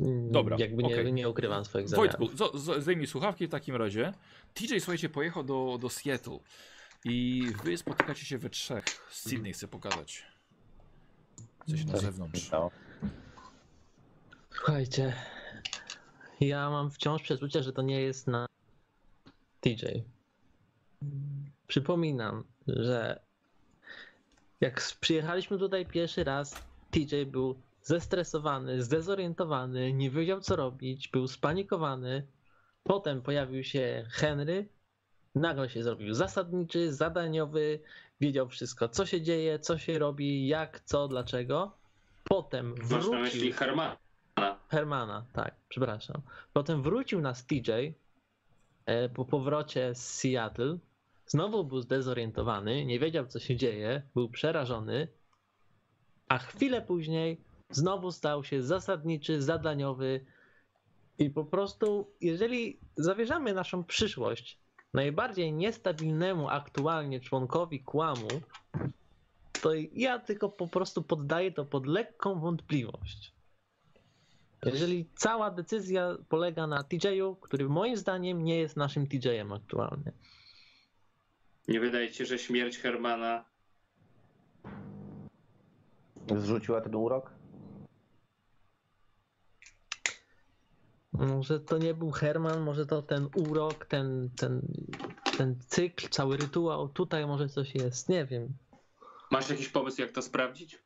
mm, 0.00 0.32
Dobra, 0.32 0.56
jakby 0.60 0.82
nie, 0.82 0.94
okej. 0.94 1.12
nie 1.12 1.28
ukrywam 1.28 1.64
swoich 1.64 1.88
zamiarów. 1.88 2.18
Wojtku, 2.18 2.36
zo- 2.36 2.56
zo- 2.58 2.80
zdejmij 2.80 3.06
słuchawki 3.06 3.46
w 3.46 3.50
takim 3.50 3.76
razie. 3.76 4.12
TJ, 4.54 4.78
słuchajcie, 4.80 5.08
pojechał 5.08 5.44
do, 5.44 5.78
do 5.80 5.88
Seattle 5.88 6.38
i 7.04 7.46
wy 7.64 7.76
spotykacie 7.76 8.26
się 8.26 8.38
we 8.38 8.50
trzech. 8.50 8.84
Sydney 9.10 9.52
chce 9.52 9.68
pokazać. 9.68 10.26
Coś 11.70 11.84
na 11.84 11.92
Tak. 11.92 12.00
zewnątrz. 12.00 12.50
Słuchajcie, 14.50 15.12
ja 16.40 16.70
mam 16.70 16.90
wciąż 16.90 17.22
przeczucie, 17.22 17.62
że 17.62 17.72
to 17.72 17.82
nie 17.82 18.00
jest 18.00 18.26
na 18.26 18.46
TJ. 19.60 19.86
Przypominam, 21.66 22.44
że 22.66 23.20
jak 24.60 24.82
przyjechaliśmy 25.00 25.58
tutaj 25.58 25.86
pierwszy 25.86 26.24
raz, 26.24 26.62
TJ 26.90 27.26
był 27.26 27.60
zestresowany, 27.82 28.82
zdezorientowany, 28.82 29.92
nie 29.92 30.10
wiedział 30.10 30.40
co 30.40 30.56
robić, 30.56 31.08
był 31.08 31.28
spanikowany. 31.28 32.26
Potem 32.84 33.22
pojawił 33.22 33.64
się 33.64 34.06
Henry, 34.10 34.68
nagle 35.34 35.70
się 35.70 35.82
zrobił 35.82 36.14
zasadniczy, 36.14 36.92
zadaniowy, 36.92 37.80
wiedział 38.20 38.48
wszystko, 38.48 38.88
co 38.88 39.06
się 39.06 39.22
dzieje, 39.22 39.58
co 39.58 39.78
się 39.78 39.98
robi, 39.98 40.46
jak, 40.46 40.80
co, 40.80 41.08
dlaczego. 41.08 41.72
Potem 42.24 42.70
Masz 42.70 42.90
na 42.90 42.98
wrócił. 42.98 43.20
myśli 43.20 43.52
Hermana. 43.52 43.96
Hermana, 44.68 45.26
tak, 45.32 45.54
przepraszam. 45.68 46.22
Potem 46.52 46.82
wrócił 46.82 47.20
nas 47.20 47.46
TJ 47.46 47.70
e, 48.86 49.08
po 49.08 49.24
powrocie 49.24 49.94
z 49.94 50.14
Seattle. 50.14 50.78
Znowu 51.26 51.64
był 51.64 51.80
zdezorientowany, 51.80 52.84
nie 52.84 52.98
wiedział 52.98 53.26
co 53.26 53.38
się 53.38 53.56
dzieje, 53.56 54.02
był 54.14 54.28
przerażony, 54.28 55.08
a 56.28 56.38
chwilę 56.38 56.82
później 56.82 57.40
znowu 57.70 58.12
stał 58.12 58.44
się 58.44 58.62
zasadniczy, 58.62 59.42
zadaniowy 59.42 60.24
i 61.18 61.30
po 61.30 61.44
prostu, 61.44 62.10
jeżeli 62.20 62.78
zawierzamy 62.96 63.54
naszą 63.54 63.84
przyszłość 63.84 64.58
najbardziej 64.94 65.52
niestabilnemu 65.52 66.48
aktualnie 66.48 67.20
członkowi 67.20 67.80
kłamu, 67.80 68.28
to 69.62 69.70
ja 69.92 70.18
tylko 70.18 70.48
po 70.48 70.66
prostu 70.66 71.02
poddaję 71.02 71.52
to 71.52 71.64
pod 71.64 71.86
lekką 71.86 72.40
wątpliwość. 72.40 73.37
Jeżeli 74.64 75.08
cała 75.16 75.50
decyzja 75.50 76.16
polega 76.28 76.66
na 76.66 76.82
TJ-u, 76.82 77.36
który 77.36 77.68
moim 77.68 77.96
zdaniem 77.96 78.44
nie 78.44 78.58
jest 78.58 78.76
naszym 78.76 79.06
TJ-em 79.06 79.52
aktualnie. 79.52 80.12
Nie 81.68 81.80
wydaje 81.80 82.08
ci 82.08 82.14
się, 82.14 82.26
że 82.26 82.38
śmierć 82.38 82.78
Hermana 82.78 83.44
Zrzuciła 86.36 86.80
ten 86.80 86.94
urok? 86.94 87.30
Może 91.12 91.60
to 91.60 91.78
nie 91.78 91.94
był 91.94 92.10
Herman, 92.10 92.60
może 92.60 92.86
to 92.86 93.02
ten 93.02 93.28
urok, 93.34 93.86
ten, 93.86 94.30
ten, 94.36 94.62
ten 95.38 95.56
cykl, 95.66 96.08
cały 96.08 96.36
rytuał, 96.36 96.88
tutaj 96.88 97.26
może 97.26 97.48
coś 97.48 97.74
jest, 97.74 98.08
nie 98.08 98.24
wiem. 98.24 98.48
Masz 99.30 99.50
jakiś 99.50 99.68
pomysł, 99.68 100.00
jak 100.00 100.12
to 100.12 100.22
sprawdzić? 100.22 100.78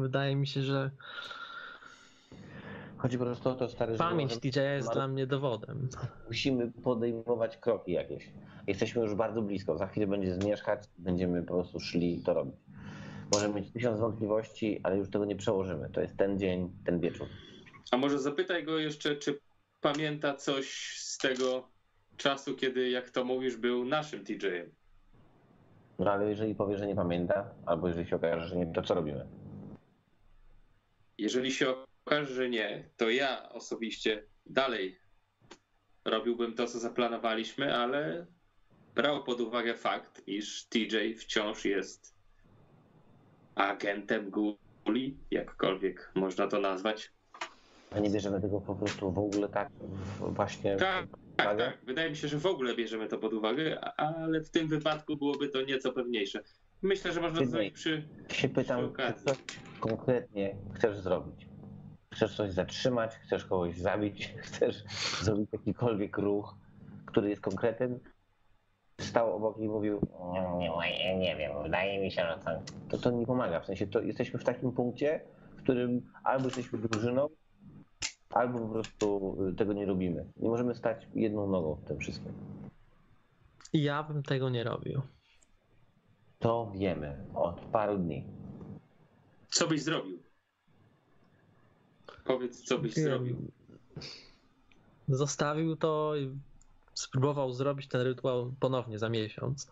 Wydaje 0.00 0.36
mi 0.36 0.46
się, 0.46 0.62
że 0.62 0.90
Chodzi 2.98 3.18
po 3.18 3.24
prostu 3.24 3.48
o 3.48 3.54
to, 3.54 3.68
stary, 3.68 3.96
pamięć 3.96 4.38
TJ 4.38 4.58
jest 4.58 4.92
dla 4.92 5.08
mnie 5.08 5.26
dowodem. 5.26 5.88
musimy 6.26 6.72
podejmować 6.82 7.56
kroki 7.56 7.92
jakieś. 7.92 8.30
Jesteśmy 8.66 9.02
już 9.02 9.14
bardzo 9.14 9.42
blisko. 9.42 9.78
Za 9.78 9.86
chwilę 9.86 10.06
będzie 10.06 10.34
zmierzchać, 10.34 10.80
będziemy 10.98 11.42
po 11.42 11.54
prostu 11.54 11.80
szli 11.80 12.22
to 12.24 12.34
robić. 12.34 12.54
Możemy 13.32 13.54
mieć 13.54 13.72
tysiąc 13.72 14.00
wątpliwości, 14.00 14.80
ale 14.82 14.96
już 14.96 15.10
tego 15.10 15.24
nie 15.24 15.36
przełożymy. 15.36 15.90
To 15.90 16.00
jest 16.00 16.16
ten 16.16 16.38
dzień, 16.38 16.72
ten 16.84 17.00
wieczór. 17.00 17.28
A 17.90 17.96
może 17.96 18.18
zapytaj 18.18 18.64
go 18.64 18.78
jeszcze, 18.78 19.16
czy 19.16 19.38
pamięta 19.80 20.34
coś 20.34 20.96
z 20.98 21.18
tego 21.18 21.68
czasu, 22.16 22.56
kiedy, 22.56 22.90
jak 22.90 23.10
to 23.10 23.24
mówisz, 23.24 23.56
był 23.56 23.84
naszym 23.84 24.24
TJ-em. 24.24 24.70
No 25.98 26.12
ale 26.12 26.30
jeżeli 26.30 26.54
powie, 26.54 26.78
że 26.78 26.86
nie 26.86 26.94
pamięta, 26.96 27.50
albo 27.66 27.88
jeżeli 27.88 28.06
się 28.06 28.16
okaże, 28.16 28.48
że 28.48 28.56
nie, 28.56 28.66
to 28.66 28.82
co 28.82 28.94
robimy? 28.94 29.26
Jeżeli 31.18 31.52
się 31.52 31.74
okaże, 32.04 32.34
że 32.34 32.48
nie, 32.48 32.90
to 32.96 33.10
ja 33.10 33.48
osobiście 33.48 34.24
dalej 34.46 34.98
robiłbym 36.04 36.54
to, 36.54 36.66
co 36.66 36.78
zaplanowaliśmy, 36.78 37.74
ale 37.74 38.26
brał 38.94 39.24
pod 39.24 39.40
uwagę 39.40 39.74
fakt, 39.74 40.22
iż 40.26 40.66
TJ 40.68 41.14
wciąż 41.16 41.64
jest 41.64 42.14
agentem 43.54 44.30
Guli, 44.30 45.16
jakkolwiek 45.30 46.12
można 46.14 46.46
to 46.46 46.60
nazwać. 46.60 47.12
A 47.90 47.98
nie 47.98 48.10
bierzemy 48.10 48.40
tego 48.40 48.60
po 48.60 48.74
prostu 48.74 49.12
w 49.12 49.18
ogóle 49.18 49.48
tak 49.48 49.68
właśnie... 50.20 50.76
Tak, 50.76 51.06
tak, 51.36 51.58
tak. 51.58 51.78
Wydaje 51.82 52.10
mi 52.10 52.16
się, 52.16 52.28
że 52.28 52.38
w 52.38 52.46
ogóle 52.46 52.74
bierzemy 52.74 53.08
to 53.08 53.18
pod 53.18 53.32
uwagę, 53.32 53.80
ale 53.80 54.40
w 54.40 54.50
tym 54.50 54.68
wypadku 54.68 55.16
byłoby 55.16 55.48
to 55.48 55.62
nieco 55.62 55.92
pewniejsze. 55.92 56.42
Myślę, 56.82 57.12
że 57.12 57.20
można 57.20 57.44
zrobić 57.46 57.74
przy. 57.74 58.08
się 58.32 58.48
pytam, 58.48 58.78
Przy 58.78 58.86
czy 58.86 58.92
okazji. 58.92 59.24
coś 59.26 59.38
konkretnie 59.80 60.56
chcesz 60.74 60.96
zrobić? 60.98 61.48
Chcesz 62.14 62.36
coś 62.36 62.52
zatrzymać? 62.52 63.14
Chcesz 63.14 63.44
kogoś 63.44 63.76
zabić? 63.76 64.34
Chcesz 64.42 64.84
zrobić 65.22 65.48
jakikolwiek 65.52 66.18
ruch, 66.18 66.56
który 67.06 67.30
jest 67.30 67.42
konkretem? 67.42 67.98
Stał 69.00 69.36
obok 69.36 69.58
i 69.58 69.68
mówił, 69.68 70.00
nie, 70.32 70.70
nie, 70.90 71.18
nie 71.18 71.36
wiem, 71.36 71.62
wydaje 71.62 72.00
mi 72.00 72.10
się, 72.10 72.22
że 72.22 72.38
to... 72.44 72.50
To, 72.88 72.98
to 72.98 73.10
nie 73.10 73.26
pomaga, 73.26 73.60
w 73.60 73.66
sensie 73.66 73.86
to 73.86 74.00
jesteśmy 74.00 74.38
w 74.38 74.44
takim 74.44 74.72
punkcie, 74.72 75.20
w 75.56 75.62
którym 75.62 76.12
albo 76.24 76.44
jesteśmy 76.44 76.78
drużyną, 76.78 77.28
albo 78.30 78.58
po 78.58 78.68
prostu 78.68 79.36
y, 79.48 79.54
tego 79.54 79.72
nie 79.72 79.86
robimy. 79.86 80.24
Nie 80.36 80.48
możemy 80.48 80.74
stać 80.74 81.06
jedną 81.14 81.46
nogą 81.50 81.74
w 81.74 81.84
tym 81.88 81.98
wszystkim. 81.98 82.32
Ja 83.72 84.02
bym 84.02 84.22
tego 84.22 84.50
nie 84.50 84.64
robił. 84.64 85.02
To 86.38 86.72
wiemy 86.74 87.24
od 87.34 87.60
paru 87.60 87.98
dni. 87.98 88.24
Co 89.48 89.66
byś 89.66 89.82
zrobił? 89.82 90.18
Powiedz, 92.24 92.62
co 92.64 92.78
byś 92.78 92.94
zrobił. 92.94 93.36
Zostawił 95.08 95.76
to 95.76 96.16
i 96.16 96.38
spróbował 96.94 97.52
zrobić 97.52 97.88
ten 97.88 98.00
rytuał 98.00 98.54
ponownie 98.60 98.98
za 98.98 99.08
miesiąc. 99.08 99.70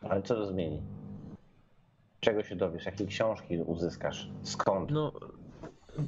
Ale 0.00 0.22
co 0.22 0.34
to 0.34 0.46
zmieni? 0.46 0.82
Czego 2.20 2.42
się 2.42 2.56
dowiesz? 2.56 2.84
Jakie 2.86 3.06
książki 3.06 3.58
uzyskasz? 3.58 4.28
Skąd? 4.42 4.90
No, 4.90 5.12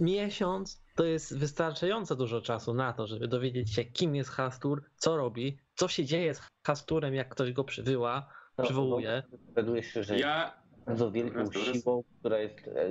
miesiąc 0.00 0.82
to 0.94 1.04
jest 1.04 1.38
wystarczająco 1.38 2.16
dużo 2.16 2.40
czasu 2.40 2.74
na 2.74 2.92
to, 2.92 3.06
żeby 3.06 3.28
dowiedzieć 3.28 3.74
się, 3.74 3.84
kim 3.84 4.14
jest 4.14 4.30
Hastur, 4.30 4.84
co 4.96 5.16
robi, 5.16 5.58
co 5.74 5.88
się 5.88 6.04
dzieje 6.04 6.34
z 6.34 6.40
Hasturem, 6.66 7.14
jak 7.14 7.28
ktoś 7.28 7.52
go 7.52 7.64
przywyła, 7.64 8.26
przywołuje. 8.62 9.22
Dowiadujesz 9.48 9.86
się, 9.86 10.02
że 10.02 10.14
jest 10.14 10.26
Ja, 10.26 10.62
bardzo 10.86 11.10
wielką 11.10 11.52
siłą, 11.52 12.04
która 12.20 12.38
jest 12.38 12.68
e, 12.68 12.88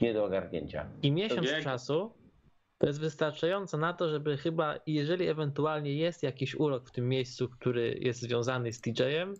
nie 0.00 0.14
do 0.14 0.24
ogarnięcia. 0.24 0.86
I 1.02 1.12
miesiąc 1.12 1.48
czasu 1.62 2.12
to 2.78 2.86
jest 2.86 3.00
wystarczająco 3.00 3.78
na 3.78 3.92
to, 3.92 4.08
żeby 4.08 4.36
chyba, 4.36 4.74
jeżeli 4.86 5.28
ewentualnie 5.28 5.94
jest 5.94 6.22
jakiś 6.22 6.54
urok 6.54 6.88
w 6.88 6.90
tym 6.90 7.08
miejscu, 7.08 7.48
który 7.48 7.98
jest 8.00 8.20
związany 8.20 8.72
z 8.72 8.80
TJ-em, 8.80 9.34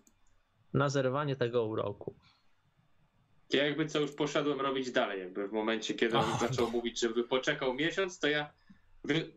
na 0.74 0.88
zerwanie 0.88 1.36
tego 1.36 1.66
uroku. 1.66 2.14
ja 3.52 3.66
jakby 3.66 3.86
co 3.86 4.00
już 4.00 4.12
poszedłem 4.12 4.60
robić 4.60 4.92
dalej, 4.92 5.20
jakby 5.20 5.48
w 5.48 5.52
momencie, 5.52 5.94
kiedy 5.94 6.18
on 6.18 6.24
Ach, 6.32 6.40
zaczął 6.40 6.70
mówić, 6.70 7.00
żeby 7.00 7.24
poczekał 7.24 7.74
miesiąc, 7.74 8.18
to 8.18 8.28
ja 8.28 8.52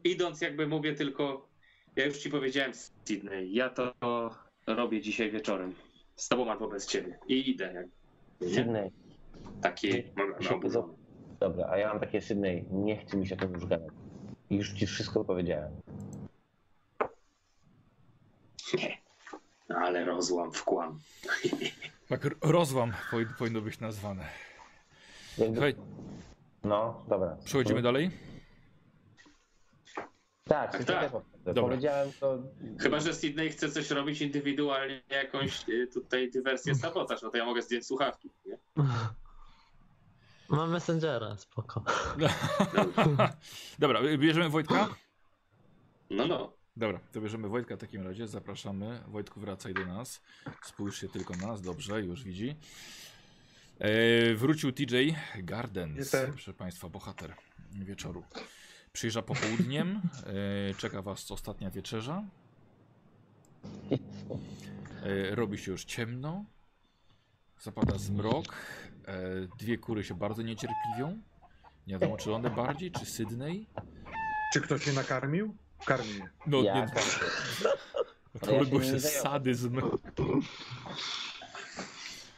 idąc 0.03 0.41
jakby 0.41 0.67
mówię 0.67 0.93
tylko, 0.93 1.49
ja 1.95 2.05
już 2.05 2.17
ci 2.17 2.29
powiedziałem 2.29 2.73
Sydney, 2.73 3.53
ja 3.53 3.69
to 3.69 3.93
robię 4.67 5.01
dzisiaj 5.01 5.31
wieczorem. 5.31 5.75
Z 6.15 6.27
tobą 6.29 6.51
albo 6.51 6.67
bez 6.67 6.87
ciebie. 6.87 7.19
I 7.27 7.49
idę. 7.49 7.73
Jak, 7.73 7.85
nie? 8.41 8.49
Sydney, 8.55 8.91
Taki 9.61 10.03
mam 10.15 10.55
oburzony. 10.57 10.93
dobra, 11.39 11.67
a 11.69 11.77
ja 11.77 11.87
mam 11.89 11.99
takie 11.99 12.21
Sydney, 12.21 12.65
nie 12.71 12.97
chcę 12.97 13.17
mi 13.17 13.27
się 13.27 13.35
o 13.35 13.39
tym 13.39 13.53
już 13.53 13.65
gadać. 13.65 13.89
I 14.49 14.55
już 14.55 14.73
ci 14.73 14.85
wszystko 14.87 15.25
powiedziałem. 15.25 15.71
No, 19.69 19.75
ale 19.85 20.05
rozłam, 20.05 20.51
wkłam. 20.51 20.99
Tak, 22.09 22.25
r- 22.25 22.35
rozłam 22.41 22.93
powi- 23.11 23.37
powinno 23.37 23.61
być 23.61 23.79
nazwane. 23.79 24.23
Jakby, 25.37 25.53
Słuchaj, 25.55 25.75
no, 26.63 27.03
dobra. 27.07 27.37
przechodzimy 27.45 27.81
dalej? 27.81 28.11
Tak, 30.49 30.71
Tak, 30.71 30.85
tak. 30.85 31.11
Dobra. 31.45 31.63
Powiedziałem 31.63 32.11
to. 32.19 32.43
Chyba, 32.79 32.99
że 32.99 33.13
Sydney 33.13 33.49
chce 33.49 33.71
coś 33.71 33.89
robić 33.89 34.21
indywidualnie, 34.21 35.01
jakąś 35.09 35.69
y, 35.69 35.87
tutaj 35.87 36.31
dywersję, 36.31 36.75
sabotaż, 36.75 37.21
no 37.21 37.29
to 37.29 37.37
ja 37.37 37.45
mogę 37.45 37.61
zdjąć 37.61 37.85
słuchawki. 37.85 38.29
Nie? 38.45 38.57
Mam 40.49 40.71
Messengera, 40.71 41.37
spoko. 41.37 41.83
Dobra, 43.79 44.01
bierzemy 44.17 44.49
Wojtka? 44.49 44.89
No, 46.09 46.27
no. 46.27 46.53
Dobra, 46.77 46.99
to 47.11 47.21
bierzemy 47.21 47.47
Wojtka 47.47 47.75
w 47.75 47.79
takim 47.79 48.07
razie. 48.07 48.27
Zapraszamy. 48.27 48.99
Wojtku, 49.07 49.39
wracaj 49.39 49.73
do 49.73 49.85
nas. 49.85 50.21
Spójrz 50.63 51.01
się 51.01 51.09
tylko 51.09 51.33
na 51.35 51.47
nas. 51.47 51.61
Dobrze, 51.61 52.01
już 52.01 52.23
widzi. 52.23 52.55
E, 53.79 54.35
wrócił 54.35 54.71
TJ 54.71 54.95
Gardens. 55.35 55.97
Jestem. 55.97 56.31
Proszę 56.31 56.53
Państwa, 56.53 56.89
bohater 56.89 57.33
wieczoru. 57.71 58.23
Przyjeżdża 58.95 59.21
popołudniem. 59.21 60.01
E, 60.71 60.73
czeka 60.73 61.01
Was 61.01 61.31
ostatnia 61.31 61.69
wieczerza. 61.71 62.23
E, 65.03 65.35
robi 65.35 65.57
się 65.57 65.71
już 65.71 65.85
ciemno. 65.85 66.45
Zapada 67.59 67.97
zmrok. 67.97 68.45
E, 69.07 69.21
dwie 69.59 69.77
kury 69.77 70.03
się 70.03 70.13
bardzo 70.17 70.41
niecierpliwią. 70.41 71.21
Nie 71.87 71.93
wiadomo, 71.93 72.17
czy 72.17 72.33
one 72.33 72.49
bardziej, 72.49 72.91
czy 72.91 73.05
Sydney. 73.05 73.67
Czy 74.53 74.61
ktoś 74.61 74.83
się 74.83 74.93
nakarmił? 74.93 75.55
Karmił. 75.85 76.25
No, 76.47 76.61
Ja, 76.61 76.75
nie, 76.85 76.91
to 78.39 78.51
ja 78.51 78.65
by 78.65 78.85
się 78.85 78.99
sadyzm. 78.99 79.81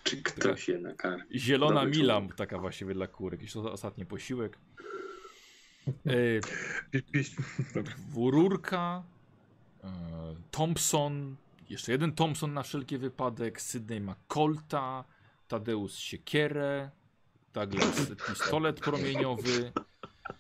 Czy 0.04 0.22
ktoś 0.24 0.68
je 0.68 0.78
nakarmi? 0.80 1.40
Zielona 1.40 1.82
Dobry 1.82 2.00
mila, 2.00 2.14
człowiek. 2.20 2.36
taka 2.36 2.58
właściwie 2.58 2.94
dla 2.94 3.08
kurek. 3.08 3.40
Jakiś 3.40 3.54
to 3.54 3.72
ostatni 3.72 4.06
posiłek. 4.06 4.58
E, 5.88 6.12
Pie- 6.92 7.02
pieś- 7.12 7.36
Rurka, 8.32 9.04
e, 9.84 9.88
Thompson, 10.52 11.36
jeszcze 11.70 11.92
jeden 11.92 12.12
Thompson 12.12 12.54
na 12.54 12.64
wszelki 12.64 12.98
wypadek, 12.98 13.62
Sydney 13.62 14.02
ma 14.02 14.16
Colta, 14.28 15.04
Tadeusz 15.48 15.94
siekierę, 15.94 16.90
Douglas 17.54 18.02
pistolet 18.28 18.80
promieniowy. 18.80 19.72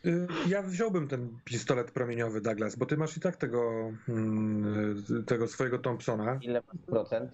Y, 0.05 0.27
Ja 0.47 0.61
wziąłbym 0.63 1.07
ten 1.07 1.39
pistolet 1.45 1.91
promieniowy, 1.91 2.41
Douglas, 2.41 2.75
bo 2.75 2.85
ty 2.85 2.97
masz 2.97 3.17
i 3.17 3.19
tak 3.19 3.35
tego, 3.35 3.91
mm, 4.09 5.03
tego 5.27 5.47
swojego 5.47 5.79
Thompsona. 5.79 6.39
Ile 6.41 6.61
masz 6.67 6.85
procent? 6.85 7.31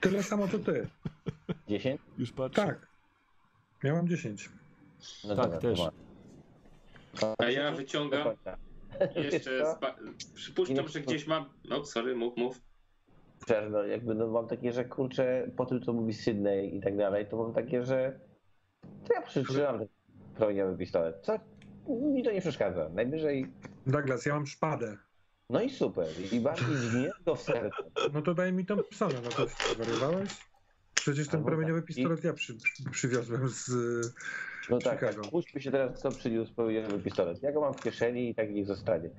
Tyle 0.00 0.22
samo 0.22 0.48
co 0.48 0.58
ty. 0.58 0.88
10? 1.68 2.00
Już 2.18 2.32
patrzę. 2.32 2.66
Tak. 2.66 2.86
Ja 3.82 3.92
mam 3.94 4.08
10. 4.08 4.48
No 5.24 5.36
Tak, 5.36 5.44
dobra, 5.44 5.58
też. 5.60 5.78
ma. 5.78 5.90
A 7.38 7.50
ja 7.50 7.72
wyciągam 7.72 8.28
jeszcze. 9.14 9.66
Spa... 9.76 9.96
Przypuszczam, 10.34 10.88
że 10.88 11.00
gdzieś 11.00 11.26
mam. 11.26 11.44
No, 11.64 11.84
sorry, 11.84 12.16
mów, 12.16 12.36
mów. 12.36 12.60
Szczerze, 13.42 13.70
no, 13.70 13.82
jakby 13.82 14.14
no, 14.14 14.26
mam 14.26 14.48
takie, 14.48 14.72
że 14.72 14.84
kurczę, 14.84 15.50
po 15.56 15.66
tym 15.66 15.82
co 15.82 15.92
mówi 15.92 16.14
Sydney 16.14 16.76
i 16.76 16.80
tak 16.80 16.96
dalej, 16.96 17.26
to 17.26 17.36
mam 17.36 17.52
takie, 17.52 17.84
że 17.84 18.20
to 19.08 19.14
ja 19.14 19.22
przetrzymam 19.22 19.78
ten 19.78 19.88
promieniowy 20.34 20.78
pistolet. 20.78 21.16
Co? 21.22 21.38
Mi 21.88 22.22
to 22.22 22.32
nie 22.32 22.40
przeszkadza. 22.40 22.88
Najwyżej, 22.88 23.52
Douglas, 23.86 24.26
ja 24.26 24.34
mam 24.34 24.46
szpadę. 24.46 24.96
no 25.50 25.62
i 25.62 25.70
super. 25.70 26.06
I 26.32 26.40
bardziej 26.40 26.76
dźgnie 26.76 27.10
to 27.24 27.36
w 27.36 27.42
serce. 27.42 27.76
No 28.12 28.22
to 28.22 28.34
daj 28.34 28.52
mi 28.52 28.66
Thompsona, 28.66 29.20
no 29.24 29.30
to 29.30 29.46
zwariowałeś? 29.74 30.30
Przecież 30.94 31.28
ten 31.28 31.38
Albo 31.38 31.48
promieniowy 31.48 31.80
tak. 31.80 31.86
pistolet 31.86 32.24
ja 32.24 32.32
przy, 32.32 32.54
przy, 32.54 32.90
przywiozłem 32.90 33.48
z... 33.48 33.70
No 34.70 34.78
tak. 34.78 35.14
Puśćmy 35.30 35.60
się 35.60 35.70
teraz, 35.70 35.98
kto 35.98 36.10
przyniósł 36.10 36.54
promieniowy 36.54 36.98
pistolet. 36.98 37.42
Ja 37.42 37.52
go 37.52 37.60
mam 37.60 37.74
w 37.74 37.82
kieszeni 37.82 38.30
i 38.30 38.34
tak 38.34 38.50
niech 38.50 38.66
zostanie. 38.66 39.10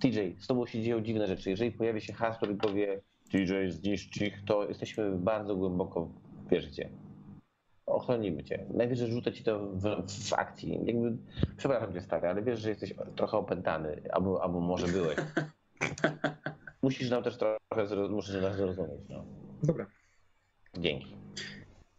TJ, 0.00 0.18
z 0.38 0.46
tobą 0.46 0.66
się 0.66 0.82
dzieją 0.82 1.00
dziwne 1.00 1.26
rzeczy. 1.26 1.50
Jeżeli 1.50 1.72
pojawi 1.72 2.00
się 2.00 2.12
hasło 2.12 2.48
i 2.48 2.54
powie 2.54 3.00
TJ 3.30 3.68
zniszcz 3.68 4.20
ich, 4.20 4.44
to 4.44 4.68
jesteśmy 4.68 5.12
bardzo 5.12 5.56
głęboko 5.56 6.08
w 6.46 6.50
wierzycie. 6.50 6.88
Ochronimy 7.86 8.44
cię. 8.44 8.66
Najwyżej 8.74 9.10
rzucę 9.10 9.32
ci 9.32 9.44
to 9.44 9.58
w, 9.58 9.82
w 10.28 10.32
akcji. 10.32 10.80
Jakby, 10.84 11.16
przepraszam 11.56 11.92
cię 11.92 12.00
stary, 12.00 12.28
ale 12.28 12.42
wiesz, 12.42 12.60
że 12.60 12.68
jesteś 12.68 12.94
trochę 13.16 13.36
opętany, 13.36 14.02
albo, 14.12 14.42
albo 14.42 14.60
może 14.60 14.86
byłeś. 14.86 15.16
Musisz 16.82 17.10
nam 17.10 17.22
też 17.22 17.36
trochę, 17.36 18.08
musisz 18.10 18.42
nas 18.42 18.56
zrozumieć. 18.56 19.00
No. 19.08 19.24
Dobra. 19.62 19.86
Dzięki. 20.78 21.16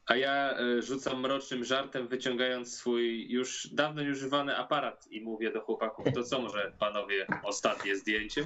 A 0.06 0.16
ja 0.16 0.60
y, 0.60 0.82
rzucam 0.82 1.20
mrocznym 1.22 1.64
żartem, 1.66 2.08
wyciągając 2.08 2.74
swój 2.78 3.32
już 3.32 3.68
dawno 3.74 4.04
nieużywany 4.04 4.58
aparat 4.58 5.08
i 5.12 5.22
mówię 5.22 5.52
do 5.52 5.62
chłopaków, 5.62 6.06
to 6.14 6.24
co 6.24 6.42
może 6.42 6.72
panowie 6.80 7.28
ostatnie 7.44 7.96
zdjęcie? 7.96 8.46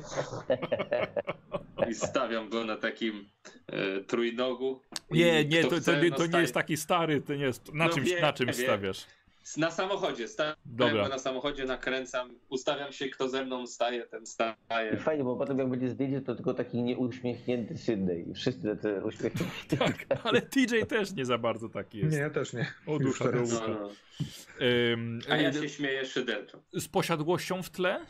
I 1.89 1.95
stawiam 1.95 2.49
go 2.49 2.65
na 2.65 2.75
takim 2.77 3.29
e, 3.67 4.01
trójnogu. 4.01 4.81
Nie, 5.11 5.45
nie, 5.45 5.63
to, 5.63 5.69
to, 5.69 5.75
chce, 5.75 6.01
nie, 6.03 6.09
no 6.09 6.15
to 6.15 6.25
nie 6.27 6.39
jest 6.39 6.53
taki 6.53 6.77
stary, 6.77 7.21
to 7.21 7.35
nie 7.35 7.45
jest. 7.45 7.73
Na 7.73 7.85
No 7.87 7.93
czymś, 7.93 8.09
wiem, 8.09 8.21
na 8.21 8.33
czymś 8.33 8.57
wiem. 8.57 8.65
stawiasz. 8.67 9.05
Na 9.57 9.71
samochodzie, 9.71 10.27
stawiam 10.27 10.55
Dobra. 10.65 11.03
go 11.03 11.09
na 11.09 11.19
samochodzie, 11.19 11.65
nakręcam, 11.65 12.29
ustawiam 12.49 12.91
się, 12.93 13.09
kto 13.09 13.29
ze 13.29 13.45
mną 13.45 13.67
staje, 13.67 14.05
ten 14.07 14.23
I 14.23 14.25
staje. 14.25 14.97
fajnie, 14.97 15.23
bo 15.23 15.35
potem 15.35 15.59
jak 15.59 15.69
będzie 15.69 15.89
zdjęcie, 15.89 16.21
to 16.21 16.35
tylko 16.35 16.53
taki 16.53 16.83
nieuśmiechnięty 16.83 17.77
Sydney. 17.77 18.33
Wszyscy 18.33 18.75
tacy 18.75 19.01
uśmiechnięci. 19.05 19.53
Tak, 19.79 20.05
ale 20.23 20.41
TJ 20.41 20.81
też 20.89 21.13
nie 21.13 21.25
za 21.25 21.37
bardzo 21.37 21.69
taki 21.69 21.97
jest. 21.97 22.11
Nie, 22.11 22.17
ja 22.19 22.29
też 22.29 22.53
nie. 22.53 22.71
O 22.87 22.99
dusza. 22.99 23.25
No, 23.25 23.67
no. 23.67 23.89
Ym, 24.93 25.19
A 25.29 25.37
ja 25.37 25.53
się 25.53 25.69
śmieję 25.69 26.05
szyderczo. 26.05 26.59
Z 26.73 26.87
posiadłością 26.87 27.63
w 27.63 27.69
tle? 27.69 28.05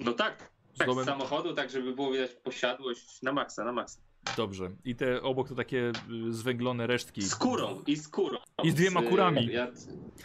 No 0.00 0.12
tak, 0.12 0.50
tak 0.78 0.88
domem- 0.88 1.02
z 1.02 1.06
samochodu, 1.06 1.54
tak 1.54 1.70
żeby 1.70 1.94
było 1.94 2.12
widać 2.12 2.30
posiadłość 2.34 3.22
na 3.22 3.32
maksa, 3.32 3.64
na 3.64 3.72
maksa. 3.72 3.98
Dobrze. 4.36 4.70
I 4.84 4.96
te 4.96 5.22
obok 5.22 5.48
to 5.48 5.54
takie 5.54 5.92
y, 6.28 6.32
zwęglone 6.32 6.86
resztki. 6.86 7.22
Skórą 7.22 7.82
i 7.86 7.96
skórą. 7.96 8.38
I 8.64 8.70
z 8.70 8.74
dwiema 8.74 9.00
y, 9.00 9.06
kurami. 9.06 9.46
Ja... 9.46 9.66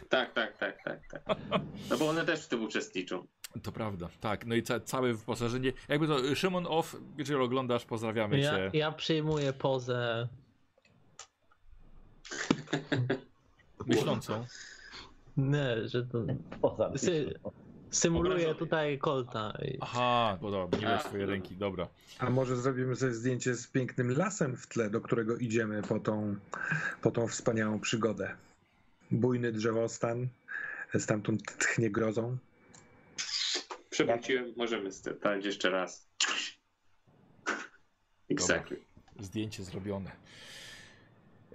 Tak, 0.09 0.33
tak, 0.33 0.57
tak, 0.57 0.83
tak, 0.83 0.99
tak. 1.07 1.37
No 1.89 1.97
bo 1.97 2.09
one 2.09 2.25
też 2.25 2.45
w 2.45 2.47
tym 2.47 2.63
uczestniczą. 2.63 3.27
To 3.63 3.71
prawda, 3.71 4.09
tak. 4.19 4.45
No 4.45 4.55
i 4.55 4.63
ca 4.63 4.79
całe 4.79 5.13
wyposażenie. 5.13 5.73
Jakby 5.89 6.07
to 6.07 6.35
Szymon 6.35 6.67
Off, 6.69 6.95
jeżeli 7.17 7.39
oglądasz, 7.39 7.85
pozdrawiamy 7.85 8.39
Ja, 8.39 8.51
cię. 8.51 8.69
ja 8.73 8.91
przyjmuję 8.91 9.53
pozę. 9.53 10.27
Myślącą. 13.87 14.45
Nie, 15.37 15.87
że 15.87 16.05
to. 16.05 16.17
Poza 16.61 16.91
Symuluję 17.91 18.55
tutaj 18.55 18.99
Colta. 18.99 19.53
Aha, 19.81 20.37
podoba, 20.41 20.77
A, 20.87 20.99
swoje 20.99 21.25
ręki, 21.25 21.55
dobra. 21.55 21.87
A 22.19 22.29
może 22.29 22.55
zrobimy 22.57 22.95
sobie 22.95 23.13
zdjęcie 23.13 23.55
z 23.55 23.67
pięknym 23.67 24.17
lasem 24.17 24.57
w 24.57 24.67
tle, 24.67 24.89
do 24.89 25.01
którego 25.01 25.37
idziemy 25.37 25.81
po 25.81 25.99
tą, 25.99 26.35
po 27.01 27.11
tą 27.11 27.27
wspaniałą 27.27 27.79
przygodę. 27.79 28.35
Bujny 29.11 29.51
drzewostan, 29.51 30.27
stamtąd 30.99 31.57
tchnie 31.57 31.89
grozą. 31.89 32.37
Przewróciłem, 33.89 34.53
możemy 34.57 34.91
stać 34.91 35.45
jeszcze 35.45 35.69
raz. 35.69 36.07
Exactly. 38.29 38.77
Zdjęcie 39.19 39.63
zrobione. 39.63 40.11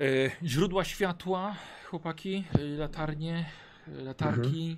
E, 0.00 0.46
źródła 0.46 0.84
światła, 0.84 1.56
chłopaki, 1.84 2.44
e, 2.58 2.62
latarnie, 2.62 3.46
e, 3.88 4.02
latarki, 4.02 4.76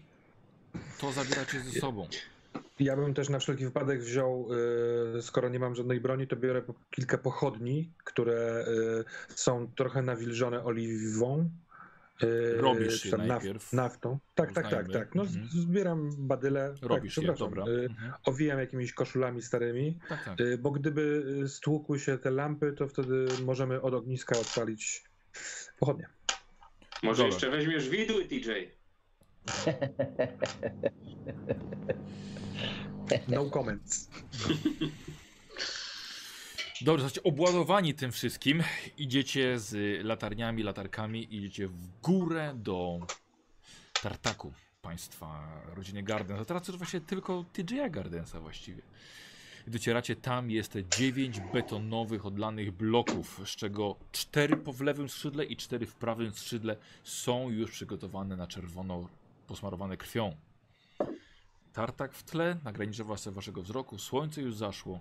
to 1.01 1.13
zabieracie 1.13 1.61
ze 1.61 1.81
sobą. 1.81 2.09
Ja 2.81 2.97
bym 2.97 3.15
też 3.15 3.29
na 3.29 3.39
wszelki 3.39 3.65
wypadek 3.65 4.01
wziął, 4.03 4.49
y, 5.19 5.23
skoro 5.23 5.49
nie 5.49 5.59
mam 5.59 5.75
żadnej 5.75 6.01
broni, 6.01 6.27
to 6.27 6.37
biorę 6.37 6.63
kilka 6.91 7.19
pochodni, 7.19 7.91
które 8.05 8.65
y, 8.69 9.35
są 9.35 9.71
trochę 9.77 10.03
nawilżone 10.03 10.65
oliwą. 10.65 11.51
y, 12.23 12.53
Robisz 12.57 13.05
je 13.05 13.17
najpierw. 13.17 13.73
naftą. 13.73 14.19
Tak, 14.35 14.53
tak, 14.53 14.71
tak, 14.71 14.93
tak. 14.93 15.15
No, 15.15 15.23
Mhm. 15.23 15.49
zbieram 15.49 16.11
badyle. 16.19 16.75
Robisz 16.83 17.15
tak, 17.15 17.25
je, 17.25 17.33
dobra. 17.35 17.65
Mhm. 17.65 18.13
Owijam 18.25 18.59
jakimiś 18.59 18.93
koszulami 18.93 19.43
starymi, 19.43 19.99
Tak, 20.09 20.25
tak. 20.25 20.39
bo 20.61 20.71
gdyby 20.71 21.25
stłukły 21.49 21.99
się 21.99 22.19
te 22.19 22.31
lampy, 22.31 22.73
to 22.73 22.89
wtedy 22.89 23.27
możemy 23.45 23.83
od 23.83 23.95
ogniska 23.95 24.39
odpalić 24.39 25.05
pochodnie. 25.79 26.09
Może 27.03 27.17
Dobra. 27.23 27.27
jeszcze 27.27 27.51
weźmiesz 27.51 27.89
widły, 27.89 28.25
TJ. 28.25 28.51
No 33.29 33.51
comments. 33.51 34.11
Dobrze, 36.81 37.05
jesteście 37.05 37.29
obładowani 37.29 37.95
tym 37.95 38.13
wszystkim. 38.13 38.63
Idziecie 38.99 39.59
z 39.59 40.05
latarniami, 40.05 40.63
latarkami, 40.63 41.37
idziecie 41.37 41.69
w 41.69 42.01
górę 42.03 42.53
do 42.57 42.99
tartaku 44.03 44.53
państwa 44.83 45.61
rodziny 45.75 46.03
Gardens. 46.03 46.41
A 46.41 46.45
teraz 46.45 46.69
już 46.69 46.77
właśnie 46.77 47.01
tylko 47.01 47.45
TJ 47.53 47.91
Gardensa 47.91 48.41
właściwie. 48.41 48.83
Docieracie 49.67 50.17
tam, 50.17 50.51
jest 50.51 50.79
9 50.99 51.41
betonowych, 51.53 52.27
odlanych 52.27 52.73
bloków, 52.73 53.41
z 53.45 53.57
czego 53.57 53.97
4 54.13 54.57
po 54.57 54.73
w 54.73 54.81
lewym 54.81 55.09
skrzydle 55.09 55.45
i 55.45 55.57
4 55.57 55.87
w 55.87 55.95
prawym 55.95 56.33
skrzydle 56.33 56.77
są 57.05 57.51
już 57.51 57.71
przygotowane 57.71 58.37
na 58.37 58.47
czerwono, 58.47 59.09
posmarowane 59.53 59.97
krwią. 59.97 60.37
Tartak 61.73 62.15
w 62.15 62.23
tle, 62.23 62.57
na 62.65 62.73
granicy 62.73 63.05
was- 63.05 63.29
waszego 63.29 63.63
wzroku, 63.63 63.99
słońce 63.99 64.43
już 64.43 64.55
zaszło, 64.57 65.01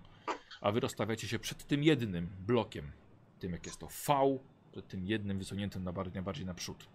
a 0.62 0.72
wy 0.72 0.80
rozstawiacie 0.80 1.28
się 1.28 1.40
przed 1.40 1.68
tym 1.68 1.84
jednym 1.84 2.28
blokiem, 2.48 2.92
tym 3.40 3.52
jak 3.52 3.66
jest 3.66 3.78
to 3.80 3.88
V, 3.88 4.40
przed 4.72 4.88
tym 4.88 5.06
jednym 5.08 5.38
wysuniętym 5.40 5.84
na 5.84 5.92
bardziej, 5.94 6.22
bardziej 6.22 6.46
naprzód. 6.46 6.88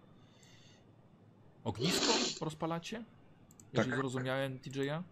Ognisko 1.64 2.12
rozpalacie? 2.44 3.04
Jeżeli 3.72 3.90
Tak. 3.90 3.98
zrozumiałem 4.00 4.58
TJ-a? 4.58 5.02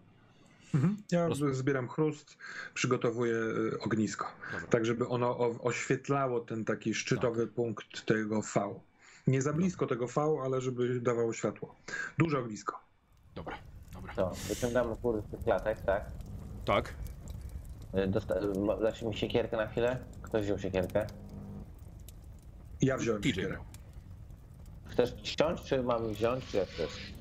Mhm. 0.75 0.97
Ja 1.11 1.27
Roz- 1.27 1.55
zbieram 1.55 1.87
chrust, 1.87 2.37
przygotowuję 2.73 3.33
y, 3.35 3.79
ognisko. 3.79 4.27
Dobra. 4.51 4.67
tak 4.67 4.85
żeby 4.85 5.07
ono 5.07 5.37
oświetlało 5.63 6.39
ten 6.39 6.65
taki 6.65 6.93
szczytowy 6.93 7.45
Tak. 7.45 7.55
punkt 7.55 8.05
tego 8.05 8.41
V. 8.41 8.79
Nie 9.27 9.41
za 9.41 9.53
blisko 9.53 9.87
tego 9.87 10.07
V, 10.07 10.21
ale 10.43 10.61
żeby 10.61 11.01
dawało 11.01 11.33
światło. 11.33 11.75
Duże 12.17 12.39
ognisko. 12.39 12.79
Dobra, 13.35 13.57
dobra. 13.93 14.13
To, 14.13 14.31
wyciągamy 14.49 14.95
góry 14.95 15.21
z 15.21 15.31
tych 15.31 15.43
klatek, 15.43 15.81
tak? 15.81 16.05
Tak. 16.65 16.93
Y, 17.95 18.07
Dosta- 18.07 18.35
dasz 18.81 19.01
mi 19.01 19.17
siekierkę 19.17 19.57
na 19.57 19.67
chwilę? 19.67 19.99
Ktoś 20.21 20.45
wziął 20.45 20.59
siekierkę? 20.59 21.07
Ja 22.81 22.97
wziąłem 22.97 23.21
TJ 23.21 23.29
siekierę. 23.29 23.57
Chcesz 24.85 25.15
ściąć, 25.23 25.61
czy 25.61 25.83
mam 25.83 26.13
wziąć, 26.13 26.45
czy 26.45 26.57
jak 26.57 26.67
chcesz? 26.69 27.13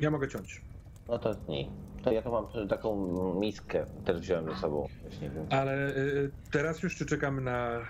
Ja 0.00 0.10
mogę 0.10 0.28
ciąć. 0.28 0.62
No 1.08 1.18
to 1.18 1.34
nie. 1.48 1.68
To 2.02 2.12
ja 2.12 2.22
tu 2.22 2.30
mam 2.32 2.68
taką 2.68 3.34
miskę, 3.40 3.86
też 4.04 4.20
wziąłem 4.20 4.54
ze 4.54 4.60
sobą. 4.60 4.88
Ale 5.50 5.96
y, 5.96 6.30
teraz 6.50 6.82
już 6.82 6.96
czy 6.96 7.06
czekamy 7.06 7.40
na 7.40 7.80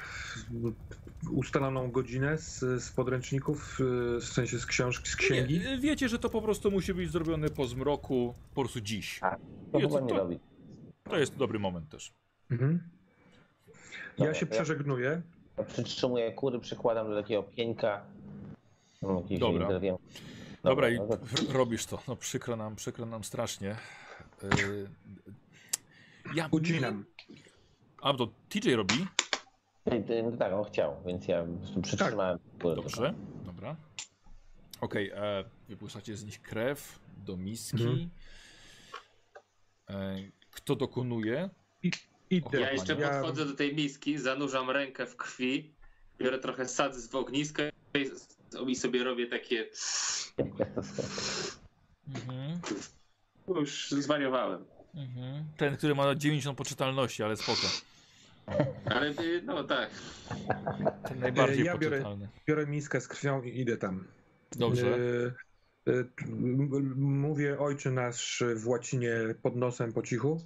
ustaloną 1.31 1.91
godzinę 1.91 2.39
z, 2.39 2.59
z 2.85 2.91
podręczników, 2.93 3.81
y, 3.81 4.20
w 4.20 4.24
sensie 4.24 4.59
z 4.59 4.66
książki, 4.66 5.09
z 5.11 5.16
księgi? 5.16 5.59
Nie, 5.61 5.79
wiecie, 5.79 6.09
że 6.09 6.18
to 6.18 6.31
po 6.31 6.43
prostu 6.43 6.70
musi 6.70 6.95
być 6.95 7.11
zrobione 7.11 7.49
po 7.51 7.66
zmroku, 7.66 8.35
po 8.55 8.61
prostu 8.61 8.81
dziś. 8.81 9.18
A, 9.22 9.37
to 9.72 9.81
chyba 9.81 9.89
to- 9.99 10.01
nie 10.01 10.09
to- 10.09 10.16
robi. 10.16 10.39
To 11.05 11.18
jest 11.18 11.37
dobry 11.37 11.59
moment 11.59 11.89
też. 11.89 12.12
Mhm. 12.51 12.81
Ja 14.18 14.24
Dobra, 14.24 14.35
się 14.35 14.47
to 14.47 14.55
ja- 14.55 14.61
przeżegnuję. 14.62 15.22
Ja 15.59 15.64
przytrzymuję 15.64 16.33
kury, 16.33 16.59
przykładam 16.61 17.09
do 17.11 17.22
takiego 17.22 17.43
pieńka. 17.43 18.03
Mam 19.03 19.16
jakieś 19.16 19.39
Dobra. 19.39 19.68
drewien- 19.68 19.97
Dobra, 20.64 20.89
i 20.91 20.97
no 20.99 21.07
to- 21.07 21.14
r- 21.14 21.53
robisz 21.53 21.87
to. 21.87 22.03
No 22.09 22.16
przykro 22.16 22.57
nam, 22.57 22.77
przykro 22.77 23.07
nam 23.07 23.24
strasznie. 23.24 23.77
Yy, 24.43 24.89
ja 26.35 26.49
Ucinam. 26.51 27.05
A, 28.03 28.14
to 28.14 28.29
TJ 28.49 28.74
robi? 28.77 29.07
Ty- 29.91 30.22
No 30.22 30.37
tak, 30.37 30.53
on 30.53 30.64
chciał, 30.64 30.97
więc 31.07 31.28
ja 31.28 31.45
prostu 31.45 31.82
przytrzymałem 31.82 32.39
Tak. 32.39 32.74
Dobrze, 32.76 33.14
dobra. 33.45 33.76
Okej, 34.80 35.11
e, 35.14 35.45
wypuszczacie 35.68 36.16
z 36.16 36.24
nich 36.24 36.43
krew 36.43 36.99
do 37.16 37.37
miski. 37.37 37.82
Mhm. 37.82 38.11
E, 39.91 40.16
kto 40.51 40.76
dokonuje? 40.76 41.51
Idę. 42.30 42.61
Ja 42.61 42.72
jeszcze 42.72 42.95
Ja- 42.95 43.09
podchodzę 43.11 43.45
do 43.47 43.55
tej 43.55 43.74
miski, 43.74 44.18
zanurzam 44.18 44.70
rękę 44.70 45.07
w 45.07 45.16
krwi, 45.16 45.74
biorę 46.18 46.39
trochę 46.39 46.68
sadzy 46.68 47.01
z 47.03 47.14
ogniska 47.14 47.62
i- 47.95 48.70
i 48.70 48.76
sobie 48.76 49.05
robię 49.05 49.26
takie... 49.26 49.68
Mhm, 52.14 52.61
Już 53.49 53.91
zwariowałem. 53.91 54.64
mhm. 54.95 55.45
Ten, 55.57 55.76
który 55.76 55.95
ma 55.95 56.14
90 56.14 56.59
poczytalności, 56.59 57.22
ale 57.22 57.37
spoko. 57.37 57.66
Ale 58.85 59.11
y, 59.11 59.43
no 59.45 59.65
tak. 59.65 59.91
Ten 61.09 61.19
najbardziej 61.21 61.65
Ja 61.65 61.79
biorę-. 61.79 62.29
Biorę 62.49 62.67
miskę 62.67 63.01
z 63.01 63.09
krwią 63.09 63.43
i 63.43 63.61
idę 63.61 63.77
tam. 63.77 64.05
Dobrze. 64.57 64.99
E, 65.87 65.93
e, 65.93 66.05
Mówię 66.97 67.59
ojczy 67.59 67.91
nasz 67.91 68.43
w 68.57 68.69
łacinie 68.69 69.13
pod 69.43 69.57
nosem 69.57 69.93
po 69.93 70.03
cichu. 70.03 70.41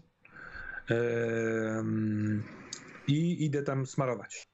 Em, 0.91 2.43
I 3.09 3.45
idę 3.45 3.63
tam 3.63 3.87
smarować. 3.87 4.45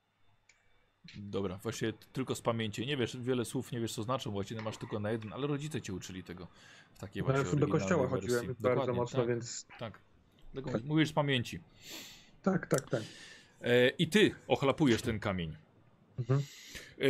Dobra, 1.17 1.59
właśnie 1.63 1.93
tylko 2.13 2.35
z 2.35 2.41
pamięci. 2.43 2.87
Nie 2.87 2.97
wiesz, 2.97 3.17
wiele 3.17 3.45
słów 3.45 3.73
nie 3.73 3.81
wiesz 3.81 3.95
co 3.95 4.03
znaczą, 4.03 4.35
łacinę 4.35 4.63
masz 4.63 4.77
tylko 4.79 5.01
na 5.01 5.11
jeden, 5.11 5.33
ale 5.33 5.47
rodzice 5.47 5.83
cię 5.83 5.93
uczyli 5.93 6.25
tego. 6.25 6.49
W 6.95 6.99
takiej 6.99 7.21
Ja 7.27 7.33
właśnie 7.33 7.59
do 7.61 7.67
kościoła 7.69 8.07
wersji. 8.07 8.21
chodziłem 8.29 8.47
bardzo 8.47 8.63
Dokładnie, 8.69 8.95
mocno, 8.95 9.19
tak, 9.19 9.29
więc 9.29 9.67
Tak. 9.79 10.01
Tego 10.55 10.71
Mówisz 10.85 11.09
z 11.09 11.13
pamięci. 11.13 11.61
tak, 12.43 12.67
tak, 12.67 12.91
tak. 12.91 13.03
E, 13.67 13.89
I 13.89 14.09
ty 14.09 14.35
ochlapujesz 14.49 15.03
ten 15.03 15.19
kamień. 15.19 15.57
Mhm. 16.19 16.43
E, 16.99 17.05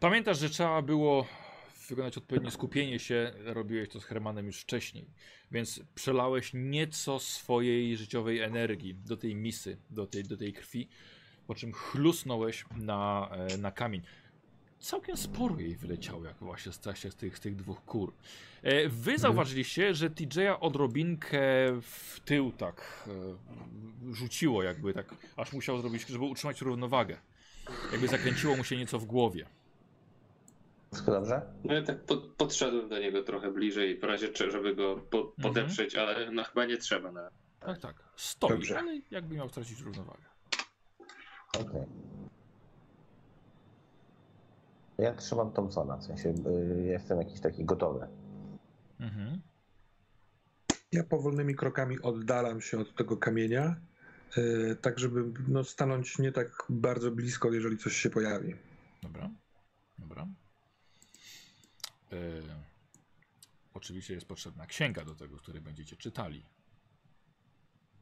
pamiętasz, 0.00 0.38
że 0.38 0.50
trzeba 0.50 0.82
było 0.82 1.26
wykonać 1.88 2.18
odpowiednie 2.18 2.50
skupienie 2.50 2.98
się. 2.98 3.32
Robiłeś 3.44 3.88
to 3.88 4.00
z 4.00 4.04
Hermanem 4.04 4.46
już 4.46 4.60
wcześniej. 4.60 5.06
Więc 5.50 5.80
przelałeś 5.94 6.50
nieco 6.54 7.18
swojej 7.18 7.96
życiowej 7.96 8.40
energii 8.40 8.94
do 8.94 9.16
tej 9.16 9.34
misy, 9.34 9.76
do 9.90 10.06
tej, 10.06 10.24
do 10.24 10.36
tej 10.36 10.52
krwi, 10.52 10.88
po 11.46 11.54
czym 11.54 11.72
chlusnąłeś 11.72 12.64
na, 12.76 13.30
e, 13.32 13.58
na 13.58 13.72
kamień. 13.72 14.02
Całkiem 14.78 15.16
sporo 15.16 15.58
jej 15.58 15.76
wyleciało, 15.76 16.24
jak 16.24 16.36
właśnie 16.36 16.72
z, 16.72 16.80
z, 17.10 17.16
tych, 17.16 17.38
z 17.38 17.40
tych 17.40 17.56
dwóch 17.56 17.84
kur. 17.84 18.12
E, 18.62 18.88
wy 18.88 19.18
zauważyliście, 19.18 19.94
że 19.94 20.10
TJ'a 20.10 20.56
odrobinkę 20.60 21.40
w 21.82 22.20
tył 22.24 22.52
tak 22.52 23.08
e, 24.10 24.14
rzuciło, 24.14 24.62
jakby 24.62 24.92
tak, 24.92 25.14
aż 25.36 25.52
musiał 25.52 25.78
zrobić, 25.78 26.06
żeby 26.06 26.24
utrzymać 26.24 26.60
równowagę. 26.60 27.18
Jakby 27.92 28.08
zakręciło 28.08 28.56
mu 28.56 28.64
się 28.64 28.76
nieco 28.76 28.98
w 28.98 29.04
głowie. 29.04 29.46
Wszystko 30.92 31.12
dobrze? 31.12 31.42
No 31.64 31.74
ja 31.74 31.82
tak 31.82 32.00
pod, 32.00 32.24
podszedłem 32.24 32.88
do 32.88 32.98
niego 32.98 33.22
trochę 33.22 33.50
bliżej, 33.50 33.98
w 33.98 34.04
razie 34.04 34.28
żeby 34.50 34.74
go 34.74 34.96
po, 34.96 35.24
podeprzeć, 35.42 35.96
ale 35.96 36.30
no 36.30 36.44
chyba 36.44 36.64
nie 36.64 36.76
trzeba. 36.76 37.12
No. 37.12 37.20
Tak, 37.60 37.78
tak. 37.78 38.02
Stoi, 38.16 38.50
Dobrze. 38.50 38.78
ale 38.78 39.00
jakby 39.10 39.34
miał 39.34 39.48
stracić 39.48 39.80
równowagę. 39.80 40.24
Okej. 41.60 41.86
Ja 44.98 45.14
trzymam 45.14 45.52
Thompsona, 45.52 45.96
w 45.96 46.04
sensie 46.04 46.28
y, 46.28 46.82
jestem 46.82 47.18
jakiś 47.18 47.40
taki 47.40 47.64
gotowy. 47.64 48.08
Mhm. 49.00 49.40
Ja 50.92 51.04
powolnymi 51.04 51.54
krokami 51.54 52.00
oddalam 52.00 52.60
się 52.60 52.78
od 52.78 52.94
tego 52.94 53.16
kamienia, 53.16 53.76
e, 54.36 54.74
tak 54.74 54.98
żeby 54.98 55.24
no, 55.48 55.64
stanąć 55.64 56.18
nie 56.18 56.32
tak 56.32 56.64
bardzo 56.68 57.10
blisko, 57.10 57.52
jeżeli 57.52 57.78
coś 57.78 57.96
się 57.96 58.10
pojawi. 58.10 58.54
Dobra. 59.02 59.30
Dobra. 59.98 60.26
E, 62.12 62.16
oczywiście 63.74 64.14
jest 64.14 64.26
potrzebna 64.26 64.66
księga 64.66 65.04
do 65.04 65.14
tego, 65.14 65.36
której 65.36 65.62
będziecie 65.62 65.96
czytali. 65.96 66.46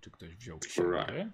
Czy 0.01 0.11
ktoś 0.11 0.37
wziął 0.37 0.59
księgę? 0.59 1.31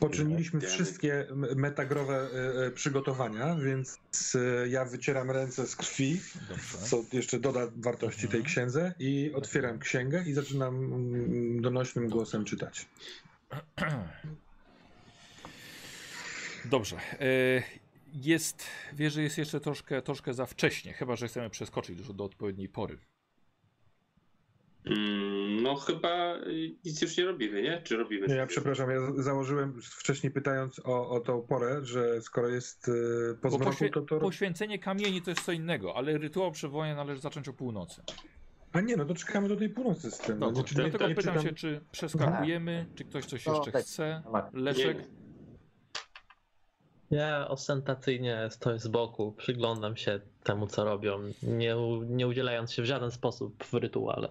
Poczyniliśmy 0.00 0.60
wszystkie 0.60 1.26
metagrowe 1.56 2.14
e, 2.14 2.66
e, 2.66 2.70
przygotowania, 2.70 3.56
więc 3.56 3.98
e, 4.34 4.68
ja 4.68 4.84
wycieram 4.84 5.30
ręce 5.30 5.66
z 5.66 5.76
krwi, 5.76 6.20
Dobrze. 6.48 6.78
co 6.78 7.04
jeszcze 7.12 7.40
doda 7.40 7.60
wartości 7.76 8.20
tej 8.28 8.40
Mhm. 8.40 8.44
księdze 8.44 8.94
i 8.98 9.32
otwieram 9.34 9.78
księgę 9.78 10.24
i 10.26 10.32
zaczynam 10.32 10.74
mm, 10.74 11.62
donośnym 11.62 12.08
głosem 12.08 12.44
czytać. 12.44 12.86
Dobrze. 16.64 16.96
Jest, 18.12 18.66
wie, 18.92 19.10
że 19.10 19.22
jest 19.22 19.38
jeszcze 19.38 19.60
troszkę, 19.60 20.02
troszkę 20.02 20.34
za 20.34 20.46
wcześnie, 20.46 20.92
chyba 20.92 21.16
że 21.16 21.28
chcemy 21.28 21.50
przeskoczyć 21.50 21.98
już 21.98 22.12
do 22.12 22.24
odpowiedniej 22.24 22.68
pory. 22.68 22.98
Mm, 24.86 25.62
no 25.62 25.74
chyba 25.74 26.36
y, 26.36 26.74
nic 26.84 27.02
już 27.02 27.16
nie 27.16 27.24
robimy, 27.24 27.62
nie? 27.62 27.82
Czy 27.84 27.96
robimy? 27.96 28.26
Nie, 28.26 28.34
ja 28.34 28.46
przepraszam, 28.46 28.90
ja 28.90 29.22
założyłem 29.22 29.80
wcześniej 29.82 30.32
pytając 30.32 30.80
o, 30.84 31.10
o 31.10 31.20
tą 31.20 31.42
porę, 31.42 31.80
że 31.82 32.22
skoro 32.22 32.48
jest 32.48 32.88
y, 32.88 32.92
po 33.42 33.50
zmroku, 33.50 33.88
to 33.92 34.00
to... 34.02 34.18
poświęcenie 34.18 34.78
kamieni 34.78 35.22
to 35.22 35.30
jest 35.30 35.42
co 35.42 35.52
innego, 35.52 35.96
ale 35.96 36.18
rytuał 36.18 36.52
przywołania 36.52 36.94
należy 36.94 37.20
zacząć 37.20 37.48
o 37.48 37.52
północy. 37.52 38.02
A 38.72 38.80
nie, 38.80 38.96
no 38.96 39.04
to 39.04 39.14
czekamy 39.14 39.48
do 39.48 39.56
tej 39.56 39.68
północy 39.68 40.10
z 40.10 40.18
tym. 40.18 40.38
No, 40.38 40.52
dlatego 40.52 41.08
nie 41.08 41.14
pytam 41.14 41.34
czytam- 41.34 41.42
się, 41.42 41.52
czy 41.52 41.80
przeskakujemy, 41.92 42.86
czy 42.94 43.04
ktoś 43.04 43.24
coś 43.24 43.46
No, 43.46 43.54
jeszcze 43.56 43.72
tak. 43.72 43.82
chce. 43.82 44.22
Tak. 44.32 44.50
Leszek? 44.52 44.98
Nie. 44.98 45.04
Ja 47.10 47.48
ostentacyjnie 47.48 48.48
stoję 48.50 48.78
z 48.78 48.88
boku, 48.88 49.32
przyglądam 49.36 49.96
się 49.96 50.20
temu, 50.44 50.66
co 50.66 50.84
robią, 50.84 51.18
nie, 51.42 51.76
nie 52.08 52.28
udzielając 52.28 52.72
się 52.72 52.82
w 52.82 52.86
żaden 52.86 53.10
sposób 53.10 53.64
w 53.64 53.74
rytuale. 53.74 54.28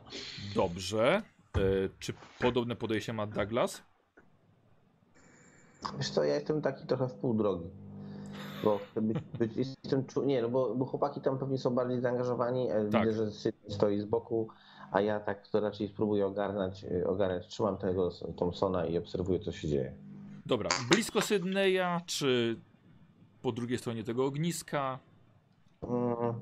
Dobrze. 0.55 1.21
E, 1.57 1.61
czy 1.99 2.13
podobne 2.39 2.75
podejście 2.75 3.13
ma 3.13 3.27
Douglas? 3.27 3.81
Wiesz 5.97 6.09
co, 6.09 6.23
ja 6.23 6.35
jestem 6.35 6.61
taki 6.61 6.87
trochę 6.87 7.07
w 7.07 7.13
pół 7.13 7.33
drogi. 7.33 7.65
Bo 8.63 8.77
chcę 8.91 9.01
być, 9.01 9.17
być, 9.39 9.51
jestem, 9.55 10.03
czu- 10.03 10.25
nie, 10.25 10.41
no 10.41 10.49
bo, 10.49 10.75
bo 10.75 10.85
chłopaki 10.85 11.21
tam 11.21 11.39
pewnie 11.39 11.57
są 11.57 11.75
bardziej 11.75 12.01
zaangażowani, 12.01 12.71
e, 12.71 12.89
Tak. 12.91 13.07
widzę, 13.07 13.25
że 13.25 13.31
Sydney 13.31 13.71
stoi 13.71 13.99
z 14.01 14.05
boku, 14.05 14.47
a 14.91 15.01
ja 15.01 15.19
tak 15.19 15.47
to 15.47 15.59
raczej 15.59 15.87
spróbuję 15.87 16.25
ogarnąć, 16.25 16.83
e, 16.83 17.07
ogarnąć. 17.07 17.47
trzymam 17.47 17.77
tego 17.77 18.09
Thompsona 18.37 18.85
i 18.85 18.97
obserwuję, 18.97 19.39
co 19.39 19.51
się 19.51 19.67
dzieje. 19.67 19.93
Dobra. 20.45 20.69
Blisko 20.91 21.21
Sydneya, 21.21 22.01
czy 22.05 22.59
po 23.41 23.51
drugiej 23.51 23.77
stronie 23.77 24.03
tego 24.03 24.25
ogniska? 24.25 24.99
Mm, 25.81 26.33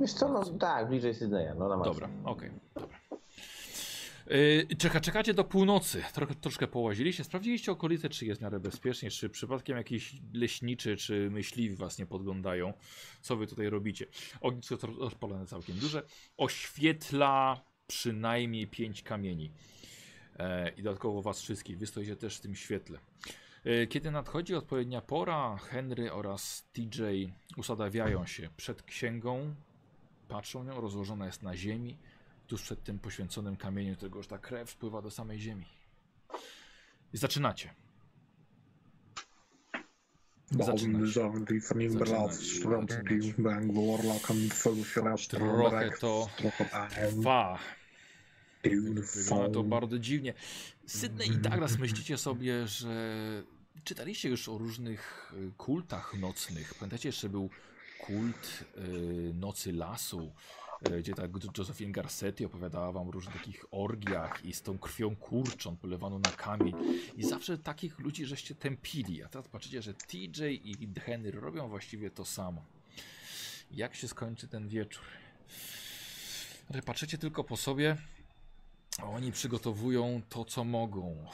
wiesz 0.00 0.12
co, 0.12 0.28
no 0.28 0.44
tak, 0.44 0.88
bliżej 0.88 1.14
Sydneya, 1.14 1.54
no 1.58 1.68
na 1.68 1.76
maksa. 1.76 1.92
Dobra, 1.92 2.08
okej. 2.24 2.50
dobra. 2.74 2.98
Yy, 4.26 4.76
czeka, 4.78 5.00
czekacie 5.00 5.34
do 5.34 5.44
północy. 5.44 6.02
Trochę, 6.12 6.34
troszkę 6.34 6.66
połaziliście. 6.66 7.24
Sprawdziliście 7.24 7.72
okolice, 7.72 8.08
czy 8.08 8.26
jest 8.26 8.40
w 8.40 8.44
miarę 8.44 8.60
bezpiecznie, 8.60 9.10
czy 9.10 9.30
przypadkiem 9.30 9.76
jakiś 9.76 10.16
leśniczy, 10.32 10.96
czy 10.96 11.30
myśliwi 11.30 11.76
was 11.76 11.98
nie 11.98 12.06
podglądają. 12.06 12.72
Co 13.20 13.36
wy 13.36 13.46
tutaj 13.46 13.70
robicie? 13.70 14.06
Ognisko 14.40 14.76
rozpalone 14.98 15.46
całkiem 15.46 15.76
duże. 15.76 16.02
Oświetla 16.36 17.64
przynajmniej 17.86 18.66
pięć 18.66 19.02
kamieni. 19.02 19.52
E, 20.38 20.68
I 20.68 20.82
dodatkowo 20.82 21.22
was 21.22 21.42
wszystkich. 21.42 21.78
Wy 21.78 21.86
stoicie 21.86 22.16
też 22.16 22.36
w 22.36 22.40
tym 22.40 22.54
świetle. 22.54 22.98
E, 23.64 23.86
Kiedy 23.86 24.10
nadchodzi 24.10 24.54
odpowiednia 24.54 25.00
pora, 25.00 25.56
Henry 25.56 26.12
oraz 26.12 26.64
TJ 26.72 27.02
usadawiają 27.56 28.26
się 28.26 28.48
przed 28.56 28.82
księgą, 28.82 29.54
patrzą 30.28 30.64
nią, 30.64 30.80
rozłożona 30.80 31.26
jest 31.26 31.42
na 31.42 31.56
ziemi, 31.56 31.98
tuż 32.46 32.62
przed 32.62 32.82
tym 32.84 32.98
poświęconym 32.98 33.56
kamieniem, 33.56 33.94
którego 33.96 34.16
już 34.18 34.26
ta 34.26 34.38
krew 34.38 34.70
spływa 34.70 35.02
do 35.02 35.10
samej 35.10 35.38
ziemi. 35.40 35.66
I 37.12 37.16
zaczynacie. 37.16 37.74
Zaczyna 40.66 40.98
się. 40.98 41.14
Trochę 45.36 45.90
to 46.00 46.28
trwa. 47.10 47.58
Wygląda 49.24 49.54
to 49.54 49.62
bardzo 49.62 49.98
dziwnie. 49.98 50.34
Sydney 50.86 51.28
i 51.28 51.36
Douglas 51.38 51.78
myślicie 51.78 52.18
sobie, 52.18 52.66
że 52.66 53.42
czytaliście 53.84 54.28
już 54.28 54.48
o 54.48 54.58
różnych 54.58 55.32
y, 55.36 55.52
kultach 55.56 56.14
nocnych. 56.14 56.74
Pamiętacie, 56.74 57.08
jeszcze 57.08 57.28
był 57.28 57.50
kult 58.00 58.64
y, 58.76 59.34
Nocy 59.34 59.72
Lasu, 59.72 60.32
y, 60.88 61.00
gdzie 61.00 61.14
tak 61.14 61.30
Josephine 61.58 61.92
Garcetti 61.92 62.44
opowiadała 62.44 62.92
wam 62.92 63.08
o 63.08 63.10
różnych 63.10 63.36
takich 63.36 63.64
orgiach 63.70 64.44
i 64.44 64.52
z 64.52 64.62
tą 64.62 64.78
krwią 64.78 65.16
kurczą 65.16 65.76
polewano 65.76 66.18
na 66.18 66.30
kamień. 66.30 66.74
I 67.16 67.24
zawsze 67.24 67.58
takich 67.58 67.98
ludzi 67.98 68.26
żeście 68.26 68.54
tępili. 68.54 69.22
A 69.22 69.28
teraz 69.28 69.48
patrzycie, 69.48 69.82
że 69.82 69.94
TJ 69.94 70.42
i 70.64 71.00
Henry 71.00 71.40
robią 71.40 71.68
właściwie 71.68 72.10
to 72.10 72.24
samo. 72.24 72.64
Jak 73.70 73.94
się 73.94 74.08
skończy 74.08 74.48
ten 74.48 74.68
wieczór? 74.68 75.04
Patrzycie 76.84 77.18
tylko 77.18 77.44
po 77.44 77.56
sobie, 77.56 77.96
a 78.98 79.04
oni 79.04 79.32
przygotowują 79.32 80.22
to, 80.28 80.44
co 80.44 80.64
mogą. 80.64 81.26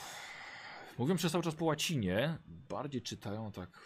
Mówią 1.01 1.17
przez 1.17 1.33
cały 1.33 1.45
czas 1.45 1.55
po 1.55 1.65
łacinie, 1.65 2.39
bardziej 2.47 3.03
czytają 3.03 3.53
tak, 3.53 3.81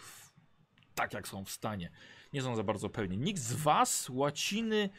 tak 0.95 1.13
jak 1.13 1.27
są 1.27 1.45
w 1.45 1.51
stanie. 1.51 1.91
Nie 2.33 2.41
są 2.41 2.55
za 2.55 2.63
bardzo 2.63 2.89
pewni. 2.89 3.17
Nikt 3.17 3.41
z 3.41 3.53
was 3.53 4.09
łaciny 4.09 4.89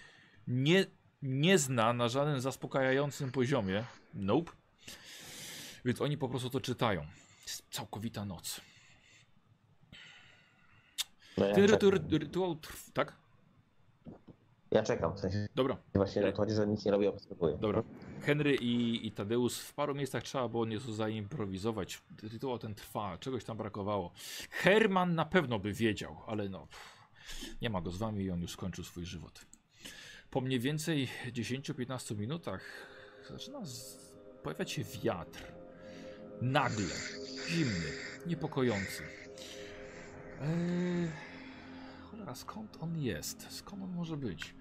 nie, 0.47 0.87
nie 1.23 1.59
zna 1.59 1.93
na 1.93 2.09
żadnym 2.09 2.41
zaspokajającym 2.41 3.33
poziomie. 3.33 3.85
Nope. 4.15 4.53
Więc 5.85 6.01
oni 6.01 6.19
po 6.19 6.29
prostu 6.29 6.51
to 6.51 6.61
czytają. 6.61 7.07
Jest 7.43 7.65
całkowita 7.71 8.25
noc. 8.25 8.61
No 11.39 11.47
ja, 11.47 11.55
Ten 11.55 11.65
rytuał 12.11 12.55
trw... 12.55 12.93
Tak? 12.93 13.17
Ja 14.71 14.83
czekam, 14.83 15.17
w 15.17 15.21
sensie 15.21 15.49
Dobra. 15.55 15.77
właśnie 15.95 16.33
chodzi, 16.33 16.55
że 16.55 16.67
nic 16.67 16.85
nie 16.85 16.91
robię, 16.91 17.09
obserwuję. 17.09 17.59
Dobra. 17.61 17.83
Henry 18.21 18.55
i, 18.55 19.07
i 19.07 19.13
Tadeusz 19.13 19.59
w 19.59 19.75
paru 19.75 19.95
miejscach 19.95 20.23
trzeba 20.23 20.49
było 20.49 20.67
nieco 20.67 20.93
zaimprowizować. 20.93 22.03
Rytuał 22.33 22.59
ten 22.59 22.75
trwa, 22.75 23.19
czegoś 23.19 23.45
tam 23.45 23.57
brakowało. 23.57 24.13
Herman 24.51 25.15
na 25.15 25.25
pewno 25.25 25.59
by 25.59 25.73
wiedział, 25.73 26.17
ale 26.27 26.49
no, 26.49 26.69
nie 27.63 27.71
ma 27.71 27.81
go 27.81 27.91
z 27.91 27.97
wami 27.97 28.25
i 28.25 28.31
on 28.31 28.41
już 28.41 28.51
skończył 28.51 28.85
swój 28.85 29.05
żywot. 29.05 29.47
Po 30.31 30.41
mniej 30.41 30.61
więcej 30.61 31.09
10-15 31.33 32.19
minutach 32.19 32.63
zaczyna 33.31 33.65
z... 33.65 33.99
pojawiać 34.43 34.71
się 34.73 34.83
wiatr. 35.03 35.53
Nagle, 36.43 36.95
zimny, 37.49 37.93
niepokojący. 38.27 39.03
Eee, 40.41 41.09
cholera, 42.17 42.35
skąd 42.35 42.77
on 42.81 42.99
jest? 42.99 43.47
Skąd 43.51 43.83
on 43.83 43.91
może 43.95 44.17
być? 44.17 44.55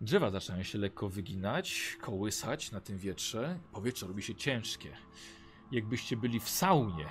Drzewa 0.00 0.30
zaczynają 0.30 0.62
się 0.62 0.78
lekko 0.78 1.08
wyginać, 1.08 1.96
kołysać 2.00 2.70
na 2.72 2.80
tym 2.80 2.98
wietrze. 2.98 3.58
Powietrze 3.72 4.06
robi 4.06 4.22
się 4.22 4.34
ciężkie. 4.34 4.96
Jakbyście 5.72 6.16
byli 6.16 6.40
w 6.40 6.48
saunie. 6.48 7.06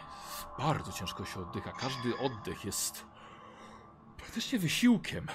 Bardzo 0.57 0.91
ciężko 0.91 1.25
się 1.25 1.39
oddycha. 1.39 1.71
Każdy 1.71 2.17
oddech 2.17 2.65
jest 2.65 3.05
praktycznie 4.17 4.59
wysiłkiem. 4.59 5.27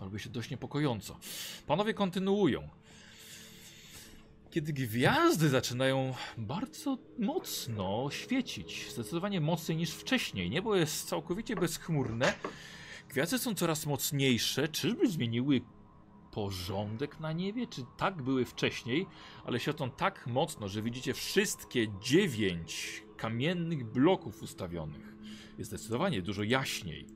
Robi 0.00 0.20
się 0.20 0.30
dość 0.30 0.50
niepokojąco. 0.50 1.18
Panowie 1.66 1.94
kontynuują. 1.94 2.68
Kiedy 4.50 4.72
gwiazdy 4.72 5.48
zaczynają 5.48 6.14
bardzo 6.38 6.98
mocno 7.18 8.08
świecić, 8.10 8.86
zdecydowanie 8.92 9.40
mocniej 9.40 9.78
niż 9.78 9.90
wcześniej. 9.90 10.50
Niebo 10.50 10.76
jest 10.76 11.08
całkowicie 11.08 11.56
bezchmurne. 11.56 12.32
Gwiazdy 13.08 13.38
są 13.38 13.54
coraz 13.54 13.86
mocniejsze. 13.86 14.68
Czyżby 14.68 15.08
zmieniły 15.08 15.60
porządek 16.30 17.20
na 17.20 17.32
niebie? 17.32 17.66
Czy 17.66 17.84
tak 17.96 18.22
były 18.22 18.44
wcześniej, 18.44 19.06
ale 19.44 19.60
świecą 19.60 19.90
tak 19.90 20.26
mocno, 20.26 20.68
że 20.68 20.82
widzicie 20.82 21.14
wszystkie 21.14 21.86
dziewięć 22.00 23.02
kamiennych 23.16 23.84
bloków 23.84 24.42
ustawionych. 24.42 25.14
Jest 25.58 25.70
zdecydowanie 25.70 26.22
dużo 26.22 26.42
jaśniej. 26.42 27.06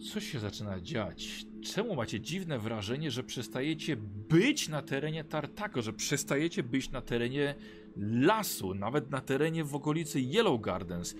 Co 0.00 0.20
się 0.20 0.38
zaczyna 0.38 0.80
dziać? 0.80 1.46
Czemu 1.64 1.94
macie 1.94 2.20
dziwne 2.20 2.58
wrażenie, 2.58 3.10
że 3.10 3.22
przestajecie 3.22 3.96
być 4.28 4.68
na 4.68 4.82
terenie 4.82 5.24
Tartako, 5.24 5.82
że 5.82 5.92
przestajecie 5.92 6.62
być 6.62 6.90
na 6.90 7.00
terenie 7.00 7.54
lasu, 7.96 8.74
nawet 8.74 9.10
na 9.10 9.20
terenie 9.20 9.64
w 9.64 9.74
okolicy 9.74 10.20
Yellow 10.20 10.60
Gardens? 10.60 11.14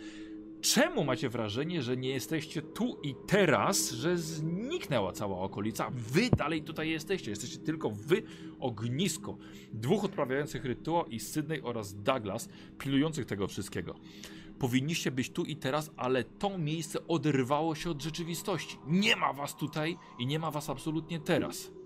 Czemu 0.60 1.04
macie 1.04 1.28
wrażenie, 1.28 1.82
że 1.82 1.96
nie 1.96 2.08
jesteście 2.08 2.62
tu 2.62 3.00
i 3.02 3.14
teraz, 3.26 3.90
że 3.90 4.18
zniknęła 4.18 5.12
cała 5.12 5.38
okolica? 5.38 5.90
Wy 5.90 6.30
dalej 6.36 6.62
tutaj 6.62 6.90
jesteście. 6.90 7.30
Jesteście 7.30 7.58
tylko 7.58 7.90
wy, 7.90 8.22
ognisko. 8.58 9.38
Dwóch 9.72 10.04
odprawiających 10.04 10.64
rytuał 10.64 11.06
i 11.06 11.20
Sydney 11.20 11.62
oraz 11.62 12.02
Douglas, 12.02 12.48
pilujących 12.78 13.26
tego 13.26 13.46
wszystkiego. 13.46 13.94
Powinniście 14.58 15.10
być 15.10 15.30
tu 15.30 15.44
i 15.44 15.56
teraz, 15.56 15.90
ale 15.96 16.24
to 16.24 16.58
miejsce 16.58 17.06
oderwało 17.06 17.74
się 17.74 17.90
od 17.90 18.02
rzeczywistości. 18.02 18.78
Nie 18.86 19.16
ma 19.16 19.32
was 19.32 19.56
tutaj 19.56 19.96
i 20.18 20.26
nie 20.26 20.38
ma 20.38 20.50
was 20.50 20.70
absolutnie 20.70 21.20
teraz. 21.20 21.76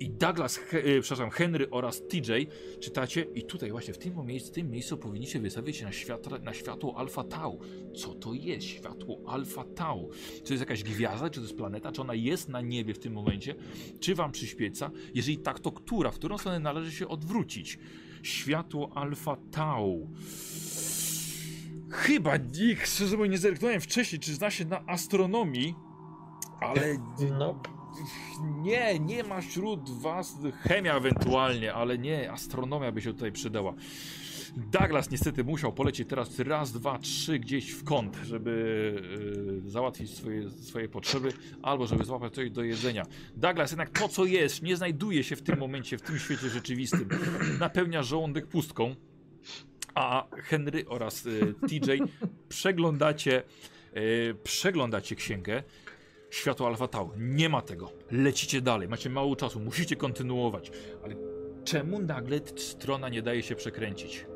I 0.00 0.10
Douglas, 0.10 0.56
He, 0.56 0.78
e, 0.78 1.00
przepraszam, 1.00 1.30
Henry 1.30 1.70
oraz 1.70 2.02
TJ 2.08 2.32
czytacie 2.80 3.26
i 3.34 3.42
tutaj 3.42 3.70
właśnie 3.70 3.94
w 3.94 3.98
tym 3.98 4.26
miejscu, 4.26 4.52
w 4.52 4.54
tym 4.54 4.70
miejscu 4.70 4.96
powinniście 4.96 5.40
wystawić 5.40 5.76
się 5.76 5.84
na, 5.84 5.92
światło, 5.92 6.38
na 6.38 6.54
światło 6.54 6.98
Alfa 6.98 7.24
Tau. 7.24 7.60
Co 7.96 8.14
to 8.14 8.34
jest 8.34 8.66
światło 8.66 9.20
Alfa 9.26 9.64
Tau? 9.64 10.10
Czy 10.34 10.42
to 10.42 10.52
jest 10.52 10.60
jakaś 10.60 10.82
gwiazda, 10.82 11.30
czy 11.30 11.40
to 11.40 11.46
jest 11.46 11.56
planeta, 11.56 11.92
czy 11.92 12.00
ona 12.00 12.14
jest 12.14 12.48
na 12.48 12.60
niebie 12.60 12.94
w 12.94 12.98
tym 12.98 13.12
momencie, 13.12 13.54
czy 14.00 14.14
wam 14.14 14.32
przyświeca? 14.32 14.90
Jeżeli 15.14 15.38
tak, 15.38 15.60
to 15.60 15.72
która? 15.72 16.10
W 16.10 16.14
którą 16.14 16.38
stronę 16.38 16.60
należy 16.60 16.92
się 16.92 17.08
odwrócić? 17.08 17.78
Światło 18.22 18.90
Alfa 18.94 19.36
Tau. 19.50 20.08
Chyba 21.90 22.36
nikt, 22.36 22.90
szczerze 22.90 23.16
mówiąc, 23.16 23.32
nie 23.32 23.38
zerknąłem 23.38 23.80
wcześniej, 23.80 24.20
czy 24.20 24.34
zna 24.34 24.50
się 24.50 24.64
na 24.64 24.86
astronomii, 24.86 25.74
ale 26.60 26.98
No, 27.38 27.62
nie, 28.62 28.98
nie 28.98 29.24
ma 29.24 29.40
wśród 29.40 29.90
was 29.90 30.38
chemia 30.62 30.96
ewentualnie, 30.96 31.74
ale 31.74 31.98
nie, 31.98 32.32
astronomia 32.32 32.92
by 32.92 33.02
się 33.02 33.12
tutaj 33.12 33.32
przydała. 33.32 33.74
Douglas 34.56 35.10
niestety 35.10 35.44
musiał 35.44 35.72
polecieć 35.72 36.08
teraz 36.08 36.38
raz, 36.38 36.72
dwa, 36.72 36.98
trzy 36.98 37.38
gdzieś 37.38 37.70
w 37.70 37.84
kąt, 37.84 38.16
żeby 38.24 38.50
y, 39.66 39.70
załatwić 39.70 40.10
swoje, 40.14 40.50
swoje 40.50 40.88
potrzeby, 40.88 41.32
albo 41.62 41.86
żeby 41.86 42.04
złapać 42.04 42.34
coś 42.34 42.50
do 42.50 42.62
jedzenia. 42.62 43.06
Douglas 43.36 43.70
jednak 43.70 43.90
to, 43.90 44.08
co 44.08 44.24
jest, 44.24 44.62
nie 44.62 44.76
znajduje 44.76 45.24
się 45.24 45.36
w 45.36 45.42
tym 45.42 45.58
momencie, 45.58 45.98
w 45.98 46.02
tym 46.02 46.18
świecie 46.18 46.48
rzeczywistym. 46.48 47.08
Napełnia 47.60 48.02
żołądek 48.02 48.46
pustką, 48.46 48.94
a 49.98 50.26
Henry 50.36 50.84
oraz 50.88 51.26
y, 51.26 51.54
TJ 51.68 51.90
przeglądacie, 52.48 53.42
y, 53.96 54.34
przeglądacie 54.44 55.16
księgę. 55.16 55.62
Światło 56.30 56.66
Alfa 56.66 56.88
Tau. 56.88 57.10
Nie 57.16 57.48
ma 57.48 57.62
tego. 57.62 57.92
Lecicie 58.10 58.60
dalej. 58.60 58.88
Macie 58.88 59.10
mało 59.10 59.36
czasu. 59.36 59.60
Musicie 59.60 59.96
kontynuować. 59.96 60.70
Ale 61.04 61.14
czemu 61.64 61.98
nagle 61.98 62.40
strona 62.56 63.08
nie 63.08 63.22
daje 63.22 63.42
się 63.42 63.54
przekręcić? 63.54 64.26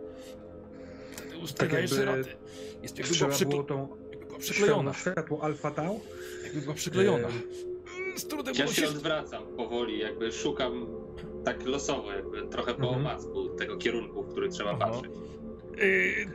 Ustawia 1.43 1.71
Tak 1.71 1.83
jeszcze 1.83 2.05
raty. 2.05 2.37
Jest 2.83 2.99
jakby 2.99 3.15
była, 3.19 3.31
przykle... 3.31 3.65
tą 3.65 3.89
jakby 4.11 4.27
była 4.27 4.39
przyklejona. 4.39 4.95
światło 4.95 5.43
alfa 5.43 5.71
tau. 5.71 6.01
Jakby 6.45 6.61
była 6.61 6.75
przyklejona. 6.75 7.29
Eee, 7.29 7.73
Mm, 7.99 8.19
Z 8.19 8.27
trudem 8.29 8.55
Ja 8.59 8.67
się 8.67 8.89
odwracam 8.89 9.43
powoli, 9.57 9.99
jakby 9.99 10.33
szukam 10.33 10.87
tak 11.45 11.67
losowo, 11.67 12.13
jakby 12.13 12.49
trochę 12.49 12.75
po 12.75 12.83
Mhm. 12.87 12.97
omacku 13.07 13.49
tego 13.49 13.77
kierunku, 13.77 14.23
w 14.23 14.29
który 14.33 14.49
trzeba 14.49 14.71
Aha. 14.71 14.79
patrzeć. 14.91 15.11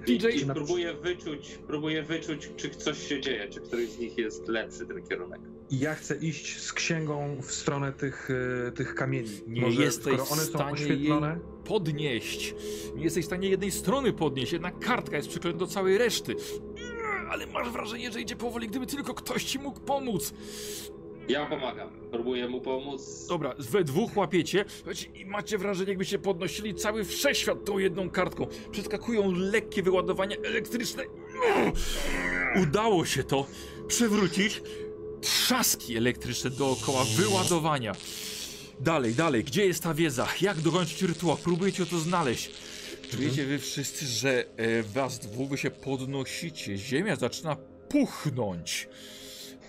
DJ... 0.06 0.28
I 0.28 0.46
próbuję 0.46 0.94
wyczuć, 0.94 1.60
próbuję 1.68 2.04
wyczuć, 2.04 2.50
czy 2.58 2.70
coś 2.70 3.08
się 3.08 3.22
dzieje, 3.22 3.50
czy 3.50 3.62
któryś 3.62 3.90
z 3.90 4.00
nich 4.00 4.18
jest 4.18 4.48
lepszy, 4.48 4.86
ten 4.86 5.04
kierunek. 5.04 5.42
I 5.70 5.80
ja 5.80 5.96
chcę 5.96 6.16
iść 6.16 6.62
z 6.62 6.74
księgą 6.74 7.38
w 7.42 7.52
stronę 7.52 7.94
tych, 7.94 8.30
e, 8.68 8.72
tych 8.72 8.96
kamieni. 8.96 9.30
Nie 9.48 9.62
Może, 9.62 9.82
jesteś 9.84 10.14
skoro 10.14 10.26
w 10.26 10.32
one 10.32 10.42
są 10.42 10.50
stanie 10.50 10.72
oświetlone, 10.72 11.40
podnieść. 11.66 12.56
Nie 12.96 13.04
jesteś 13.04 13.24
w 13.24 13.28
stanie 13.28 13.50
jednej 13.50 13.72
strony 13.72 14.14
podnieść, 14.14 14.54
jednak 14.54 14.80
kartka 14.80 15.18
jest 15.18 15.30
przyklejona 15.30 15.60
do 15.60 15.68
całej 15.68 15.98
reszty. 15.98 16.32
Yy, 16.32 17.30
Ale 17.30 17.48
masz 17.48 17.70
wrażenie, 17.70 18.12
że 18.12 18.22
idzie 18.22 18.36
powoli, 18.36 18.68
gdyby 18.68 18.86
tylko 18.86 19.14
ktoś 19.14 19.44
ci 19.44 19.60
mógł 19.60 19.80
pomóc. 19.80 20.34
Ja 21.30 21.45
pomagam, 21.45 21.89
próbuję 22.11 22.47
mu 22.49 22.61
pomóc. 22.61 23.28
Dobra, 23.28 23.55
we 23.59 23.84
dwóch 23.84 24.17
łapiecie 24.17 24.65
i 25.15 25.25
macie 25.25 25.57
wrażenie, 25.57 25.89
jakbyście 25.89 26.19
podnosili 26.19 26.75
cały 26.75 27.05
wszechświat 27.05 27.65
tą 27.65 27.78
jedną 27.78 28.09
kartką. 28.09 28.47
Przeskakują 28.71 29.32
lekkie 29.32 29.84
wyładowania 29.84 30.36
elektryczne. 30.38 31.03
Udało 32.63 33.05
się 33.05 33.23
to 33.23 33.47
przewrócić. 33.88 34.61
Trzaski 35.21 35.97
elektryczne 35.97 36.49
dookoła 36.49 37.03
wyładowania. 37.03 37.95
Dalej, 38.80 39.13
dalej, 39.13 39.43
gdzie 39.43 39.65
jest 39.65 39.84
ta 39.84 39.93
wiedza? 39.93 40.28
Jak 40.41 40.57
dokończyć 40.61 41.01
rytuał? 41.01 41.38
Próbujecie 41.38 41.86
to 41.86 41.99
znaleźć. 41.99 42.51
Czujecie 43.11 43.45
wy 43.45 43.59
wszyscy, 43.59 44.05
że 44.05 44.45
e, 44.57 44.84
was 44.84 45.19
dwóch 45.19 45.49
wy 45.49 45.57
się 45.57 45.71
podnosicie. 45.71 46.78
Ziemia 46.78 47.15
zaczyna 47.15 47.55
puchnąć. 47.89 48.88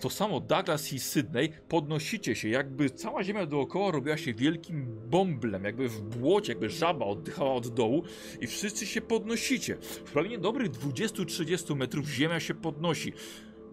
To 0.01 0.11
samo 0.11 0.40
Douglas 0.40 0.92
i 0.92 1.01
Sydney 1.01 1.53
podnosicie 1.68 2.36
się, 2.36 2.49
jakby 2.49 2.90
cała 2.90 3.24
ziemia 3.24 3.46
dookoła 3.46 3.90
robiła 3.90 4.16
się 4.16 4.34
wielkim 4.34 4.86
bąblem, 5.11 5.64
jakby 5.64 5.88
w 5.88 6.01
błocie, 6.01 6.53
jakby 6.53 6.70
żaba 6.70 7.07
oddychała 7.07 7.55
od 7.55 7.68
dołu 7.68 8.03
i 8.40 8.46
wszyscy 8.46 8.86
się 8.86 9.01
podnosicie. 9.01 9.76
W 9.80 10.12
promieniu 10.12 10.40
dobrych 10.40 10.70
20-30 10.70 11.76
metrów 11.76 12.09
ziemia 12.09 12.40
się 12.40 12.55
podnosi. 12.55 13.12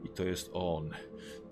I 0.05 0.09
to 0.09 0.23
jest 0.23 0.49
on. 0.53 0.89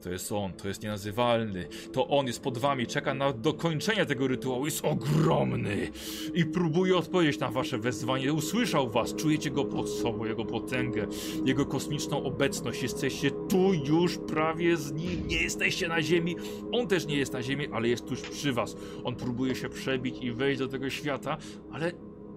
To 0.03 0.09
jest 0.09 0.31
on, 0.31 0.53
to 0.53 0.67
jest 0.67 0.83
nienazywalny. 0.83 1.67
To 1.93 2.07
on 2.07 2.27
jest 2.27 2.41
pod 2.41 2.57
wami, 2.57 2.87
czeka 2.87 3.13
na 3.13 3.33
dokończenie 3.33 4.05
tego 4.05 4.27
rytuału. 4.27 4.65
Jest 4.65 4.85
ogromny 4.85 5.91
i 6.33 6.45
próbuje 6.45 6.97
odpowiedzieć 6.97 7.39
na 7.39 7.51
wasze 7.51 7.77
wezwanie. 7.77 8.33
Usłyszał 8.33 8.89
was, 8.89 9.15
czujecie 9.15 9.51
go 9.51 9.65
pod 9.65 9.89
sobą, 9.89 10.25
jego 10.25 10.45
potęgę, 10.45 11.07
jego 11.45 11.65
kosmiczną 11.65 12.23
obecność. 12.23 12.83
Jesteście 12.83 13.31
tu 13.31 13.73
już 13.73 14.17
prawie 14.17 14.77
z 14.77 14.93
nim. 14.93 15.27
Nie 15.27 15.41
jesteście 15.41 15.87
na 15.87 16.01
Ziemi. 16.01 16.35
On 16.71 16.87
też 16.87 17.05
nie 17.05 17.17
jest 17.17 17.33
na 17.33 17.43
Ziemi, 17.43 17.67
ale 17.73 17.87
jest 17.87 18.05
tuż 18.05 18.21
przy 18.21 18.53
was. 18.53 18.75
On 19.03 19.15
próbuje 19.15 19.55
się 19.55 19.69
przebić 19.69 20.15
i 20.21 20.31
wejść 20.31 20.59
do 20.59 20.67
tego 20.67 20.89
świata, 20.89 21.37
ale. 21.71 21.91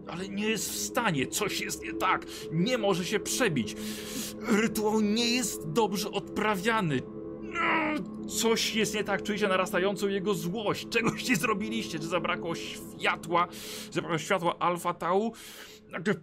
Ale 0.09 0.29
nie 0.29 0.49
jest 0.49 0.71
w 0.71 0.77
stanie, 0.77 1.27
coś 1.27 1.61
jest 1.61 1.83
nie 1.83 1.93
tak, 1.93 2.27
nie 2.53 2.79
może 2.79 3.05
się 3.05 3.21
przebić. 3.21 3.77
Rytuał 4.49 5.01
nie 5.01 5.35
jest 5.35 5.69
dobrze 5.73 6.11
odprawiany. 6.11 7.03
Coś 8.41 8.75
jest 8.75 8.95
nie 8.95 9.05
tak, 9.05 9.23
czujecie 9.23 9.49
narastającą 9.49 10.09
jego 10.09 10.35
złość. 10.35 10.89
Czegoś 10.89 11.29
nie 11.29 11.37
zrobiliście, 11.37 11.99
czy 11.99 12.07
zabrakło 12.07 12.55
światła, 12.55 13.49
zabrakło 13.91 14.19
światła 14.19 14.59
Alfa 14.59 14.95
Tau. 14.95 15.33
Nagle 15.89 16.15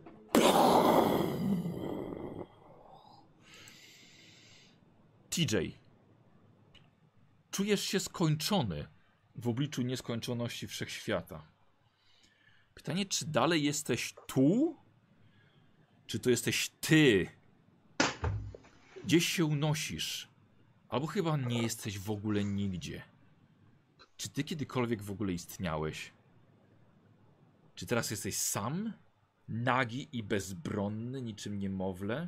TJ, 5.29 5.55
czujesz 7.51 7.83
się 7.83 7.99
skończony 7.99 8.87
w 9.35 9.47
obliczu 9.47 9.81
nieskończoności 9.81 10.67
wszechświata. 10.67 11.47
Pytanie, 12.73 13.05
czy 13.05 13.25
dalej 13.25 13.63
jesteś 13.63 14.13
tu? 14.27 14.77
Czy 16.07 16.19
to 16.19 16.29
jesteś 16.29 16.69
ty? 16.79 17.27
Gdzieś 19.03 19.29
się 19.29 19.45
unosisz. 19.45 20.32
Albo 20.93 21.07
chyba 21.07 21.37
nie 21.37 21.61
jesteś 21.61 21.99
w 21.99 22.11
ogóle 22.11 22.43
nigdzie. 22.43 23.01
Czy 24.17 24.29
ty 24.29 24.43
kiedykolwiek 24.43 25.01
w 25.01 25.11
ogóle 25.11 25.33
istniałeś? 25.33 26.11
Czy 27.75 27.85
teraz 27.85 28.11
jesteś 28.11 28.37
sam? 28.37 28.93
Nagi 29.47 30.07
i 30.11 30.23
bezbronny, 30.23 31.21
niczym 31.21 31.59
niemowlę? 31.59 32.27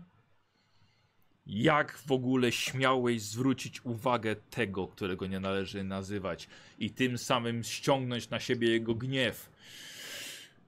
Jak 1.48 1.98
w 1.98 2.12
ogóle 2.12 2.52
śmiałeś 2.52 3.22
zwrócić 3.22 3.86
uwagę 3.86 4.36
tego, 4.36 4.88
którego 4.88 5.28
nie 5.28 5.40
należy 5.40 5.84
nazywać, 5.84 6.48
i 6.80 6.90
tym 6.90 7.18
samym 7.18 7.64
ściągnąć 7.64 8.30
na 8.30 8.40
siebie 8.40 8.70
jego 8.70 8.96
gniew? 8.96 9.50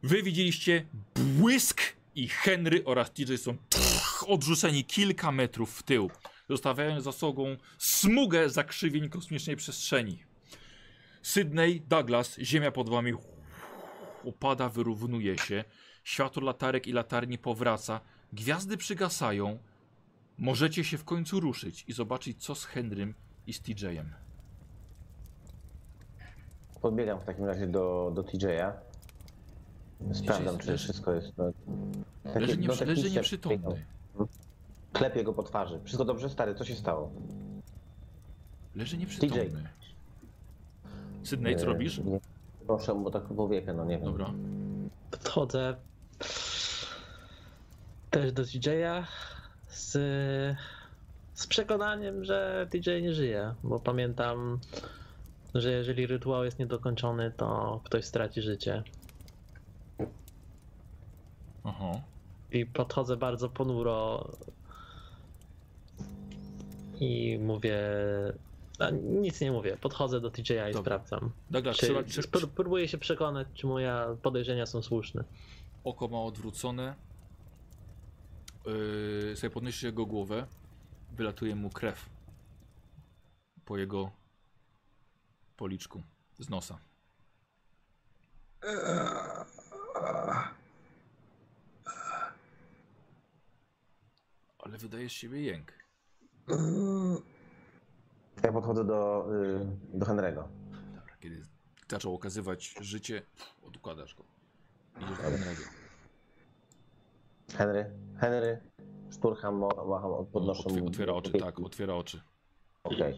Wy 0.03 0.23
widzieliście 0.23 0.85
błysk 1.15 1.81
i 2.15 2.27
Henry 2.27 2.83
oraz 2.85 3.11
TJ 3.11 3.35
są 3.37 3.57
odrzuceni 4.27 4.85
kilka 4.85 5.31
metrów 5.31 5.79
w 5.79 5.83
tył, 5.83 6.11
zostawiając 6.49 7.03
za 7.03 7.11
sobą 7.11 7.55
smugę 7.77 8.49
zakrzywień 8.49 9.09
kosmicznej 9.09 9.55
przestrzeni. 9.55 10.23
Sydney, 11.21 11.81
Douglas, 11.81 12.37
ziemia 12.39 12.71
pod 12.71 12.89
wami 12.89 13.13
upada, 14.23 14.69
wyrównuje 14.69 15.37
się. 15.37 15.63
Światło 16.03 16.43
latarek 16.43 16.87
i 16.87 16.91
latarni 16.93 17.37
powraca. 17.37 18.01
Gwiazdy 18.33 18.77
przygasają. 18.77 19.59
Możecie 20.37 20.83
się 20.83 20.97
w 20.97 21.03
końcu 21.03 21.39
ruszyć 21.39 21.85
i 21.87 21.93
zobaczyć, 21.93 22.43
co 22.43 22.55
z 22.55 22.65
Henrym 22.65 23.13
i 23.47 23.53
z 23.53 23.61
TJ-em. 23.61 24.13
Podbiegam 26.81 27.19
w 27.19 27.23
takim 27.23 27.45
razie 27.45 27.67
do, 27.67 28.11
do 28.15 28.23
TJ-a. 28.23 28.73
Sprawdzam, 30.13 30.57
czy 30.57 30.67
leży- 30.67 30.83
wszystko 30.83 31.13
jest. 31.13 31.31
No, 31.37 31.51
takie- 32.23 32.39
Leży, 32.39 32.57
nie, 32.57 32.67
no, 32.67 32.73
leży 32.85 33.11
nieprzytomny. 33.11 33.85
Klepię 34.93 35.23
go 35.23 35.33
po 35.33 35.43
twarzy. 35.43 35.79
Wszystko 35.83 36.05
dobrze, 36.05 36.29
stary? 36.29 36.55
Co 36.55 36.65
się 36.65 36.75
stało? 36.75 37.11
Leży 38.75 38.97
nieprzytomny. 38.97 39.69
Sydney, 41.23 41.55
co 41.55 41.61
E, 41.63 41.65
robisz? 41.65 41.97
nie- 41.97 42.19
Proszę, 42.67 42.95
bo 42.95 43.11
tak 43.11 43.23
powiekę, 43.23 43.73
no 43.73 43.85
nie 43.85 43.95
wiem. 43.97 44.05
Dobra. 44.05 44.31
Podchodzę 45.11 45.75
też 48.11 48.31
do 48.31 48.43
DJ-a 48.43 49.07
z, 49.67 49.91
z 51.33 51.47
przekonaniem, 51.47 52.25
że 52.25 52.67
DJ 52.71 52.89
nie 53.01 53.13
żyje, 53.13 53.53
bo 53.63 53.79
pamiętam, 53.79 54.59
że 55.55 55.71
jeżeli 55.71 56.07
rytuał 56.07 56.43
jest 56.43 56.59
niedokończony, 56.59 57.31
to 57.37 57.81
ktoś 57.83 58.05
straci 58.05 58.41
życie. 58.41 58.83
Aha. 61.63 61.91
I 62.51 62.65
podchodzę 62.65 63.17
bardzo 63.17 63.49
ponuro 63.49 64.27
i 66.99 67.39
mówię. 67.39 67.79
A 68.79 68.89
nic 68.89 69.41
nie 69.41 69.51
mówię. 69.51 69.77
Podchodzę 69.77 70.21
do 70.21 70.31
TJ-a 70.31 70.69
i 70.69 70.73
Dobra. 70.73 70.99
sprawdzam. 70.99 71.31
Czy, 71.73 71.85
trzeba, 71.85 72.03
czy, 72.03 72.47
próbuję 72.55 72.87
się 72.87 72.97
przekonać, 72.97 73.47
czy 73.53 73.67
moje 73.67 73.93
podejrzenia 74.21 74.65
są 74.65 74.81
słuszne. 74.81 75.23
oko 75.83 76.07
ma 76.07 76.21
odwrócone. 76.21 76.95
Yy, 78.65 79.35
sobie 79.35 79.51
podnosisz 79.51 79.83
jego 79.83 80.05
głowę. 80.05 80.47
Wylatuje 81.11 81.55
mu 81.55 81.69
krew. 81.69 82.09
Po 83.65 83.77
jego 83.77 84.11
policzku. 85.57 86.03
Z 86.39 86.49
nosa. 86.49 86.79
Ale 94.59 94.77
wydajesz 94.77 95.11
z 95.11 95.15
siebie 95.15 95.41
jęk. 95.41 95.76
Eee, 96.49 97.17
Ja 98.43 98.51
podchodzę 98.51 98.85
do, 98.85 99.27
y, 99.93 99.97
do 99.97 100.05
Henry'ego. 100.05 100.43
Dobra, 100.95 101.17
kiedy 101.19 101.41
zaczął 101.91 102.15
okazywać 102.15 102.75
życie, 102.81 103.21
odkładasz 103.63 104.15
go. 104.15 104.23
Idziesz 104.97 105.17
do 105.17 105.23
Henry'ego. 105.23 105.67
Henry, 107.57 107.91
Henry, 108.19 108.61
szturcham, 109.11 109.59
macham, 109.87 110.25
podnoszę 110.31 110.63
Otwiera, 110.85 111.13
oczy, 111.13 111.31
tak, 111.31 111.59
otwiera 111.59 111.93
oczy. 111.93 112.21
Okej. 112.83 113.17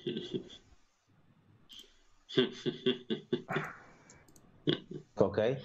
Okej. 5.15 5.55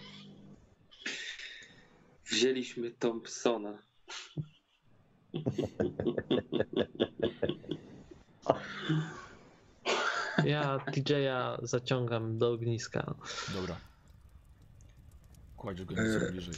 Wzięliśmy 2.25 2.91
Thompsona. 2.91 3.79
Ja 10.45 10.79
TJ-a 10.79 11.59
zaciągam 11.63 12.39
do 12.39 12.53
ogniska. 12.53 13.15
Dobra. 13.55 13.77
Kładziesz 15.57 15.87
go 15.87 15.95
nieco 15.95 16.25
Eee. 16.27 16.33
bliżej. 16.33 16.55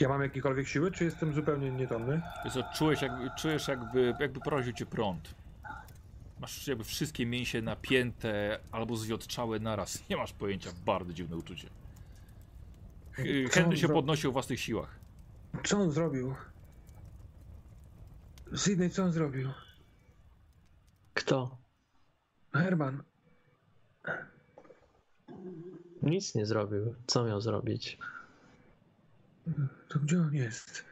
Ja 0.00 0.08
mam 0.08 0.22
jakiekolwiek 0.22 0.68
siły, 0.68 0.90
czy 0.92 1.04
jestem 1.04 1.34
zupełnie 1.34 1.70
nietomny? 1.70 2.22
Wiesz 2.44 2.54
co, 2.54 2.62
czujesz 2.74 3.02
jakby, 3.02 3.30
czujesz 3.38 3.68
jakby, 3.68 4.14
jakby 4.20 4.40
poraził 4.40 4.72
cię 4.72 4.86
prąd. 4.86 5.34
Masz 6.40 6.66
jakby 6.66 6.84
wszystkie 6.84 7.26
mięsie 7.26 7.62
napięte 7.62 8.58
albo 8.72 8.96
zwiotczałe 8.96 9.58
naraz. 9.58 10.08
Nie 10.10 10.16
masz 10.16 10.32
pojęcia, 10.32 10.70
bardzo 10.86 11.12
dziwne 11.12 11.36
uczucie. 11.36 11.68
Ch- 13.12 13.48
Co 13.48 13.54
Henry 13.54 13.70
on 13.70 13.76
się 13.76 13.88
podnosi 13.88 14.28
o 14.28 14.32
własnych 14.32 14.60
siłach. 14.60 14.99
Co 15.64 15.78
on 15.78 15.90
zrobił? 15.92 16.34
Sydney, 18.56 18.90
co 18.90 19.02
on 19.04 19.12
zrobił? 19.12 19.50
Kto? 21.14 21.58
Herman. 22.52 23.02
Nic 26.02 26.34
nie 26.34 26.46
zrobił. 26.46 26.94
Co 27.06 27.24
miał 27.24 27.40
zrobić? 27.40 27.98
To 29.88 29.98
gdzie 29.98 30.20
on 30.20 30.34
jest? 30.34 30.84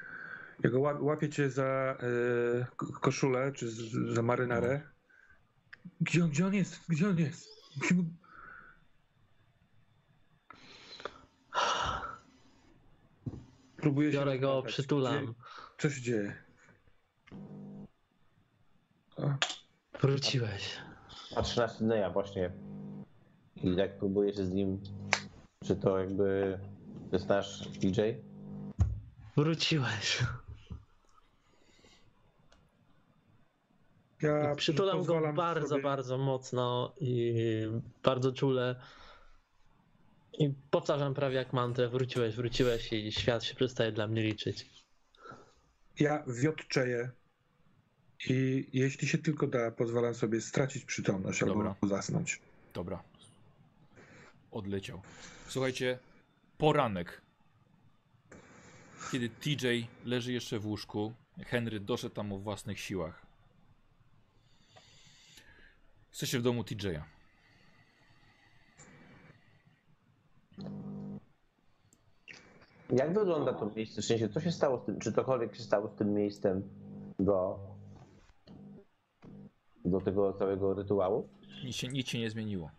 Ja 0.63 0.71
go 0.71 0.81
łap, 0.81 1.01
łapię 1.01 1.29
cię 1.29 1.51
za 1.51 1.97
k- 2.77 2.87
koszulę, 3.01 3.53
czy 3.53 3.71
za 4.15 4.23
marynarę. 4.23 4.81
Gdzie 6.01 6.25
on, 6.25 6.31
gdzie 6.31 6.47
on 6.47 6.55
jest? 6.55 6.81
Gdzie 6.89 7.09
on 7.09 7.19
jest? 7.19 7.49
Gdzie 7.77 7.95
Próbuję 13.79 14.13
się 14.13 14.19
Biorę 14.19 14.39
go, 14.39 14.47
rozgadać. 14.47 14.73
przytulam. 14.73 15.25
Gdzie- 15.25 15.35
Co 15.79 15.91
się 15.91 16.03
dzieje? 16.03 16.35
O, 19.17 19.31
Wróciłeś. 20.01 20.77
Patrzę 21.35 21.61
na 21.61 21.69
Sydneya 21.69 22.13
właśnie. 22.13 22.51
I 23.57 23.77
tak 23.77 23.99
próbuję 23.99 24.33
się 24.35 24.45
z 24.45 24.51
nim. 24.53 24.81
Czy 25.65 25.77
to 25.77 25.99
jakby. 25.99 26.59
To 27.11 27.17
jest 27.17 27.29
nasz 27.29 27.69
DJ? 27.69 28.01
Wróciłeś. 29.37 30.23
ja 34.23 34.55
przytulam 34.55 35.05
go 35.05 35.33
bardzo, 35.33 35.69
sobie- 35.69 35.83
bardzo 35.83 36.19
mocno 36.19 36.95
i 37.01 37.35
bardzo 38.03 38.33
czule. 38.33 38.77
I 40.39 40.55
powtarzam 40.71 41.15
prawie 41.15 41.37
jak 41.37 41.53
mantrę, 41.53 41.89
wróciłeś, 41.89 42.35
wróciłeś 42.37 42.93
i 42.93 43.13
świat 43.13 43.45
się 43.45 43.55
przestaje 43.55 43.93
dla 43.93 44.07
mnie 44.07 44.23
liczyć. 44.23 44.67
Ja 46.01 46.25
wiotczeję 46.27 47.11
i 48.29 48.69
jeśli 48.73 49.09
się 49.09 49.19
tylko 49.19 49.47
da, 49.47 49.71
pozwalam 49.71 50.15
sobie 50.15 50.41
stracić 50.41 50.85
przytomność 50.85 51.41
Dobra. 51.41 51.75
albo 51.83 51.89
zasnąć. 51.89 52.41
Dobra. 52.75 53.03
Odleciał. 54.51 55.01
Słuchajcie, 55.49 55.99
poranek. 56.59 57.23
Kiedy 59.13 59.29
TJ 59.29 59.67
leży 60.05 60.33
jeszcze 60.33 60.59
w 60.59 60.67
łóżku, 60.67 61.13
Henry 61.47 61.81
doszedł 61.81 62.15
tam 62.15 62.33
o 62.33 62.39
własnych 62.39 62.81
siłach. 62.81 63.27
Jesteście 66.11 66.39
w 66.39 66.43
domu 66.43 66.63
TJ'a. 66.63 67.03
Jak 72.93 73.15
wygląda 73.15 73.53
to 73.53 73.71
miejsce? 73.77 74.03
W 74.03 74.05
sensie, 74.05 74.29
co 74.29 74.41
się 74.41 74.53
stało 74.53 74.79
z 74.79 74.85
tym? 74.85 74.99
Czy 74.99 75.13
cokolwiek 75.13 75.55
się 75.57 75.63
stało 75.63 75.89
z 75.89 75.95
tym 75.95 76.15
miejscem 76.15 76.63
do. 77.19 77.59
do 79.85 80.01
tego 80.01 80.33
całego 80.33 80.75
rytuału? 80.75 81.29
Nic 81.65 81.77
się, 81.77 81.89
nic 81.89 82.09
się 82.09 82.19
nie 82.19 82.31
zmieniło. 82.31 82.71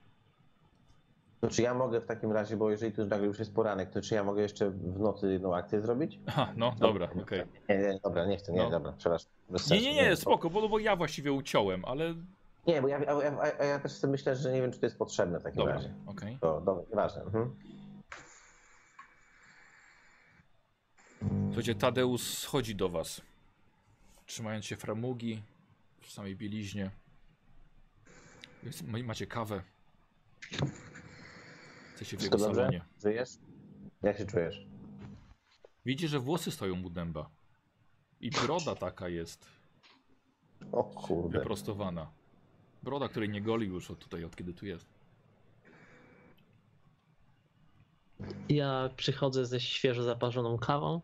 To 1.41 1.47
czy 1.47 1.61
ja 1.61 1.73
mogę 1.73 2.01
w 2.01 2.05
takim 2.05 2.31
razie, 2.31 2.57
bo 2.57 2.71
jeżeli 2.71 2.91
tu 2.93 3.05
nagle 3.05 3.27
już 3.27 3.39
jest 3.39 3.53
poranek, 3.55 3.89
to 3.89 4.01
czy 4.01 4.15
ja 4.15 4.23
mogę 4.23 4.41
jeszcze 4.41 4.69
w 4.69 4.99
nocy 4.99 5.31
jedną 5.31 5.55
akcję 5.55 5.81
zrobić? 5.81 6.19
Aha, 6.25 6.53
no 6.57 6.75
dobra, 6.79 7.09
okej. 7.21 7.43
Nie, 7.69 7.77
nie, 7.77 7.99
dobra, 8.03 8.25
nie 8.25 8.37
chcę, 8.37 8.51
nie, 8.53 8.63
No. 8.63 8.69
dobra, 8.69 8.93
przepraszam. 8.97 9.31
Nie, 9.71 9.81
nie, 9.81 9.93
nie, 9.93 10.15
spoko, 10.15 10.49
bo, 10.49 10.69
bo 10.69 10.79
ja 10.79 10.95
właściwie 10.95 11.31
uciąłem, 11.33 11.85
ale 11.85 12.13
Nie, 12.67 12.81
bo 12.81 12.87
ja, 12.87 12.99
a, 13.07 13.11
a, 13.41 13.51
a 13.59 13.63
ja 13.65 13.79
też 13.79 14.03
myślę, 14.03 14.35
że 14.35 14.51
nie 14.53 14.61
wiem, 14.61 14.71
czy 14.71 14.79
to 14.79 14.85
jest 14.85 14.97
potrzebne 14.97 15.39
w 15.39 15.43
takim 15.43 15.57
dobra, 15.57 15.73
razie. 15.73 15.93
okej. 16.07 16.37
To, 16.41 16.61
dobra, 16.61 16.83
nieważne. 16.89 17.21
Mhm. 17.21 17.55
Słuchajcie, 21.47 21.75
Tadeusz 21.75 22.21
schodzi 22.21 22.75
do 22.75 22.89
was, 22.89 23.21
trzymając 24.25 24.65
się 24.65 24.75
framugi 24.75 25.41
w 26.01 26.11
samej 26.11 26.35
bieliźnie. 26.35 26.91
Jest, 28.63 28.87
ma- 28.87 29.03
macie 29.03 29.27
kawę. 29.27 29.63
Jesteście 31.91 32.17
w 32.17 32.21
jego 32.21 32.39
salonie. 32.39 32.81
Żyjesz? 33.03 33.29
Jak 34.01 34.17
się 34.17 34.25
czujesz? 34.25 34.65
Widzicie, 35.85 36.07
że 36.07 36.19
włosy 36.19 36.51
stoją 36.51 36.75
mu 36.75 36.89
dęba. 36.89 37.29
I 38.21 38.29
broda 38.29 38.75
taka 38.75 39.09
jest, 39.09 39.45
O 40.71 40.83
kurde. 40.83 41.39
wyprostowana. 41.39 42.11
Broda, 42.83 43.09
której 43.09 43.29
nie 43.29 43.41
goli 43.41 43.67
już 43.67 43.91
od 43.91 43.99
tutaj, 43.99 44.23
od 44.23 44.35
kiedy 44.35 44.53
tu 44.53 44.65
jest. 44.65 44.85
Ja 48.49 48.89
przychodzę 48.95 49.45
ze 49.45 49.59
świeżo 49.59 50.03
zaparzoną 50.03 50.57
kawą 50.57 51.01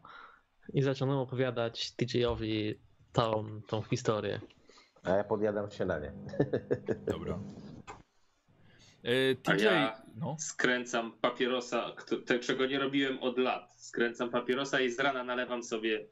i 0.73 0.81
zaczynam 0.81 1.17
opowiadać 1.17 1.91
TJ-owi 1.91 2.79
tą, 3.13 3.61
tą 3.67 3.81
historię. 3.81 4.39
A 5.03 5.09
ja 5.09 5.23
podjadam 5.23 5.71
śniadanie. 5.71 6.11
Dobra. 7.11 7.39
E, 9.03 9.09
A 9.45 9.51
TJ, 9.55 9.63
ja- 9.63 10.01
no, 10.15 10.35
Skręcam 10.39 11.11
papierosa, 11.11 11.91
czego 12.41 12.65
nie 12.65 12.79
robiłem 12.79 13.19
od 13.19 13.37
lat. 13.37 13.73
Skręcam 13.77 14.29
papierosa 14.29 14.79
i 14.79 14.89
z 14.91 14.99
rana 14.99 15.23
nalewam 15.23 15.63
sobie 15.63 16.07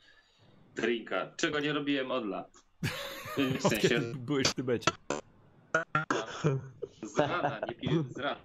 drinka, 0.75 1.31
czego 1.37 1.59
nie 1.59 1.73
robiłem 1.73 2.11
od 2.11 2.25
lat. 2.25 2.51
W 3.59 3.61
sensie 3.61 3.89
kiedy 3.89 4.13
byłeś 4.15 4.47
w 4.47 4.53
Tybecie. 4.53 4.91
z 7.03 7.19
rana, 7.19 7.59
nie 7.69 7.75
piję 7.75 8.03
z 8.09 8.17
rana. 8.17 8.41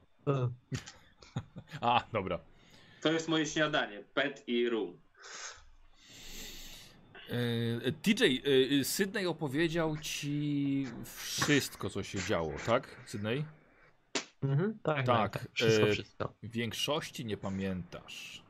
A, 1.81 2.05
dobra. 2.12 2.39
To 3.01 3.12
jest 3.12 3.29
moje 3.29 3.47
śniadanie, 3.47 4.03
pet 4.15 4.45
i 4.47 4.69
rum. 4.69 5.01
E, 7.87 7.93
TJ, 7.93 8.43
e, 8.81 8.85
Sydney 8.85 9.27
opowiedział 9.27 9.97
ci 9.97 10.87
wszystko, 11.05 11.91
co 11.91 12.03
się 12.03 12.19
działo, 12.19 12.53
tak? 12.66 12.97
Sydney? 13.07 13.45
Mhm, 14.43 14.79
tak, 14.83 14.97
Tak, 14.97 15.07
tak, 15.07 15.33
tak. 15.33 15.53
Wszystko, 15.53 15.89
e, 15.89 15.93
wszystko. 15.93 16.35
W 16.43 16.51
większości 16.51 17.25
nie 17.25 17.37
pamiętasz. 17.37 18.43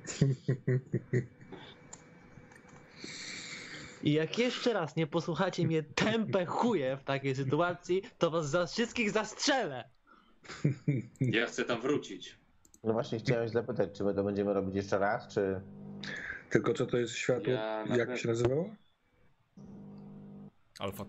I 4.02 4.12
jak 4.12 4.38
jeszcze 4.38 4.72
raz 4.72 4.96
nie 4.96 5.06
posłuchacie 5.06 5.66
mnie 5.66 5.82
tępe 5.82 6.46
chuje 6.46 6.96
w 6.96 7.04
takiej 7.04 7.34
sytuacji, 7.34 8.02
to 8.18 8.30
was 8.30 8.50
za 8.50 8.66
wszystkich 8.66 9.10
zastrzelę. 9.10 9.88
Ja 11.20 11.46
chcę 11.46 11.64
tam 11.64 11.80
wrócić. 11.80 12.38
No 12.84 12.92
właśnie 12.92 13.18
chciałem 13.18 13.46
się 13.48 13.52
zapytać, 13.52 13.90
czy 13.92 14.04
my 14.04 14.14
to 14.14 14.24
będziemy 14.24 14.52
robić 14.54 14.74
jeszcze 14.74 14.98
raz, 14.98 15.28
czy... 15.34 15.60
Tylko 16.50 16.74
co 16.74 16.86
to 16.86 16.96
jest 16.98 17.14
światło? 17.14 17.52
Ja 17.52 17.78
Jak 17.80 17.88
nawet- 17.88 18.18
się 18.20 18.28
nazywało? 18.28 18.74
Alfa. 20.78 21.04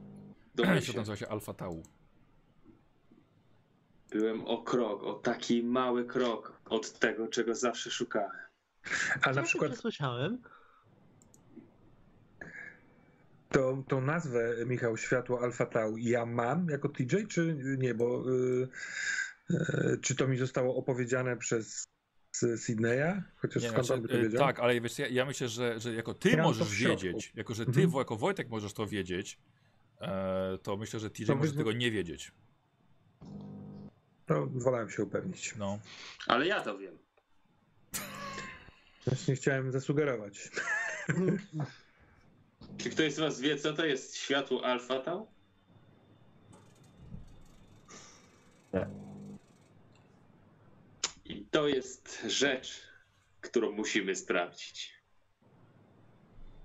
Domyśl 0.56 0.86
się. 0.92 0.98
nazywa 0.98 1.18
się 1.18 1.28
Alfa 1.28 1.54
Tau. 1.54 1.84
Byłem 4.10 4.46
o 4.48 4.58
krok, 4.64 5.04
o 5.04 5.14
taki 5.14 5.64
mały 5.64 6.06
krok 6.06 6.62
od 6.66 7.00
tego, 7.00 7.28
czego 7.28 7.56
zawsze 7.56 7.92
szukałem. 7.92 8.32
A 9.22 9.30
na 9.32 9.36
Ja 9.42 9.44
przykład 9.48 9.70
się 9.70 9.74
przesłyszałem. 9.74 10.42
To, 13.52 13.84
tą 13.88 14.02
nazwę, 14.02 14.56
Michał, 14.66 14.98
światło 14.98 15.42
Alfa 15.42 15.66
Tau 15.66 15.98
ja 15.98 16.26
mam 16.26 16.68
jako 16.70 16.90
TJ, 16.90 17.16
czy 17.30 17.58
nie? 17.78 17.94
Bo 17.94 18.24
y, 18.32 18.68
y, 19.52 19.98
czy 20.02 20.16
to 20.16 20.28
mi 20.28 20.38
zostało 20.38 20.76
opowiedziane 20.76 21.38
przez 21.38 21.84
Sydneya? 22.58 23.22
Chociaż 23.38 23.64
Nie, 23.64 23.70
skąd 23.70 23.86
znaczy, 23.86 24.00
on 24.02 24.08
by 24.08 24.14
to 24.14 24.20
e, 24.20 24.22
wiedział? 24.24 24.40
tak, 24.40 24.60
ale 24.60 24.82
wiesz, 24.82 25.00
ja, 25.00 25.08
ja 25.08 25.26
myślę, 25.26 25.48
że, 25.50 25.80
że 25.80 25.94
jako 25.94 26.14
ty 26.14 26.30
Ja 26.30 26.44
możesz 26.44 26.76
wiedzieć, 26.76 27.32
jako 27.36 27.54
że 27.54 27.66
ty 27.66 27.82
Mhm. 27.82 27.98
jako 27.98 28.16
Wojtek 28.18 28.50
możesz 28.50 28.74
to 28.74 28.88
wiedzieć, 28.88 29.40
e, 30.02 30.58
to 30.64 30.78
myślę, 30.78 31.00
że 31.00 31.10
TJ 31.10 31.26
To 31.26 31.36
może 31.36 31.52
wy- 31.52 31.58
tego 31.58 31.72
nie 31.72 31.92
wiedzieć. 31.92 32.32
To 34.26 34.48
wolałem 34.48 34.90
się 34.90 35.04
upewnić. 35.04 35.56
No. 35.56 35.80
Ale 36.28 36.48
ja 36.48 36.62
to 36.62 36.78
wiem. 36.78 36.98
Właśnie 39.08 39.36
chciałem 39.36 39.72
zasugerować. 39.72 40.50
Czy 42.84 42.90
ktoś 42.90 43.14
z 43.14 43.20
was 43.20 43.42
wie, 43.42 43.58
co 43.58 43.74
to 43.74 43.86
jest 43.86 44.16
światło 44.18 44.66
alfa 44.66 45.00
tau? 45.00 45.28
Nie. 48.74 48.88
I 51.26 51.46
to 51.52 51.68
jest 51.68 52.24
rzecz, 52.28 52.82
którą 53.42 53.72
musimy 53.72 54.16
sprawdzić. 54.16 54.94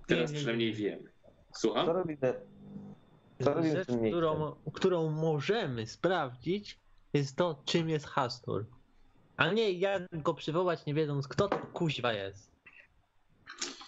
Teraz 0.07 0.31
Nie, 0.31 0.35
nie, 0.35 0.39
przynajmniej 0.39 0.69
nie. 0.69 0.77
wiemy. 0.77 1.11
Co 1.53 1.61
Słucham? 1.61 1.87
Co 1.87 1.93
robimy 1.93 2.17
w 3.41 3.77
Rzecz, 3.77 3.89
którą, 4.09 4.57
którą 4.73 5.11
możemy 5.11 5.87
sprawdzić, 5.87 6.81
jest 7.13 7.37
to, 7.37 7.63
czym 7.65 7.89
jest 7.89 8.07
Hastur. 8.07 8.67
A 9.37 9.53
nie 9.53 9.73
jak 9.73 10.23
go 10.23 10.35
przywołać, 10.35 10.87
nie 10.87 10.95
wiedząc, 10.95 11.29
kto 11.29 11.49
to 11.49 11.59
kuźwa 11.59 12.13
jest. 12.13 12.51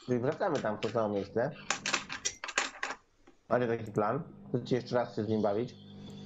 Czyli 0.06 0.18
wracamy 0.18 0.58
tam 0.60 0.76
w 0.76 0.80
to 0.80 0.88
samo 0.88 1.14
miejsce. 1.14 1.50
Macie 3.48 3.66
taki 3.66 3.92
plan? 3.92 4.22
Chcecie 4.48 4.76
jeszcze 4.76 4.94
raz 4.94 5.16
się 5.16 5.24
z 5.24 5.28
nim 5.28 5.42
bawić? 5.42 5.74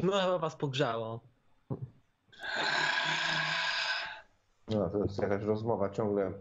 No 0.02 0.12
chyba 0.12 0.38
was 0.38 0.56
pogrzało. 0.56 1.20
No, 4.68 4.90
to 4.90 4.98
jest 4.98 5.22
jakaś 5.22 5.42
rozmowa 5.42 5.90
ciągle. 5.90 6.32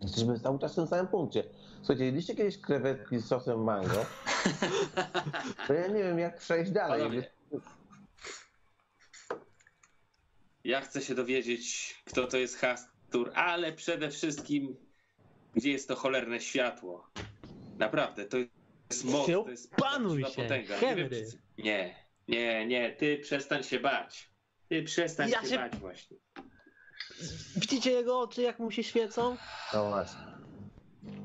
Jesteśmy 0.00 0.40
cały 0.40 0.58
czas 0.58 0.72
w 0.72 0.74
tym 0.74 0.86
samym 0.86 1.06
punkcie. 1.06 1.44
Słuchajcie, 1.78 2.04
jedliście 2.04 2.34
kiedyś 2.34 2.58
krewetki 2.58 3.18
z 3.18 3.26
sosem 3.26 3.64
mango? 3.64 4.04
To 5.66 5.74
ja 5.74 5.86
nie 5.86 6.02
wiem, 6.02 6.18
jak 6.18 6.38
przejść 6.38 6.70
dalej. 6.70 7.00
Panowie, 7.00 7.30
Ja 10.64 10.80
chcę 10.80 11.00
się 11.02 11.14
dowiedzieć, 11.14 11.94
kto 12.04 12.26
to 12.26 12.36
jest 12.36 12.56
Hastur, 12.56 13.32
ale 13.34 13.72
przede 13.72 14.10
wszystkim, 14.10 14.76
gdzie 15.54 15.70
jest 15.72 15.88
to 15.88 15.96
cholerne 15.96 16.40
światło. 16.40 17.10
Naprawdę, 17.78 18.24
to 18.24 18.36
jest 18.90 19.04
moc, 19.04 19.26
Się 19.26 19.44
to 19.44 19.50
jest 19.50 19.70
prawdziwa 19.70 20.28
się, 20.30 20.42
potęga. 20.42 20.74
Nie, 20.74 20.80
Henry. 20.80 21.08
wiem, 21.08 21.30
czy- 21.30 21.62
nie, 21.62 21.94
nie, 22.28 22.66
nie, 22.66 22.92
ty 22.92 23.18
przestań 23.18 23.62
się 23.62 23.80
bać. 23.80 24.30
Ty 24.68 24.82
przestań 24.82 25.30
Ja 25.30 25.40
się, 25.42 25.48
się- 25.48 25.56
bać 25.56 25.76
właśnie. 25.76 26.16
Widzicie 27.56 27.90
jego 27.90 28.20
oczy, 28.20 28.42
jak 28.42 28.58
mu 28.58 28.70
się 28.70 28.82
świecą? 28.84 29.36
No 29.74 29.88
właśnie. 29.88 30.20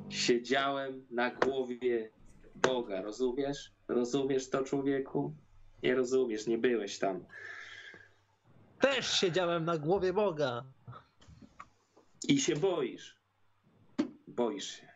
Siedziałem 0.09 1.05
na 1.11 1.31
głowie 1.31 2.11
Boga, 2.55 3.01
rozumiesz? 3.01 3.71
Rozumiesz 3.87 4.49
to, 4.49 4.63
człowieku? 4.63 5.33
Nie 5.83 5.95
rozumiesz, 5.95 6.47
nie 6.47 6.57
byłeś 6.57 6.99
tam. 6.99 7.25
Też 8.79 9.19
siedziałem 9.19 9.65
na 9.65 9.77
głowie 9.77 10.13
Boga. 10.13 10.63
I 12.27 12.41
się 12.41 12.55
boisz. 12.55 13.17
Boisz 14.27 14.67
się. 14.79 14.92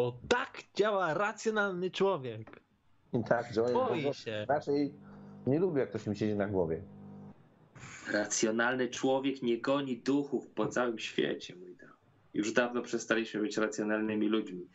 Bo 0.00 0.20
tak 0.28 0.62
działa 0.74 1.14
racjonalny 1.14 1.90
człowiek. 1.90 2.60
I 3.12 3.24
tak, 3.24 3.52
że 3.52 3.62
Boi 3.62 4.14
się. 4.14 4.46
raczej 4.48 4.94
nie 5.46 5.58
lubię, 5.58 5.80
jak 5.80 5.88
ktoś 5.90 6.06
mi 6.06 6.16
siedzi 6.16 6.34
na 6.34 6.46
głowie. 6.46 6.82
Racjonalny 8.12 8.88
człowiek 8.88 9.42
nie 9.42 9.60
goni 9.60 9.98
duchów 9.98 10.50
po 10.50 10.66
całym 10.66 10.98
świecie, 10.98 11.56
mój 11.56 11.76
drogi. 11.76 11.94
Już 12.34 12.52
dawno 12.52 12.82
przestaliśmy 12.82 13.40
być 13.40 13.56
racjonalnymi 13.56 14.28
ludźmi. 14.28 14.68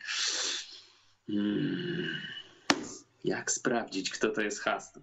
Hmm. 1.26 2.08
Jak 3.24 3.50
sprawdzić, 3.50 4.10
kto 4.10 4.30
to 4.30 4.40
jest 4.40 4.60
Hastur? 4.60 5.02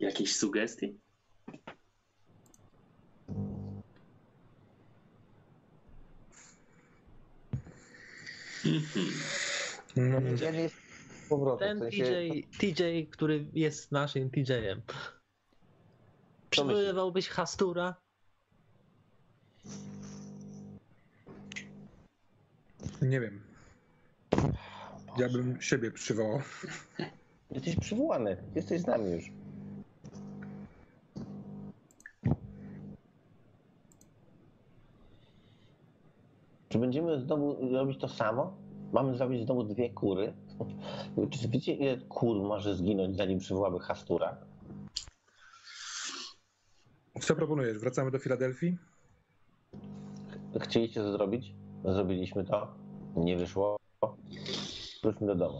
Jakieś 0.00 0.36
sugestie? 0.36 0.88
Mhm. 8.66 9.06
No, 9.96 10.20
nie 10.52 10.62
jest 10.62 10.74
powrotem. 11.28 11.68
Ten 11.68 11.78
w 11.78 11.80
sensie, 11.80 12.04
TJ, 12.58 12.74
TJ, 12.74 13.10
który 13.10 13.46
jest 13.52 13.92
naszym 13.92 14.30
TJ-em. 14.30 14.82
Przywoływałbyś 16.50 17.28
Hastura? 17.28 17.94
nie 23.02 23.20
wiem. 23.20 23.40
Ja 25.18 25.28
bym 25.28 25.62
siebie 25.62 25.90
przywołał. 25.90 26.40
Jesteś 27.50 27.76
przywołany. 27.76 28.36
Jesteś 28.54 28.80
z 28.80 28.86
nami 28.86 29.10
już. 29.10 29.24
Czy 36.74 36.78
będziemy 36.78 37.20
znowu 37.20 37.72
robić 37.72 38.00
to 38.00 38.08
samo? 38.08 38.56
Mamy 38.92 39.16
zrobić 39.16 39.44
znowu 39.44 39.64
dwie 39.64 39.90
kury? 39.90 40.32
Czy 41.30 41.48
wiecie, 41.48 41.72
ile 41.72 41.98
kur 41.98 42.42
może 42.42 42.74
zginąć, 42.74 43.16
zanim 43.16 43.38
przywołamy 43.38 43.78
Hastura? 43.78 44.36
Co 47.20 47.36
proponujesz? 47.36 47.78
Wracamy 47.78 48.10
do 48.10 48.18
Filadelfii? 48.18 48.78
Chcieliście 50.60 51.00
to 51.00 51.12
zrobić? 51.12 51.54
Zrobiliśmy 51.84 52.44
to. 52.44 52.74
Nie 53.16 53.36
wyszło. 53.36 53.76
Wróćmy 55.02 55.26
do 55.26 55.34
domu. 55.34 55.58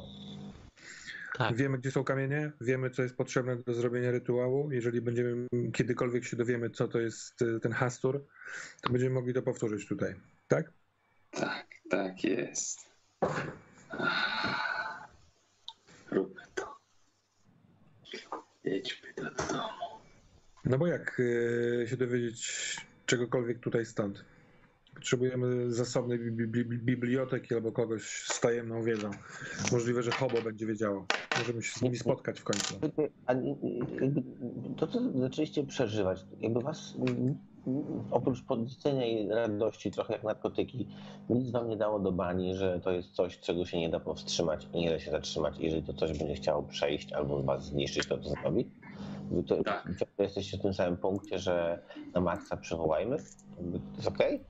Tak. 1.39 1.57
Wiemy, 1.57 1.79
gdzie 1.79 1.91
są 1.91 2.05
kamienie, 2.05 2.53
wiemy, 2.61 2.91
co 2.91 3.03
jest 3.03 3.17
potrzebne 3.17 3.57
do 3.57 3.75
zrobienia 3.75 4.11
rytuału. 4.11 4.71
Jeżeli 4.73 5.01
będziemy 5.01 5.47
kiedykolwiek 5.73 6.25
się 6.25 6.37
dowiemy, 6.37 6.71
co 6.71 6.89
to 6.89 7.01
jest 7.01 7.43
y, 7.43 7.61
ten 7.61 7.73
hastur, 7.73 8.27
to 8.83 8.93
będziemy 8.93 9.15
mogli 9.15 9.35
to 9.35 9.43
powtórzyć 9.43 9.89
tutaj. 9.89 10.15
Tak? 10.49 10.84
Tak, 11.95 12.25
jest. 12.25 12.91
Róbmy 16.11 16.43
to. 16.55 16.77
Jedźmy 18.65 19.09
do 19.17 19.23
domu. 19.23 19.69
No 20.65 20.79
bo 20.79 20.87
jak 20.87 21.21
y, 21.21 21.87
się 21.91 21.97
dowiedzieć 21.97 22.77
czegokolwiek 23.07 23.59
tutaj 23.61 23.87
stąd? 23.87 24.25
Potrzebujemy 24.95 25.73
zasobnej 25.73 26.19
bi- 26.19 26.47
bi- 26.47 26.65
bi- 26.65 26.79
biblioteki 26.79 27.55
albo 27.55 27.73
kogoś 27.73 28.03
z 28.09 28.41
tajemną 28.41 28.83
wiedzą. 28.83 29.11
Możliwe, 29.73 30.03
że 30.03 30.11
Hobo 30.11 30.43
będzie 30.43 30.67
wiedziało. 30.67 31.07
Możemy 31.39 31.63
się 31.63 31.79
z 31.79 31.83
nimi 31.83 31.97
spotkać 31.97 32.41
w 32.41 32.45
końcu. 32.45 32.81
A 33.27 33.33
nie- 33.33 33.57
jakby 34.01 34.23
to, 34.77 34.87
co 34.87 35.19
zaczęliście 35.21 35.67
przeżywać, 35.67 36.25
jakby 36.41 36.61
was 36.61 36.95
oprócz 38.11 38.43
podniecenia 38.43 39.07
i 39.07 39.29
radości, 39.29 39.91
trochę 39.91 40.13
jak 40.13 40.23
narkotyki, 40.23 40.89
nic 41.31 41.51
wam 41.51 41.69
nie 41.69 41.77
dało 41.77 41.99
do 41.99 42.13
bani, 42.13 42.55
że 42.55 42.81
to 42.81 42.93
jest 42.93 43.13
coś, 43.13 43.39
czego 43.41 43.65
się 43.65 43.81
nie 43.81 43.89
da 43.89 44.01
powstrzymać 44.01 44.69
i 44.73 44.81
nie 44.81 44.91
da 44.91 44.99
się 44.99 45.11
zatrzymać. 45.11 45.55
Jeżeli 45.59 45.83
to 45.83 45.93
coś 45.93 46.19
będzie 46.19 46.35
chciało 46.35 46.63
przejść 46.63 47.13
albo 47.13 47.43
was 47.43 47.65
zniszczyć, 47.65 48.07
to 48.09 48.19
to 48.19 48.29
zrobi. 48.29 48.71
Wy 49.31 49.43
To, 49.43 49.63
Tak. 49.63 49.89
jesteście 50.19 50.59
w 50.59 50.63
tym 50.63 50.75
samym 50.75 50.97
punkcie, 50.97 51.39
że 51.39 51.83
na 52.15 52.21
maksa 52.21 52.57
przywołajmy. 52.57 53.17
To 53.57 53.97
jest 53.97 54.09
okej? 54.09 54.45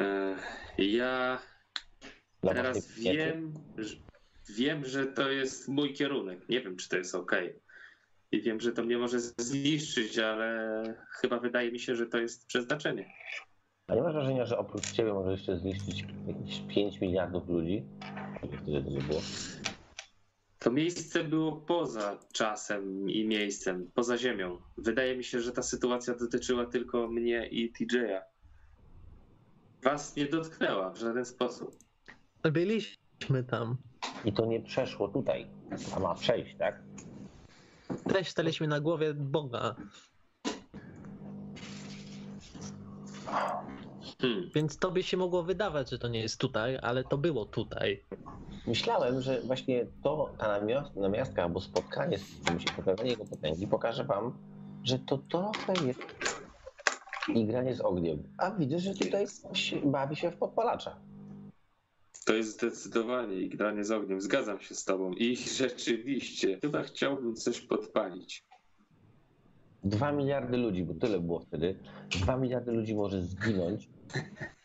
E, 0.00 0.36
Ja 0.78 1.38
Dla 2.42 2.54
teraz 2.54 2.92
wiem, 2.98 3.54
że, 3.78 3.96
wiem, 4.56 4.84
że 4.84 5.06
to 5.06 5.30
jest 5.30 5.68
mój 5.68 5.94
kierunek. 5.94 6.48
Nie 6.48 6.60
wiem, 6.60 6.76
czy 6.76 6.88
to 6.88 6.96
jest 6.96 7.14
ok. 7.14 7.32
I 8.32 8.42
wiem, 8.42 8.60
że 8.60 8.72
to 8.72 8.82
mnie 8.82 8.98
może 8.98 9.20
zniszczyć, 9.20 10.18
ale 10.18 10.82
chyba 11.10 11.38
wydaje 11.38 11.72
mi 11.72 11.78
się, 11.78 11.96
że 11.96 12.06
to 12.06 12.18
jest 12.18 12.46
przeznaczenie. 12.46 13.12
A 13.86 13.94
nie 13.94 14.02
masz 14.02 14.12
wrażenia, 14.12 14.46
że 14.46 14.58
oprócz 14.58 14.90
ciebie 14.90 15.12
może 15.12 15.30
jeszcze 15.30 15.58
zniszczyć 15.58 16.04
jakieś 16.26 16.60
5 16.68 17.00
miliardów 17.00 17.48
ludzi? 17.48 17.84
Wtedy 18.38 18.82
to 18.82 18.90
nie 18.90 19.00
było. 19.00 19.20
To 20.58 20.70
miejsce 20.70 21.24
było 21.24 21.52
poza 21.52 22.18
czasem 22.32 23.10
i 23.10 23.24
miejscem, 23.24 23.90
poza 23.94 24.18
ziemią. 24.18 24.58
Wydaje 24.78 25.16
mi 25.16 25.24
się, 25.24 25.40
że 25.40 25.52
ta 25.52 25.62
sytuacja 25.62 26.14
dotyczyła 26.14 26.66
tylko 26.66 27.08
mnie 27.08 27.46
i 27.46 27.72
TJ'a. 27.72 28.20
Was 29.82 30.16
nie 30.16 30.26
dotknęła 30.26 30.90
w 30.90 30.96
żaden 30.96 31.24
sposób. 31.24 31.76
Byliśmy 32.42 33.44
tam. 33.50 33.76
I 34.24 34.32
to 34.32 34.46
nie 34.46 34.60
przeszło 34.60 35.08
tutaj, 35.08 35.46
a 35.96 36.00
ma 36.00 36.14
przejść, 36.14 36.56
tak? 36.56 36.82
Też 38.08 38.28
staliśmy 38.28 38.66
na 38.66 38.80
głowie 38.80 39.14
Boga. 39.14 39.74
Hmm. 44.20 44.50
Więc 44.54 44.78
tobie 44.78 45.02
się 45.02 45.16
mogło 45.16 45.42
wydawać, 45.42 45.90
że 45.90 45.98
to 45.98 46.08
nie 46.08 46.20
jest 46.20 46.40
tutaj, 46.40 46.78
ale 46.82 47.04
to 47.04 47.18
było 47.18 47.44
tutaj. 47.44 48.04
Myślałem, 48.66 49.20
że 49.20 49.40
właśnie 49.40 49.86
to, 50.02 50.34
ta 50.38 50.48
namiast, 50.48 50.96
namiastka 50.96 51.42
albo 51.42 51.60
spotkanie 51.60 52.18
z 52.18 52.44
czymś, 52.44 52.64
pokazanie 52.64 53.10
jego 53.10 53.24
potęgi 53.24 53.66
pokaże 53.66 54.04
wam, 54.04 54.38
że 54.84 54.98
to 54.98 55.18
trochę 55.18 55.72
jest 55.86 56.00
igranie 57.28 57.74
z 57.74 57.80
ogniem. 57.80 58.22
A 58.38 58.50
widzę, 58.50 58.78
że 58.78 58.94
tutaj 58.94 59.26
się, 59.52 59.76
bawi 59.76 60.16
się 60.16 60.30
w 60.30 60.36
podpalacza. 60.36 60.96
To 62.30 62.34
jest 62.34 62.52
zdecydowanie 62.52 63.36
igranie 63.36 63.84
z 63.84 63.90
ogniem. 63.90 64.20
Zgadzam 64.20 64.60
się 64.60 64.74
z 64.74 64.84
tobą. 64.84 65.12
I 65.12 65.36
rzeczywiście, 65.62 66.58
chyba 66.60 66.82
chciałbym 66.82 67.34
coś 67.34 67.60
podpalić. 67.60 68.44
Dwa 69.84 70.12
miliardy 70.12 70.56
ludzi, 70.56 70.84
bo 70.84 70.94
tyle 70.94 71.20
było 71.20 71.40
wtedy, 71.40 71.78
dwa 72.10 72.36
miliardy 72.36 72.72
ludzi 72.72 72.94
może 72.94 73.22
zginąć, 73.22 73.88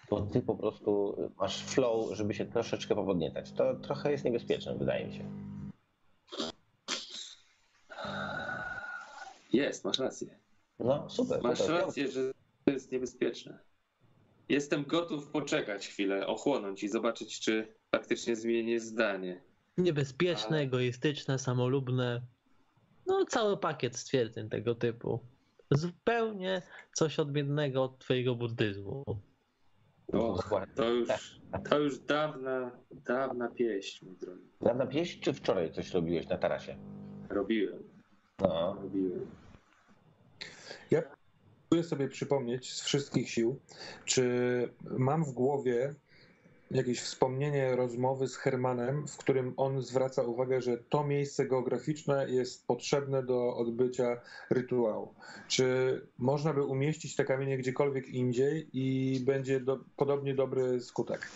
to 0.10 0.22
ty 0.22 0.42
po 0.42 0.56
prostu 0.56 1.18
masz 1.38 1.64
flow, 1.64 2.16
żeby 2.16 2.34
się 2.34 2.46
troszeczkę 2.46 2.96
powodniecać. 2.96 3.52
To 3.52 3.76
trochę 3.76 4.12
jest 4.12 4.26
niebezpieczne, 4.26 4.76
wydaje 4.78 5.08
mi 5.08 5.14
się. 5.14 5.26
Jest, 9.54 9.86
masz 9.86 10.00
rację. 10.00 10.40
No, 10.80 11.10
super. 11.10 11.44
Masz 11.44 11.60
super. 11.60 11.76
rację, 11.76 12.08
że 12.08 12.32
to 12.66 12.72
jest 12.72 12.92
niebezpieczne. 12.92 13.60
Jestem 14.50 14.84
gotów 14.84 15.28
poczekać 15.28 15.88
chwilę, 15.88 16.28
ochłonąć 16.28 16.84
i 16.84 16.88
zobaczyć, 16.90 17.40
czy 17.40 17.76
faktycznie 17.92 18.36
zmienię 18.36 18.80
zdanie. 18.80 19.42
Niebezpieczne, 19.78 20.48
Ale- 20.58 20.66
egoistyczne, 20.66 21.40
samolubne. 21.40 22.22
No, 23.08 23.26
cały 23.26 23.58
pakiet 23.58 23.96
stwierdzeń 23.98 24.50
tego 24.50 24.76
typu. 24.76 25.20
Zupełnie 25.72 26.62
coś 26.94 27.20
odmiennego 27.20 27.84
od 27.84 28.00
twojego 28.00 28.36
buddyzmu. 28.36 29.04
Och, 30.14 30.38
Dokładnie. 30.44 30.76
to 30.76 30.90
już, 30.90 31.10
to 31.70 31.80
już 31.80 32.00
dawna, 32.00 32.72
dawna 32.92 33.48
pieśń, 33.50 34.06
mój 34.06 34.16
drogi. 34.18 34.42
Dawna 34.62 34.88
pieśń, 34.88 35.20
czy 35.22 35.34
wczoraj 35.34 35.72
coś 35.72 35.92
robiłeś 35.94 36.28
na 36.28 36.38
tarasie? 36.38 36.76
Robiłem, 37.30 37.84
No. 38.40 38.74
robiłem. 38.82 39.26
Ja 40.92 41.02
próbuję 41.70 41.90
sobie 41.90 42.08
przypomnieć 42.08 42.74
z 42.74 42.82
wszystkich 42.82 43.30
sił, 43.30 43.60
czy 44.06 44.24
mam 44.98 45.24
w 45.26 45.32
głowie 45.32 45.96
jakieś 46.72 47.02
wspomnienie 47.02 47.76
rozmowy 47.76 48.28
z 48.28 48.36
Hermanem, 48.36 49.08
w 49.08 49.18
którym 49.18 49.54
on 49.58 49.82
zwraca 49.82 50.24
uwagę, 50.24 50.62
że 50.62 50.78
to 50.78 51.04
miejsce 51.04 51.46
geograficzne 51.46 52.30
jest 52.30 52.68
potrzebne 52.68 53.24
do 53.24 53.58
odbycia 53.58 54.22
rytuału. 54.50 55.14
Czy 55.48 56.02
można 56.18 56.54
by 56.54 56.64
umieścić 56.64 57.16
te 57.16 57.26
kamienie 57.26 57.58
gdziekolwiek 57.58 58.08
indziej 58.08 58.70
i 58.74 59.20
będzie 59.26 59.60
do, 59.60 59.80
podobnie 59.98 60.36
dobry 60.36 60.82
skutek? 60.82 61.28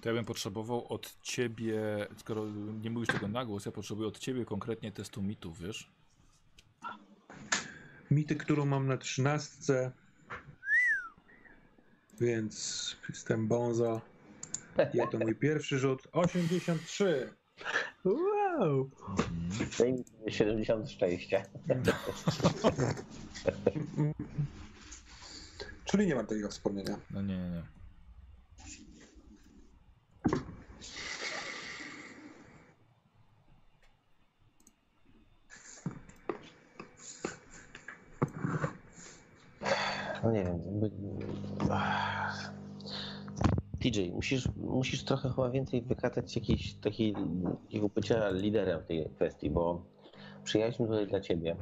To 0.00 0.08
ja 0.08 0.14
bym 0.14 0.24
potrzebował 0.24 0.86
od 0.88 1.22
ciebie, 1.22 2.06
skoro 2.16 2.44
nie 2.82 2.90
mówisz 2.90 3.08
tego 3.08 3.28
na 3.28 3.44
głos, 3.44 3.66
ja 3.66 3.72
potrzebuję 3.72 4.08
od 4.08 4.18
ciebie 4.18 4.44
konkretnie 4.44 4.92
testu 4.92 5.22
mitów, 5.22 5.58
wiesz? 5.58 5.90
Mity, 8.14 8.36
którą 8.36 8.64
mam 8.64 8.86
na 8.86 8.96
trzynastce, 8.96 9.92
więc 12.20 12.96
jestem 13.08 13.48
bonzo. 13.48 14.00
I 14.94 14.98
to 15.10 15.18
mój 15.18 15.34
pierwszy 15.34 15.78
rzut. 15.78 16.08
83. 16.12 17.32
Wow! 18.04 18.90
Daj 19.78 19.92
mi 19.92 20.04
70 20.28 20.90
szczęścia. 20.90 21.42
Czyli 25.84 26.06
nie 26.06 26.14
mam 26.14 26.26
takiego 26.26 26.48
wspomnienia. 26.48 26.98
No 27.10 27.22
nie, 27.22 27.36
nie, 27.36 27.62
No 40.24 40.30
nie 40.30 40.44
wiem. 40.44 40.60
TJ, 43.80 44.12
musisz, 44.12 44.48
musisz 44.56 45.04
trochę 45.04 45.28
chyba 45.28 45.50
więcej 45.50 45.82
wykazać 45.82 46.36
jakiś 46.36 46.74
taki, 46.74 47.14
takiego 47.62 47.88
bycia 47.88 48.30
liderem 48.30 48.80
w 48.80 48.86
tej 48.86 49.10
kwestii, 49.10 49.50
bo 49.50 49.82
przyjechaliśmy 50.44 50.86
tutaj 50.86 51.06
dla 51.06 51.20
ciebie. 51.20 51.56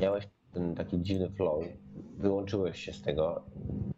Miałeś 0.00 0.28
ten 0.52 0.74
taki 0.74 1.02
dziwny 1.02 1.30
flow, 1.30 1.64
wyłączyłeś 2.18 2.78
się 2.84 2.92
z 2.92 3.02
tego. 3.02 3.42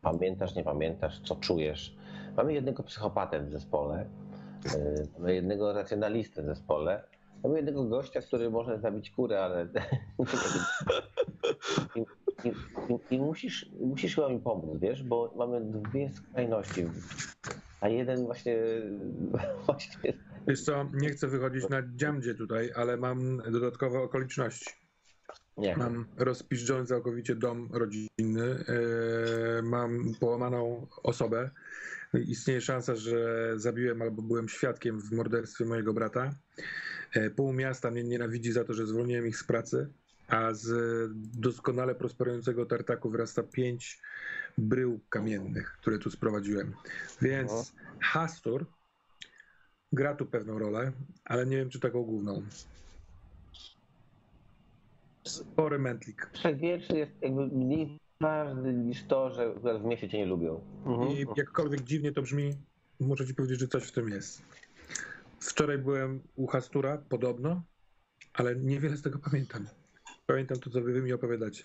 Pamiętasz, 0.03 0.55
nie 0.55 0.65
pamiętasz, 0.65 1.21
co 1.25 1.37
czujesz. 1.37 1.97
Mamy 2.37 2.53
jednego 2.53 2.83
psychopatę 2.83 3.41
w 3.43 3.51
zespole, 3.51 4.07
yy, 4.65 5.07
mamy 5.19 5.35
jednego 5.35 5.73
racjonalistę 5.73 6.43
w 6.43 6.47
zespole, 6.47 7.05
mamy 7.45 7.57
jednego 7.57 7.85
gościa, 7.85 8.21
który 8.21 8.51
może 8.51 8.79
zabić 8.79 9.11
kurę, 9.11 9.45
ale 9.45 9.69
I, 12.45 12.49
i, 12.93 13.15
i, 13.15 13.19
musisz, 13.19 13.71
musisz 13.81 14.15
chyba 14.15 14.29
mi 14.29 14.41
pomóc, 14.41 14.81
wiesz, 14.81 15.03
bo 15.03 15.35
mamy 15.37 15.61
dwie 15.61 16.11
skrajności. 16.11 16.85
A 17.81 17.89
jeden 17.89 18.25
właśnie, 18.25 18.59
właśnie 19.67 20.13
Wiesz 20.49 20.63
co, 20.63 20.89
nie 20.95 21.11
chcę 21.11 21.29
wychodzić 21.29 21.69
na 21.69 21.83
dziamdzie 21.97 22.35
tutaj, 22.35 22.71
ale 22.77 22.97
mam 22.97 23.43
dodatkowe 23.53 23.99
okoliczności. 23.99 24.71
nie. 25.57 25.77
Mam 25.77 26.07
rozpiszczony 26.17 26.87
całkowicie 26.87 27.35
dom 27.35 27.69
rodzinny, 27.73 28.65
e, 28.69 29.63
mam 29.63 30.15
połamaną 30.21 30.87
osobę. 31.03 31.51
Istnieje 32.15 32.61
szansa, 32.61 32.95
że 32.97 33.53
zabiłem 33.57 34.03
albo 34.03 34.23
byłem 34.23 34.49
świadkiem 34.49 35.01
w 35.01 35.13
morderstwie 35.13 35.65
mojego 35.65 35.93
brata. 35.93 36.31
E, 37.15 37.31
Pół 37.31 37.53
miasta 37.53 37.91
mnie 37.91 38.05
nienawidzi 38.05 38.53
za 38.53 38.65
to, 38.65 38.75
że 38.75 38.87
zwolniłem 38.87 39.27
ich 39.27 39.37
z 39.37 39.45
pracy, 39.45 39.89
a 40.31 40.55
z 40.55 40.69
doskonale 41.15 41.95
prosperującego 41.95 42.67
tartaku 42.67 43.11
wyrasta 43.11 43.43
pięć 43.43 44.01
brył 44.59 45.01
kamiennych, 45.09 45.73
które 45.81 45.99
tu 45.99 46.11
sprowadziłem. 46.11 46.75
Więc 47.23 47.73
Hastur 48.01 48.67
gra 49.93 50.15
tu 50.15 50.27
pewną 50.27 50.59
rolę, 50.59 50.93
ale 51.25 51.47
nie 51.47 51.57
wiem, 51.57 51.71
czy 51.71 51.81
taką 51.81 52.03
główną. 52.03 52.43
Spory 55.25 55.79
mętlik. 55.79 56.31
Trzech 56.33 56.57
wierszy 56.57 56.93
jest 56.93 57.13
jakby 57.23 57.47
mniej 57.47 57.99
ważny 58.21 58.73
niż 58.73 59.05
to, 59.05 59.35
że 59.35 59.55
w 59.79 59.85
mieście 59.85 60.09
cię 60.09 60.19
nie 60.19 60.27
lubią. 60.27 60.61
Mhm. 60.87 61.11
I 61.11 61.27
jakkolwiek 61.37 61.81
dziwnie 61.81 62.13
to 62.13 62.23
brzmi, 62.23 62.57
muszę 63.01 63.27
ci 63.27 63.35
powiedzieć, 63.35 63.61
że 63.61 63.69
coś 63.69 63.85
w 63.85 63.93
tym 63.93 64.09
jest. 64.09 64.43
Wczoraj 65.41 65.79
byłem 65.79 66.21
u 66.37 66.47
Hastura, 66.47 66.99
podobno, 67.09 67.63
ale 68.33 68.57
niewiele 68.57 68.97
z 68.97 69.03
tego 69.03 69.19
pamiętam. 69.19 69.67
Pamiętam 70.31 70.59
to, 70.59 70.71
co 70.71 70.81
wy 70.81 71.03
mi 71.03 71.13
opowiadacie. 71.13 71.65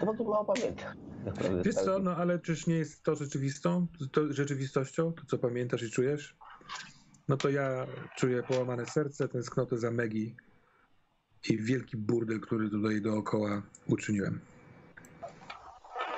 To 0.00 0.06
w 0.06 0.08
ogóle 0.08 0.30
mało 0.30 0.44
pamiętam. 0.44 0.96
Naprawdę, 1.24 1.62
Wiesz 1.62 1.74
co, 1.74 1.98
no 1.98 2.16
ale 2.16 2.38
czyż 2.38 2.66
nie 2.66 2.74
jest 2.74 3.02
to 3.02 3.14
rzeczywistą, 3.14 3.86
to 4.12 4.32
rzeczywistością, 4.32 5.12
to 5.12 5.22
co 5.26 5.38
pamiętasz 5.38 5.82
i 5.82 5.90
czujesz? 5.90 6.36
No 7.28 7.36
to 7.36 7.50
ja 7.50 7.86
czuję 8.16 8.42
połamane 8.42 8.86
serce, 8.86 9.28
tęsknotę 9.28 9.78
za 9.78 9.90
Megi 9.90 10.34
i 11.50 11.58
wielki 11.58 11.96
burdel, 11.96 12.40
który 12.40 12.70
tutaj 12.70 13.00
dookoła 13.00 13.62
uczyniłem. 13.88 14.40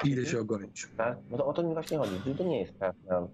Idę 0.04 0.26
się 0.26 0.40
ogolić. 0.40 0.88
Tak? 0.96 1.18
No 1.30 1.36
to 1.36 1.46
o 1.46 1.52
to 1.52 1.62
mi 1.62 1.74
właśnie 1.74 1.98
chodzi. 1.98 2.20
Czyli 2.24 2.36
to 2.36 2.44
nie 2.44 2.60
jest 2.60 2.78
czas 2.78 2.94
na 3.08 3.28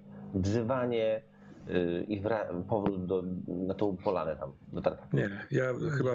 wzywanie 1.71 2.03
i 2.03 2.23
wra- 2.23 2.65
powrót 2.69 3.07
do, 3.07 3.23
na 3.49 3.75
tą 3.75 3.97
polanę 3.97 4.37
tam, 4.37 4.53
do 4.73 4.83
tartaku. 4.83 5.17
Nie, 5.17 5.47
ja 5.51 5.73
chyba 5.99 6.11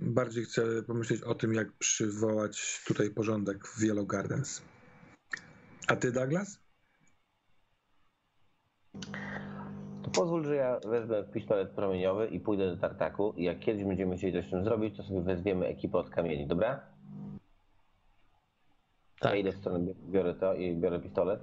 bardziej 0.00 0.44
chcę 0.44 0.82
pomyśleć 0.86 1.22
o 1.22 1.34
tym, 1.34 1.54
jak 1.54 1.72
przywołać 1.72 2.84
tutaj 2.86 3.10
porządek 3.10 3.66
w 3.66 3.82
Yellow 3.82 4.06
Gardens. 4.06 4.62
A 5.88 5.96
ty, 5.96 6.12
Douglas? 6.12 6.60
To 10.02 10.10
pozwól, 10.10 10.44
że 10.44 10.54
ja 10.54 10.80
wezmę 10.88 11.24
pistolet 11.24 11.70
promieniowy 11.70 12.26
i 12.26 12.40
pójdę 12.40 12.66
do 12.66 12.76
tartaku 12.76 13.34
i 13.36 13.44
jak 13.44 13.58
kiedyś 13.58 13.84
będziemy 13.84 14.16
chcieli 14.16 14.32
coś 14.32 14.46
z 14.46 14.50
tym 14.50 14.64
zrobić, 14.64 14.96
to 14.96 15.02
sobie 15.02 15.20
wezwiemy 15.20 15.66
ekipę 15.66 15.98
od 15.98 16.10
kamieni, 16.10 16.46
dobra? 16.46 16.80
Tak. 19.20 19.32
Ja 19.32 19.38
idę 19.38 19.52
w 19.52 19.56
stronę, 19.56 19.94
biorę 20.10 20.34
to 20.34 20.54
i 20.54 20.76
biorę 20.76 21.00
pistolet. 21.00 21.40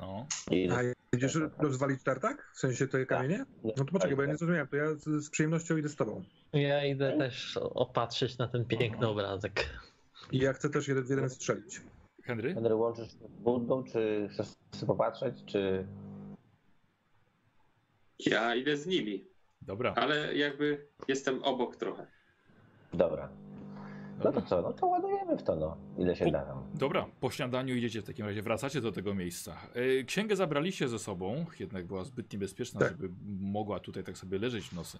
No. 0.00 0.26
I 0.50 0.70
A 0.70 0.80
idziesz 1.16 1.38
rozwalić 1.58 2.02
tartak? 2.02 2.50
W 2.54 2.58
sensie 2.58 2.86
te 2.86 3.06
kamienie? 3.06 3.44
No 3.64 3.72
to 3.72 3.84
poczekaj, 3.84 4.16
bo 4.16 4.22
ja 4.22 4.28
nie 4.28 4.36
zrozumiałem, 4.36 4.68
to 4.68 4.76
ja 4.76 4.94
z, 4.94 5.04
z 5.24 5.30
przyjemnością 5.30 5.76
idę 5.76 5.88
z 5.88 5.96
tobą. 5.96 6.24
Ja 6.52 6.84
idę 6.84 7.18
też 7.18 7.56
opatrzyć 7.56 8.38
na 8.38 8.48
ten 8.48 8.64
piękny 8.64 9.08
obrazek. 9.08 9.70
I 10.32 10.38
ja 10.38 10.52
chcę 10.52 10.70
też 10.70 10.88
jeden 10.88 11.04
w 11.04 11.10
jeden 11.10 11.30
strzelić. 11.30 11.80
Henry? 12.22 12.54
Henry, 12.54 12.74
łączysz 12.74 13.12
się 13.12 13.28
z 13.28 13.42
Buddą, 13.42 13.84
czy 13.84 14.28
chcesz 14.32 14.46
sobie 14.72 14.86
popatrzeć, 14.86 15.44
czy... 15.46 15.86
Ja 18.26 18.54
idę 18.54 18.76
z 18.76 18.86
nimi, 18.86 19.24
Dobra. 19.62 19.94
ale 19.96 20.36
jakby 20.36 20.86
jestem 21.08 21.44
obok 21.44 21.76
trochę. 21.76 22.06
Dobra. 22.94 23.28
No 24.24 24.32
to 24.32 24.42
co, 24.42 24.62
no 24.62 24.72
to 24.72 24.86
ładujemy 24.86 25.36
w 25.36 25.42
to, 25.42 25.56
no. 25.56 25.76
Ile 25.98 26.16
się 26.16 26.24
Po- 26.24 26.30
da 26.30 26.42
tam. 26.44 26.62
Dobra, 26.74 27.06
po 27.20 27.30
śniadaniu 27.30 27.74
idziecie 27.74 28.02
w 28.02 28.04
takim 28.04 28.26
razie, 28.26 28.42
wracacie 28.42 28.80
do 28.80 28.92
tego 28.92 29.14
miejsca. 29.14 29.56
E, 30.00 30.04
Księgę 30.04 30.36
zabraliście 30.36 30.88
ze 30.88 30.98
sobą, 30.98 31.46
jednak 31.60 31.86
była 31.86 32.04
zbyt 32.04 32.32
niebezpieczna, 32.32 32.80
Tak. 32.80 32.90
żeby 32.90 33.08
mogła 33.40 33.80
tutaj 33.80 34.04
tak 34.04 34.18
sobie 34.18 34.38
leżeć 34.38 34.64
w 34.64 34.72
nocy. 34.72 34.98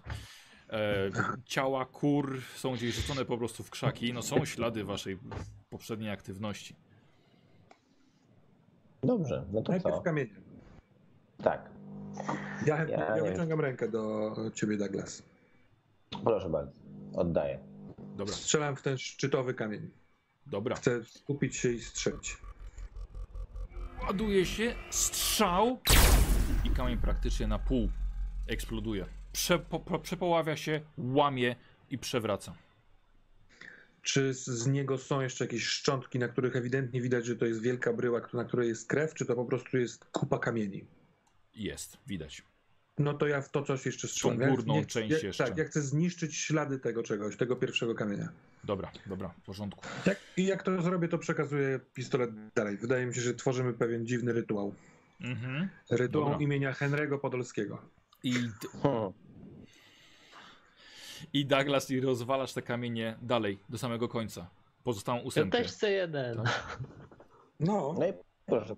E, 0.69 1.09
ciała 1.45 1.85
kur 1.85 2.41
są 2.55 2.73
gdzieś 2.73 2.95
rzucone 2.95 3.25
po 3.25 3.37
prostu 3.37 3.63
w 3.63 3.69
krzaki, 3.69 4.13
no 4.13 4.21
są 4.21 4.45
ślady 4.45 4.83
waszej 4.83 5.17
poprzedniej 5.69 6.09
aktywności. 6.11 6.75
Dobrze, 9.03 9.43
no 9.53 9.61
to 9.61 9.71
Najpierw 9.71 9.95
co? 9.95 10.01
kamienie. 10.01 10.29
Tak, 11.43 11.69
Ja, 12.65 12.83
Ja 12.83 13.17
ja 13.17 13.23
wyciągam 13.23 13.59
rękę 13.61 13.89
do 13.89 14.31
ciebie, 14.53 14.77
Douglas. 14.77 15.23
proszę 16.23 16.49
bardzo. 16.49 16.71
Oddaję. 17.15 17.59
Dobra, 18.21 18.35
Strzelam 18.35 18.75
w 18.75 18.81
ten 18.81 18.97
szczytowy 18.97 19.53
kamień. 19.53 19.89
dobra. 20.47 20.75
Chcę 20.75 21.05
skupić 21.05 21.55
się 21.55 21.71
i 21.71 21.81
strzelić. 21.81 22.37
Ładuje 24.01 24.45
się, 24.45 24.75
strzał 24.89 25.79
i 26.65 26.69
kamień 26.69 26.97
praktycznie 26.97 27.47
na 27.47 27.59
pół 27.59 27.89
eksploduje. 28.47 29.05
Przepo, 29.33 29.79
po- 29.79 29.99
przepoławia 29.99 30.55
się, 30.57 30.81
łamie 30.97 31.55
i 31.89 31.97
przewraca. 31.97 32.55
Czy 34.01 34.33
z, 34.33 34.45
z 34.45 34.67
niego 34.67 34.97
są 34.97 35.21
jeszcze 35.21 35.43
jakieś 35.45 35.63
szczątki, 35.63 36.19
na 36.19 36.27
których 36.27 36.55
ewidentnie 36.55 37.01
widać, 37.01 37.25
że 37.25 37.35
to 37.35 37.45
jest 37.45 37.61
wielka 37.61 37.93
bryła, 37.93 38.21
na 38.33 38.45
której 38.45 38.69
jest 38.69 38.87
krew, 38.87 39.13
czy 39.13 39.25
to 39.25 39.35
po 39.35 39.45
prostu 39.45 39.77
jest 39.77 40.05
kupa 40.05 40.39
kamieni? 40.39 40.85
Jest, 41.55 41.97
widać. 42.07 42.41
No 43.03 43.13
to 43.13 43.27
ja 43.27 43.41
w 43.41 43.49
to 43.49 43.63
coś 43.63 43.85
jeszcze 43.85 44.07
strzelam. 44.07 44.37
Tą 44.37 44.43
Ja- 44.43 44.49
górną 44.49 44.75
ja- 44.75 44.85
część 44.85 45.11
ja, 45.23 45.27
jeszcze. 45.27 45.43
Tak, 45.45 45.57
ja 45.57 45.65
chcę 45.65 45.81
zniszczyć 45.81 46.35
ślady 46.35 46.79
tego 46.79 47.03
czegoś, 47.03 47.37
tego 47.37 47.55
pierwszego 47.55 47.95
kamienia. 47.95 48.29
Dobra, 48.63 48.91
dobra, 49.05 49.29
w 49.29 49.41
porządku. 49.45 49.85
Jak, 50.05 50.17
I 50.37 50.45
jak 50.45 50.63
to 50.63 50.81
zrobię, 50.81 51.07
to 51.07 51.17
przekazuję 51.17 51.79
pistolet 51.93 52.29
dalej. 52.55 52.77
Wydaje 52.77 53.05
mi 53.05 53.15
się, 53.15 53.21
że 53.21 53.33
tworzymy 53.33 53.73
pewien 53.73 54.05
dziwny 54.05 54.33
rytuał. 54.33 54.73
Mhm. 55.21 55.69
Rytuał 55.91 56.23
Dobra. 56.29 56.39
imienia 56.39 56.71
Henry'ego 56.73 57.19
Podolskiego. 57.19 57.81
I. 58.23 58.33
I 61.33 61.45
Douglas 61.45 61.91
i 61.91 62.01
rozwalasz 62.01 62.53
te 62.53 62.61
kamienie 62.61 63.17
dalej, 63.21 63.59
do 63.69 63.77
samego 63.77 64.07
końca. 64.07 64.49
Pozostałą 64.83 65.17
Ja 65.17 65.23
ósemkę. 65.23 65.57
też 65.57 65.71
chcę 65.71 65.91
jeden. 65.91 66.43
No, 67.59 67.95
No 67.99 68.07
i 68.07 68.13
proszę 68.45 68.75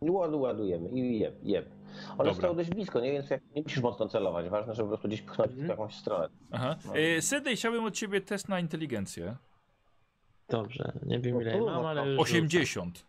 ładujemy 0.00 0.88
i 0.88 1.18
jeb, 1.18 1.34
jeb. 1.42 1.66
One 2.08 2.16
Dobra. 2.16 2.34
stoją 2.34 2.56
dość 2.56 2.70
blisko, 2.70 3.00
nie? 3.00 3.12
Więc 3.12 3.30
jak, 3.30 3.42
nie 3.56 3.62
musisz 3.62 3.82
mocno 3.82 4.08
celować. 4.08 4.48
Ważne, 4.48 4.74
żeby 4.74 4.86
po 4.86 4.88
prostu 4.88 5.08
gdzieś 5.08 5.22
pchnąć 5.22 5.50
Mhm. 5.50 5.66
w 5.66 5.70
jakąś 5.70 5.94
stronę. 5.94 6.28
Aha. 6.50 6.76
No. 6.86 6.96
E, 6.98 7.22
Sydney, 7.22 7.56
chciałbym 7.56 7.84
od 7.84 7.94
ciebie 7.94 8.20
test 8.20 8.48
na 8.48 8.60
inteligencję. 8.60 9.36
Dobrze, 10.48 10.92
nie 11.06 11.18
wiem 11.20 11.34
No 11.34 11.40
ile 11.40 11.52
to 11.58 11.66
mam, 11.66 11.82
no 11.82 11.88
ale 11.88 12.02
to 12.02 12.08
już 12.08 12.20
80. 12.20 13.04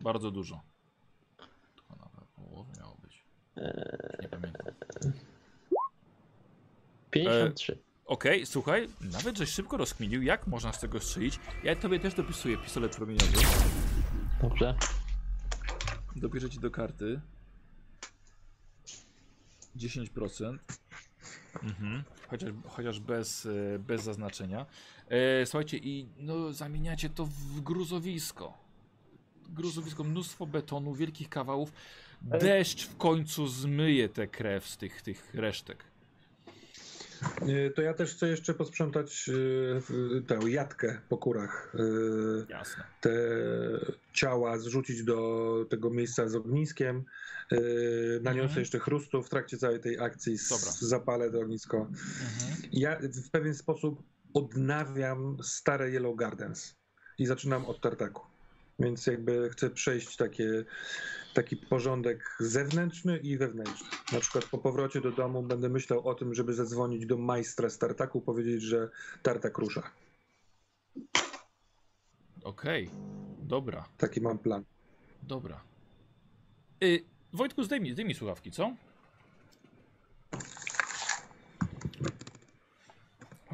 Bardzo 0.00 0.30
dużo. 0.30 0.60
To 1.88 1.96
nawet 1.96 2.28
połowę 2.36 2.70
miało 2.78 2.96
być. 3.02 3.24
Nie 4.22 4.28
pamiętam. 4.28 4.66
rzucam. 5.02 5.12
53. 7.10 7.78
Okej, 8.06 8.46
słuchaj, 8.46 8.88
nawet 9.12 9.38
żeś 9.38 9.48
szybko 9.48 9.76
rozkminił, 9.76 10.22
jak 10.22 10.46
można 10.46 10.72
z 10.72 10.80
tego 10.80 11.00
strzelić. 11.00 11.38
Ja 11.64 11.76
tobie 11.76 12.00
też 12.00 12.14
dopisuję 12.14 12.58
pistolet 12.58 12.96
promieniowy. 12.96 13.32
Dobrze. 14.42 14.74
Dopiszę 16.16 16.50
ci 16.50 16.58
do 16.58 16.70
karty. 16.70 17.20
10%. 19.76 20.58
Mhm. 21.62 22.04
Chociaż, 22.28 22.50
chociaż 22.68 23.00
bez, 23.00 23.46
e, 23.46 23.78
bez 23.78 24.02
zaznaczenia. 24.02 24.66
E, 25.08 25.46
słuchajcie, 25.46 25.76
i 25.78 26.08
no, 26.18 26.52
zamieniacie 26.52 27.10
to 27.10 27.26
w 27.26 27.60
gruzowisko. 27.60 28.58
Gruzowisko, 29.48 30.04
mnóstwo 30.04 30.46
betonu, 30.46 30.94
wielkich 30.94 31.28
kawałów. 31.28 31.72
Deszcz 32.22 32.86
w 32.86 32.96
końcu 32.96 33.46
zmyje 33.46 34.08
tę 34.08 34.28
krew 34.28 34.68
z 34.68 34.76
tych, 34.76 35.02
tych 35.02 35.34
resztek. 35.34 35.91
Y, 37.48 37.72
to 37.76 37.82
ja 37.82 37.94
też 37.94 38.14
chcę 38.14 38.28
jeszcze 38.28 38.54
posprzątać 38.54 39.28
y, 39.28 40.22
tę 40.26 40.38
jatkę 40.50 41.00
po 41.08 41.18
kurach. 41.18 41.74
y, 41.74 42.46
Jasne. 42.48 42.84
Te 43.00 43.10
ciała 44.12 44.58
zrzucić 44.58 45.04
do 45.04 45.66
tego 45.70 45.90
miejsca 45.90 46.28
z 46.28 46.34
ogniskiem. 46.34 47.04
Naniosę 48.22 48.42
Mhm. 48.44 48.60
jeszcze 48.60 48.78
chrustu 48.78 49.22
w 49.22 49.28
trakcie 49.28 49.58
całej 49.58 49.80
tej 49.80 49.98
akcji. 50.00 50.36
Dobra. 50.50 50.72
Zapalę 50.80 51.30
to 51.30 51.40
ognisko. 51.40 51.76
Mhm. 51.78 52.00
Ja 52.72 52.98
w 53.26 53.30
pewien 53.30 53.54
sposób 53.54 54.02
odnawiam 54.34 55.36
stare 55.42 55.90
Yellow 55.90 56.16
Gardens 56.16 56.74
i 57.18 57.26
zaczynam 57.26 57.66
od 57.66 57.80
tartaku. 57.80 58.31
Więc 58.78 59.06
jakby 59.06 59.50
chcę 59.50 59.70
przejść 59.70 60.16
takie, 60.16 60.64
taki 61.34 61.56
porządek 61.56 62.36
zewnętrzny 62.40 63.18
i 63.18 63.36
wewnętrzny. 63.38 63.88
Na 64.12 64.20
przykład 64.20 64.44
po 64.44 64.58
powrocie 64.58 65.00
do 65.00 65.10
domu 65.12 65.42
będę 65.42 65.68
myślał 65.68 66.08
o 66.08 66.14
tym, 66.14 66.34
żeby 66.34 66.54
zadzwonić 66.54 67.06
do 67.06 67.18
majstra 67.18 67.70
z 67.70 67.78
tartaku, 67.78 68.20
powiedzieć, 68.20 68.62
że 68.62 68.88
tartak 69.22 69.58
rusza. 69.58 69.90
Okej, 72.44 72.90
dobra, 73.42 73.84
Taki 73.98 74.20
mam 74.20 74.38
plan. 74.38 74.64
dobra. 75.22 75.60
Y, 76.84 77.04
Wojtku, 77.32 77.62
zdejmij, 77.64 77.92
zdejmij 77.92 78.14
słuchawki, 78.14 78.50
co? 78.50 78.76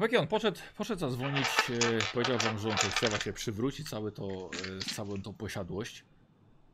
Jak 0.01 0.13
on 0.13 0.27
poszedł, 0.27 0.57
poszedł 0.77 0.99
zadzwonić, 0.99 1.47
e, 1.69 2.13
powiedział 2.13 2.37
wam, 2.37 2.59
że 2.59 2.69
on 2.69 2.75
chce 2.75 3.07
właśnie 3.07 3.33
przywrócić 3.33 3.89
całe 3.89 4.11
to, 4.11 4.49
e, 4.77 4.79
całą 4.95 5.21
tą 5.21 5.33
posiadłość. 5.33 6.03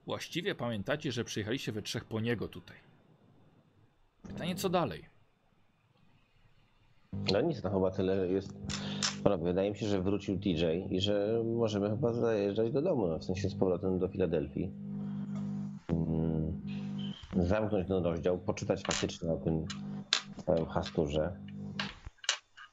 Właściwie 0.06 0.56
pamiętacie, 0.56 1.12
że 1.12 1.24
przyjechaliście 1.24 1.72
we 1.72 1.82
trzech 1.82 2.06
po 2.06 2.20
niego 2.20 2.48
tutaj. 2.48 2.78
Pytanie, 4.28 4.56
co 4.56 4.70
dalej? 4.70 5.06
No 7.32 7.42
nic, 7.42 7.64
no 7.64 7.70
chyba 7.70 7.92
tyle 7.92 8.28
jest. 8.28 8.54
Panowie, 9.24 9.44
wydaje 9.44 9.72
mi 9.72 9.78
się, 9.78 9.88
że 9.88 10.02
wrócił 10.02 10.36
DJ 10.36 10.66
i 10.90 11.02
że 11.02 11.44
możemy 11.46 11.90
chyba 11.90 12.14
zajeżdżać 12.14 12.72
do 12.72 12.82
domu, 12.82 13.08
no, 13.08 13.20
w 13.20 13.24
sensie 13.24 13.50
z 13.50 13.56
powrotem 13.56 14.00
do 14.00 14.08
Filadelfii. 14.08 14.72
Mm, 15.90 16.62
Zamknąć 17.36 17.88
ten 17.88 18.04
rozdział, 18.04 18.38
poczytać 18.38 18.82
faktycznie 18.82 19.32
o 19.32 19.38
tym 19.38 19.66
całym 20.46 20.66
hasturze. 20.66 21.45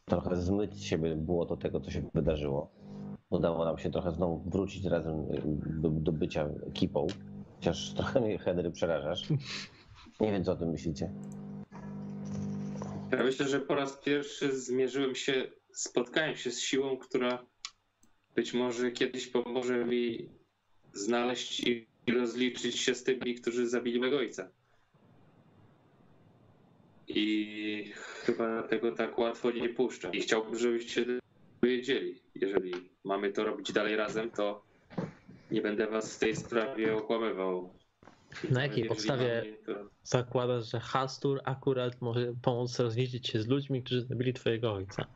Trochę 0.05 0.37
zmyć 0.37 0.75
z 0.75 1.17
było 1.17 1.47
to 1.47 1.57
tego, 1.57 1.81
co 1.81 1.91
się 1.91 2.11
wydarzyło. 2.15 2.71
Udało 3.31 3.65
nam 3.65 3.79
się 3.79 3.91
trochę 3.91 4.13
znowu 4.13 4.51
wrócić 4.51 4.85
razem 4.85 5.15
y, 5.15 5.43
do, 5.81 5.91
do 5.91 6.13
bycia 6.13 6.49
ekipą. 6.69 7.07
Chociaż 7.55 7.95
trochę 7.95 8.21
mnie 8.21 8.39
Henry 8.39 8.71
przerażasz. 8.71 9.31
Nie 10.21 10.33
wiem, 10.33 10.45
co 10.45 10.53
o 10.53 10.57
tym 10.57 10.69
myślicie. 10.69 11.13
Ja 13.13 13.25
myślę, 13.25 13.49
że 13.49 13.61
po 13.61 13.75
raz 13.75 13.97
pierwszy 13.97 14.61
zmierzyłem 14.61 15.15
się, 15.15 15.47
spotkałem 15.73 16.37
się 16.37 16.51
z 16.51 16.61
siłą, 16.61 16.97
która 16.97 17.47
być 18.35 18.55
może 18.55 18.91
kiedyś 18.91 19.27
pomoże 19.27 19.85
mi 19.85 20.29
znaleźć 20.93 21.61
i 21.61 21.87
rozliczyć 22.13 22.79
się 22.79 22.95
z 22.95 23.05
tymi, 23.05 23.35
którzy 23.35 23.69
zabili 23.69 24.01
mego 24.01 24.17
ojca. 24.17 24.51
I 27.15 27.93
chyba 28.25 28.63
tego 28.63 28.93
tak 28.93 29.19
łatwo 29.19 29.51
nie 29.51 29.69
puszczę. 29.69 30.11
I 30.13 30.21
chciałbym, 30.21 30.59
żebyście 30.59 31.05
wiedzieli. 31.63 32.23
Jeżeli 32.35 32.75
mamy 33.05 33.33
to 33.33 33.45
robić 33.45 33.73
dalej 33.73 33.97
razem, 33.97 34.31
to 34.31 34.63
nie 35.51 35.63
będę 35.63 35.87
was 35.87 36.17
w 36.17 36.19
tej 36.19 36.37
sprawie 36.37 36.97
okłamywał. 36.97 37.71
Na 38.51 38.63
jakiej 38.63 38.85
podstawie 38.85 39.43
mamy, 39.45 39.57
to- 39.67 39.91
zakładasz, 40.03 40.71
że 40.71 40.81
Hastur 40.81 41.41
akurat 41.45 42.01
może 42.01 42.35
pomóc 42.43 42.79
rozliczyć 42.81 43.29
się 43.29 43.43
z 43.43 43.49
ludźmi, 43.49 43.83
którzy 43.83 44.03
zabili 44.03 44.33
twojego 44.33 44.73
ojca? 44.73 45.07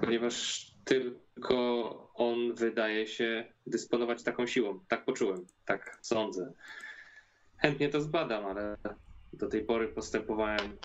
ponieważ 0.00 0.66
tylko 0.84 2.10
on 2.14 2.54
wydaje 2.54 3.06
się 3.06 3.44
dysponować 3.66 4.22
taką 4.22 4.46
siłą. 4.46 4.80
Tak 4.88 5.04
poczułem, 5.04 5.46
tak 5.66 5.98
sądzę. 6.02 6.52
Chętnie 7.56 7.88
to 7.88 8.00
zbadam, 8.00 8.46
ale 8.46 8.76
do 9.32 9.48
tej 9.48 9.64
pory 9.64 9.88
postępowałem 9.88 10.76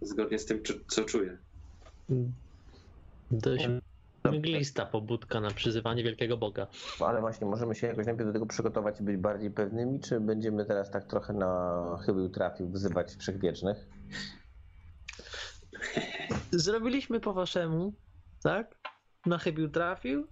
zgodnie 0.00 0.38
z 0.38 0.46
tym, 0.46 0.62
co 0.88 1.04
czuję. 1.04 1.38
Dość 3.30 3.68
mglista 4.24 4.86
pobudka 4.86 5.40
na 5.40 5.50
przyzywanie 5.50 6.04
wielkiego 6.04 6.36
Boga. 6.36 6.66
No, 7.00 7.06
Ale 7.06 7.20
właśnie, 7.20 7.46
możemy 7.46 7.74
się 7.74 7.86
jakoś 7.86 8.06
najpierw 8.06 8.26
do 8.26 8.32
tego 8.32 8.46
przygotować 8.46 9.00
i 9.00 9.02
być 9.02 9.16
bardziej 9.16 9.50
pewnymi, 9.50 10.00
czy 10.00 10.20
będziemy 10.20 10.64
teraz 10.64 10.90
tak 10.90 11.04
trochę 11.04 11.32
na 11.32 11.98
chybił 12.06 12.28
trafił 12.28 12.68
wzywać 12.68 13.14
wszechwiecznych? 13.14 13.88
Zrobiliśmy 16.50 17.20
po 17.20 17.32
waszemu, 17.32 17.92
tak? 18.42 18.74
Na 19.26 19.38
chybił 19.38 19.68
trafił. 19.68 20.26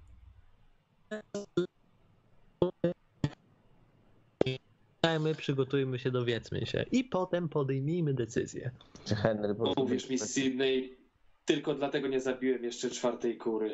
My 5.20 5.34
przygotujmy 5.34 5.98
się, 5.98 6.10
dowiedzmy 6.10 6.66
się 6.66 6.84
i 6.92 7.04
potem 7.04 7.48
podejmijmy 7.48 8.14
decyzję. 8.14 8.70
Czy 9.04 9.14
Henry. 9.14 9.54
Uwierz 9.76 10.10
mi, 10.10 10.18
Sydney, 10.18 10.96
tylko 11.44 11.74
dlatego 11.74 12.08
nie 12.08 12.20
zabiłem 12.20 12.64
jeszcze 12.64 12.90
czwartej 12.90 13.36
kury. 13.36 13.70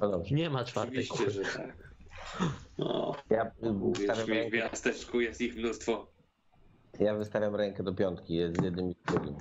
No 0.00 0.10
dobrze. 0.10 0.34
Nie 0.34 0.50
ma 0.50 0.64
czwartej 0.64 1.08
Oczywiście, 1.10 1.24
kuchni. 1.24 1.44
że 1.44 1.58
tak. 1.58 1.92
No, 2.78 3.14
Ja 3.30 3.50
y, 3.64 3.72
mówisz 3.72 4.04
stawiam, 4.04 4.26
mi, 4.28 4.34
w 4.34 4.36
rękę, 4.36 4.56
miasteczku 4.56 5.20
jest 5.20 5.40
ich 5.40 5.56
mnóstwo. 5.56 6.06
ja 7.00 7.14
wystawiam 7.14 7.54
rękę 7.56 7.82
do 7.82 7.94
piątki 7.94 8.34
jest 8.34 8.60
z 8.60 8.64
jednym 8.64 8.90
i 8.90 8.94
z 8.94 9.12
drugim. 9.12 9.34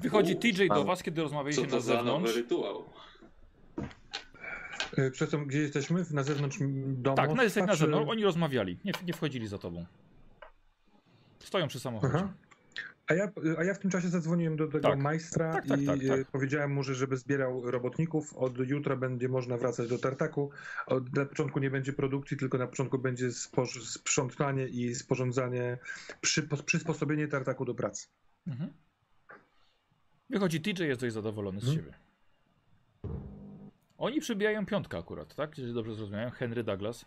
Wychodzi 0.00 0.36
TJ 0.36 0.68
do 0.68 0.84
was, 0.84 1.02
kiedy 1.02 1.16
Co 1.16 1.22
rozmawialiście 1.22 1.66
to 1.66 1.74
na 1.76 1.80
za 1.80 1.92
nowy 1.94 2.04
zewnątrz. 2.04 2.36
rytuał? 2.36 2.84
Y, 4.98 5.10
Przepraszam, 5.10 5.46
gdzie 5.46 5.58
jesteśmy? 5.58 6.04
Na 6.10 6.22
zewnątrz 6.22 6.58
domu? 6.86 7.16
Tak, 7.16 7.34
no 7.34 7.42
jesteś 7.42 7.66
na 7.66 7.72
Czy- 7.72 7.78
zewnątrz. 7.78 8.10
Oni 8.10 8.24
rozmawiali. 8.24 8.78
Nie, 8.84 8.92
nie 9.06 9.12
wchodzili 9.12 9.46
za 9.48 9.58
tobą. 9.58 9.86
Stoją 11.38 11.68
przy 11.68 11.80
samochodzie. 11.80 12.14
Aha. 12.16 12.32
A 13.06 13.14
ja, 13.14 13.28
a 13.58 13.64
ja 13.64 13.74
w 13.74 13.78
tym 13.78 13.90
czasie 13.90 14.08
zadzwoniłem 14.08 14.56
do 14.56 14.66
tego 14.68 14.88
Tak. 14.88 14.98
majstra 14.98 15.52
Tak, 15.52 15.66
tak, 15.66 15.80
i 15.82 15.86
tak, 15.86 15.98
tak. 16.08 16.18
e, 16.20 16.24
powiedziałem 16.24 16.72
mu, 16.72 16.82
że 16.82 16.94
żeby 16.94 17.16
zbierał 17.16 17.70
robotników, 17.70 18.36
od 18.36 18.58
jutra 18.58 18.96
będzie 18.96 19.28
można 19.28 19.56
wracać 19.56 19.88
do 19.88 19.98
tartaku. 19.98 20.50
Od, 20.86 21.16
na 21.16 21.24
początku 21.24 21.60
nie 21.60 21.70
będzie 21.70 21.92
produkcji, 21.92 22.36
tylko 22.36 22.58
na 22.58 22.66
początku 22.66 22.98
będzie 22.98 23.32
sprzątanie 23.32 24.66
i 24.68 24.94
sporządzanie, 24.94 25.78
przy, 26.20 26.48
przysposobienie 26.66 27.28
tartaku 27.28 27.64
do 27.64 27.74
pracy. 27.74 28.06
Mhm. 28.46 28.72
Wychodzi 30.30 30.60
TJ, 30.60 30.82
jest 30.82 31.00
dość 31.00 31.14
zadowolony 31.14 31.60
z 31.60 31.68
Mhm. 31.68 31.78
siebie. 31.78 31.94
Oni 34.00 34.20
przybijają 34.20 34.66
piątkę 34.66 34.98
akurat, 34.98 35.34
tak? 35.34 35.58
Jeżeli 35.58 35.74
dobrze 35.74 35.94
zrozumiałem. 35.94 36.30
Henry 36.30 36.64
Douglas. 36.64 37.04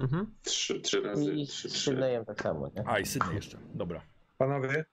Mhm. 0.00 0.34
Trzy, 0.42 0.80
trzy 0.80 1.00
razy, 1.00 1.34
I 1.34 1.46
trzy, 1.46 1.68
trzy. 1.68 1.98
Tak 2.26 2.42
samo, 2.42 2.70
nie? 2.76 2.82
A, 2.86 2.98
i 2.98 3.06
Sydney 3.06 3.34
jeszcze. 3.34 3.58
Dobra. 3.74 4.02
Panowie, 4.38 4.84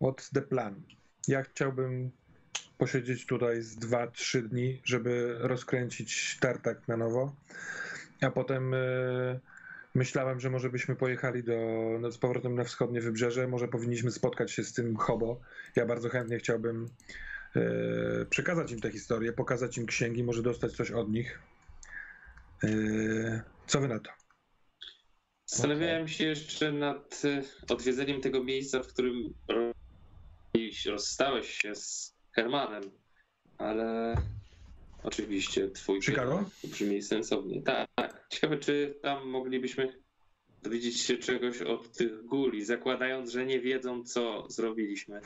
what's 0.00 0.32
the 0.34 0.42
plan? 0.42 0.82
Ja 1.28 1.42
chciałbym 1.42 2.10
posiedzieć 2.78 3.26
tutaj 3.26 3.62
z 3.62 3.78
2-3 3.78 4.42
dni, 4.42 4.80
żeby 4.84 5.36
rozkręcić 5.38 6.38
tartak 6.40 6.88
na 6.88 6.96
nowo, 6.96 7.32
a 8.20 8.30
potem 8.30 8.74
e, 8.74 8.78
myślałem, 9.94 10.40
że 10.40 10.50
może 10.50 10.70
byśmy 10.70 10.96
pojechali 10.96 11.44
do, 11.44 11.54
no, 12.00 12.12
z 12.12 12.18
powrotem 12.18 12.54
na 12.54 12.64
wschodnie 12.64 13.00
wybrzeże, 13.00 13.48
może 13.48 13.68
powinniśmy 13.68 14.10
spotkać 14.10 14.52
się 14.52 14.64
z 14.64 14.72
tym 14.72 14.96
hobo. 14.96 15.40
Ja 15.76 15.86
bardzo 15.86 16.08
chętnie 16.08 16.38
chciałbym 16.38 16.88
przekazać 18.30 18.72
im 18.72 18.80
tę 18.80 18.90
historię, 18.90 19.32
pokazać 19.32 19.78
im 19.78 19.86
księgi, 19.86 20.24
może 20.24 20.42
dostać 20.42 20.72
coś 20.72 20.90
od 20.90 21.12
nich. 21.12 21.40
E, 22.64 23.42
co 23.66 23.80
wy 23.80 23.88
na 23.88 24.00
to? 24.00 24.10
Zastanawiałem 25.46 26.08
się 26.08 26.24
jeszcze 26.24 26.72
nad 26.72 27.22
y, 27.24 27.42
odwiedzeniem 27.70 28.20
tego 28.20 28.44
miejsca, 28.44 28.82
w 28.82 28.86
którym 28.86 29.34
rozstałeś 30.86 31.50
się 31.50 31.74
z 31.74 32.16
Hermanem, 32.32 32.82
ale 33.58 34.16
oczywiście 35.02 35.70
twój 35.70 36.02
Chicago? 36.02 36.50
brzmi 36.64 37.02
sensownie. 37.02 37.62
Tak, 37.62 37.88
tak. 37.94 38.26
Ciekawe, 38.30 38.58
czy 38.58 38.98
tam 39.02 39.28
moglibyśmy 39.28 40.02
dowiedzieć 40.62 41.00
się 41.00 41.16
czegoś 41.16 41.62
od 41.62 41.92
tych 41.92 42.24
guli, 42.24 42.64
zakładając, 42.64 43.30
że 43.30 43.46
nie 43.46 43.60
wiedzą, 43.60 44.04
co 44.04 44.46
zrobiliśmy 44.50 45.20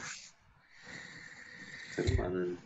Hermanem. 2.02 2.56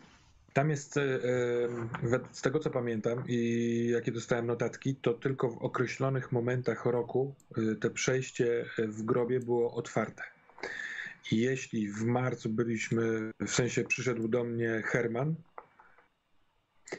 Tam 0.53 0.69
jest, 0.69 0.97
e, 0.97 1.01
e, 1.03 2.19
z 2.31 2.41
tego 2.41 2.59
co 2.59 2.69
pamiętam 2.69 3.23
i 3.27 3.89
jakie 3.91 4.11
dostałem 4.11 4.47
notatki, 4.47 4.95
to 4.95 5.13
tylko 5.13 5.49
w 5.49 5.57
określonych 5.57 6.31
momentach 6.31 6.85
roku 6.85 7.35
e, 7.57 7.75
te 7.75 7.89
przejście 7.89 8.65
w 8.77 9.03
grobie 9.03 9.39
było 9.39 9.73
otwarte. 9.73 10.23
I 11.31 11.37
jeśli 11.37 11.91
w 11.91 12.03
marcu 12.03 12.49
byliśmy, 12.49 13.31
w 13.47 13.49
sensie 13.51 13.83
przyszedł 13.83 14.27
do 14.27 14.43
mnie 14.43 14.83
Herman, 14.85 15.35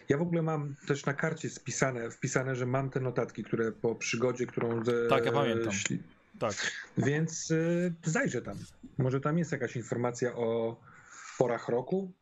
ja 0.08 0.18
w 0.18 0.22
ogóle 0.22 0.42
mam 0.42 0.74
też 0.86 1.06
na 1.06 1.14
karcie 1.14 1.50
spisane, 1.50 2.10
wpisane, 2.10 2.56
że 2.56 2.66
mam 2.66 2.90
te 2.90 3.00
notatki, 3.00 3.44
które 3.44 3.72
po 3.72 3.94
przygodzie, 3.94 4.46
którą... 4.46 4.84
Ze, 4.84 5.06
Tak, 5.08 5.26
ja 5.26 5.32
pamiętam. 5.32 5.72
śli- 5.72 5.98
Tak. 6.38 6.54
Więc 6.98 7.52
zajrzę 8.04 8.42
tam. 8.42 8.58
Może 8.98 9.20
tam 9.20 9.38
jest 9.38 9.52
jakaś 9.52 9.76
informacja 9.76 10.34
o 10.34 10.80
porach 11.38 11.68
roku, 11.68 12.12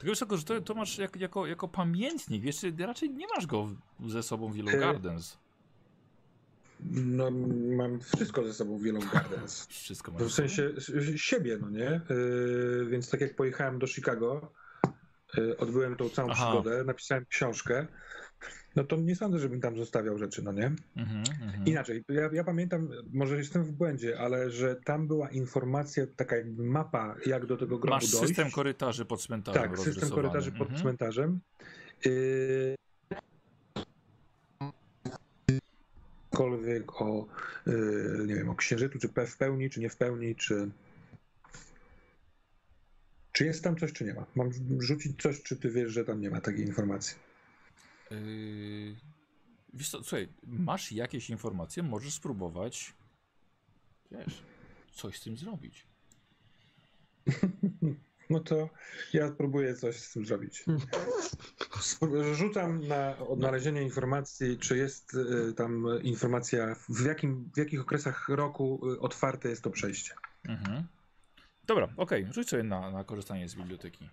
Tylko 0.00 0.10
wiesz, 0.10 0.18
tylko, 0.18 0.36
że 0.36 0.42
to, 0.44 0.60
to 0.60 0.74
masz 0.74 0.98
jak, 0.98 1.16
jako, 1.16 1.46
jako 1.46 1.68
pamiętnik, 1.68 2.42
wiesz, 2.42 2.56
raczej 2.78 3.10
nie 3.10 3.26
masz 3.36 3.46
go 3.46 3.68
w- 4.00 4.10
ze 4.10 4.22
sobą 4.22 4.52
w 4.52 4.56
Yellow 4.56 4.74
E, 4.74 4.78
Gardens. 4.78 5.38
No, 6.90 7.30
mam 7.76 8.00
wszystko 8.00 8.44
ze 8.44 8.54
sobą 8.54 8.78
w 8.78 8.84
Yellow 8.86 9.10
Gardens. 9.14 9.66
Wszystko 9.66 10.12
W 10.12 10.14
masz. 10.14 10.22
sobą. 10.22 10.48
sensie 10.48 10.70
siebie, 11.16 11.58
no 11.60 11.70
nie? 11.70 12.00
Yy, 12.10 12.86
więc 12.90 13.10
tak 13.10 13.20
jak 13.20 13.36
pojechałem 13.36 13.78
do 13.78 13.86
Chicago, 13.86 14.52
yy, 15.36 15.56
odbyłem 15.56 15.96
tą 15.96 16.08
całą 16.08 16.28
Aha. 16.30 16.46
przygodę, 16.46 16.84
napisałem 16.84 17.26
książkę, 17.26 17.86
no 18.76 18.84
to 18.84 18.96
nie 18.96 19.16
sądzę, 19.16 19.38
żebym 19.38 19.60
tam 19.60 19.76
zostawiał 19.76 20.18
rzeczy, 20.18 20.42
no 20.42 20.52
nie? 20.52 20.66
Mhm, 20.96 21.24
mhm. 21.42 21.64
Inaczej, 21.66 22.04
ja, 22.08 22.30
ja 22.32 22.44
pamiętam, 22.44 22.88
może 23.12 23.36
jestem 23.36 23.64
w 23.64 23.72
błędzie, 23.72 24.18
ale 24.20 24.50
że 24.50 24.76
tam 24.84 25.06
była 25.06 25.30
informacja, 25.30 26.06
taka 26.16 26.36
jakby 26.36 26.64
mapa, 26.64 27.16
jak 27.26 27.46
do 27.46 27.56
tego 27.56 27.78
grobu 27.78 27.94
Masz 27.96 28.10
dojść. 28.10 28.26
system 28.26 28.50
korytarzy 28.50 29.04
pod 29.04 29.22
cmentarzem 29.22 29.62
Tak, 29.62 29.78
system 29.78 30.10
korytarzy 30.10 30.52
pod 30.52 30.60
Mhm. 30.60 30.80
cmentarzem. 30.80 31.40
Yy... 32.04 32.74
Cokolwiek 36.30 37.00
o, 37.02 37.26
yy, 37.66 38.24
nie 38.26 38.34
wiem, 38.34 38.48
o 38.48 38.54
księżycu, 38.54 38.98
czy 38.98 39.08
w 39.08 39.36
pełni, 39.36 39.70
czy 39.70 39.80
nie 39.80 39.90
w 39.90 39.96
pełni, 39.96 40.36
czy... 40.36 40.70
Czy 43.32 43.44
jest 43.44 43.64
tam 43.64 43.76
coś, 43.76 43.92
czy 43.92 44.04
nie 44.04 44.14
ma? 44.14 44.26
Mam 44.34 44.50
rzucić 44.78 45.22
coś, 45.22 45.42
czy 45.42 45.56
ty 45.56 45.70
wiesz, 45.70 45.92
że 45.92 46.04
tam 46.04 46.20
nie 46.20 46.30
ma 46.30 46.40
takiej 46.40 46.66
informacji? 46.66 47.16
Yy, 48.10 48.96
wiesz 49.74 49.90
co, 49.90 50.02
słuchaj, 50.02 50.28
masz 50.46 50.92
jakieś 50.92 51.30
informacje, 51.30 51.82
możesz 51.82 52.14
spróbować, 52.14 52.94
wiesz, 54.10 54.42
coś 54.92 55.18
z 55.18 55.22
tym 55.22 55.36
zrobić. 55.36 55.86
No 58.30 58.40
to 58.40 58.68
ja 59.12 59.30
próbuję 59.30 59.74
coś 59.74 59.96
z 59.96 60.12
tym 60.12 60.26
zrobić. 60.26 60.64
Rzucam 62.34 62.88
na 62.88 63.18
odnalezienie 63.18 63.82
informacji, 63.82 64.58
czy 64.58 64.76
jest 64.76 65.14
y, 65.14 65.54
tam 65.54 65.86
informacja, 66.02 66.76
w, 66.88 67.04
jakim, 67.04 67.50
w 67.54 67.58
jakich 67.58 67.80
okresach 67.80 68.28
roku 68.28 68.80
y, 68.92 69.00
otwarte 69.00 69.48
jest 69.48 69.62
to 69.62 69.70
przejście. 69.70 70.14
Mhm. 70.44 70.84
Dobra, 71.66 71.88
okej, 71.96 72.26
rzuć 72.32 72.48
sobie 72.48 72.62
na, 72.62 72.90
na 72.90 73.04
korzystanie 73.04 73.48
z 73.48 73.54
biblioteki. 73.54 74.08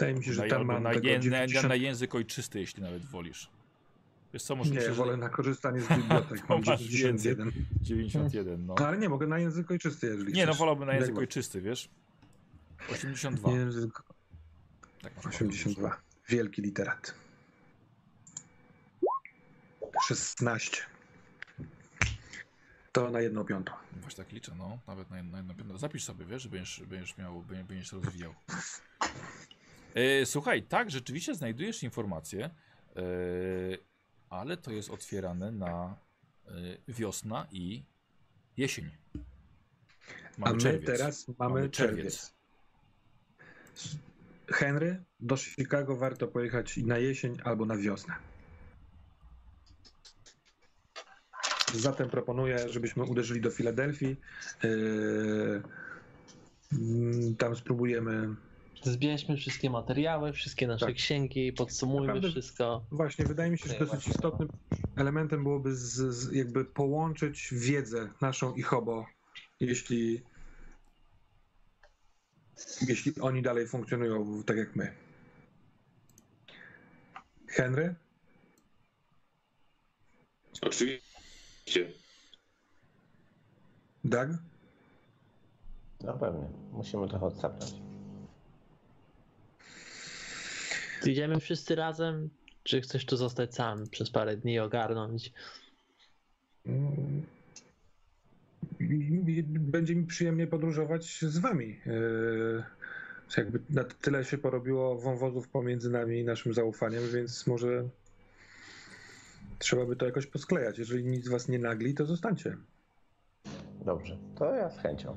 Wydaje 0.00 0.14
mi 0.14 0.24
się, 0.24 0.32
że 0.32 0.42
na, 0.42 0.48
tam 0.48 0.64
mam 0.64 0.82
na, 0.82 0.92
tego 0.92 1.08
je, 1.08 1.14
na, 1.14 1.20
90... 1.20 1.68
na 1.68 1.74
język 1.74 2.14
ojczysty, 2.14 2.60
jeśli 2.60 2.82
nawet 2.82 3.04
wolisz. 3.04 3.50
Wiesz 4.34 4.42
co, 4.42 4.56
może 4.56 4.70
Nie, 4.70 4.76
myślę, 4.76 4.92
wolę 4.92 5.12
że 5.12 5.18
na 5.18 5.28
korzystanie 5.28 5.80
z 5.80 5.88
bibliotek. 5.96 6.48
Mam 6.48 6.62
Masz 6.66 6.80
91. 6.80 7.52
91, 7.82 8.66
no. 8.66 8.74
No, 8.78 8.86
ale 8.86 8.98
nie, 8.98 9.08
mogę 9.08 9.26
na 9.26 9.38
język 9.38 9.70
ojczysty, 9.70 10.06
jeżeli 10.06 10.32
Nie, 10.32 10.46
no 10.46 10.54
wolałbym 10.54 10.86
na 10.86 10.94
język 10.94 11.18
ojczysty, 11.18 11.60
wiesz? 11.60 11.88
82. 12.92 13.52
Język 13.52 14.02
Tak 15.02 15.16
masz 15.16 15.26
82. 15.26 16.00
Wielki 16.28 16.62
literat. 16.62 17.14
16. 20.06 20.76
To 22.92 23.10
na 23.10 23.20
jedną 23.20 23.44
piątą. 23.44 23.72
Właśnie 24.00 24.24
tak 24.24 24.32
liczę, 24.32 24.52
no. 24.58 24.78
Nawet 24.86 25.10
na 25.10 25.16
jedno, 25.16 25.32
na 25.32 25.38
jedno 25.38 25.54
piętro. 25.54 25.78
Zapisz 25.78 26.04
sobie, 26.04 26.24
wiesz, 26.24 26.48
będziesz, 26.48 26.82
będziesz 26.86 27.18
miał, 27.18 27.44
będziesz 27.68 27.92
rozwijał. 27.92 28.34
E, 29.94 30.26
słuchaj, 30.26 30.62
tak, 30.62 30.90
rzeczywiście 30.90 31.34
znajdujesz 31.34 31.82
informacje, 31.82 32.44
e, 32.44 32.50
ale 34.30 34.56
to 34.56 34.70
jest 34.70 34.90
otwierane 34.90 35.52
na 35.52 35.96
e, 36.46 36.50
wiosna 36.88 37.46
i 37.52 37.84
jesień. 38.56 38.90
A 40.42 40.52
my 40.52 40.58
czerwiec. 40.58 40.86
teraz 40.86 41.28
mamy, 41.28 41.54
Mamy 41.54 41.70
czerwiec. 41.70 41.96
czerwiec. 42.04 42.40
Henry, 44.48 45.04
do 45.20 45.36
Chicago 45.36 45.96
warto 45.96 46.28
pojechać 46.28 46.76
na 46.76 46.98
jesień 46.98 47.38
albo 47.44 47.66
na 47.66 47.76
wiosnę. 47.76 48.14
Zatem 51.74 52.10
proponuję, 52.10 52.68
żebyśmy 52.68 53.04
uderzyli 53.04 53.40
do 53.40 53.50
Filadelfii. 53.50 54.16
Yy, 54.62 55.62
tam 57.38 57.56
spróbujemy. 57.56 58.34
Zbierzmy 58.82 59.36
wszystkie 59.36 59.70
materiały, 59.70 60.32
wszystkie 60.32 60.66
nasze 60.66 60.86
Tak. 60.86 60.94
księgi, 60.94 61.52
podsumujmy 61.52 62.06
Naprawdę- 62.06 62.30
wszystko. 62.30 62.84
Właśnie, 62.90 63.24
wydaje 63.24 63.50
mi 63.50 63.58
się, 63.58 63.68
że 63.68 63.78
dosyć 63.78 63.88
właśnie. 63.88 64.12
istotnym 64.12 64.48
elementem 64.96 65.42
byłoby 65.42 65.74
z, 65.74 66.14
z, 66.14 66.32
jakby 66.32 66.64
połączyć 66.64 67.48
wiedzę 67.52 68.10
naszą 68.20 68.54
i 68.54 68.62
Hobo, 68.62 69.06
jeśli, 69.60 70.22
jeśli 72.88 73.20
oni 73.20 73.42
dalej 73.42 73.66
funkcjonują 73.68 74.42
tak 74.42 74.56
jak 74.56 74.76
my. 74.76 74.92
Henry, 77.48 77.94
Oczywiście. 80.62 81.92
Doug? 84.04 84.28
No 86.00 86.18
pewnie. 86.18 86.48
Musimy 86.72 87.08
trochę 87.08 87.26
odsapnąć. 87.26 87.89
Idziemy 91.06 91.40
wszyscy 91.40 91.74
razem, 91.74 92.30
czy 92.62 92.80
chcesz 92.80 93.06
tu 93.06 93.16
zostać 93.16 93.54
sam 93.54 93.88
przez 93.90 94.10
parę 94.10 94.36
dni 94.36 94.58
ogarnąć? 94.58 95.32
Mm. 96.66 97.22
Będzie 99.48 99.96
mi 99.96 100.06
przyjemnie 100.06 100.46
podróżować 100.46 101.20
z 101.20 101.38
wami. 101.38 101.80
Yy, 101.86 102.62
Jakby 103.36 103.60
na 103.70 103.84
tyle 103.84 104.24
się 104.24 104.38
porobiło 104.38 104.98
wąwozów 104.98 105.48
pomiędzy 105.48 105.90
nami 105.90 106.18
i 106.18 106.24
naszym 106.24 106.54
zaufaniem, 106.54 107.02
więc 107.14 107.46
może 107.46 107.88
trzeba 109.58 109.86
by 109.86 109.96
to 109.96 110.06
jakoś 110.06 110.26
posklejać. 110.26 110.78
Jeżeli 110.78 111.04
nic 111.04 111.28
was 111.28 111.48
nie 111.48 111.58
nagli, 111.58 111.94
to 111.94 112.06
zostańcie. 112.06 112.56
Dobrze, 113.84 114.18
to 114.36 114.54
ja 114.54 114.70
z 114.70 114.78
chęcią. 114.78 115.16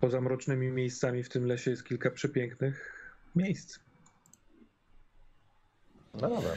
Poza 0.00 0.20
mrocznymi 0.20 0.70
miejscami 0.70 1.22
w 1.22 1.28
tym 1.28 1.46
lesie 1.46 1.70
jest 1.70 1.84
kilka 1.84 2.10
przepięknych 2.10 2.92
miejsc. 3.36 3.78
No 6.14 6.28
dobra, 6.28 6.52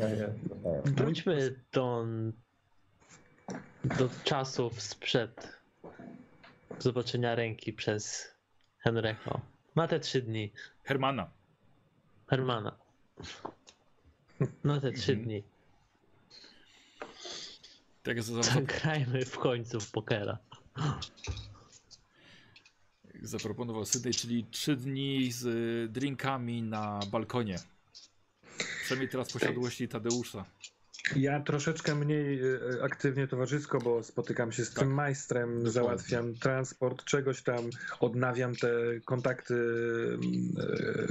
ja. 0.00 0.28
Wróćmy 0.84 1.54
do, 1.72 2.06
do 3.84 4.08
czasów 4.24 4.82
sprzed 4.82 5.58
zobaczenia 6.78 7.34
ręki 7.34 7.72
przez 7.72 8.28
Henry'ego. 8.86 9.40
Na 9.76 9.88
te 9.88 10.00
trzy 10.00 10.22
dni. 10.22 10.52
Hermana. 10.84 11.30
Hermana. 12.26 12.76
Na 14.64 14.80
te 14.80 14.92
trzy 14.92 15.12
Mhm. 15.12 15.24
dni. 15.28 15.42
Tak 18.02 18.22
za, 18.22 18.42
za, 18.42 18.42
Zagrajmy 18.42 19.24
w 19.24 19.38
końcu 19.38 19.80
w 19.80 19.90
pokera. 19.90 20.38
zaproponował 23.22 23.84
Sydney, 23.84 24.14
czyli 24.14 24.44
trzy 24.44 24.76
dni 24.76 25.32
z 25.32 25.92
drinkami 25.92 26.62
na 26.62 27.00
balkonie. 27.10 27.56
Przynajmniej 28.88 29.08
teraz 29.08 29.32
posiadłości 29.32 29.88
Tadeusza. 29.88 30.44
Ja 31.16 31.40
troszeczkę 31.40 31.94
mniej 31.94 32.40
e, 32.40 32.82
aktywnie 32.82 33.28
towarzysko, 33.28 33.78
bo 33.78 34.02
spotykam 34.02 34.52
się 34.52 34.64
z 34.64 34.70
Tak. 34.70 34.78
tym 34.78 34.94
majstrem, 34.94 35.70
załatwiam 35.70 36.34
transport 36.34 37.04
czegoś 37.04 37.42
tam, 37.42 37.70
odnawiam 38.00 38.56
te 38.56 38.70
kontakty 39.04 39.54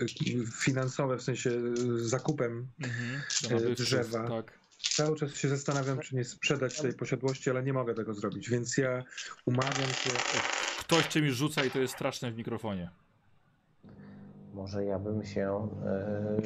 e, 0.02 0.46
finansowe, 0.64 1.18
w 1.18 1.24
sensie 1.24 1.50
e, 1.50 1.64
zakupem. 2.00 2.68
Mhm. 2.84 3.72
E, 3.72 3.76
drzewa. 3.76 4.28
Tak. 4.28 4.54
Cały 4.96 5.18
czas 5.18 5.36
się 5.36 5.50
zastanawiam, 5.50 6.00
czy 6.00 6.16
nie 6.16 6.26
sprzedać 6.26 6.82
tej 6.82 6.94
posiadłości, 6.94 7.50
ale 7.50 7.64
nie 7.64 7.74
mogę 7.74 7.94
tego 7.94 8.14
zrobić, 8.14 8.50
więc 8.50 8.78
ja 8.78 9.04
umawiam 9.46 9.90
się. 9.90 10.10
Ktoś 10.80 11.08
czymś 11.08 11.32
rzuca 11.32 11.66
i 11.66 11.72
to 11.72 11.80
jest 11.80 11.94
straszne 11.94 12.32
w 12.32 12.38
mikrofonie. 12.38 12.90
Może 14.58 14.86
ja 14.86 15.00
bym 15.00 15.24
się 15.24 15.70
e, 15.86 16.42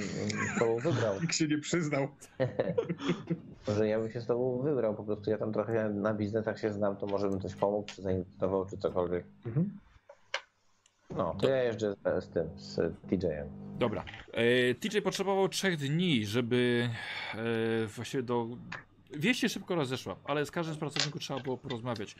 z 0.56 0.60
tobą 0.60 0.78
wybrał. 0.78 1.16
Nikt 1.22 1.36
się 1.36 1.48
nie 1.48 1.58
przyznał. 1.58 2.08
Może 3.68 3.88
ja 3.88 4.00
bym 4.00 4.12
się 4.12 4.22
z 4.22 4.26
tobą 4.26 4.62
wybrał. 4.62 4.96
Po 4.96 5.04
prostu 5.04 5.30
ja 5.30 5.38
tam 5.38 5.54
trochę 5.54 5.90
na 5.90 6.14
biznesach 6.14 6.60
się 6.60 6.74
znam, 6.74 6.96
to 6.96 7.06
może 7.06 7.30
bym 7.30 7.42
coś 7.42 7.56
pomógł, 7.56 7.88
czy 7.88 8.02
zainwestował, 8.02 8.66
czy 8.66 8.78
cokolwiek. 8.78 9.26
Mhm. 9.46 9.78
No, 11.16 11.36
to 11.42 11.50
ja 11.50 11.64
jeżdżę 11.64 11.94
z, 11.94 12.24
z 12.24 12.30
tym, 12.30 12.50
z 12.56 12.76
TJ-em. 13.10 13.50
Dobra. 13.80 14.04
E, 14.34 14.76
TJ 14.76 15.02
potrzebował 15.04 15.50
trzech 15.50 15.78
dni, 15.78 16.26
żeby 16.26 16.90
e, 17.34 17.38
właściwie 17.88 18.24
do. 18.24 18.48
Wieść 19.14 19.40
się 19.40 19.50
szybko 19.50 19.76
rozeszła, 19.76 20.16
ale 20.24 20.46
z 20.46 20.52
każdym 20.52 20.76
z 20.76 20.78
pracowników 20.78 21.22
trzeba 21.22 21.40
było 21.40 21.58
porozmawiać. 21.58 22.16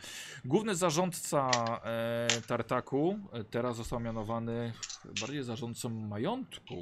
Główny 0.46 0.76
zarządca 0.76 1.52
e, 1.84 2.28
Tartaku 2.48 3.20
e, 3.34 3.44
teraz 3.44 3.78
został 3.78 4.00
mianowany 4.00 4.74
bardziej 5.22 5.44
zarządcą 5.44 5.90
majątku, 5.90 6.76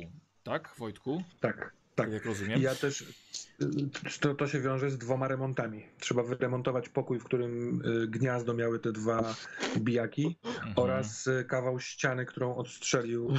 tak, 0.43 0.73
Wojtku? 0.77 1.23
Tak, 1.39 1.73
tak. 1.95 2.11
Jak 2.11 2.25
rozumiem. 2.25 2.61
Ja 2.61 2.75
też. 2.75 3.01
y, 3.01 4.19
To, 4.19 4.33
to 4.35 4.47
się 4.47 4.61
wiąże 4.61 4.91
z 4.91 4.97
dwoma 4.97 5.27
remontami. 5.27 5.85
Trzeba 5.99 6.23
wyremontować 6.23 6.89
pokój, 6.89 7.19
w 7.19 7.23
którym 7.23 7.81
y, 7.85 8.07
gniazdo 8.07 8.53
miały 8.53 8.79
te 8.79 8.91
dwa 8.91 9.35
bijaki. 9.77 10.37
Mhm. 10.45 10.73
oraz 10.75 11.29
kawał 11.47 11.79
ściany, 11.79 12.25
którą 12.25 12.55
odstrzelił 12.55 13.33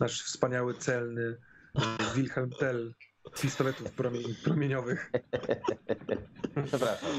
nasz 0.00 0.22
wspaniały 0.22 0.74
celny 0.74 1.36
Wilhelm 2.14 2.50
Tell 2.50 2.94
pistoletów 3.42 3.92
promieniowych. 4.44 5.10
Przepraszam. 6.66 7.10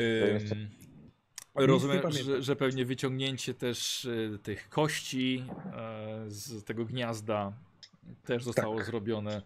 Ym, 0.00 0.70
Rozumiem, 1.54 2.12
że, 2.12 2.42
że 2.42 2.56
pewnie 2.56 2.84
wyciągnięcie 2.84 3.54
też 3.54 4.04
y, 4.04 4.38
tych 4.42 4.68
kości 4.68 5.44
y, 6.26 6.30
z 6.30 6.64
tego 6.64 6.84
gniazda 6.84 7.52
też 8.24 8.44
zostało 8.44 8.76
Tak. 8.76 8.86
zrobione. 8.86 9.42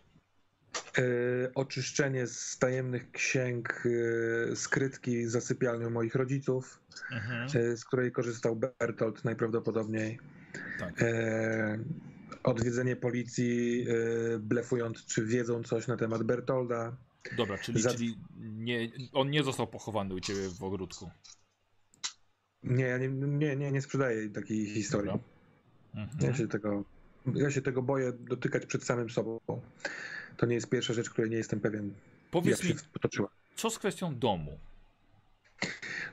Y, 0.99 1.51
oczyszczenie 1.55 2.27
z 2.27 2.59
tajemnych 2.59 3.11
księg 3.11 3.83
y, 3.87 4.53
skrytki 4.57 5.25
za 5.27 5.41
sypialnią 5.41 5.91
moich 5.91 6.15
rodziców, 6.15 6.81
Mhm. 7.13 7.49
z 7.77 7.85
której 7.85 8.13
korzystał 8.13 8.57
Bertolt 8.57 9.25
najprawdopodobniej. 9.25 10.19
Tak. 10.79 11.05
Odwiedzenie 12.45 12.97
policji, 12.97 13.85
y, 13.89 14.39
blefując, 14.39 15.07
czy 15.07 15.27
wiedzą 15.27 15.63
coś 15.63 15.87
na 15.87 15.97
temat 15.97 16.23
Bertolda. 16.23 16.97
Dobra, 17.37 17.59
czyli, 17.59 17.83
Za- 17.83 17.91
czyli 17.91 18.19
nie, 18.41 18.91
on 19.13 19.31
nie 19.31 19.43
został 19.43 19.67
pochowany 19.67 20.15
u 20.15 20.21
ciebie 20.21 20.49
w 20.49 20.63
ogródku. 20.63 21.11
Nie, 22.63 22.85
ja 22.85 22.99
nie, 22.99 23.09
nie, 23.09 23.57
nie, 23.57 23.73
nie 23.73 23.83
sprzedaję 23.83 24.29
takiej 24.29 24.67
historii. 24.67 25.13
Mhm. 25.95 26.19
Ja 26.31 26.35
się, 26.35 26.49
tego, 26.49 26.85
ja 27.35 27.51
się 27.51 27.63
tego 27.63 27.83
boję 27.83 28.13
dotykać 28.13 28.67
przed 28.67 28.85
samym 28.85 29.11
sobą. 29.11 29.41
To 30.37 30.47
nie 30.47 30.55
jest 30.55 30.69
pierwsza 30.71 30.93
rzecz, 30.93 31.11
której 31.11 31.31
nie 31.31 31.37
jestem 31.37 31.61
pewien, 31.61 31.95
Powiedz 32.31 32.61
się 32.63 32.69
mi, 32.69 32.75
potoczyła. 32.93 33.29
co 33.57 33.71
z 33.71 33.79
kwestią 33.79 34.19
domu? 34.19 34.59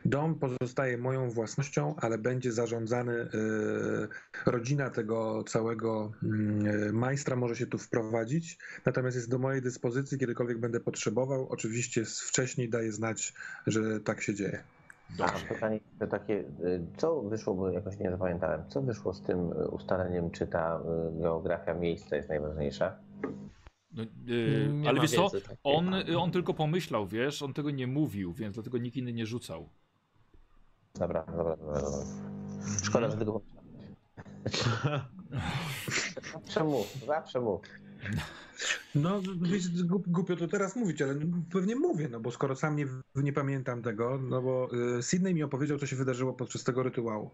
Dom 0.05 0.35
pozostaje 0.35 0.97
moją 0.97 1.29
własnością, 1.29 1.95
ale 1.97 2.17
będzie 2.17 2.51
zarządzany. 2.51 3.13
e, 3.13 3.27
rodzina 4.45 4.89
tego 4.89 5.43
całego 5.43 6.11
mm, 6.23 6.67
e, 6.67 6.91
majstra 6.91 7.35
może 7.35 7.55
się 7.55 7.67
tu 7.67 7.77
wprowadzić, 7.77 8.57
natomiast 8.85 9.15
jest 9.15 9.29
do 9.29 9.37
mojej 9.37 9.61
dyspozycji, 9.61 10.17
kiedykolwiek 10.17 10.57
będę 10.57 10.79
potrzebował. 10.79 11.47
Oczywiście 11.49 12.05
wcześniej 12.05 12.69
daję 12.69 12.91
znać, 12.91 13.33
że 13.67 13.99
tak 13.99 14.21
się 14.21 14.35
dzieje. 14.35 14.63
A 15.19 15.53
pytanie 15.53 15.79
to 15.99 16.07
takie, 16.07 16.33
y, 16.39 16.45
co 16.97 17.21
wyszło, 17.21 17.53
bo 17.53 17.69
jakoś 17.69 17.97
nie 17.97 18.11
zapamiętałem, 18.11 18.61
co 18.69 18.81
wyszło 18.81 19.13
z 19.13 19.21
tym 19.21 19.39
ustaleniem, 19.71 20.31
czy 20.31 20.47
ta 20.47 20.81
geografia 21.11 21.73
miejsca 21.73 22.15
jest 22.15 22.29
najważniejsza? 22.29 22.95
No, 23.93 24.03
yy, 24.25 24.83
ale 24.87 25.01
wiesz 25.01 25.11
co, 25.11 25.29
wiedzy 25.29 25.41
takiej. 25.41 25.57
on, 25.63 25.93
on 26.17 26.31
tylko 26.31 26.53
pomyślał, 26.53 27.07
wiesz, 27.07 27.41
on 27.41 27.53
tego 27.53 27.71
nie 27.71 27.87
mówił, 27.87 28.33
więc 28.33 28.55
dlatego 28.55 28.77
nikt 28.77 28.97
inny 28.97 29.13
nie 29.13 29.25
rzucał. 29.25 29.69
Dobra, 30.95 31.23
dobra, 31.25 31.57
dobra. 31.57 31.81
dobra. 31.81 32.05
Szkoda, 32.83 33.11
że 33.11 33.17
tego. 33.17 33.41
Zawsze 36.33 36.63
mów, 36.63 37.05
zawsze 37.05 37.39
mów. 37.39 37.61
No, 38.95 39.21
jest 39.45 39.85
głup- 39.85 40.07
głupio 40.07 40.35
to 40.35 40.47
teraz 40.47 40.75
mówić, 40.75 41.01
ale 41.01 41.15
pewnie 41.53 41.75
mówię, 41.75 42.07
no 42.11 42.19
bo 42.19 42.31
skoro 42.31 42.55
sam 42.55 42.75
nie, 42.75 42.87
nie 43.15 43.33
pamiętam 43.33 43.81
tego, 43.81 44.19
no 44.29 44.41
bo 44.41 44.69
y, 44.97 45.03
Sydney 45.03 45.33
mi 45.33 45.43
opowiedział, 45.43 45.77
co 45.77 45.87
się 45.87 45.95
wydarzyło 45.95 46.33
podczas 46.33 46.63
tego 46.63 46.83
rytuału. 46.83 47.31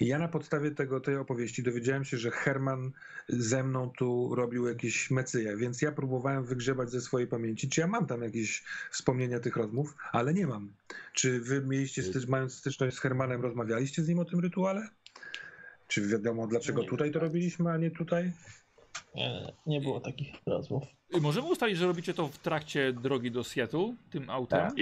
I 0.00 0.06
ja 0.06 0.18
na 0.18 0.28
podstawie 0.28 0.70
tego, 0.70 1.00
tej 1.00 1.16
opowieści 1.16 1.62
dowiedziałem 1.62 2.04
się, 2.04 2.18
że 2.18 2.30
Herman 2.30 2.90
ze 3.28 3.64
mną 3.64 3.90
tu 3.90 4.34
robił 4.34 4.66
jakieś 4.66 5.10
mecyje, 5.10 5.56
więc 5.56 5.82
ja 5.82 5.92
próbowałem 5.92 6.44
wygrzebać 6.44 6.90
ze 6.90 7.00
swojej 7.00 7.28
pamięci, 7.28 7.68
czy 7.68 7.80
ja 7.80 7.86
mam 7.86 8.06
tam 8.06 8.22
jakieś 8.22 8.64
wspomnienia 8.90 9.40
tych 9.40 9.56
rozmów, 9.56 9.94
ale 10.12 10.34
nie 10.34 10.46
mam. 10.46 10.72
Czy 11.12 11.40
wy 11.40 11.62
mieliście, 11.66 12.02
mając 12.28 12.54
styczność 12.54 12.96
z 12.96 13.00
Hermanem, 13.00 13.42
rozmawialiście 13.42 14.02
z 14.02 14.08
nim 14.08 14.18
o 14.18 14.24
tym 14.24 14.40
rytuale? 14.40 14.88
Czy 15.88 16.06
wiadomo, 16.06 16.46
dlaczego 16.46 16.82
Nie. 16.82 16.88
tutaj 16.88 17.10
to 17.10 17.20
robiliśmy, 17.20 17.70
a 17.70 17.76
nie 17.76 17.90
tutaj? 17.90 18.32
Nie, 19.14 19.52
nie 19.66 19.80
było 19.80 20.00
takich 20.00 20.34
rozmów. 20.46 20.84
Możemy 21.20 21.48
ustalić, 21.48 21.78
że 21.78 21.86
robicie 21.86 22.14
to 22.14 22.28
w 22.28 22.38
trakcie 22.38 22.92
drogi 22.92 23.30
do 23.30 23.44
Seattle, 23.44 23.94
tym 24.10 24.30
autem, 24.30 24.60
Tak. 24.60 24.74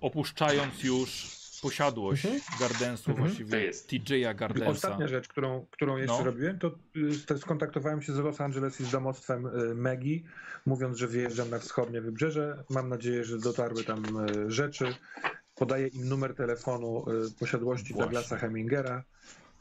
Opuszczając 0.00 0.82
już 0.82 1.34
posiadłość 1.62 2.26
Gardensu, 2.60 3.10
Mhm. 3.10 3.26
właściwie 3.28 3.50
To 3.50 3.56
jest. 3.56 3.90
TJ'a 3.92 4.34
Gardensa. 4.34 4.70
Ostatnia 4.70 5.08
rzecz, 5.08 5.28
którą, 5.28 5.66
którą 5.70 5.96
jeszcze 5.96 6.18
No. 6.18 6.24
robiłem, 6.24 6.58
to 6.58 6.70
y, 7.34 7.38
skontaktowałem 7.38 8.02
się 8.02 8.12
z 8.12 8.18
Los 8.18 8.40
Angeles 8.40 8.80
i 8.80 8.84
z 8.84 8.90
domostwem 8.90 9.46
y, 9.46 9.74
Maggie, 9.74 10.20
mówiąc, 10.66 10.98
że 10.98 11.06
wyjeżdżam 11.08 11.50
na 11.50 11.58
wschodnie 11.58 12.00
wybrzeże. 12.00 12.64
Mam 12.70 12.88
nadzieję, 12.88 13.24
że 13.24 13.38
dotarły 13.38 13.84
tam 13.84 14.26
y, 14.28 14.50
rzeczy. 14.50 14.94
Podaję 15.54 15.86
im 15.88 16.08
numer 16.08 16.34
telefonu 16.34 17.04
posiadłości 17.40 17.92
Właśnie. 17.94 18.02
Douglasa 18.04 18.36
Hemingera 18.36 19.04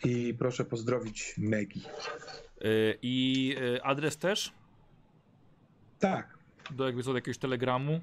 i 0.03 0.33
proszę 0.39 0.65
pozdrowić 0.65 1.35
Maggie. 1.37 1.81
Y, 2.63 2.97
I 3.01 3.55
y, 3.61 3.83
adres 3.83 4.17
też? 4.17 4.53
Tak, 5.99 6.37
Do 6.71 6.85
jakby 6.85 7.03
do 7.03 7.15
jakiegoś 7.15 7.37
telegramu? 7.37 7.99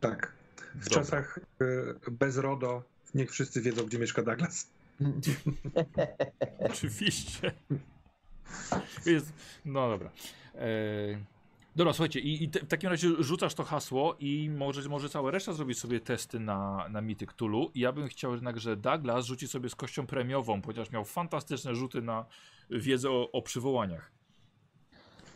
tak. 0.00 0.32
W 0.74 0.84
Dobra. 0.84 0.98
czasach 0.98 1.38
e, 1.60 1.64
bez 2.10 2.36
RODO 2.36 2.82
niech 3.14 3.30
wszyscy 3.30 3.60
wiedzą, 3.62 3.84
gdzie 3.84 3.98
mieszka 3.98 4.22
Douglas. 4.22 4.70
Oczywiście. 6.70 7.52
Jest, 9.06 9.32
no 9.64 9.88
dobra. 9.88 10.10
E, 10.54 10.68
dobra, 11.76 11.92
słuchajcie, 11.92 12.20
i, 12.20 12.44
i 12.44 12.48
te, 12.48 12.60
w 12.60 12.68
takim 12.68 12.90
razie 12.90 13.08
rzucasz 13.18 13.54
to 13.54 13.64
hasło 13.64 14.16
i 14.20 14.50
może, 14.50 14.88
może 14.88 15.08
cała 15.08 15.30
reszta 15.30 15.52
zrobić 15.52 15.78
sobie 15.78 16.00
testy 16.00 16.40
na, 16.40 16.88
na 16.90 17.00
mity 17.00 17.26
Cthulhu. 17.26 17.70
I 17.74 17.80
ja 17.80 17.92
bym 17.92 18.08
chciał 18.08 18.32
jednak, 18.32 18.60
że 18.60 18.76
Douglas 18.76 19.26
rzuci 19.26 19.48
sobie 19.48 19.68
z 19.68 19.74
kością 19.74 20.06
premiową, 20.06 20.62
ponieważ 20.62 20.90
miał 20.90 21.04
fantastyczne 21.04 21.74
rzuty 21.74 22.02
na 22.02 22.26
wiedzę 22.70 23.10
o, 23.10 23.32
o 23.32 23.42
przywołaniach. 23.42 24.12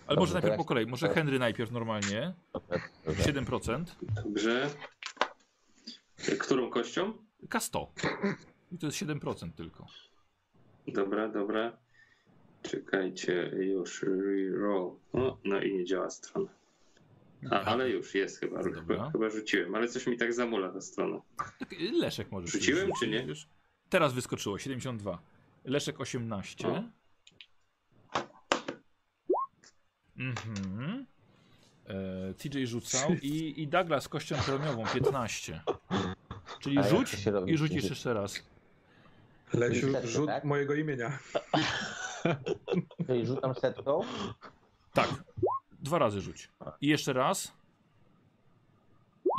Ale 0.06 0.16
Dobrze, 0.16 0.20
może 0.20 0.32
najpierw 0.32 0.56
po 0.56 0.64
kolei. 0.64 0.86
Może 0.86 1.08
Henry 1.08 1.38
najpierw 1.38 1.70
normalnie. 1.70 2.34
Dobrze. 3.06 3.32
7%. 3.32 3.84
Dobrze. 4.24 4.70
Którą 6.38 6.70
kością? 6.70 7.12
K100. 7.48 7.86
I 8.72 8.78
to 8.78 8.86
jest 8.86 8.98
7% 8.98 9.52
tylko. 9.52 9.86
Dobra, 10.88 11.28
dobra. 11.28 11.85
Czekajcie, 12.70 13.50
już 13.58 14.02
reroll. 14.02 14.92
O, 15.12 15.38
no 15.44 15.60
i 15.60 15.74
nie 15.76 15.84
działa 15.84 16.10
strona. 16.10 16.48
A, 17.50 17.60
ale 17.60 17.90
już 17.90 18.14
jest 18.14 18.40
chyba, 18.40 18.62
Dobra. 18.62 18.80
chyba, 18.80 19.10
chyba 19.10 19.28
rzuciłem, 19.28 19.74
ale 19.74 19.88
coś 19.88 20.06
mi 20.06 20.16
tak 20.16 20.34
zamula 20.34 20.72
ta 20.72 20.80
strona. 20.80 21.20
Tak, 21.36 21.54
Leszek 21.92 22.32
może. 22.32 22.46
Rzuciłem, 22.46 22.90
czy 23.00 23.08
nie? 23.08 23.22
Już. 23.22 23.46
Teraz 23.88 24.12
wyskoczyło 24.12 24.58
72. 24.58 25.18
Leszek 25.64 26.00
18. 26.00 26.68
O. 26.68 26.82
Mhm. 30.18 31.06
E, 31.86 32.34
TJ 32.34 32.66
rzucał 32.66 33.10
i, 33.22 33.62
i 33.62 33.68
Douglas 33.68 34.04
z 34.04 34.08
kością 34.08 34.36
premiową 34.46 34.84
15. 34.94 35.60
Czyli 36.60 36.84
rzuć 36.84 37.16
i 37.46 37.56
rzucisz 37.56 37.84
jeszcze 37.84 38.14
raz. 38.14 38.42
Lesiu, 39.54 39.86
rzut 40.04 40.26
tak? 40.26 40.44
mojego 40.44 40.74
imienia. 40.74 41.18
Czyli 43.06 43.26
rzucam 43.26 43.54
setką. 43.54 44.00
Tak. 44.92 45.24
Dwa 45.82 45.98
razy 45.98 46.20
rzuć. 46.20 46.50
I 46.80 46.86
jeszcze 46.86 47.12
raz. 47.12 47.52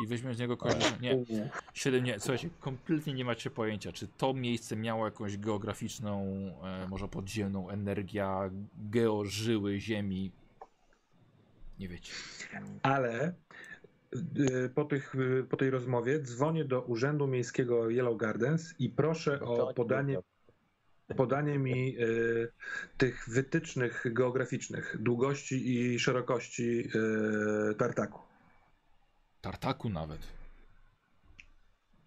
I 0.04 0.08
weźmiemy 0.08 0.36
z 0.36 0.40
niego 0.40 0.58
kość. 0.58 1.00
Nie, 1.02 1.26
7 1.74 2.04
nie. 2.04 2.20
Słuchajcie, 2.20 2.50
kompletnie 2.60 3.14
nie 3.14 3.26
macie 3.26 3.50
pojęcia, 3.50 3.92
czy 3.92 4.08
to 4.08 4.34
miejsce 4.34 4.76
miało 4.76 5.06
jakąś 5.06 5.38
geograficzną, 5.38 6.26
e, 6.64 6.88
może 6.88 7.08
podziemną 7.08 7.70
energia, 7.70 8.50
geożyły 8.78 9.80
ziemi. 9.80 10.32
Nie 11.80 11.88
wiecie. 11.88 12.14
Ale 12.84 13.34
y, 14.16 14.70
po, 14.76 14.86
tych, 14.86 15.16
y, 15.16 15.46
po 15.50 15.58
tej 15.58 15.70
rozmowie 15.70 16.20
dzwonię 16.20 16.66
do 16.66 16.82
Urzędu 16.82 17.28
Miejskiego 17.28 17.90
Yellow 17.90 18.18
Gardens 18.18 18.76
i 18.80 18.90
proszę 18.90 19.40
o 19.40 19.74
podanie, 19.74 20.20
podanie 21.16 21.60
mi 21.60 21.98
y, 22.00 22.52
tych 22.98 23.30
wytycznych 23.30 24.04
geograficznych, 24.14 24.96
długości 25.00 25.76
i 25.76 26.00
szerokości 26.00 26.90
y, 27.72 27.76
tartaku. 27.76 28.20
Tartaku 29.42 29.90
nawet. 29.90 30.20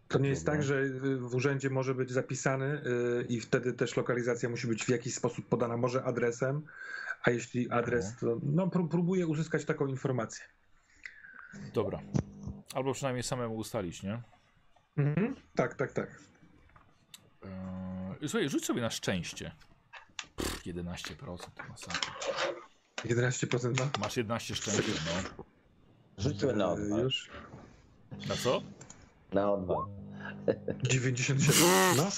To 0.09 0.19
nie 0.19 0.29
jest 0.29 0.47
tak, 0.47 0.63
że 0.63 0.85
w 1.19 1.35
urzędzie 1.35 1.71
może 1.71 1.95
być 1.95 2.11
zapisany 2.11 2.83
y, 3.21 3.27
i 3.29 3.41
wtedy 3.41 3.73
też 3.73 3.97
lokalizacja 3.97 4.49
musi 4.49 4.67
być 4.67 4.85
w 4.85 4.89
jakiś 4.89 5.15
sposób 5.15 5.49
podana, 5.49 5.77
może 5.77 6.05
adresem, 6.05 6.63
a 7.23 7.31
jeśli 7.31 7.71
adres, 7.71 8.17
to 8.21 8.41
no, 8.43 8.67
pró- 8.67 8.89
próbuję 8.89 9.27
uzyskać 9.27 9.65
taką 9.65 9.87
informację. 9.87 10.45
Dobra. 11.75 12.01
Albo 12.75 12.93
przynajmniej 12.93 13.23
samemu 13.23 13.57
ustalić, 13.57 14.03
nie? 14.03 14.23
Mhm. 14.97 15.37
Tak, 15.55 15.75
tak, 15.75 15.93
tak. 15.93 16.21
Eee, 17.43 17.51
słuchaj, 18.29 18.49
rzuć 18.49 18.65
sobie 18.65 18.81
na 18.83 18.91
szczęście. 18.91 19.53
Pff, 20.37 20.65
11% 20.67 21.39
to 21.55 21.65
masakra. 21.69 22.15
11% 23.05 23.79
na, 23.79 23.91
Masz 24.01 24.17
11 24.17 24.55
szczęścia, 24.55 24.83
no. 25.07 25.45
Rzućmy 26.19 26.53
na 26.53 26.65
y, 26.65 26.69
odwal. 26.69 27.03
już. 27.03 27.31
Na 28.29 28.37
co? 28.37 28.63
Na 29.33 29.53
odwal. 29.53 29.85
97. 30.83 31.97
No. 31.97 32.09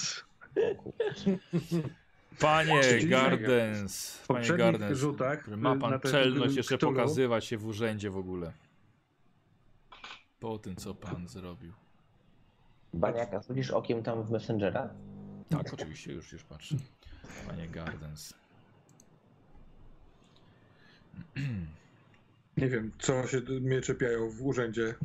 Panie 2.39 2.81
Gardens. 3.07 4.23
Panie 4.27 4.49
Gardens. 4.57 4.97
rzutach 4.99 5.47
Ma 5.47 5.75
y, 5.75 5.79
pan 5.79 5.99
ten 5.99 6.11
czelność 6.11 6.55
jeszcze 6.55 6.75
Cthulhu- 6.75 6.79
pokazywać 6.95 7.45
się 7.45 7.57
w 7.57 7.65
urzędzie 7.65 8.09
w 8.09 8.17
ogóle. 8.17 8.51
Po 10.39 10.59
tym, 10.59 10.75
co 10.75 10.95
pan 10.95 11.27
zrobił. 11.27 11.73
Baniaka, 12.93 13.41
rzucisz 13.41 13.71
okiem 13.71 14.03
tam 14.03 14.23
w 14.23 14.31
Messengera? 14.31 14.89
Tak, 15.57 15.73
oczywiście, 15.73 16.13
już, 16.13 16.31
już 16.31 16.43
patrzę. 16.43 16.75
Panie 17.47 17.67
Gardens. 17.67 18.33
Nie 22.57 22.69
wiem, 22.69 22.91
co 22.99 23.27
się 23.27 23.41
mnie 23.61 23.81
czepiają 23.81 24.29
w 24.29 24.41
urzędzie. 24.41 24.95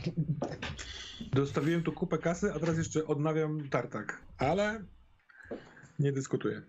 Dostawiłem 1.32 1.82
tu 1.82 1.92
kupę 1.92 2.18
kasy, 2.18 2.52
a 2.54 2.58
teraz 2.58 2.78
jeszcze 2.78 3.06
odnawiam 3.06 3.68
tartak. 3.68 4.20
Ale 4.38 4.84
nie 5.98 6.12
dyskutuję. 6.12 6.62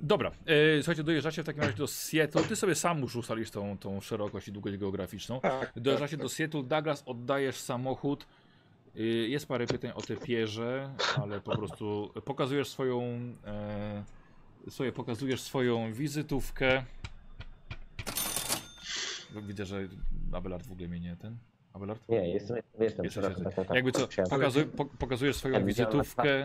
Dobra, 0.00 0.30
e, 0.46 0.82
słuchajcie, 0.82 1.04
dojeżdżacie 1.04 1.42
w 1.42 1.46
takim 1.46 1.62
razie 1.62 1.76
do 1.76 1.86
Seattle. 1.86 2.42
Ty 2.42 2.56
sobie 2.56 2.74
sam 2.74 3.00
już 3.00 3.16
ustalisz 3.16 3.50
tą, 3.50 3.78
tą 3.78 4.00
szerokość 4.00 4.48
i 4.48 4.52
długość 4.52 4.76
geograficzną. 4.76 5.40
Tak, 5.40 5.72
Dojeżdżacie 5.76 6.16
do 6.16 6.28
Seattle, 6.28 6.62
Douglas, 6.62 7.02
oddajesz 7.06 7.56
samochód. 7.56 8.26
Y, 8.98 9.02
Jest 9.28 9.46
parę 9.48 9.66
pytań 9.66 9.90
o 9.94 10.02
te 10.02 10.16
pierze, 10.16 10.94
ale 11.22 11.40
po 11.40 11.56
prostu 11.56 12.12
pokazujesz 12.24 12.68
swoją. 12.68 13.02
E, 13.46 14.04
sobie 14.70 14.92
pokazujesz 14.92 15.40
swoją 15.40 15.92
wizytówkę. 15.92 16.84
Widzę, 19.42 19.66
że 19.66 19.88
Abelard 20.32 20.66
w 20.66 20.72
ogóle 20.72 20.88
mnie 20.88 21.00
nie 21.00 21.16
ten. 21.16 21.36
Abelard? 21.72 22.08
Nie, 22.08 22.28
jestem, 22.32 22.56
jestem. 22.80 23.08
Przepraszam, 23.08 23.38
jesteś. 23.38 23.54
tak, 23.56 23.66
tak, 23.66 23.74
Jakby 23.76 23.92
co, 23.92 24.06
chciałem- 24.06 24.30
pokazuj, 24.30 24.64
po, 24.64 24.84
pokazujesz 24.84 25.36
swoją 25.36 25.60
na 25.60 25.66
wizytówkę. 25.66 26.44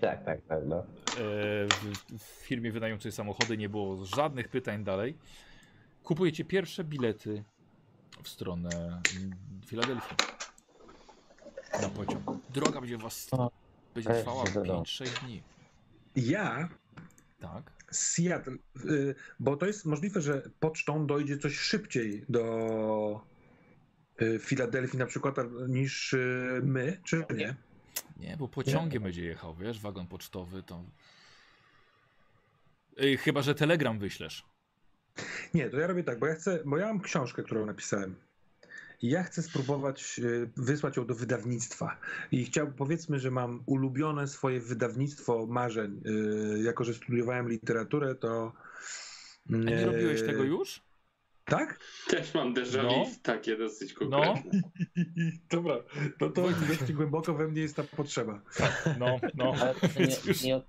Tak, 0.00 0.24
tak, 0.24 0.44
tak, 0.46 0.60
no. 0.66 0.76
E, 0.78 0.84
w, 1.68 1.94
w 2.18 2.22
firmie 2.22 2.72
wynającej 2.72 3.12
samochody 3.12 3.56
nie 3.56 3.68
było 3.68 4.04
żadnych 4.04 4.48
pytań 4.48 4.84
dalej. 4.84 5.16
Kupujecie 6.04 6.44
pierwsze 6.44 6.84
bilety 6.84 7.44
w 8.22 8.28
stronę 8.28 9.00
Filadelfii. 9.66 10.16
Na 11.82 11.88
pociąg. 11.88 12.24
Droga 12.50 12.80
będzie 12.80 12.98
was 12.98 13.28
O, 13.30 13.50
będzie 13.94 14.10
też 14.10 14.20
trwała 14.20 14.46
się 14.46 14.52
dodał. 14.52 14.82
5-6 14.82 15.24
dni. 15.24 15.42
Ja 16.16 16.68
Tak. 17.40 17.72
Seattle, 17.90 18.56
y, 18.84 19.14
bo 19.40 19.56
to 19.56 19.66
jest 19.66 19.84
możliwe, 19.84 20.20
że 20.20 20.42
pocztą 20.60 21.06
dojdzie 21.06 21.38
coś 21.38 21.58
szybciej 21.58 22.24
do 22.28 23.20
y, 24.22 24.38
Filadelfii 24.38 24.98
na 24.98 25.06
przykład 25.06 25.38
a- 25.38 25.44
niż 25.68 26.12
y, 26.12 26.60
my, 26.64 27.00
czy 27.04 27.24
nie? 27.36 27.54
Nie, 28.16 28.36
bo 28.36 28.48
pociągiem 28.48 29.02
będzie 29.02 29.24
jechał, 29.24 29.54
wiesz, 29.54 29.80
wagon 29.80 30.06
pocztowy 30.06 30.62
to. 30.62 30.84
Ej, 32.98 33.16
chyba, 33.16 33.42
że 33.42 33.54
telegram 33.54 33.98
wyślesz. 33.98 34.44
Nie, 35.54 35.70
to 35.70 35.78
ja 35.78 35.86
robię 35.86 36.04
tak, 36.04 36.18
bo 36.18 36.26
ja 36.26 36.34
chcę, 36.34 36.58
bo 36.64 36.78
ja 36.78 36.86
mam 36.86 37.00
książkę, 37.00 37.42
którą 37.42 37.66
napisałem. 37.66 38.14
Ja 39.02 39.22
chcę 39.22 39.42
spróbować 39.42 40.18
y, 40.24 40.50
wysłać 40.56 40.96
ją 40.96 41.06
do 41.06 41.14
wydawnictwa. 41.14 41.96
I 42.32 42.44
chciałbym, 42.44 42.74
powiedzmy, 42.74 43.18
że 43.18 43.30
mam 43.30 43.62
ulubione 43.66 44.28
swoje 44.28 44.60
wydawnictwo 44.60 45.46
marzeń. 45.46 46.00
Y, 46.06 46.62
Jako, 46.62 46.84
że 46.84 46.94
studiowałem 46.94 47.48
literaturę, 47.48 48.14
to. 48.14 48.52
A 49.52 49.56
nie 49.56 49.78
y, 49.82 49.84
robiłeś 49.86 50.22
tego 50.22 50.44
już? 50.44 50.82
Tak? 51.44 51.78
Też 52.08 52.34
mam 52.34 52.54
déjà 52.54 52.82
No. 52.82 53.06
takie 53.22 53.56
dosyć 53.56 53.94
No, 54.00 54.20
konkretne. 54.22 54.60
Dobra, 55.50 55.74
no 56.20 56.30
to 56.30 56.42
dość 56.68 56.92
głęboko 56.92 57.34
we 57.34 57.48
mnie 57.48 57.62
jest 57.62 57.76
ta 57.76 57.82
potrzeba. 57.84 58.40
no, 58.98 59.16
no. 59.34 59.54
Ale 59.60 59.74
nie, 59.98 60.44
nie 60.44 60.62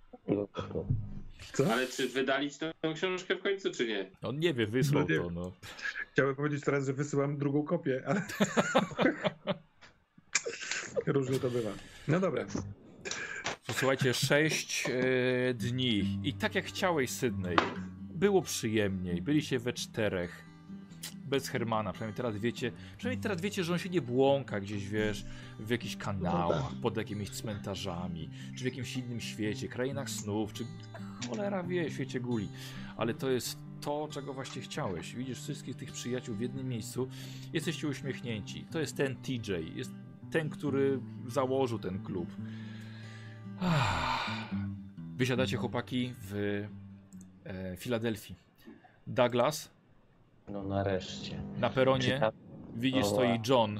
Co? 1.53 1.73
Ale 1.73 1.87
czy 1.87 2.09
wydalić 2.09 2.57
tę 2.57 2.71
książkę 2.95 3.35
w 3.35 3.41
końcu, 3.41 3.71
czy 3.71 3.87
nie? 3.87 4.11
On 4.21 4.39
nie 4.39 4.53
wie, 4.53 4.67
wysłał 4.67 5.03
No 5.09 5.15
nie. 5.15 5.21
to, 5.21 5.29
no. 5.29 5.51
Chciałem 6.11 6.35
powiedzieć 6.35 6.63
teraz, 6.63 6.85
że 6.85 6.93
wysyłam 6.93 7.37
drugą 7.37 7.63
kopię, 7.63 8.03
ale. 8.05 8.21
Różnie 11.05 11.39
to 11.39 11.49
bywa. 11.49 11.69
No 12.07 12.19
dobra. 12.19 12.45
Posłuchajcie, 13.67 14.13
6 14.13 14.85
e, 14.89 15.53
dni. 15.53 16.19
I 16.23 16.33
tak 16.33 16.55
jak 16.55 16.65
chciałeś, 16.65 17.09
Sydney. 17.09 17.55
Było 18.13 18.41
przyjemniej. 18.41 19.21
Byliście 19.21 19.59
we 19.59 19.73
czterech. 19.73 20.48
Bez 21.15 21.49
Hermana. 21.49 21.93
Przynajmniej 21.93 22.17
teraz 22.17 22.37
wiecie. 22.37 22.71
Przynajmniej 22.97 23.23
teraz 23.23 23.41
wiecie, 23.41 23.63
że 23.63 23.73
on 23.73 23.79
się 23.79 23.89
nie 23.89 24.01
błąka 24.01 24.59
gdzieś, 24.59 24.87
wiesz, 24.87 25.25
w 25.59 25.69
jakichś 25.69 25.95
kanałach, 25.95 26.71
pod 26.81 26.97
jakimiś 26.97 27.29
cmentarzami, 27.29 28.29
czy 28.55 28.63
w 28.63 28.65
jakimś 28.65 28.97
innym 28.97 29.21
świecie, 29.21 29.67
krainach 29.67 30.09
snów, 30.09 30.53
czy 30.53 30.65
cholera 31.29 31.63
wie, 31.63 31.91
świecie 31.91 32.19
guli. 32.19 32.47
Ale 32.97 33.13
to 33.13 33.29
jest 33.29 33.57
to, 33.81 34.07
czego 34.11 34.33
właśnie 34.33 34.61
chciałeś. 34.61 35.15
Widzisz 35.15 35.41
wszystkich 35.41 35.75
tych 35.75 35.91
przyjaciół 35.91 36.35
w 36.35 36.39
jednym 36.39 36.69
miejscu. 36.69 37.07
Jesteście 37.53 37.87
uśmiechnięci. 37.87 38.65
To 38.71 38.79
jest 38.79 38.97
ten 38.97 39.15
TJ. 39.15 39.51
Jest 39.75 39.91
ten, 40.31 40.49
który 40.49 40.99
założył 41.27 41.79
ten 41.79 42.03
klub. 42.03 42.29
Wysiadacie 45.17 45.57
chłopaki 45.57 46.13
w 46.21 46.63
e, 47.45 47.77
Filadelfii. 47.77 48.35
Douglas 49.07 49.71
No 50.51 50.63
nareszcie. 50.63 51.41
na 51.59 51.69
peronie. 51.69 52.03
Czytam- 52.13 52.31
Widzisz, 52.75 53.03
O, 53.05 53.09
stoi. 53.09 53.39
John. 53.49 53.79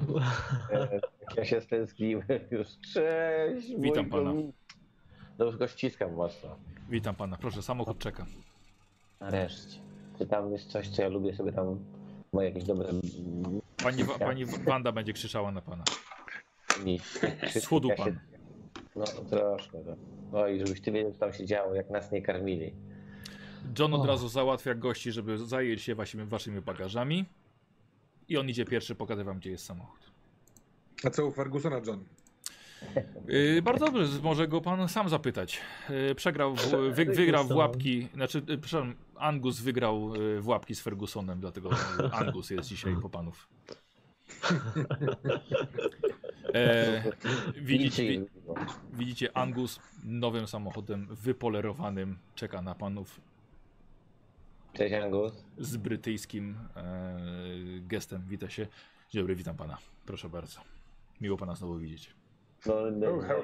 Ja 1.36 1.44
się 1.44 1.60
stęskniłem 1.60 2.24
już. 2.50 2.66
Cześć! 2.94 3.68
Witam 3.78 4.02
mój 4.04 4.10
pana. 4.10 4.30
komi- 4.30 4.52
No 5.38 5.44
już 5.44 5.56
go 5.56 5.68
ściskam 5.68 6.14
mocno. 6.14 6.56
Witam 6.88 7.14
pana. 7.14 7.36
Proszę, 7.36 7.62
samochód 7.62 7.98
czeka. 7.98 8.26
Nareszcie. 9.20 9.78
Czy 10.18 10.26
tam 10.26 10.52
jest 10.52 10.70
coś, 10.70 10.88
co 10.88 11.02
ja 11.02 11.08
lubię 11.08 11.34
sobie 11.34 11.52
tam 11.52 11.78
moje 12.32 12.48
jakieś 12.48 12.64
dobre 12.64 12.88
Pani, 13.84 14.04
Wa- 14.04 14.18
pani 14.18 14.44
Wanda 14.44 14.92
będzie 14.92 15.12
krzyczała 15.12 15.52
na 15.52 15.62
pana. 15.62 15.84
mi. 16.84 17.00
Schudł 17.60 17.88
się- 17.88 17.94
pan. 17.94 18.18
No 18.96 19.04
troszkę. 19.04 19.78
No. 19.86 19.96
no 20.32 20.48
i 20.48 20.58
żebyś 20.58 20.80
ty 20.80 20.92
wiedział, 20.92 21.12
co 21.12 21.18
tam 21.18 21.32
się 21.32 21.46
działo, 21.46 21.74
jak 21.74 21.90
nas 21.90 22.12
nie 22.12 22.22
karmili. 22.22 22.72
John 23.78 23.94
od 23.94 24.06
razu 24.06 24.28
załatwia 24.28 24.74
gości, 24.74 25.12
żeby 25.12 25.38
zajęli 25.38 25.78
się 25.78 25.94
waszymi, 25.94 26.24
waszymi 26.24 26.60
bagażami. 26.60 27.24
I 28.28 28.36
on 28.36 28.48
idzie 28.48 28.64
pierwszy, 28.64 28.94
pokaże 28.94 29.24
wam, 29.24 29.38
gdzie 29.38 29.50
jest 29.50 29.64
samochód. 29.64 30.00
A 31.04 31.10
co 31.10 31.26
u 31.26 31.32
Fergusona, 31.32 31.80
John? 31.86 32.04
Yy, 33.28 33.62
bardzo 33.62 33.86
dobrze, 33.86 34.22
może 34.22 34.48
go 34.48 34.60
pan 34.60 34.88
sam 34.88 35.08
zapytać. 35.08 35.60
Yy, 35.90 36.14
przegrał, 36.14 36.54
w, 36.54 36.70
wy, 36.94 37.04
wygrał 37.04 37.44
w 37.44 37.50
łapki, 37.50 38.08
znaczy, 38.14 38.38
yy, 38.38 38.58
przepraszam, 38.58 38.94
Angus 39.16 39.60
wygrał 39.60 40.14
yy, 40.14 40.40
w 40.40 40.48
łapki 40.48 40.74
z 40.74 40.80
Fergusonem, 40.80 41.40
dlatego 41.40 41.70
yy, 41.70 42.12
Angus 42.12 42.50
jest 42.50 42.68
dzisiaj 42.68 42.96
po 43.02 43.08
panów. 43.08 43.48
E, 46.54 47.02
widzicie, 47.56 48.02
wi, 48.02 48.20
widzicie 48.92 49.36
Angus 49.36 49.80
nowym 50.04 50.46
samochodem 50.46 51.06
wypolerowanym 51.10 52.18
czeka 52.34 52.62
na 52.62 52.74
panów 52.74 53.20
Cześć 54.74 54.94
Angus. 54.94 55.32
z 55.58 55.76
brytyjskim 55.76 56.58
e, 56.76 57.16
gestem. 57.80 58.22
Wita 58.28 58.50
się. 58.50 58.66
Dzień 59.10 59.22
dobry, 59.22 59.36
witam 59.36 59.56
pana. 59.56 59.78
Proszę 60.06 60.28
bardzo. 60.28 60.60
Miło 61.20 61.36
pana 61.36 61.54
znowu 61.54 61.78
widzieć. 61.78 62.14
No, 62.66 62.74
Oh, 62.74 62.90
no, 62.90 63.20
how, 63.20 63.42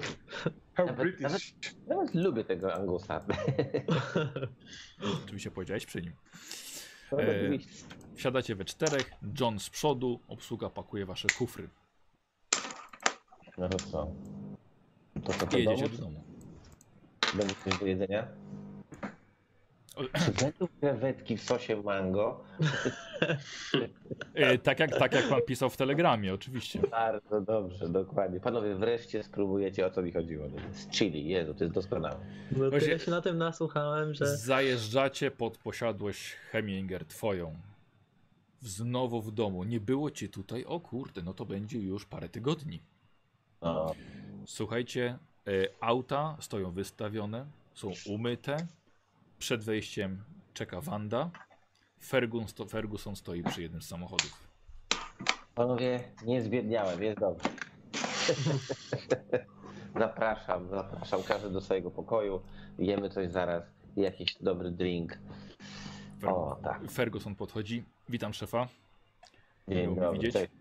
how 0.74 0.86
Nawet- 0.86 0.96
British. 1.18 1.54
nawet 1.86 2.14
lubię 2.14 2.44
tego 2.44 2.74
Angusa. 2.74 3.24
Oczywiście 5.24 5.50
powiedziałeś 5.50 5.86
przy 5.86 6.02
nim. 6.02 6.12
Nawet 7.12 7.28
E, 7.28 7.58
Wsiadacie 8.16 8.54
we 8.54 8.64
czterech, 8.64 9.10
John 9.40 9.58
z 9.60 9.70
przodu, 9.70 10.20
obsługa 10.28 10.70
pakuje 10.70 11.06
wasze 11.06 11.28
kufry. 11.38 11.68
No 13.58 13.68
to 13.68 13.78
co? 13.78 14.12
To 15.24 15.32
co 15.32 15.46
to 15.46 15.58
jedziecie 15.58 15.88
domu? 15.88 15.96
do 15.96 16.02
domu. 16.02 17.54
Coś 17.64 17.78
do 17.78 17.86
jedzenia? 17.86 18.28
O, 19.96 20.02
Czy 20.04 20.32
będą 20.44 20.68
krewetki 20.80 21.36
w 21.36 21.42
sosie 21.42 21.82
mango? 21.82 22.44
E, 24.34 24.58
tak, 24.68 24.80
jak, 24.80 24.98
tak 24.98 25.12
jak 25.12 25.28
pan 25.28 25.42
pisał 25.46 25.70
w 25.70 25.76
telegramie, 25.76 26.34
oczywiście. 26.34 26.80
Bardzo 26.90 27.40
dobrze, 27.40 27.88
dokładnie. 27.88 28.40
Panowie, 28.40 28.74
wreszcie 28.74 29.22
spróbujecie 29.22 29.86
o 29.86 29.90
co 29.90 30.02
mi 30.02 30.12
chodziło. 30.12 30.46
Z 30.72 30.88
chili, 30.88 31.28
Jezu, 31.28 31.54
to 31.54 31.64
jest 31.64 31.74
doskonałe. 31.74 32.16
No 32.52 32.70
Właśnie- 32.70 32.80
tyle 32.88 32.98
się 32.98 33.10
na 33.10 33.20
tym 33.20 33.38
nasłuchałem, 33.38 34.14
że... 34.14 34.36
Zajeżdżacie 34.36 35.30
pod 35.30 35.58
posiadłość 35.58 36.32
Heminger, 36.50 37.04
twoją. 37.04 37.54
Znowu 38.60 39.22
w 39.22 39.32
domu. 39.32 39.64
Nie 39.64 39.80
było 39.80 40.10
cię 40.10 40.28
tutaj? 40.28 40.64
O 40.64 40.80
kurde, 40.80 41.22
no 41.22 41.34
to 41.34 41.44
będzie 41.44 41.78
już 41.78 42.06
parę 42.06 42.28
tygodni. 42.28 42.82
No, 43.62 43.94
Słuchajcie, 44.46 45.18
e, 45.46 45.50
auta 45.80 46.36
stoją 46.40 46.70
wystawione, 46.70 47.46
są 47.74 47.92
umyte. 48.06 48.56
Przed 49.38 49.64
wejściem 49.64 50.24
czeka 50.54 50.80
Wanda. 50.80 51.30
Ferguson, 52.04 52.48
sto, 52.48 52.66
Ferguson 52.66 53.16
stoi 53.16 53.42
przy 53.42 53.62
jednym 53.62 53.82
z 53.82 53.88
samochodów. 53.88 54.48
panowie, 55.54 56.00
nie 56.24 56.42
zbiedniałem, 56.42 57.02
jest 57.02 57.18
dobrze. 57.20 57.48
zapraszam, 59.98 60.68
zapraszam 60.68 61.22
każdy 61.22 61.50
do 61.50 61.60
swojego 61.60 61.90
pokoju. 61.90 62.42
Jemy 62.78 63.10
coś 63.10 63.30
zaraz. 63.30 63.62
Jakiś 63.96 64.36
dobry 64.40 64.70
drink. 64.70 65.18
Fer 66.20 66.30
O, 66.30 66.58
tak. 66.64 66.90
Ferguson 66.90 67.34
podchodzi. 67.34 67.84
Witam 68.08 68.34
szefa. 68.34 68.68
Dzień 69.68 69.94
dobry. 69.94 70.12
widzieć. 70.12 70.32
Cześć. 70.32 70.52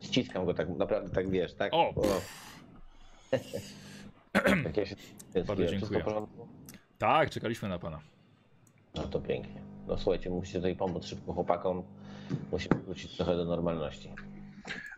Ściskam 0.00 0.46
go 0.46 0.54
tak, 0.54 0.68
naprawdę 0.68 1.10
tak 1.10 1.30
wiesz, 1.30 1.54
tak? 1.54 1.72
O! 1.74 1.94
Się 3.32 3.38
tęskniłem. 5.32 5.68
dziękuję. 5.70 6.04
Tak, 6.98 7.30
czekaliśmy 7.30 7.68
na 7.68 7.78
pana. 7.78 8.00
No 8.94 9.02
to 9.02 9.20
pięknie. 9.20 9.62
No 9.88 9.98
słuchajcie, 9.98 10.30
musicie 10.30 10.58
tutaj 10.58 10.76
pomóc 10.76 11.04
szybko 11.04 11.32
chłopakom. 11.32 11.82
Musimy 12.52 12.80
wrócić 12.80 13.16
trochę 13.16 13.36
do 13.36 13.44
normalności. 13.44 14.10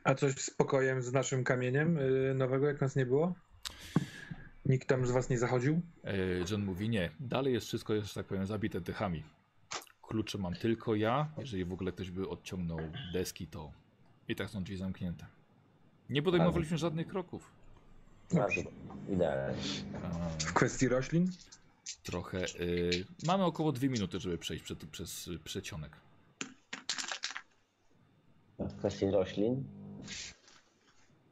A 0.05 0.15
coś 0.15 0.35
z 0.35 0.51
pokojem 0.51 1.03
z 1.03 1.12
naszym 1.12 1.45
kamieniem 1.45 1.99
y, 1.99 2.35
nowego, 2.35 2.66
jak 2.66 2.81
nas 2.81 2.97
nie 2.97 3.07
było? 3.07 3.35
Nikt 4.66 4.89
tam 4.89 5.07
z 5.07 5.11
was 5.11 5.31
nie 5.31 5.39
zachodził? 5.39 5.81
E, 6.05 6.15
John 6.51 6.65
mówi 6.65 6.89
nie. 6.89 7.11
Dalej 7.21 7.55
jest 7.55 7.66
wszystko, 7.66 7.95
jest, 7.95 8.09
że 8.09 8.15
tak 8.15 8.27
powiem, 8.27 8.47
zabite 8.47 8.81
dychami. 8.81 9.23
Klucze 10.03 10.39
mam 10.39 10.55
tylko 10.55 10.95
ja. 10.95 11.29
Jeżeli 11.39 11.65
w 11.65 11.73
ogóle 11.73 11.93
ktoś 11.93 12.11
by 12.11 12.29
odciągnął 12.29 12.79
deski, 13.12 13.47
to 13.47 13.73
i 14.29 14.37
tak 14.37 14.51
są 14.51 14.62
drzwi 14.65 14.77
zamknięte. 14.77 15.27
Nie 16.11 16.23
podejmowaliśmy 16.23 16.79
żadnych 16.79 17.09
kroków. 17.09 17.51
Idealnie. 19.09 19.55
W 20.39 20.53
kwestii 20.53 20.89
roślin? 20.89 21.31
Trochę. 22.02 22.44
y, 22.61 23.05
mamy 23.27 23.44
około 23.44 23.73
dwie 23.73 23.89
minuty, 23.89 24.20
żeby 24.20 24.39
przejść 24.39 24.65
przed, 24.65 24.85
przez 24.86 25.31
przecionek. 25.44 25.97
W 28.59 28.77
kwestii 28.78 29.11
roślin. 29.11 29.65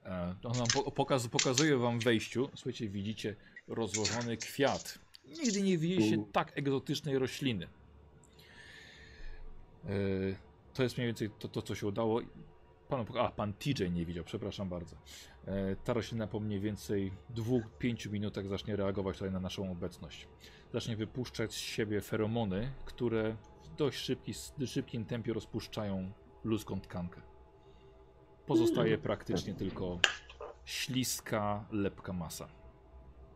E, 0.04 0.34
ona 0.44 0.64
po, 0.74 0.90
pokaz, 0.90 1.28
pokazuje 1.28 1.76
wam 1.76 2.00
wejściu. 2.00 2.48
Słuchajcie, 2.54 2.88
widzicie 2.88 3.36
rozłożony 3.68 4.36
kwiat. 4.36 4.98
Nigdy 5.24 5.62
nie 5.62 5.78
widzieliście 5.78 6.24
tak 6.32 6.58
egzotycznej 6.58 7.18
rośliny. 7.18 7.68
E, 9.84 9.88
to 10.74 10.82
jest 10.82 10.96
mniej 10.96 11.06
więcej 11.06 11.30
to, 11.38 11.48
to 11.48 11.62
co 11.62 11.74
się 11.74 11.86
udało. 11.86 12.20
Pan, 12.88 13.06
a, 13.18 13.28
pan 13.28 13.52
TJ 13.52 13.90
nie 13.90 14.06
widział, 14.06 14.24
przepraszam 14.24 14.68
bardzo. 14.68 14.96
E, 15.46 15.76
ta 15.76 15.92
roślina 15.92 16.26
po 16.26 16.40
mniej 16.40 16.60
więcej 16.60 17.12
dwóch, 17.30 17.62
pięciu 17.78 18.10
minutach 18.10 18.46
zacznie 18.46 18.76
reagować 18.76 19.16
tutaj 19.16 19.32
na 19.32 19.40
naszą 19.40 19.72
obecność. 19.72 20.28
Zacznie 20.72 20.96
wypuszczać 20.96 21.52
z 21.52 21.56
siebie 21.56 22.00
feromony, 22.00 22.72
które 22.84 23.36
w 23.64 23.76
dość 23.76 23.98
szybki, 23.98 24.32
szybkim 24.66 25.04
tempie 25.04 25.32
rozpuszczają 25.32 26.12
ludzką 26.44 26.80
tkankę. 26.80 27.20
Pozostaje 28.46 28.98
praktycznie 28.98 29.54
tylko 29.54 29.98
śliska, 30.64 31.64
lepka 31.70 32.12
masa. 32.12 32.48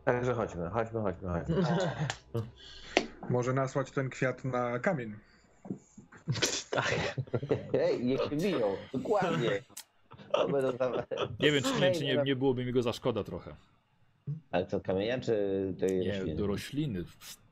Także 0.05 0.33
chodźmy, 0.33 0.69
chodźmy, 0.69 1.01
chodźmy, 1.01 1.29
chodźmy. 1.29 1.63
Może 3.29 3.53
nasłać 3.53 3.91
ten 3.91 4.09
kwiat 4.09 4.45
na 4.45 4.79
kamień. 4.79 5.15
Tak. 6.71 7.15
Ej, 7.73 8.05
niech 8.05 8.21
się 8.21 8.35
biją, 8.35 8.75
dokładnie. 8.93 9.63
Nie 11.39 11.51
wiem, 11.51 11.63
czy, 11.63 11.81
nie, 11.81 11.91
czy 11.91 12.05
nie, 12.05 12.21
nie 12.25 12.35
byłoby 12.35 12.65
mi 12.65 12.71
go 12.71 12.81
za 12.83 12.93
szkoda 12.93 13.23
trochę. 13.23 13.55
Ale 14.51 14.65
co, 14.65 14.79
kamienia 14.79 15.19
czy 15.19 15.37
tej 15.79 15.99
Nie, 15.99 16.11
rośliny? 16.13 16.35
do 16.35 16.47
rośliny 16.47 17.03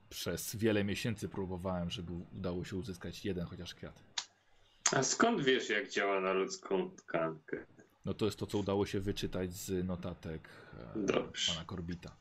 przez 0.10 0.56
wiele 0.56 0.84
miesięcy 0.84 1.30
próbowałem, 1.30 1.90
żeby 1.90 2.14
udało 2.38 2.66
się 2.66 2.76
uzyskać 2.76 3.26
jeden 3.26 3.46
chociaż 3.46 3.76
kwiat. 3.76 4.04
A 4.94 5.04
skąd 5.04 5.42
wiesz, 5.44 5.70
jak 5.70 5.90
działa 5.90 6.20
na 6.22 6.34
ludzką 6.34 6.90
tkankę? 6.92 7.58
No 8.06 8.14
to 8.14 8.26
jest 8.26 8.40
to, 8.40 8.46
co 8.46 8.58
udało 8.58 8.86
się 8.86 9.00
wyczytać 9.00 9.54
z 9.54 9.86
notatek 9.88 10.50
e, 10.96 11.00
Dobrze. 11.00 11.54
pana 11.54 11.66
Korbita. 11.66 12.16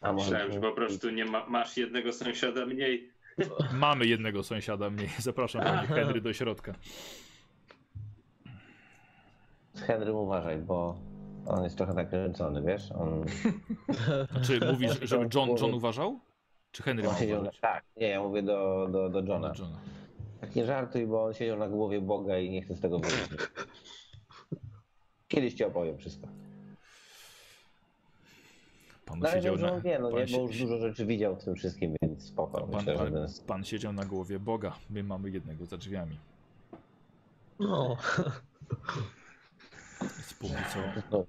A 0.00 0.12
może 0.12 0.24
Myślałem, 0.30 0.52
że 0.52 0.60
po 0.60 0.72
prostu 0.72 1.10
nie 1.10 1.24
ma, 1.24 1.46
masz 1.46 1.76
jednego 1.76 2.12
sąsiada 2.12 2.66
mniej. 2.66 3.10
Mamy 3.72 4.06
jednego 4.06 4.42
sąsiada 4.42 4.90
mniej. 4.90 5.10
Zapraszam 5.18 5.62
pani. 5.64 5.88
Henry 5.96 6.20
do 6.20 6.32
środka. 6.32 6.74
Z 9.74 9.80
Henrym 9.80 10.16
uważaj, 10.16 10.58
bo 10.58 10.96
on 11.46 11.64
jest 11.64 11.76
trochę 11.76 11.94
nakręcony, 11.94 12.62
wiesz? 12.62 12.92
On, 12.92 13.24
Czy 14.42 14.60
mówisz, 14.72 15.00
żeby 15.02 15.28
John, 15.34 15.48
John 15.60 15.74
uważał? 15.74 16.20
Czy 16.72 16.82
Henry 16.82 17.04
ma? 17.04 17.14
Tak, 17.60 17.84
nie, 17.96 18.08
ja 18.08 18.22
mówię 18.22 18.42
do, 18.42 18.88
do, 18.92 19.08
do 19.08 19.20
Johna. 19.20 19.48
Do 19.48 19.62
Johna. 19.62 19.78
Tak 20.40 20.54
nie 20.54 20.64
żartuj, 20.64 21.06
bo 21.06 21.24
on 21.24 21.34
siedział 21.34 21.58
na 21.58 21.68
głowie 21.68 22.00
Boga 22.00 22.38
i 22.38 22.50
nie 22.50 22.62
chce 22.62 22.74
z 22.74 22.80
tego 22.80 22.98
wyjść. 22.98 23.28
Kiedyś 25.28 25.54
ci 25.54 25.64
opowiem 25.64 25.98
wszystko. 25.98 26.28
Pan 29.06 29.18
No 29.18 29.28
ale 29.28 29.36
siedział 29.38 29.56
na, 29.56 29.80
wie, 29.80 29.98
no 29.98 30.10
pan, 30.10 30.18
nie, 30.18 30.26
bo 30.36 30.42
już 30.42 30.58
dużo 30.58 30.78
rzeczy 30.78 31.06
widział 31.06 31.36
w 31.36 31.44
tym 31.44 31.54
wszystkim, 31.54 31.94
więc 32.02 32.22
spoko. 32.22 32.60
pan, 32.66 32.70
Myślę, 32.76 32.94
pan, 32.96 33.12
pan 33.46 33.64
siedział 33.64 33.92
na 33.92 34.04
głowie 34.04 34.38
Boga. 34.38 34.76
My 34.90 35.02
mamy 35.02 35.30
jednego 35.30 35.66
za 35.66 35.76
drzwiami. 35.76 36.18
No, 37.60 37.96
Póki 40.38 40.54
co. 41.10 41.24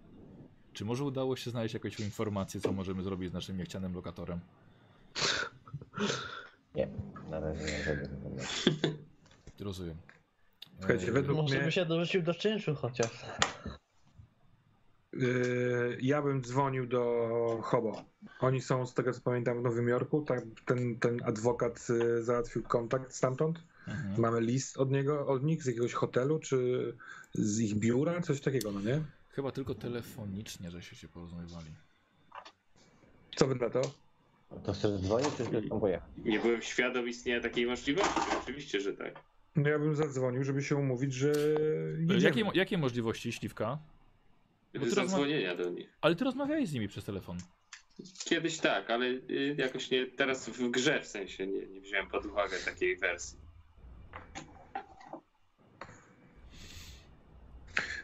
Czy 0.74 0.86
może 0.86 1.04
udało 1.04 1.36
się 1.36 1.52
znaleźć 1.52 1.74
jakąś 1.74 2.00
informację, 2.00 2.62
co 2.62 2.72
możemy 2.72 3.04
zrobić 3.04 3.30
z 3.30 3.34
naszym 3.34 3.58
niechcianym 3.58 3.94
lokatorem? 3.94 4.40
nie, 6.76 6.88
na 7.30 7.40
razie 7.40 7.66
nie 7.66 7.78
informacji. 8.02 8.80
Rozumiem. 9.60 9.96
Słuchajcie, 10.80 11.08
E, 11.08 11.12
według 11.12 11.38
może 11.38 11.56
mnie- 11.56 11.66
by 11.66 11.72
się 11.72 11.86
dorzucił 11.86 12.22
do 12.22 12.34
czynszu 12.34 12.76
chociaż. 12.76 13.26
Yy, 15.14 15.98
ja 16.02 16.22
bym 16.22 16.42
dzwonił 16.42 16.88
do 16.88 17.60
Hobo. 17.64 18.04
Oni 18.40 18.62
są, 18.62 18.86
z 18.88 18.94
tego 18.94 19.14
co 19.14 19.22
pamiętam, 19.22 19.60
w 19.60 19.64
Nowym 19.64 19.88
Jorku. 19.88 20.22
Tak, 20.22 20.44
ten, 20.66 21.00
ten 21.00 21.20
adwokat 21.24 21.88
yy, 21.90 22.24
załatwił 22.24 22.64
kontakt 22.64 23.14
stamtąd. 23.16 23.60
mhm. 23.88 24.22
Mamy 24.22 24.42
list 24.42 24.78
od 24.78 24.92
niego, 24.92 25.28
od 25.28 25.44
nich 25.44 25.64
z 25.64 25.66
jakiegoś 25.66 25.94
hotelu, 25.94 26.40
czy 26.40 26.58
z 27.34 27.60
ich 27.60 27.76
biura, 27.76 28.22
coś 28.22 28.42
takiego, 28.42 28.72
no 28.72 28.82
nie? 28.82 29.02
Chyba 29.30 29.52
tylko 29.52 29.76
telefonicznie, 29.76 30.72
że 30.72 30.82
się, 30.82 30.96
się 30.96 31.08
porozumiewali. 31.08 31.68
Co 33.36 33.48
wy 33.48 33.56
na 33.56 33.70
to? 33.70 33.82
To 34.64 34.74
chcesz 34.74 34.92
dzwonić, 35.02 35.30
czy 35.38 35.46
chcesz 35.46 35.70
tam 35.70 35.80
pojechać? 35.80 36.10
Nie 36.18 36.40
byłem 36.40 36.62
świadom 36.62 37.08
istnienia 37.08 37.42
takiej 37.42 37.66
możliwości. 37.66 38.20
Oczywiście, 38.44 38.82
że 38.82 38.94
tak. 38.94 39.20
No 39.56 39.70
ja 39.70 39.80
bym 39.80 39.96
zadzwonił, 39.96 40.44
żeby 40.44 40.64
się 40.64 40.76
umówić, 40.76 41.14
że 41.14 41.32
E, 41.32 42.14
jedziemy. 42.14 42.22
Jakie, 42.22 42.60
jakie 42.60 42.78
możliwości, 42.78 43.32
Śliwka? 43.32 43.80
Zadzwonienia 44.88 45.56
do 45.56 45.70
nich. 45.70 45.90
Ale 46.02 46.16
ty 46.16 46.24
rozmawiałeś 46.24 46.70
z 46.70 46.74
nimi 46.74 46.88
przez 46.88 47.06
telefon. 47.06 47.38
Kiedyś 48.26 48.58
tak, 48.58 48.90
ale 48.90 49.06
y, 49.06 49.56
jakoś 49.58 49.92
nie, 49.92 50.06
teraz 50.08 50.50
w 50.50 50.72
grze 50.72 51.02
w 51.02 51.08
sensie 51.08 51.48
nie, 51.48 51.68
nie 51.68 51.82
wziąłem 51.82 52.08
pod 52.08 52.26
uwagę 52.26 52.58
takiej 52.66 52.98
wersji. 52.98 53.38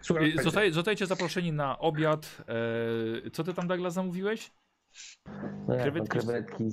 Słuchaj, 0.02 0.34
E, 0.40 0.44
Zostaje, 0.44 0.74
zostajecie 0.74 1.06
zaproszeni 1.06 1.52
na 1.52 1.80
obiad. 1.80 2.38
E, 3.26 3.32
co 3.32 3.44
ty 3.44 3.54
tam, 3.54 3.68
Douglas, 3.68 3.94
zamówiłeś? 3.94 4.52
Jak, 5.70 5.82
Krewetki 5.82 6.20
w- 6.20 6.22
krewetki 6.26 6.70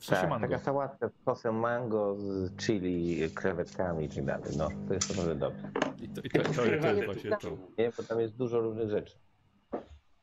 W 0.00 0.06
tak, 0.06 0.30
mango. 0.30 0.48
taka 0.48 0.58
sałatka 0.64 1.08
z 1.08 1.24
sosem 1.24 1.54
mango, 1.54 2.16
z 2.18 2.56
chili, 2.56 3.30
krewetkami 3.34 4.04
i 4.04 4.08
tak 4.08 4.24
dalej. 4.24 4.56
No, 4.56 4.68
to 4.88 4.94
jest 4.94 5.08
naprawdę 5.08 5.34
dobre. 5.34 5.70
I 5.98 6.08
to, 6.08 6.20
i 6.20 6.30
to, 6.30 6.42
to, 6.42 6.52
to 6.52 6.64
jest 6.64 7.04
właśnie 7.06 7.30
to. 7.30 7.48
Nie, 7.78 7.90
bo 7.96 8.02
tam 8.02 8.20
jest 8.20 8.36
dużo 8.36 8.60
różnych 8.60 8.90
rzeczy. 8.90 9.18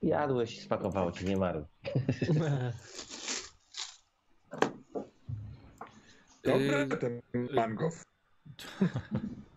Jadłeś, 0.02 0.62
spakowało 0.62 1.12
ci, 1.12 1.26
nie 1.26 1.38
marudź. 1.38 1.66
Dobra, 6.44 6.78
E, 6.78 6.88
ten 6.98 7.22
mango. 7.54 7.90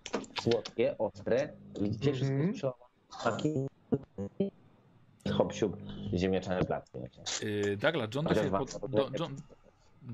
Słodkie, 0.50 0.98
ostre. 0.98 1.52
Widzicie, 1.80 2.12
wszystko 2.12 2.32
Mhm. 2.34 2.48
jest 2.48 2.58
przełamane. 2.58 2.86
Smaki. 3.22 3.66
Hop, 5.32 5.52
siup, 5.52 5.76
ziemniaczane 6.14 6.64
placki. 6.64 6.98
Yy, 7.42 7.76
Douglas, 7.76 8.08
John, 8.14 8.24
do 8.24 8.30
Ale 8.30 8.40
ciebie 8.44 8.58
do, 8.88 9.10
John, 9.18 9.36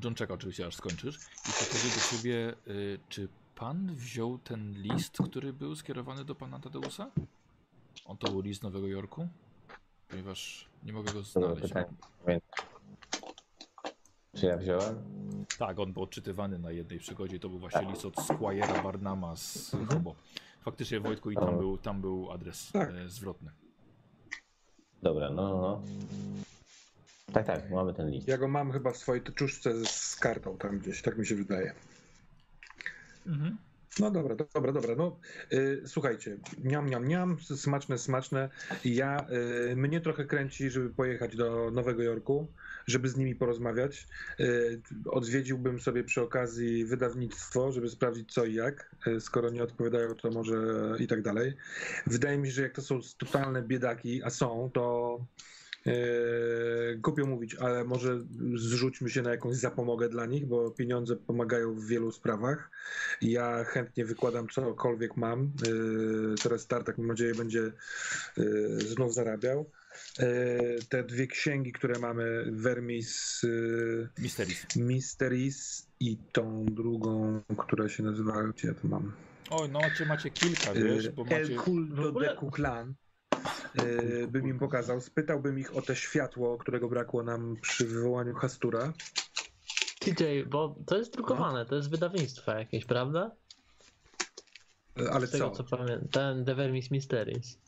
John 0.05 0.15
czeka 0.15 0.35
oczywiście 0.35 0.67
aż 0.67 0.77
skończysz 0.77 1.17
i 1.17 1.53
podchodzi 1.59 1.89
do 1.95 2.17
ciebie, 2.17 2.55
yy, 2.67 2.99
czy 3.09 3.29
pan 3.55 3.95
wziął 3.95 4.39
ten 4.39 4.73
list, 4.73 5.19
który 5.25 5.53
był 5.53 5.77
skierowany 5.77 6.25
do 6.25 6.35
pana 6.35 6.59
Tadeusa? 6.59 7.11
On 8.05 8.17
to 8.17 8.33
był 8.33 8.41
list 8.41 8.61
z 8.61 8.63
Nowego 8.63 8.87
Jorku? 8.87 9.29
Ponieważ 10.09 10.69
nie 10.83 10.93
mogę 10.93 11.13
go 11.13 11.23
znaleźć. 11.23 11.63
pytanie. 11.63 11.87
Pamiętam. 12.25 12.67
Czy 14.37 14.47
ja 14.47 14.57
wziąłem? 14.57 15.03
Tak, 15.59 15.79
on 15.79 15.93
był 15.93 16.03
odczytywany 16.03 16.59
na 16.59 16.71
jednej 16.71 16.99
przygodzie 16.99 17.39
to 17.39 17.49
był 17.49 17.59
właśnie 17.59 17.83
list 17.91 18.05
od 18.05 18.15
Squire'a 18.15 18.83
Barnama 18.83 19.37
z 19.37 19.77
Hobo. 19.89 20.15
Faktycznie 20.61 21.01
Wojtku 21.01 21.31
i 21.31 21.35
tam 21.35 21.59
był, 21.59 21.79
tam 21.79 22.01
był 22.01 22.33
adres 22.33 22.73
Tak. 22.73 22.91
e, 22.91 23.09
zwrotny. 23.09 23.51
Dobra, 25.03 25.31
no, 25.31 25.49
no, 25.49 25.61
no. 25.61 25.83
Tak, 27.33 27.47
tak, 27.47 27.71
mamy 27.71 27.95
ten 27.95 28.11
list. 28.11 28.29
Ja 28.29 28.39
go 28.39 28.49
mam 28.49 28.73
chyba 28.73 28.93
w 28.93 28.97
swojej 28.97 29.23
teczuszce 29.23 29.87
z 29.87 30.17
kartą 30.17 30.59
tam 30.59 30.79
gdzieś, 30.79 31.03
tak 31.03 31.19
mi 31.19 31.27
się 31.27 31.35
wydaje. 31.35 31.75
Mhm. 33.27 33.57
No 34.01 34.11
dobra, 34.11 34.35
do- 34.35 34.49
dobra, 34.55 34.73
dobra. 34.73 34.95
No, 34.95 35.21
y, 35.53 35.83
słuchajcie, 35.87 36.39
niam, 36.65 36.91
niam, 36.91 37.09
niam, 37.09 37.37
smaczne, 37.41 37.99
smaczne. 37.99 38.51
Ja, 38.85 39.27
y, 39.71 39.77
mnie 39.77 40.01
trochę 40.01 40.25
kręci, 40.25 40.71
żeby 40.71 40.91
pojechać 40.91 41.37
do 41.37 41.71
Nowego 41.71 42.03
Jorku, 42.03 42.47
żeby 42.87 43.09
z 43.09 43.17
nimi 43.17 43.35
porozmawiać. 43.35 44.09
Y, 44.41 44.81
odwiedziłbym 45.11 45.81
sobie 45.81 46.05
przy 46.05 46.23
okazji 46.23 46.85
wydawnictwo, 46.85 47.73
żeby 47.73 47.89
sprawdzić 47.89 48.33
co 48.33 48.45
i 48.45 48.55
jak. 48.55 48.97
Y, 49.07 49.21
skoro 49.21 49.51
nie 49.51 49.63
odpowiadają, 49.63 50.15
to 50.15 50.31
może 50.31 50.57
i 50.99 51.07
tak 51.07 51.23
dalej. 51.23 51.57
Wydaje 52.07 52.39
mi 52.39 52.49
się, 52.49 52.53
że 52.55 52.63
jak 52.63 52.73
to 52.73 52.83
są 52.83 53.01
totalne 53.19 53.63
biedaki, 53.63 54.23
a 54.23 54.31
są, 54.31 54.71
to 54.75 55.19
głupio 56.97 57.27
mówić, 57.27 57.55
ale 57.55 57.85
może 57.85 58.21
zrzućmy 58.55 59.11
się 59.11 59.23
na 59.23 59.31
jakąś 59.31 59.57
zapomogę 59.57 60.09
dla 60.09 60.27
nich, 60.27 60.47
bo 60.47 60.71
pieniądze 60.71 61.17
pomagają 61.17 61.75
w 61.75 61.87
wielu 61.87 62.13
sprawach. 62.13 62.71
Ja 63.23 63.65
chętnie 63.65 64.05
wykładam 64.05 64.49
cokolwiek 64.49 65.17
mam. 65.17 65.41
Eee, 65.43 66.35
teraz 66.43 66.67
Tartak, 66.67 66.99
mam 66.99 67.07
nadzieję, 67.07 67.35
będzie 67.35 67.63
eee, 67.63 68.45
znów 68.81 69.15
zarabiał. 69.15 69.71
Eee, 70.19 70.79
te 70.89 71.05
dwie 71.05 71.27
księgi, 71.27 71.73
które 71.73 71.99
mamy, 71.99 72.47
Vermis 72.53 73.41
eee, 73.45 74.09
Mysteries. 74.19 74.67
Mysteries 74.77 75.87
i 76.01 76.17
tą 76.33 76.67
drugą, 76.67 77.41
która 77.59 77.89
się 77.89 78.03
nazywa, 78.03 78.43
gdzie 78.43 78.69
ja 78.69 78.75
to 78.75 78.89
mam? 78.89 79.13
Oj, 79.51 79.69
no 79.69 79.81
macie, 79.81 80.07
macie 80.07 80.31
kilka, 80.31 80.75
wiesz, 80.75 81.09
bo 81.09 81.23
El 81.31 81.43
macie... 81.43 81.57
Culto 81.57 82.13
de 82.13 82.37
Kuklan. 82.37 82.95
Yy, 83.75 84.29
bym 84.29 84.49
im 84.49 84.59
pokazał. 84.59 85.01
Spytałbym 85.01 85.59
ich 85.59 85.77
o 85.77 85.83
te 85.83 85.97
światło, 85.97 86.59
którego 86.59 86.89
brakło 86.89 87.23
nam 87.23 87.57
przy 87.63 87.87
wywołaniu 87.87 88.35
Hastura. 88.35 88.93
TJ, 90.01 90.25
bo 90.49 90.77
to 90.87 90.99
jest 90.99 91.13
drukowane, 91.13 91.67
to 91.67 91.77
jest 91.77 91.91
wydawnictwo 91.91 92.53
jakieś, 92.53 92.85
prawda? 92.85 93.31
Yy, 94.97 95.11
Ale 95.11 95.27
Z 95.27 95.31
tego 95.31 95.51
co? 95.51 95.57
co 95.57 95.77
pamiętam, 95.77 96.09
ten 96.09 96.45
The 96.45 96.55
Vermis 96.55 96.91
Mysteries. 96.91 97.59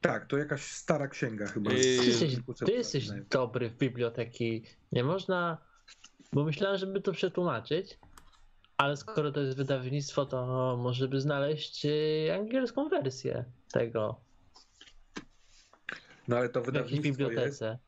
Tak, 0.00 0.26
to 0.26 0.38
jakaś 0.38 0.62
stara 0.62 1.08
księga 1.08 1.46
chyba. 1.46 1.70
Ty 1.70 1.76
jesteś, 1.76 2.36
ty 2.66 2.72
jesteś 2.72 3.08
dobry 3.30 3.70
w 3.70 3.76
biblioteki. 3.76 4.64
Nie 4.92 5.04
można. 5.04 5.58
Bo 6.32 6.44
myślałem, 6.44 6.78
żeby 6.78 7.00
to 7.00 7.12
przetłumaczyć, 7.12 7.98
ale 8.76 8.96
skoro 8.96 9.32
to 9.32 9.40
jest 9.40 9.56
wydawnictwo, 9.56 10.26
to 10.26 10.76
może 10.82 11.08
by 11.08 11.20
znaleźć 11.20 11.86
y, 11.86 12.28
angielską 12.34 12.88
wersję 12.88 13.44
tego 13.72 14.20
No 16.28 16.36
ale 16.36 16.48
to 16.48 16.62
w 16.62 16.66
jakiejś 16.74 17.00
wydawnictwo 17.00 17.22
jest, 17.22 17.30
bibliotece. 17.30 17.78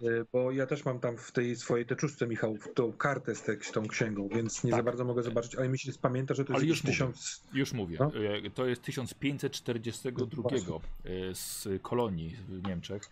yy, 0.00 0.26
bo 0.32 0.50
ja 0.52 0.66
też 0.66 0.84
mam 0.84 1.00
tam 1.00 1.16
w 1.16 1.32
tej 1.32 1.56
swojej 1.56 1.86
teczuszce, 1.86 2.26
Michał, 2.26 2.56
tą 2.74 2.92
kartę 2.92 3.34
z 3.34 3.42
te- 3.42 3.56
z 3.60 3.72
tą 3.72 3.86
księgą, 3.88 4.28
więc 4.28 4.64
nie 4.64 4.70
Tak. 4.70 4.78
za 4.80 4.82
bardzo 4.82 5.04
mogę 5.04 5.22
zobaczyć, 5.22 5.54
ale 5.54 5.68
mi 5.68 5.78
się 5.78 5.92
pamięta, 6.02 6.34
że 6.34 6.44
to 6.44 6.54
Ale 6.54 6.64
jest 6.64 6.68
już 6.68 6.76
już 6.78 6.84
mówię. 6.84 6.92
tysiąc... 7.12 7.42
Już 7.52 7.72
mówię. 7.72 7.96
No. 8.00 8.10
E, 8.46 8.50
To 8.50 8.66
jest 8.66 8.82
1542 8.82 10.48
e, 11.04 11.34
z 11.34 11.68
kolonii 11.82 12.36
w 12.48 12.68
Niemczech. 12.68 13.02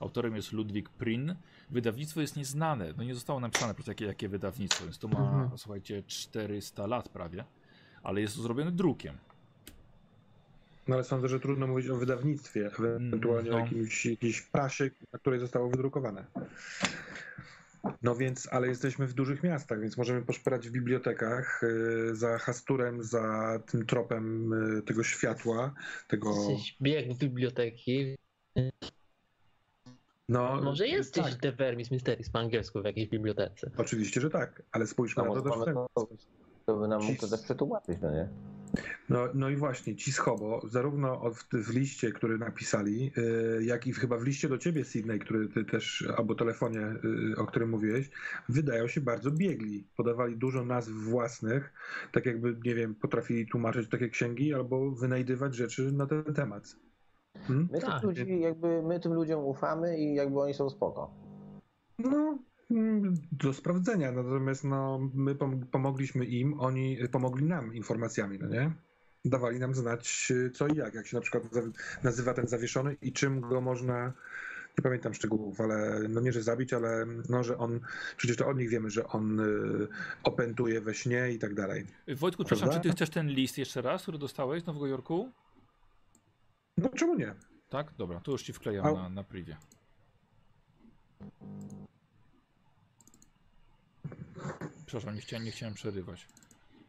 Autorem 0.00 0.36
jest 0.36 0.52
Ludwik 0.52 0.88
Prin. 0.88 1.34
Wydawnictwo 1.70 2.20
jest 2.20 2.36
nieznane. 2.36 2.94
No 2.96 3.04
nie 3.04 3.14
zostało 3.14 3.40
napisane 3.40 3.72
po 3.72 3.74
prostu 3.74 3.90
jakie, 3.90 4.04
jakie 4.04 4.28
wydawnictwo, 4.28 4.84
więc 4.84 4.98
to 4.98 5.08
ma, 5.08 5.18
Mhm. 5.18 5.58
słuchajcie, 5.58 6.02
400 6.06 6.86
lat 6.86 7.08
prawie. 7.08 7.44
Ale 8.02 8.20
jest 8.20 8.36
to 8.36 8.42
zrobione 8.42 8.72
drukiem. 8.72 9.18
No 10.88 10.94
ale 10.94 11.04
sądzę, 11.04 11.28
że 11.28 11.40
trudno 11.40 11.66
mówić 11.66 11.88
o 11.88 11.96
wydawnictwie, 11.96 12.70
ewentualnie 12.78 13.50
No. 13.50 13.56
o 13.56 13.60
jakimś, 13.60 14.06
jakiejś 14.06 14.42
prasie, 14.42 14.90
na 15.12 15.18
której 15.18 15.40
zostało 15.40 15.70
wydrukowane. 15.70 16.24
No 18.02 18.14
więc, 18.14 18.48
ale 18.52 18.68
jesteśmy 18.68 19.06
w 19.06 19.14
dużych 19.14 19.42
miastach, 19.42 19.80
więc 19.80 19.96
możemy 19.96 20.22
poszperać 20.22 20.68
w 20.68 20.72
bibliotekach 20.72 21.62
y, 21.62 22.16
za 22.16 22.38
hasturem, 22.38 23.02
za 23.02 23.58
tym 23.70 23.86
tropem 23.86 24.52
y, 24.78 24.82
tego 24.82 25.02
światła, 25.04 25.74
tego... 26.08 26.34
Jesteś 26.50 26.76
bieg 26.82 27.18
biblioteki. 27.18 28.16
No, 30.28 30.60
Może 30.62 30.88
jesteś 30.88 31.24
Tak, 31.24 31.34
The 31.40 31.52
Vermis 31.52 31.90
Mysteries 31.90 32.30
po 32.30 32.38
angielsku 32.38 32.82
w 32.82 32.84
jakiejś 32.84 33.08
bibliotece. 33.08 33.70
oczywiście, 33.76 34.20
że 34.20 34.30
tak, 34.30 34.62
ale 34.72 34.86
spójrzmy 34.86 35.22
No, 35.22 35.34
na 35.34 35.42
to 35.42 35.50
też 35.50 35.58
w 35.58 36.16
to, 36.66 36.76
by 36.76 36.88
nam 36.88 37.02
mógł 37.04 37.20
to 37.20 37.28
też 37.28 37.40
przetłumaczyć, 37.40 37.98
no 38.02 38.10
nie? 38.10 38.28
No, 39.08 39.28
no 39.34 39.50
i 39.50 39.56
właśnie, 39.56 39.96
ci 39.96 40.12
schobo, 40.12 40.60
zarówno 40.68 41.20
od, 41.20 41.34
w 41.52 41.74
liście, 41.74 42.12
który 42.12 42.38
napisali, 42.38 43.12
y, 43.18 43.64
jak 43.64 43.86
i 43.86 43.92
chyba 43.92 44.18
w 44.18 44.22
liście 44.22 44.48
do 44.48 44.58
ciebie, 44.58 44.84
Sydney, 44.84 45.18
który 45.18 45.48
ty 45.48 45.64
też, 45.64 46.08
albo 46.16 46.34
telefonie, 46.34 46.80
y, 46.80 47.36
o 47.38 47.46
którym 47.46 47.70
mówiłeś, 47.70 48.10
wydają 48.48 48.88
się 48.88 49.00
bardzo 49.00 49.30
biegli. 49.30 49.84
Podawali 49.96 50.36
dużo 50.36 50.64
nazw 50.64 50.90
własnych, 50.90 51.72
tak 52.12 52.26
jakby, 52.26 52.56
nie 52.64 52.74
wiem, 52.74 52.94
potrafili 52.94 53.46
tłumaczyć 53.46 53.88
takie 53.88 54.08
księgi 54.08 54.54
albo 54.54 54.90
wynajdywać 54.90 55.54
rzeczy 55.54 55.92
na 55.92 56.06
ten 56.06 56.24
temat. 56.24 56.76
Hmm? 57.46 57.68
My, 57.72 57.80
Tak. 57.80 58.02
ludzi, 58.02 58.40
jakby, 58.40 58.82
my 58.82 59.00
tym 59.00 59.12
ludziom 59.12 59.44
ufamy 59.44 59.98
i 59.98 60.14
jakby 60.14 60.40
oni 60.40 60.54
są 60.54 60.70
spoko. 60.70 61.10
No, 61.98 62.38
do 63.32 63.52
sprawdzenia. 63.52 64.12
Natomiast 64.12 64.64
no, 64.64 65.10
my 65.14 65.34
pom- 65.34 65.66
pomogliśmy 65.66 66.24
im, 66.24 66.60
oni 66.60 66.98
pomogli 67.12 67.44
nam 67.44 67.74
informacjami, 67.74 68.38
no 68.38 68.48
nie? 68.48 68.70
Dawali 69.24 69.58
nam 69.58 69.74
znać 69.74 70.32
co 70.54 70.68
i 70.68 70.76
jak, 70.76 70.94
jak 70.94 71.06
się 71.06 71.16
na 71.16 71.20
przykład 71.20 71.42
nazywa 72.02 72.34
ten 72.34 72.48
zawieszony 72.48 72.96
i 73.02 73.12
czym 73.12 73.40
go 73.40 73.60
można, 73.60 74.12
nie 74.78 74.82
pamiętam 74.82 75.14
szczegółów, 75.14 75.60
ale 75.60 76.00
no 76.08 76.20
nie, 76.20 76.32
że 76.32 76.42
zabić, 76.42 76.72
ale 76.72 77.06
no, 77.28 77.44
że 77.44 77.58
on, 77.58 77.80
przecież 78.16 78.36
to 78.36 78.48
od 78.48 78.58
nich 78.58 78.68
wiemy, 78.68 78.90
że 78.90 79.06
on 79.06 79.40
y, 79.40 79.88
opętuje 80.22 80.80
we 80.80 80.94
śnie 80.94 81.32
i 81.32 81.38
tak 81.38 81.54
dalej. 81.54 81.86
Wojtku, 82.16 82.44
przepraszam, 82.44 82.82
czy 82.82 82.88
ty 82.88 82.94
chcesz 82.94 83.10
ten 83.10 83.28
list 83.28 83.58
jeszcze 83.58 83.82
raz, 83.82 84.02
który 84.02 84.18
dostałeś 84.18 84.62
z 84.62 84.66
Nowego 84.66 84.86
Jorku? 84.86 85.32
No 86.78 86.88
czemu 86.88 87.14
nie? 87.14 87.34
Tak? 87.68 87.92
Dobra, 87.98 88.20
to 88.20 88.32
już 88.32 88.42
ci 88.42 88.52
wklejam 88.52 88.86
A- 88.86 88.92
na, 88.92 89.08
na 89.08 89.24
privie. 89.24 89.56
Przepraszam, 94.90 95.14
nie 95.14 95.20
chciałem, 95.20 95.44
nie 95.44 95.50
chciałem 95.50 95.74
przerywać. 95.74 96.26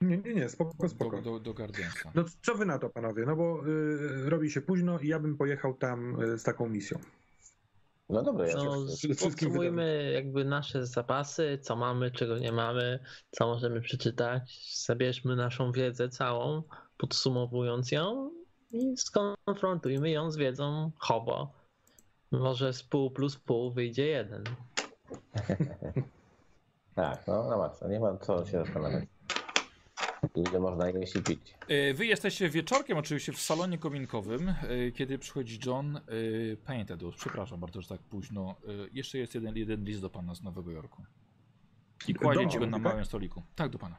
Nie, 0.02 0.18
nie, 0.18 0.34
nie, 0.34 0.50
spoko, 0.50 0.90
spoko. 0.90 1.22
Do, 1.22 1.32
do, 1.32 1.40
do 1.40 1.54
Gardensa. 1.54 2.12
No 2.16 2.26
co 2.42 2.56
wy 2.56 2.66
na 2.66 2.80
to, 2.80 2.90
panowie? 2.90 3.26
No 3.26 3.36
bo 3.36 3.68
y, 3.68 4.30
robi 4.30 4.52
się 4.52 4.62
późno 4.62 5.00
i 5.00 5.08
ja 5.08 5.20
bym 5.20 5.38
pojechał 5.38 5.74
tam 5.74 6.22
y, 6.22 6.38
z 6.38 6.44
taką 6.44 6.70
misją. 6.70 7.00
No 8.10 8.24
dobra, 8.24 8.48
ja 8.48 8.56
No, 8.56 8.86
podsumujmy 9.20 10.12
jakby 10.14 10.46
nasze 10.46 10.88
zapasy, 10.88 11.60
co 11.62 11.76
mamy, 11.76 12.12
czego 12.12 12.40
nie 12.40 12.52
mamy, 12.52 13.00
co 13.32 13.48
możemy 13.48 13.82
przeczytać. 13.82 14.76
Zabierzmy 14.86 15.36
naszą 15.36 15.72
wiedzę 15.72 16.10
całą, 16.10 16.64
podsumowując 16.98 17.92
ją 17.92 18.32
i 18.72 18.98
skonfrontujmy 18.98 20.12
ją 20.12 20.32
z 20.32 20.38
wiedzą 20.38 20.92
Hobo. 20.98 21.54
Może 22.32 22.74
z 22.74 22.84
pół 22.84 23.12
plus 23.12 23.36
pół 23.36 23.72
wyjdzie 23.72 24.08
jeden. 24.08 24.44
Tak, 26.96 27.28
no 27.28 27.50
na 27.50 27.58
maksa, 27.58 27.88
nie 27.88 28.00
ma 28.00 28.18
co 28.18 28.46
się 28.46 28.52
zastanawiać. 28.52 29.06
Ile 30.36 30.60
można 30.60 30.90
jeść 30.90 31.16
i 31.16 31.22
pić. 31.24 31.54
E, 31.68 31.94
Wy 31.94 32.06
jesteście 32.06 32.50
wieczorkiem 32.50 32.98
oczywiście 32.98 33.34
w 33.34 33.42
salonie 33.42 33.78
kominkowym, 33.78 34.50
e, 34.50 34.92
kiedy 34.92 35.20
przychodzi 35.20 35.60
John. 35.66 36.00
Panie 36.66 36.86
Tadeusz, 36.86 37.16
przepraszam 37.16 37.60
bardzo, 37.60 37.82
że 37.82 37.88
tak 37.88 38.02
późno. 38.02 38.56
Jeszcze 38.92 39.18
jest 39.18 39.36
jeden, 39.36 39.56
jeden 39.58 39.84
list 39.84 40.02
do 40.02 40.10
pana 40.10 40.36
z 40.36 40.44
Nowego 40.44 40.72
Jorku. 40.72 41.04
I 42.08 42.14
kładzie 42.14 42.50
ci 42.50 42.60
go 42.60 42.66
na 42.66 42.78
tak? 42.78 42.84
małym 42.84 43.06
stoliku. 43.06 43.44
Tak, 43.56 43.72
do 43.72 43.80
pana. 43.80 43.98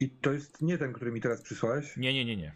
I 0.00 0.10
to 0.10 0.32
jest 0.32 0.62
nie 0.62 0.78
ten, 0.78 0.92
który 0.92 1.12
mi 1.12 1.20
teraz 1.20 1.42
przysłałeś. 1.42 1.96
Nie, 1.96 2.14
nie, 2.14 2.24
nie, 2.24 2.36
nie. 2.36 2.52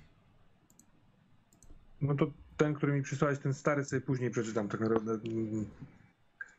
No 2.00 2.14
to 2.14 2.26
ten, 2.56 2.74
który 2.74 2.92
mi 2.92 3.02
przysłałeś, 3.02 3.38
ten 3.38 3.54
stary 3.54 3.84
sobie 3.84 4.00
później 4.02 4.30
przeczytam 4.30 4.68
tak 4.68 4.80
naprawdę. 4.80 5.18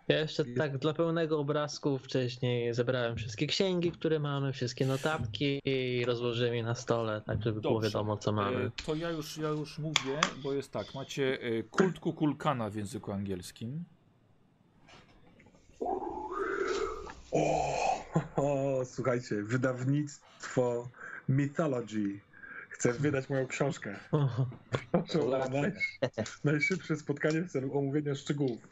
Ja 0.07 0.19
jeszcze 0.19 0.45
tak 0.45 0.77
dla 0.77 0.93
pełnego 0.93 1.39
obrazku 1.39 1.99
wcześniej 1.99 2.73
zebrałem 2.73 3.15
wszystkie 3.15 3.47
księgi, 3.47 3.91
które 3.91 4.19
mamy, 4.19 4.53
wszystkie 4.53 4.85
notatki 4.85 5.59
i 5.65 6.05
rozłożyłem 6.05 6.53
je 6.55 6.63
na 6.63 6.75
stole, 6.75 7.21
tak 7.25 7.43
żeby 7.43 7.61
było 7.61 7.73
Dobrze. 7.73 7.89
wiadomo 7.89 8.17
co 8.17 8.31
mamy. 8.31 8.65
E, 8.65 8.71
To 8.85 8.95
ja 8.95 9.09
już, 9.09 9.37
ja 9.37 9.49
już 9.49 9.79
mówię, 9.79 10.29
bo 10.37 10.53
jest 10.53 10.71
tak. 10.71 10.93
Macie 10.93 11.39
e, 11.41 11.63
kult 11.63 11.99
kukulkana 11.99 12.69
w 12.69 12.75
języku 12.75 13.11
angielskim. 13.11 13.85
O, 18.35 18.81
słuchajcie, 18.85 19.43
wydawnictwo 19.43 20.91
Mythology. 21.27 22.19
Chcesz 22.69 22.97
wydać 22.97 23.29
moją 23.29 23.47
książkę? 23.47 23.99
Proszę 24.91 25.21
o 25.21 25.49
naj, 25.49 25.71
najszybsze 26.43 26.95
spotkanie 26.95 27.41
w 27.41 27.51
celu 27.51 27.77
omówienia 27.77 28.15
szczegółów. 28.15 28.67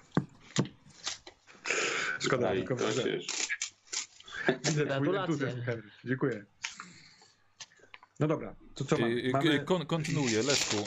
Szkoda, 2.29 2.51
tylko 2.51 2.75
widzę 2.75 2.91
twój 4.61 4.85
Gratulacje. 4.85 5.21
entuzjazm, 5.21 5.61
Henry. 5.61 5.89
Dziękuję. 6.05 6.45
No 8.19 8.27
dobra, 8.27 8.55
to 8.75 8.85
co 8.85 8.95
E, 8.95 8.99
mamy? 8.99 9.21
e, 9.23 9.29
mamy... 9.31 9.59
kon, 9.59 9.85
kontynuuję, 9.85 10.43
Leszku. 10.43 10.75
E, 10.77 10.81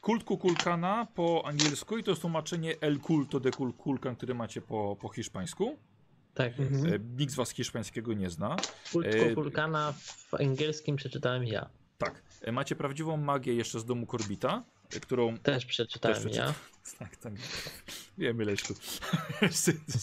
kult 0.00 0.24
kukulkana 0.24 1.06
po 1.14 1.42
angielsku 1.46 1.98
i 1.98 2.04
to 2.04 2.10
jest 2.10 2.20
tłumaczenie 2.22 2.74
El 2.80 3.00
culto 3.00 3.40
de 3.40 3.50
Kul- 3.50 3.72
kulkan, 3.76 4.16
które 4.16 4.34
macie 4.34 4.60
po, 4.60 4.96
po 5.00 5.08
hiszpańsku. 5.08 5.78
Tak, 6.34 6.60
Mhm. 6.60 7.16
Nikt 7.16 7.32
z 7.32 7.36
was 7.36 7.50
hiszpańskiego 7.50 8.12
nie 8.12 8.30
zna. 8.30 8.56
kult 8.92 9.06
Kukulkana 9.28 9.92
w 10.06 10.34
angielskim 10.34 10.96
przeczytałem 10.96 11.44
ja. 11.44 11.70
Tak. 11.98 12.22
Macie 12.52 12.76
prawdziwą 12.76 13.16
magię 13.16 13.54
jeszcze 13.54 13.80
z 13.80 13.84
domu 13.84 14.06
Korbita, 14.06 14.64
którą 15.02 15.38
Też 15.38 15.66
przeczytałem 15.66 16.22
Też 16.22 16.36
ja. 16.36 16.54
Tak, 16.98 17.16
tak. 17.16 17.32
Wiemy, 18.18 18.44
Leszku. 18.44 18.74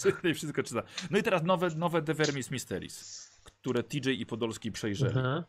Tutaj 0.03 0.33
wszystko 0.35 0.63
czyta. 0.63 0.83
No 1.09 1.17
i 1.17 1.23
teraz 1.23 1.43
nowe, 1.43 1.69
nowe 1.69 2.01
The 2.01 2.13
Vermis 2.13 2.51
Mysteries, 2.51 3.29
które 3.43 3.83
TJ 3.83 4.09
i 4.09 4.25
Podolski 4.25 4.71
przejrzeli. 4.71 5.13
Aha. 5.17 5.43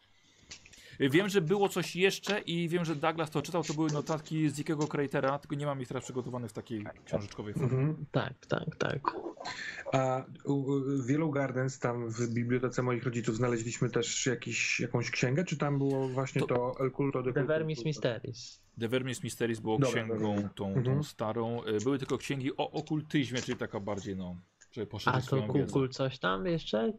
Wiem, 1.10 1.28
że 1.28 1.40
było 1.40 1.68
coś 1.68 1.96
jeszcze 1.96 2.40
i 2.40 2.68
wiem, 2.68 2.84
że 2.84 2.96
Douglas 2.96 3.30
to 3.30 3.42
czytał, 3.42 3.64
to 3.64 3.74
były 3.74 3.90
notatki 3.90 4.48
z 4.48 4.52
Dickiego 4.52 4.86
Cratera, 4.86 5.38
tylko 5.38 5.56
nie 5.56 5.66
mam 5.66 5.82
ich 5.82 5.88
teraz 5.88 6.04
przygotowanych 6.04 6.50
w 6.50 6.54
takiej 6.54 6.84
książeczkowej 7.04 7.54
formie. 7.54 7.78
Mhm. 7.78 8.04
Tak, 8.12 8.46
tak, 8.46 8.76
tak. 8.76 9.00
A 9.92 10.24
w 11.04 11.10
Yellow 11.10 11.30
Gardens, 11.34 11.78
tam 11.78 12.08
w 12.10 12.28
bibliotece 12.28 12.82
moich 12.82 13.04
rodziców, 13.04 13.36
znaleźliśmy 13.36 13.90
też 13.90 14.26
jakiś, 14.26 14.80
jakąś 14.80 15.10
księgę, 15.10 15.44
czy 15.44 15.56
tam 15.56 15.78
było 15.78 16.08
właśnie 16.08 16.40
To- 16.40 16.46
to, 16.46 16.74
El 16.80 16.90
Culto 16.92 17.22
de 17.22 17.32
The? 17.32 17.44
Vermis 17.44 17.84
Mysteries. 17.84 18.62
The 18.80 18.88
Vermis 18.88 19.22
Mysteries 19.22 19.60
było 19.60 19.78
Dobra, 19.78 19.88
księgą 20.02 20.34
dobra. 20.36 20.50
tą, 20.54 20.68
Mhm. 20.68 20.84
tą 20.84 21.02
starą. 21.02 21.62
E, 21.64 21.80
Były 21.80 21.98
tylko 21.98 22.18
księgi 22.18 22.56
o 22.56 22.70
okultyzmie, 22.70 23.42
czyli 23.42 23.58
taka 23.58 23.80
bardziej, 23.80 24.16
no, 24.16 24.36
żeby 24.72 24.86
A 25.06 25.20
to. 25.20 25.42
Kukul 25.42 25.88
coś 25.88 26.18
tam 26.18 26.46
jeszcze? 26.46 26.92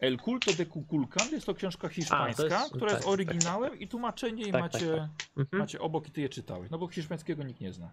El 0.00 0.18
Culto 0.18 0.52
de 0.52 0.66
Kukulkan 0.66 1.28
jest 1.32 1.46
to 1.46 1.54
książka 1.54 1.88
hiszpańska, 1.88 2.42
jest- 2.44 2.68
która 2.74 2.90
jest 2.90 2.96
tak, 2.96 3.04
tak, 3.04 3.12
oryginałem 3.12 3.78
i 3.80 3.88
tłumaczenie 3.88 4.42
i 4.48 4.52
Tak, 4.52 4.60
macie, 4.60 4.96
tak, 4.96 5.08
Mhm. 5.36 5.60
macie 5.62 5.80
obok 5.80 6.08
i 6.08 6.10
ty 6.10 6.20
je 6.20 6.28
czytałeś. 6.28 6.70
No 6.70 6.78
bo 6.78 6.88
hiszpańskiego 6.88 7.42
nikt 7.42 7.60
nie 7.60 7.72
zna. 7.72 7.90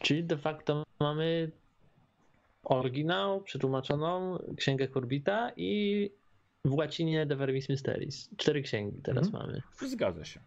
Czyli 0.00 0.24
de 0.24 0.38
facto 0.38 0.84
mamy 1.00 1.50
oryginał, 2.64 3.40
przetłumaczoną 3.40 4.38
księgę 4.56 4.88
Corbita 4.88 5.50
i 5.56 6.10
w 6.64 6.74
łacinie 6.74 7.26
The 7.26 7.36
Vermis 7.36 7.68
Mysteries. 7.68 8.28
Cztery 8.36 8.62
księgi 8.62 9.00
teraz 9.02 9.26
Mhm. 9.26 9.46
mamy. 9.46 9.62
Zgadza 9.90 10.24
się. 10.24 10.40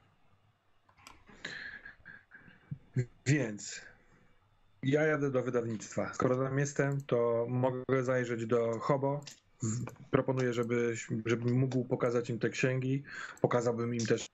Więc 3.25 3.81
ja 4.83 5.03
jadę 5.03 5.31
do 5.31 5.43
wydawnictwa. 5.43 6.13
Skoro 6.13 6.35
tam 6.35 6.57
jestem, 6.59 7.01
to 7.01 7.45
mogę 7.49 8.03
zajrzeć 8.03 8.45
do 8.45 8.79
Hobo. 8.79 9.21
Proponuję, 10.11 10.53
żeby, 10.53 10.95
żebym 11.25 11.59
mógł 11.59 11.85
pokazać 11.85 12.29
im 12.29 12.39
te 12.39 12.49
księgi. 12.49 13.03
Pokazałbym 13.41 13.95
im 13.95 14.05
też. 14.05 14.25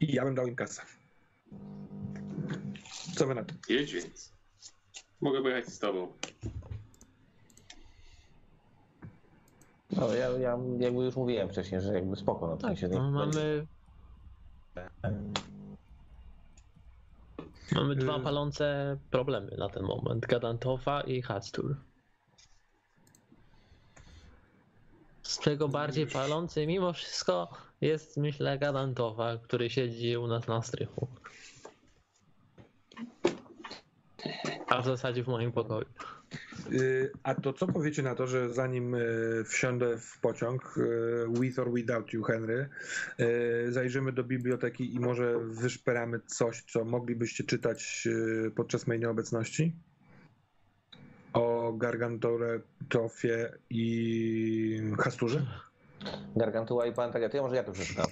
I 0.00 0.14
ja 0.14 0.24
bym 0.24 0.34
dał 0.34 0.46
im 0.46 0.56
kasę. 0.56 0.82
Co 3.14 3.26
wy 3.26 3.34
na 3.34 3.44
to? 3.44 3.54
Jedź 3.68 3.92
więc. 3.92 4.32
Mogę 5.20 5.42
pojechać 5.42 5.68
z 5.68 5.78
tobą. 5.78 6.12
No 9.96 10.14
ja, 10.14 10.28
ja 10.28 10.58
jakby 10.78 11.04
już 11.04 11.16
mówiłem 11.16 11.48
wcześniej, 11.48 11.80
że 11.80 11.94
jakby 11.94 12.16
spoko, 12.16 12.46
no 12.46 12.56
to 12.56 12.68
Tak, 12.68 12.78
się 12.78 12.88
no, 12.88 13.10
mamy, 13.10 13.66
mamy 17.74 17.96
dwa 17.96 18.16
Y- 18.16 18.22
palące 18.22 18.96
problemy 19.10 19.56
na 19.58 19.68
ten 19.68 19.82
moment. 19.82 20.26
Gadantofa 20.26 21.00
i 21.00 21.22
Hatstur. 21.22 21.76
Z 25.22 25.40
czego 25.40 25.68
bardziej 25.68 26.06
palący 26.06 26.66
mimo 26.66 26.92
wszystko 26.92 27.48
jest 27.80 28.16
myślę 28.16 28.58
Gadantofa, 28.58 29.36
który 29.38 29.70
siedzi 29.70 30.16
u 30.16 30.26
nas 30.26 30.46
na 30.46 30.62
strychu. 30.62 31.08
A 34.68 34.82
w 34.82 34.84
zasadzie 34.84 35.24
w 35.24 35.28
moim 35.28 35.52
pokoju. 35.52 35.86
Y, 36.72 37.10
A 37.22 37.34
to 37.34 37.52
co 37.52 37.66
powiecie 37.66 38.02
na 38.02 38.14
to, 38.14 38.26
że 38.26 38.52
zanim 38.52 38.94
y, 38.94 39.44
wsiądę 39.44 39.98
w 39.98 40.18
pociąg, 40.20 40.74
y, 40.76 41.40
with 41.40 41.58
or 41.58 41.72
without 41.72 42.12
you, 42.12 42.22
Henry, 42.22 42.68
zajrzymy 43.68 44.12
do 44.12 44.24
biblioteki 44.24 44.94
i 44.94 45.00
może 45.00 45.38
wyszperamy 45.38 46.20
coś, 46.26 46.62
co 46.62 46.84
moglibyście 46.84 47.44
czytać 47.44 48.08
podczas 48.56 48.86
mojej 48.86 49.00
nieobecności? 49.00 49.72
O 51.32 51.72
Gargantorze, 51.72 52.60
Tofie 52.88 53.52
i 53.70 54.82
Hasturze? 54.98 55.46
Gargantua 56.36 56.86
i 56.86 56.92
Pantagia, 56.92 57.28
to 57.28 57.36
ja 57.36 57.42
może 57.42 57.56
ja 57.56 57.64
to 57.64 57.72
przeczytam. 57.72 58.06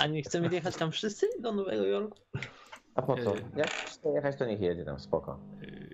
A 0.00 0.06
nie 0.06 0.22
chcemy 0.22 0.48
jechać 0.54 0.76
tam 0.76 0.92
wszyscy 0.92 1.26
do 1.40 1.52
Nowego 1.52 1.84
Jorku? 1.84 2.18
A 2.94 3.02
po 3.02 3.16
co? 3.16 3.34
Jak 3.56 3.70
chce 3.70 4.08
jechać, 4.08 4.36
to 4.36 4.46
niech 4.46 4.60
jedzie 4.60 4.84
tam, 4.84 5.00
spoko. 5.00 5.40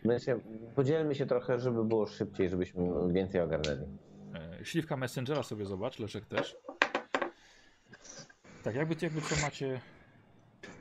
My 0.04 0.20
się, 0.20 0.40
podzielmy 0.74 1.14
się 1.14 1.26
trochę, 1.26 1.60
żeby 1.60 1.84
było 1.84 2.06
szybciej, 2.06 2.48
żebyśmy 2.48 3.12
więcej 3.12 3.40
ogarnęli. 3.40 3.86
E, 4.34 4.64
Śliwka 4.64 4.96
Messengera 4.96 5.42
sobie 5.42 5.64
zobacz, 5.64 5.98
Leszek 5.98 6.26
też. 6.26 6.56
Tak, 8.62 8.74
jakby, 8.74 8.96
jakby 9.02 9.20
co 9.20 9.42
macie. 9.42 9.80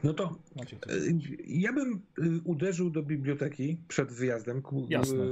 No 0.04 0.14
to 0.14 0.36
Macie 0.56 0.76
y, 0.76 1.18
ja 1.46 1.74
bym 1.74 2.02
y, 2.20 2.42
uderzył 2.44 2.90
do 2.90 3.04
biblioteki 3.04 3.82
przed 3.88 4.12
wyjazdem, 4.12 4.62
Jasne. 4.90 5.26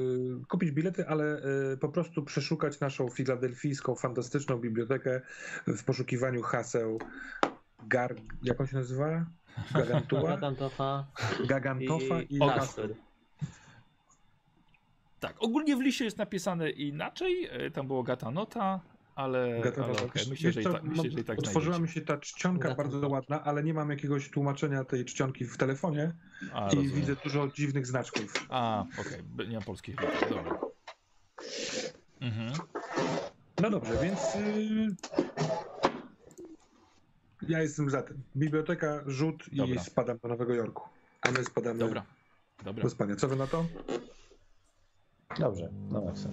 kupić 0.50 0.72
bilety, 0.72 1.08
ale 1.08 1.42
po 1.80 1.90
prostu 1.90 2.24
przeszukać 2.24 2.80
naszą 2.80 3.10
filadelfijską, 3.10 3.96
fantastyczną 3.96 4.58
bibliotekę 4.58 5.22
w 5.68 5.84
poszukiwaniu 5.84 6.42
haseł 6.42 7.00
Gar... 7.88 8.16
jak 8.44 8.62
on 8.62 8.68
się 8.68 8.76
nazywa? 8.76 9.26
Gagantua? 9.74 10.22
Gagantofa 10.22 11.08
Gagantofa 11.48 12.22
i, 12.22 12.36
i. 12.36 12.40
Tak, 15.22 15.36
ogólnie 15.44 15.76
w 15.76 15.82
liście 15.82 16.06
jest 16.06 16.18
napisane 16.18 16.70
inaczej. 16.70 17.48
e, 17.52 17.72
Tam 17.72 17.88
było 17.88 18.04
Gatanota, 18.04 18.80
ale, 19.16 19.62
Gatanota. 19.64 19.84
ale 20.00 20.08
okej, 20.08 20.10
Wiesz- 20.16 20.30
myślę, 20.30 20.52
że 20.52 20.62
i 20.62 20.64
co, 20.64 20.74
tak, 20.74 20.84
myślę, 20.84 21.12
że 21.12 21.20
i 21.20 21.24
tak 21.24 21.40
Otworzyła 21.40 21.76
znajdziecie. 21.76 22.00
mi 22.00 22.06
się 22.06 22.08
ta 22.08 22.18
czcionka 22.18 22.70
Gatanota. 22.70 22.84
bardzo 22.92 23.10
ładna, 23.10 23.44
ale 23.44 23.64
nie 23.64 23.74
mam 23.74 23.90
jakiegoś 23.90 24.30
tłumaczenia 24.30 24.84
tej 24.84 25.06
czcionki 25.06 25.46
w 25.46 25.58
telefonie 25.58 26.12
A, 26.54 26.60
i 26.70 26.76
rozumiem. 26.76 26.92
widzę 26.96 27.16
dużo 27.24 27.48
dziwnych 27.48 27.88
znaczków. 27.88 28.34
A, 28.50 28.86
okej, 29.00 29.24
b- 29.24 29.48
nie 29.48 29.56
ma 29.56 29.62
polskich 29.62 30.02
liter, 30.02 30.30
dobra. 30.30 30.60
Mhm. 32.22 32.54
No 33.62 33.70
dobrze, 33.70 33.92
więc 34.04 34.20
y, 34.36 34.96
ja 37.50 37.62
jestem 37.62 37.90
za 37.90 38.02
tym. 38.02 38.22
Biblioteka, 38.36 39.04
rzut 39.08 39.48
i 39.52 39.58
Dobra. 39.58 39.84
spadam 39.84 40.18
do 40.18 40.28
Nowego 40.28 40.54
Jorku. 40.54 40.90
A 41.22 41.32
my 41.32 41.44
spadamy 41.44 41.80
Dobra, 41.80 42.06
dobra. 42.64 42.84
do 42.84 42.90
spania. 42.90 43.16
Co 43.16 43.28
wy 43.28 43.36
na 43.36 43.48
to? 43.48 43.66
Dobrze, 45.40 45.70
no 45.90 46.02
maksa. 46.02 46.30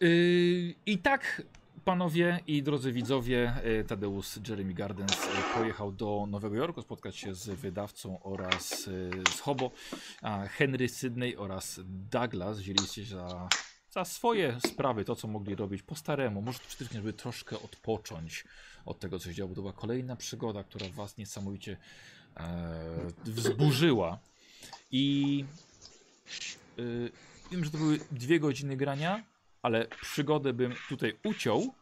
Yy, 0.00 0.74
I 0.86 0.98
tak, 0.98 1.42
panowie 1.84 2.40
i 2.46 2.62
drodzy 2.62 2.92
widzowie, 2.92 3.52
yy, 3.64 3.84
Tadeusz 3.84 4.38
Jeremy 4.48 4.74
Gardens 4.74 5.24
yy, 5.24 5.54
pojechał 5.54 5.92
do 5.92 6.26
Nowego 6.30 6.56
Jorku 6.56 6.82
spotkać 6.82 7.16
się 7.16 7.34
z 7.34 7.48
wydawcą 7.48 8.22
oraz 8.22 8.86
yy, 8.86 9.10
z 9.36 9.40
Hobo. 9.40 9.70
A 10.22 10.46
Henry 10.46 10.88
Sydney 10.88 11.36
oraz 11.36 11.80
Douglas 11.84 12.58
wzięliście 12.58 13.06
się 13.06 13.14
za, 13.14 13.48
za 13.90 14.04
swoje 14.04 14.58
sprawy, 14.66 15.04
to 15.04 15.16
co 15.16 15.28
mogli 15.28 15.54
robić 15.54 15.82
po 15.82 15.94
staremu. 15.94 16.42
Może 16.42 16.58
przede 16.68 16.94
żeby 16.94 17.12
troszkę 17.12 17.56
odpocząć 17.62 18.44
od 18.84 18.98
tego, 18.98 19.18
co 19.18 19.28
się 19.28 19.34
działo, 19.34 19.48
bo 19.48 19.54
to 19.54 19.60
była 19.60 19.72
kolejna 19.72 20.16
przygoda, 20.16 20.64
która 20.64 20.86
was 20.88 21.16
niesamowicie 21.16 21.76
e, 22.36 22.46
wzburzyła. 23.24 24.18
I 24.90 25.44
yy, 26.78 27.10
wiem, 27.50 27.64
że 27.64 27.70
to 27.70 27.78
były 27.78 27.98
dwie 28.10 28.40
godziny 28.40 28.76
grania, 28.76 29.22
ale 29.62 29.86
przygodę 30.02 30.52
bym 30.52 30.74
tutaj 30.88 31.16
uciął 31.24 31.74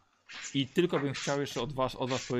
i 0.54 0.66
tylko 0.66 1.00
bym 1.00 1.12
chciał 1.12 1.40
jeszcze 1.40 1.60
od 1.60 1.72
was, 1.72 1.94
od 1.94 2.10
was 2.10 2.32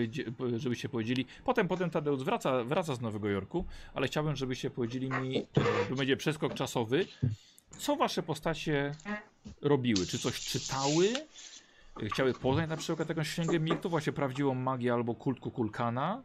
żebyście 0.56 0.88
powiedzieli, 0.88 1.26
potem, 1.44 1.68
potem 1.68 1.90
Tadeusz 1.90 2.24
wraca, 2.24 2.64
wraca 2.64 2.94
z 2.94 3.00
Nowego 3.00 3.28
Jorku, 3.28 3.64
ale 3.94 4.06
chciałbym, 4.06 4.36
żebyście 4.36 4.70
powiedzieli 4.70 5.10
mi, 5.10 5.38
e, 5.38 5.44
bo 5.90 5.96
będzie 5.96 6.16
przeskok 6.16 6.54
czasowy, 6.54 7.06
co 7.78 7.96
wasze 7.96 8.22
postacie 8.22 8.94
robiły? 9.62 10.06
Czy 10.06 10.18
coś 10.18 10.40
czytały? 10.40 11.08
Chciały 12.12 12.34
poznać 12.34 12.68
na 12.68 12.76
przykład 12.76 13.08
jakąś 13.08 13.30
księgę 13.30 13.60
mitów, 13.60 13.90
właśnie 13.90 14.12
prawdziwą 14.12 14.54
magię 14.54 14.92
albo 14.92 15.14
kult 15.14 15.40
Kukulkana? 15.40 16.22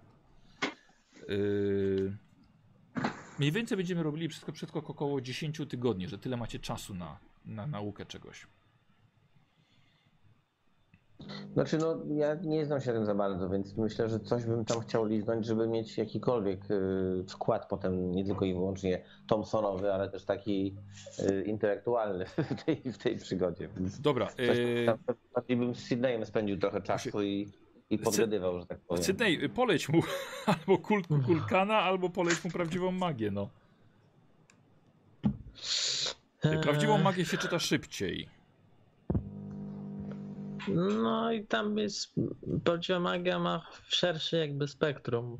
Yy... 1.27 2.17
Mniej 3.41 3.51
więcej 3.51 3.77
będziemy 3.77 4.03
robili 4.03 4.29
wszystko 4.29 4.51
przeskok 4.51 4.89
około 4.89 5.21
10 5.21 5.61
tygodni, 5.69 6.07
że 6.07 6.17
tyle 6.17 6.37
macie 6.37 6.59
czasu 6.59 6.93
na, 6.93 7.17
na 7.45 7.67
naukę 7.67 8.05
czegoś. 8.05 8.47
Znaczy, 11.53 11.77
no, 11.77 11.99
ja 12.15 12.35
nie 12.35 12.65
znam 12.65 12.81
się 12.81 12.93
tym 12.93 13.05
za 13.05 13.15
bardzo, 13.15 13.49
więc 13.49 13.77
myślę, 13.77 14.09
że 14.09 14.19
coś 14.19 14.45
bym 14.45 14.65
tam 14.65 14.79
chciał 14.79 15.05
liznąć, 15.05 15.45
żeby 15.45 15.67
mieć 15.67 15.97
jakikolwiek 15.97 16.71
y, 16.71 17.23
wkład 17.29 17.67
potem, 17.69 18.11
nie 18.11 18.25
tylko 18.25 18.45
i 18.45 18.53
wyłącznie 18.53 19.03
Thompsonowy, 19.27 19.93
ale 19.93 20.09
też 20.09 20.25
taki 20.25 20.75
y, 21.29 21.43
intelektualny 21.43 22.25
w 22.57 22.63
tej, 22.63 22.75
w 22.75 22.97
tej 22.97 23.17
przygodzie. 23.17 23.69
Dobra, 23.99 24.27
coś 24.27 24.57
yy, 24.57 24.85
tam, 24.85 24.97
bardziej 25.35 25.57
bym 25.57 25.75
z 25.75 25.79
Sydneyem 25.79 26.25
spędził 26.25 26.57
trochę 26.57 26.81
czasu 26.81 27.23
i, 27.23 27.51
i 27.91 27.97
podgadywał, 27.97 28.59
że 28.59 28.65
tak 28.65 28.79
powiem. 28.79 29.03
Sydney, 29.03 29.49
poleć 29.49 29.89
mu 29.89 30.01
albo 30.45 30.77
kult 30.77 31.07
Kukulkana, 31.07 31.77
almu 31.77 32.09
poleć 32.09 32.43
mu 32.43 32.51
prawdziwą 32.51 32.91
magię, 32.91 33.31
no. 33.31 33.49
Prawdziwą 36.61 36.97
Eee, 36.97 37.03
magię 37.03 37.25
się 37.25 37.37
czyta 37.37 37.59
szybciej. 37.59 38.29
No 40.67 41.31
i 41.31 41.45
tam 41.45 41.77
jest, 41.77 42.13
prawdziwa 42.63 42.99
magia 42.99 43.39
ma 43.39 43.67
szersze 43.87 44.37
jakby 44.37 44.67
spektrum. 44.67 45.37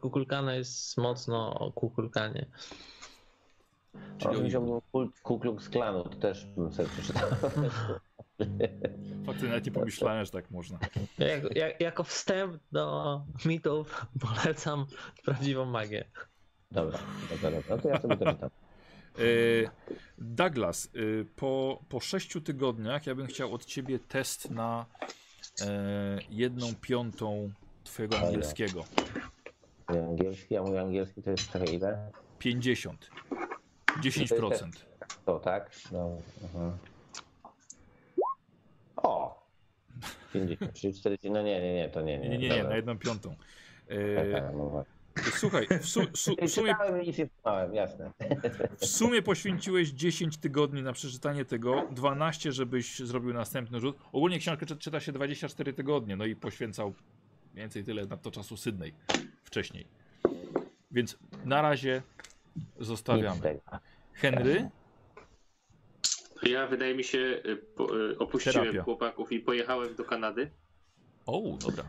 Kukulkana 0.00 0.54
jest 0.54 0.98
mocno 0.98 1.58
o 1.58 1.72
kukulkanie. 1.72 2.46
Czyli 4.18 4.36
On 4.36 4.46
wziął 4.46 4.82
kult 4.92 5.20
Ku 5.20 5.38
Klux 5.38 5.68
Klanu, 5.68 6.04
to 6.04 6.16
też 6.16 6.46
bym 6.46 6.72
sobie 6.72 6.88
przeczytał. 6.88 7.30
Faktycznie 9.26 9.48
nawet 9.48 9.66
nie 9.66 9.72
pomyślałem, 9.72 10.24
że 10.24 10.30
tak 10.30 10.50
można. 10.50 10.78
Jak, 11.18 11.56
jak, 11.56 11.80
jako 11.80 12.04
wstęp 12.04 12.62
do 12.72 13.20
mitów 13.44 14.06
polecam 14.20 14.86
prawdziwą 15.24 15.64
magię. 15.64 16.04
Dobra, 16.70 16.98
dobra, 17.30 17.50
dobra, 17.50 17.76
no 17.76 17.82
to 17.82 17.88
ja 17.88 18.00
sobie 18.00 18.16
to 18.16 18.32
czytam. 18.32 18.50
Yy, 19.18 19.70
Douglas, 20.18 20.90
yy, 20.94 21.26
po, 21.36 21.82
po 21.88 22.00
sześciu 22.00 22.40
tygodniach 22.40 23.06
ja 23.06 23.14
bym 23.14 23.26
chciał 23.26 23.54
od 23.54 23.64
ciebie 23.64 23.98
test 23.98 24.50
na 24.50 24.86
yy, 25.60 25.66
jedną 26.30 26.74
piątą 26.80 27.50
twojego 27.84 28.18
Ale. 28.18 28.26
angielskiego. 28.26 28.84
Mój 29.88 30.00
angielski, 30.00 30.56
a 30.56 30.62
mój 30.62 30.78
angielski 30.78 31.22
to 31.22 31.30
jest 31.30 31.52
trochę 31.52 31.66
ile? 31.72 32.10
50. 32.38 33.10
10%. 34.02 34.70
To 35.24 35.38
tak? 35.38 35.70
No, 35.92 36.10
aha. 36.44 36.72
O! 38.96 39.44
50, 40.32 40.72
czyli 40.72 40.94
40, 40.94 41.30
no 41.30 41.42
nie, 41.42 41.60
nie, 41.60 41.74
nie, 41.74 41.88
to 41.88 42.00
nie, 42.02 42.18
nie. 42.18 42.28
Nie, 42.28 42.38
nie, 42.38 42.48
nie, 42.48 42.64
na 42.64 42.76
jedną 42.76 42.98
piątą. 42.98 43.34
Aha, 44.18 44.50
no 44.56 44.84
słuchaj, 45.22 45.66
w, 45.80 45.86
su, 45.88 46.00
su, 46.14 46.36
w, 46.42 46.50
sumie, 46.50 46.74
jasne. 47.72 48.10
w 48.76 48.86
sumie 48.86 49.22
poświęciłeś 49.22 49.90
10 49.90 50.36
tygodni 50.36 50.82
na 50.82 50.92
przeczytanie 50.92 51.44
tego, 51.44 51.88
12, 51.90 52.52
żebyś 52.52 52.98
zrobił 52.98 53.32
następny 53.32 53.80
rzut. 53.80 53.96
Ogólnie 54.12 54.38
książkę 54.38 54.66
czy- 54.66 54.76
czyta 54.76 55.00
się 55.00 55.12
24 55.12 55.72
tygodnie, 55.72 56.16
no 56.16 56.24
i 56.24 56.36
poświęcał 56.36 56.94
mniej 57.52 57.62
więcej 57.64 57.84
tyle 57.84 58.06
na 58.06 58.16
to 58.16 58.30
czasu 58.30 58.56
Sydney 58.56 58.94
wcześniej. 59.44 59.86
Więc 60.90 61.18
na 61.44 61.62
razie 61.62 62.02
zostawiamy. 62.80 63.60
Henry? 64.12 64.70
Ja 66.42 66.66
wydaje 66.66 66.94
mi 66.94 67.04
się, 67.04 67.18
y, 67.18 67.58
y, 68.12 68.18
opuściłem 68.18 68.58
Terapia. 68.58 68.82
chłopaków 68.82 69.32
i 69.32 69.40
pojechałem 69.40 69.94
do 69.94 70.04
Kanady 70.04 70.50
O, 71.26 71.58
dobra. 71.60 71.84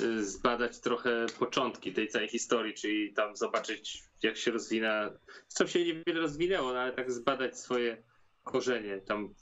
y, 0.00 0.24
zbadać 0.24 0.78
trochę 0.80 1.26
początki 1.38 1.92
tej 1.92 2.08
całej 2.08 2.28
historii, 2.28 2.74
czyli 2.74 3.12
tam 3.12 3.36
zobaczyć 3.36 4.02
jak 4.22 4.36
się 4.36 4.50
rozwina, 4.50 5.10
co 5.48 5.66
się 5.66 5.78
niewiele 5.84 6.20
rozwinęło, 6.20 6.72
no 6.72 6.78
ale 6.78 6.92
tak 6.92 7.12
zbadać 7.12 7.58
swoje 7.58 8.02
korzenie, 8.44 9.00
tam 9.00 9.34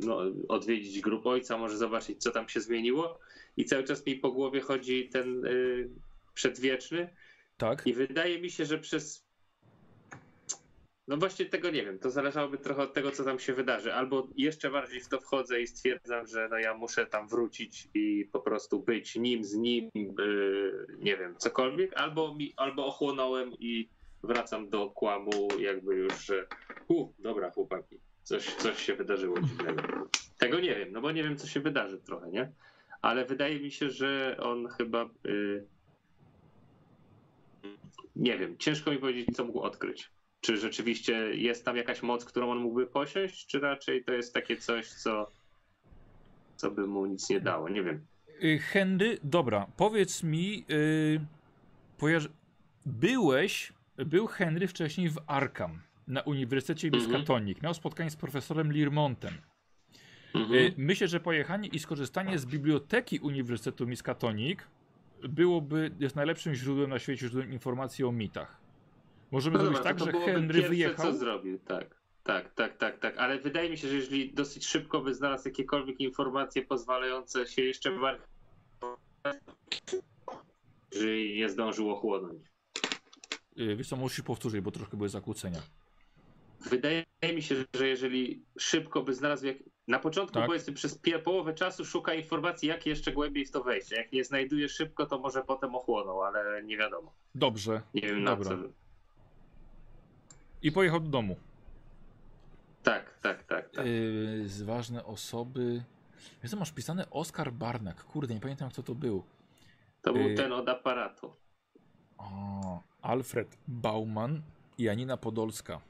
no, 0.00 0.18
odwiedzić 0.48 1.00
grup 1.00 1.26
ojca, 1.26 1.58
może 1.58 1.76
zobaczyć 1.76 2.22
co 2.22 2.30
tam 2.30 2.48
się 2.48 2.60
zmieniło 2.60 3.18
i 3.56 3.64
cały 3.64 3.84
czas 3.84 4.06
mi 4.06 4.14
po 4.16 4.32
głowie 4.32 4.60
chodzi 4.60 5.08
ten 5.08 5.46
y, 5.46 5.88
przedwieczny 6.34 7.16
Tak? 7.56 7.86
i 7.86 7.92
wydaje 7.94 8.40
mi 8.40 8.50
się, 8.50 8.64
że 8.64 8.78
przez. 8.78 9.23
No 11.08 11.16
właśnie 11.16 11.46
tego 11.46 11.70
nie 11.70 11.84
wiem. 11.84 11.98
To 11.98 12.10
zależałoby 12.10 12.58
trochę 12.58 12.82
od 12.82 12.94
tego, 12.94 13.10
co 13.10 13.24
tam 13.24 13.38
się 13.38 13.52
wydarzy. 13.52 13.94
Albo 13.94 14.28
jeszcze 14.36 14.70
bardziej 14.70 15.00
w 15.00 15.08
to 15.08 15.20
wchodzę 15.20 15.60
i 15.60 15.66
stwierdzam, 15.66 16.26
że 16.26 16.48
no 16.50 16.58
ja 16.58 16.74
muszę 16.74 17.06
tam 17.06 17.28
wrócić 17.28 17.88
i 17.94 18.28
po 18.32 18.40
prostu 18.40 18.80
być 18.80 19.16
nim, 19.16 19.44
z 19.44 19.54
nim, 19.54 19.90
yy, 19.94 20.86
nie 20.98 21.16
wiem, 21.16 21.36
cokolwiek. 21.38 21.96
Albo, 21.96 22.34
mi, 22.34 22.52
albo 22.56 22.86
ochłonąłem 22.86 23.52
i 23.58 23.88
wracam 24.22 24.68
do 24.68 24.90
kłamu, 24.90 25.48
jakby 25.58 25.94
już, 25.94 26.24
że 26.24 26.46
u, 26.88 27.08
dobra, 27.18 27.50
chłopaki, 27.50 27.98
coś, 28.22 28.54
coś 28.54 28.82
się 28.82 28.94
wydarzyło 28.94 29.40
dziwnego. 29.40 29.82
Tego 30.38 30.60
nie 30.60 30.74
wiem, 30.74 30.92
no 30.92 31.00
bo 31.00 31.12
nie 31.12 31.22
wiem, 31.22 31.36
co 31.36 31.46
się 31.46 31.60
wydarzy 31.60 31.98
trochę, 31.98 32.30
nie? 32.30 32.52
Ale 33.02 33.24
wydaje 33.24 33.60
mi 33.60 33.70
się, 33.70 33.90
że 33.90 34.36
on 34.40 34.68
chyba. 34.68 35.10
Yy, 35.24 35.66
nie 38.16 38.38
wiem, 38.38 38.58
ciężko 38.58 38.90
mi 38.90 38.98
powiedzieć, 38.98 39.36
co 39.36 39.44
mógł 39.44 39.60
odkryć. 39.60 40.10
Czy 40.44 40.56
rzeczywiście 40.56 41.12
jest 41.34 41.64
tam 41.64 41.76
jakaś 41.76 42.02
moc, 42.02 42.24
którą 42.24 42.50
on 42.50 42.58
mógłby 42.58 42.86
posiąść, 42.86 43.46
czy 43.46 43.60
raczej 43.60 44.04
to 44.04 44.12
jest 44.12 44.34
takie 44.34 44.56
coś, 44.56 44.88
co, 44.88 45.30
co 46.56 46.70
by 46.70 46.86
mu 46.86 47.06
nic 47.06 47.30
nie 47.30 47.40
dało? 47.40 47.68
Nie 47.68 47.82
wiem. 47.82 48.06
Y, 48.44 48.58
Henry, 48.58 49.18
dobra, 49.22 49.66
powiedz 49.76 50.22
mi, 50.22 50.64
yy, 50.68 51.20
byłeś, 52.86 53.72
był 53.96 54.26
Henry 54.26 54.68
wcześniej 54.68 55.08
w 55.08 55.18
Arkham 55.26 55.80
na 56.06 56.20
Uniwersytecie 56.20 56.88
Mhm. 56.88 57.02
Miskatonic. 57.04 57.62
Miał 57.62 57.74
spotkanie 57.74 58.10
z 58.10 58.16
profesorem 58.16 58.72
Learmontem. 58.72 59.34
Mhm. 60.34 60.54
Y, 60.60 60.74
Myślę, 60.76 61.08
że 61.08 61.20
pojechanie 61.20 61.68
i 61.68 61.78
skorzystanie 61.78 62.38
z 62.38 62.46
biblioteki 62.46 63.18
Uniwersytetu 63.18 63.86
Miskatonic 63.86 64.58
byłoby, 65.28 65.90
jest 66.00 66.16
najlepszym 66.16 66.54
źródłem 66.54 66.90
na 66.90 66.98
świecie, 66.98 67.18
źródłem 67.28 67.52
informacji 67.52 68.04
o 68.04 68.12
mitach. 68.12 68.63
Możemy 69.34 69.58
No 69.58 69.64
zrobić 69.64 69.78
dobra, 69.78 69.92
tak, 69.94 69.98
to 69.98 70.04
że 70.04 70.32
Henry 70.32 70.54
pierwsze, 70.54 70.68
wyjechał. 70.68 71.06
co 71.06 71.18
zrobił, 71.18 71.58
tak. 71.58 71.96
Tak, 72.22 72.54
tak, 72.54 72.76
tak, 72.76 72.98
tak. 72.98 73.18
Ale 73.18 73.38
wydaje 73.38 73.70
mi 73.70 73.78
się, 73.78 73.88
że 73.88 73.94
jeżeli 73.94 74.34
dosyć 74.34 74.66
szybko 74.66 75.00
by 75.00 75.14
znalazł 75.14 75.48
jakiekolwiek 75.48 76.00
informacje 76.00 76.62
pozwalające 76.62 77.46
się 77.46 77.62
jeszcze 77.62 77.90
bardziej. 77.98 78.26
Jeżeli 80.92 81.36
nie 81.36 81.48
zdążył 81.48 81.90
ochłonąć. 81.90 82.42
Yy, 83.56 83.76
Wiesz 83.76 83.88
co, 83.88 83.96
musisz 83.96 84.24
powtórzyć, 84.24 84.60
bo 84.60 84.70
troszkę 84.70 84.96
były 84.96 85.08
zakłócenia. 85.08 85.60
Wydaje 86.70 87.04
mi 87.34 87.42
się, 87.42 87.54
że 87.76 87.88
jeżeli 87.88 88.44
szybko 88.58 89.02
by 89.02 89.14
znalazł, 89.14 89.46
jak... 89.46 89.56
na 89.88 89.98
początku 89.98 90.34
Tak. 90.34 90.46
powiedzmy 90.46 90.72
przez 90.72 91.00
połowę 91.24 91.54
czasu 91.54 91.84
szuka 91.84 92.14
informacji, 92.14 92.68
jak 92.68 92.86
jeszcze 92.86 93.12
głębiej 93.12 93.46
w 93.46 93.50
to 93.50 93.62
wejść. 93.62 93.90
Jak 93.90 94.12
nie 94.12 94.24
znajduje 94.24 94.68
szybko, 94.68 95.06
to 95.06 95.18
może 95.18 95.42
potem 95.42 95.74
ochłonął, 95.74 96.22
ale 96.22 96.62
nie 96.64 96.76
wiadomo. 96.76 97.14
Dobrze. 97.34 97.82
Nie 97.94 98.00
wiem 98.02 98.22
na 98.22 98.36
Dobra. 98.36 98.56
co. 98.56 98.83
I 100.64 100.72
pojechał 100.72 101.00
do 101.00 101.08
domu. 101.08 101.36
Tak, 102.82 103.18
tak, 103.22 103.44
tak. 103.44 103.70
tak. 103.70 103.86
Yy, 103.86 104.48
z 104.48 104.62
ważne 104.62 105.04
osoby. 105.04 105.84
Wiesz 106.42 106.50
co, 106.50 106.56
masz 106.56 106.72
pisane 106.72 107.10
Oskar 107.10 107.52
Barnak. 107.52 108.04
Kurde, 108.04 108.34
nie 108.34 108.40
pamiętam 108.40 108.70
kto 108.70 108.82
to 108.82 108.94
był. 108.94 109.24
To 110.02 110.12
był 110.12 110.28
y- 110.28 110.34
ten 110.34 110.52
od 110.52 110.68
aparatu. 110.68 111.32
O, 112.18 112.82
Alfred 113.02 113.56
Bauman 113.68 114.42
i 114.78 114.82
Janina 114.82 115.16
Podolska. 115.16 115.80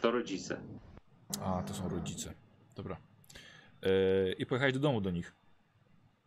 To 0.00 0.10
rodzice. 0.10 0.60
A, 1.40 1.62
to 1.62 1.74
są 1.74 1.88
rodzice. 1.88 2.34
Dobra. 2.76 2.96
Yy, 3.82 4.32
I 4.38 4.46
pojechałeś 4.46 4.74
do 4.74 4.80
domu 4.80 5.00
do 5.00 5.10
nich. 5.10 5.34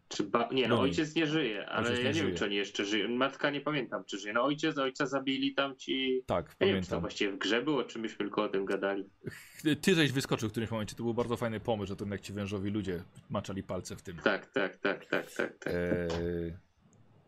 Czy 0.08 0.24
ba... 0.24 0.50
Nie, 0.52 0.68
no 0.68 0.76
No 0.76 0.82
ojciec 0.82 1.16
nie 1.16 1.28
żyje, 1.28 1.70
ale 1.70 1.88
Ojciec 1.90 1.98
ja 1.98 2.04
nie 2.04 2.08
nie 2.10 2.14
żyje. 2.14 2.28
wiem, 2.28 2.38
czy 2.38 2.46
oni 2.46 2.56
jeszcze 2.56 2.86
żyją. 2.86 3.10
Matka 3.10 3.50
nie 3.50 3.62
pamiętam, 3.62 4.04
czy 4.06 4.18
żyje. 4.20 4.34
No 4.34 4.44
ojciec, 4.44 4.78
ojca 4.78 5.06
zabili 5.06 5.54
tam 5.54 5.76
ci. 5.76 6.22
Tak, 6.26 6.56
Ja 6.60 6.68
nie 6.68 6.74
wiem, 6.74 6.82
czy 6.84 6.88
to 6.88 6.92
pamiętam. 6.92 7.02
właściwie 7.02 7.32
w 7.32 7.38
grze 7.38 7.62
było, 7.62 7.84
czy 7.84 8.00
myśmy 8.00 8.18
tylko 8.18 8.44
o 8.44 8.50
tym 8.50 8.66
gadali. 8.66 9.10
Ty 9.82 9.96
żeś 9.96 10.12
wyskoczył 10.12 10.50
w 10.50 10.52
którymś 10.52 10.72
momencie. 10.72 10.96
To 10.96 11.04
był 11.04 11.14
bardzo 11.14 11.38
fajny 11.38 11.60
pomysł, 11.60 11.88
że 11.90 11.96
to 11.96 12.04
jednak 12.04 12.22
ci 12.22 12.34
wężowi 12.34 12.70
ludzie 12.72 13.04
maczali 13.30 13.64
palce 13.64 13.96
w 13.96 14.02
tym. 14.02 14.18
Tak, 14.18 14.46
tak, 14.46 14.78
tak, 14.78 15.06
tak, 15.06 15.32
tak. 15.32 15.58
tak. 15.58 15.74
Eee, 15.74 16.54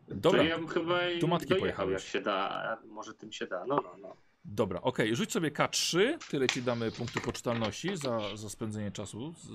To 0.08 0.14
dobra, 0.14 0.42
ja 0.42 0.58
bym 0.58 0.68
chyba 0.68 0.98
do 1.20 1.26
matki 1.26 1.46
dojechał, 1.48 1.60
pojechałeś. 1.60 1.92
jak 1.92 2.02
się 2.02 2.20
da, 2.20 2.34
a 2.50 2.76
może 2.86 3.14
tym 3.14 3.32
się 3.32 3.46
da. 3.46 3.64
No, 3.66 3.76
no, 3.84 3.96
no. 4.02 4.16
Dobra, 4.44 4.80
okej. 4.80 5.16
Rzuć 5.16 5.32
sobie 5.32 5.50
K3, 5.50 6.18
tyle 6.30 6.46
ci 6.46 6.62
damy 6.62 6.90
punktu 6.90 7.20
poczytalności 7.20 7.96
za, 7.96 8.36
za 8.36 8.48
spędzenie 8.48 8.90
czasu 8.90 9.34
z, 9.38 9.46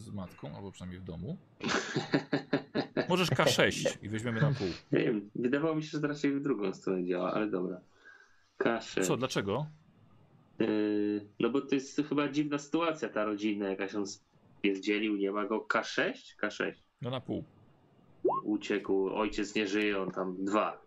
z 0.00 0.10
matką, 0.12 0.56
albo 0.56 0.72
przynajmniej 0.72 1.00
w 1.00 1.04
domu. 1.04 1.38
Możesz 3.08 3.30
K6 3.30 3.98
i 4.02 4.08
weźmiemy 4.08 4.40
na 4.40 4.52
pół. 4.52 4.68
Nie 4.92 4.98
wiem, 5.04 5.30
wydawało 5.34 5.74
mi 5.74 5.82
się, 5.82 5.98
że 5.98 6.08
raczej 6.08 6.32
w 6.32 6.42
drugą 6.42 6.72
stronę 6.72 7.04
działa, 7.04 7.32
ale 7.32 7.46
dobra. 7.46 7.80
Kaszę. 8.56 9.00
Co, 9.00 9.16
dlaczego? 9.16 9.66
Yy, 10.58 11.26
no 11.40 11.50
bo 11.50 11.60
to 11.60 11.74
jest 11.74 12.02
chyba 12.08 12.28
dziwna 12.28 12.58
sytuacja, 12.58 13.08
ta 13.08 13.24
rodzinna, 13.24 13.68
jakaś 13.68 13.94
on 13.94 14.04
zdzielił, 14.74 15.16
nie 15.16 15.32
ma 15.32 15.46
go. 15.46 15.66
K6? 15.68 16.12
K6. 16.42 16.72
No 17.02 17.10
na 17.10 17.20
pół. 17.20 17.44
Uciekł, 18.42 19.08
ojciec 19.08 19.54
nie 19.54 19.66
żyje, 19.66 20.02
on 20.02 20.10
tam 20.10 20.44
dwa. 20.44 20.82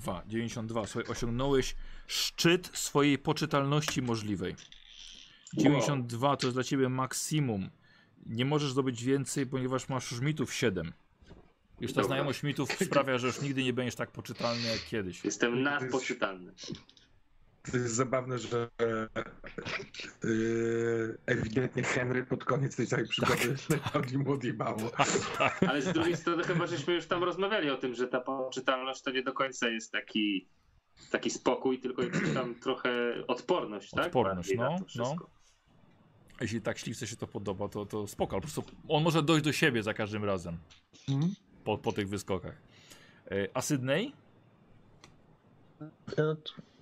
2, 0.00 0.22
92. 0.26 0.86
Słuchaj, 0.86 1.10
osiągnąłeś 1.12 1.74
szczyt 2.06 2.70
swojej 2.72 3.18
poczytalności 3.18 4.02
możliwej. 4.02 4.56
92 5.54 6.36
to 6.36 6.46
jest 6.46 6.56
dla 6.56 6.64
ciebie 6.64 6.88
maksimum. 6.88 7.70
Nie 8.26 8.44
możesz 8.44 8.70
zdobyć 8.70 9.04
więcej, 9.04 9.46
ponieważ 9.46 9.88
masz 9.88 10.10
już 10.10 10.20
mitów 10.20 10.54
7. 10.54 10.92
Już 11.80 11.92
ta 11.92 11.94
Dobra. 11.94 12.06
znajomość 12.06 12.42
mitów 12.42 12.72
sprawia, 12.72 13.18
że 13.18 13.26
już 13.26 13.40
nigdy 13.40 13.64
nie 13.64 13.72
będziesz 13.72 13.94
tak 13.94 14.10
poczytalny 14.10 14.68
jak 14.68 14.84
kiedyś. 14.84 15.24
Jestem 15.24 15.62
nadpoczytalny. 15.62 16.52
To 17.70 17.76
jest 17.76 17.94
zabawne, 17.94 18.38
że 18.38 18.68
yy, 20.24 21.18
ewidentnie 21.26 21.82
Henry 21.82 22.26
pod 22.26 22.44
koniec 22.44 22.76
tej 22.76 22.86
całej 22.86 23.08
przygody 23.08 23.56
najbardziej 23.70 24.18
mu 24.18 24.32
odjebało. 24.32 24.90
Ale 25.68 25.82
z 25.82 25.92
drugiej 25.92 26.16
strony 26.16 26.44
chyba 26.44 26.66
żeśmy 26.66 26.94
już 26.94 27.06
tam 27.06 27.24
rozmawiali 27.24 27.70
o 27.70 27.76
tym, 27.76 27.94
że 27.94 28.08
ta 28.08 28.20
poczytalność 28.20 29.02
to 29.02 29.10
nie 29.10 29.22
do 29.22 29.32
końca 29.32 29.68
jest 29.68 29.92
taki, 29.92 30.48
taki 31.10 31.30
spokój, 31.30 31.78
tylko 31.80 32.02
jakiś 32.02 32.34
tam 32.34 32.54
trochę 32.54 32.90
odporność, 33.26 33.90
tak? 33.90 34.06
Odporność, 34.06 34.52
no, 34.56 34.78
to 34.78 34.84
wszystko. 34.84 35.30
Jeśli 36.40 36.60
tak 36.60 36.78
śliwce 36.78 37.06
się 37.06 37.16
to 37.16 37.26
podoba, 37.26 37.68
to, 37.68 37.86
to 37.86 38.06
spoko. 38.06 38.32
ale 38.36 38.40
Po 38.40 38.48
prostu 38.48 38.64
on 38.88 39.02
może 39.02 39.22
dojść 39.22 39.44
do 39.44 39.52
siebie 39.52 39.82
za 39.82 39.94
każdym 39.94 40.24
razem 40.24 40.58
Mhm. 41.08 41.34
po, 41.64 41.78
po 41.78 41.92
tych 41.92 42.08
wyskokach. 42.08 42.54
E, 43.30 43.48
A 43.54 43.62
Sydney? 43.62 44.12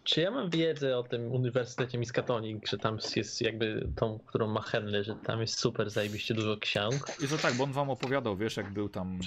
Czy 0.08 0.20
ja 0.20 0.30
mam 0.30 0.50
wiedzę 0.50 0.98
o 0.98 1.02
tym 1.02 1.32
Uniwersytecie 1.32 1.98
Miskatonic, 1.98 2.70
że 2.70 2.78
tam 2.78 2.98
jest 3.16 3.40
jakby 3.40 3.88
tą, 3.96 4.18
którą 4.18 4.46
ma 4.46 4.60
Henry, 4.60 5.04
że 5.04 5.14
tam 5.14 5.40
jest 5.40 5.58
super 5.58 5.90
zajebiście 5.90 6.34
dużo 6.34 6.56
ksiąg? 6.56 7.06
I 7.24 7.28
to 7.28 7.36
tak, 7.36 7.54
bo 7.54 7.64
on 7.64 7.72
wam 7.72 7.90
opowiadał, 7.90 8.36
wiesz, 8.36 8.56
jak 8.56 8.72
był 8.72 8.88
tam. 8.88 9.18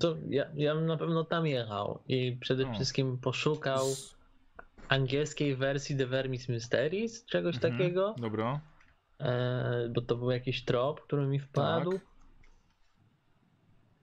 To 0.00 0.16
ja, 0.28 0.46
ja 0.54 0.74
bym 0.74 0.86
na 0.86 0.96
pewno 0.96 1.24
tam 1.24 1.46
jechał 1.46 2.02
i 2.08 2.36
przede 2.40 2.64
No. 2.64 2.74
wszystkim 2.74 3.18
poszukał 3.18 3.84
angielskiej 4.88 5.56
wersji 5.56 5.96
The 5.96 6.06
Vermis 6.06 6.48
Mysteries, 6.48 7.24
czegoś 7.24 7.54
Mhm, 7.54 7.72
takiego, 7.72 8.14
Dobra. 8.18 8.60
e, 9.20 9.90
bo 9.94 10.00
to 10.00 10.16
był 10.16 10.30
jakiś 10.30 10.64
trop, 10.64 11.00
który 11.00 11.26
mi 11.26 11.40
wpadł. 11.40 11.92
Tak. 11.92 12.06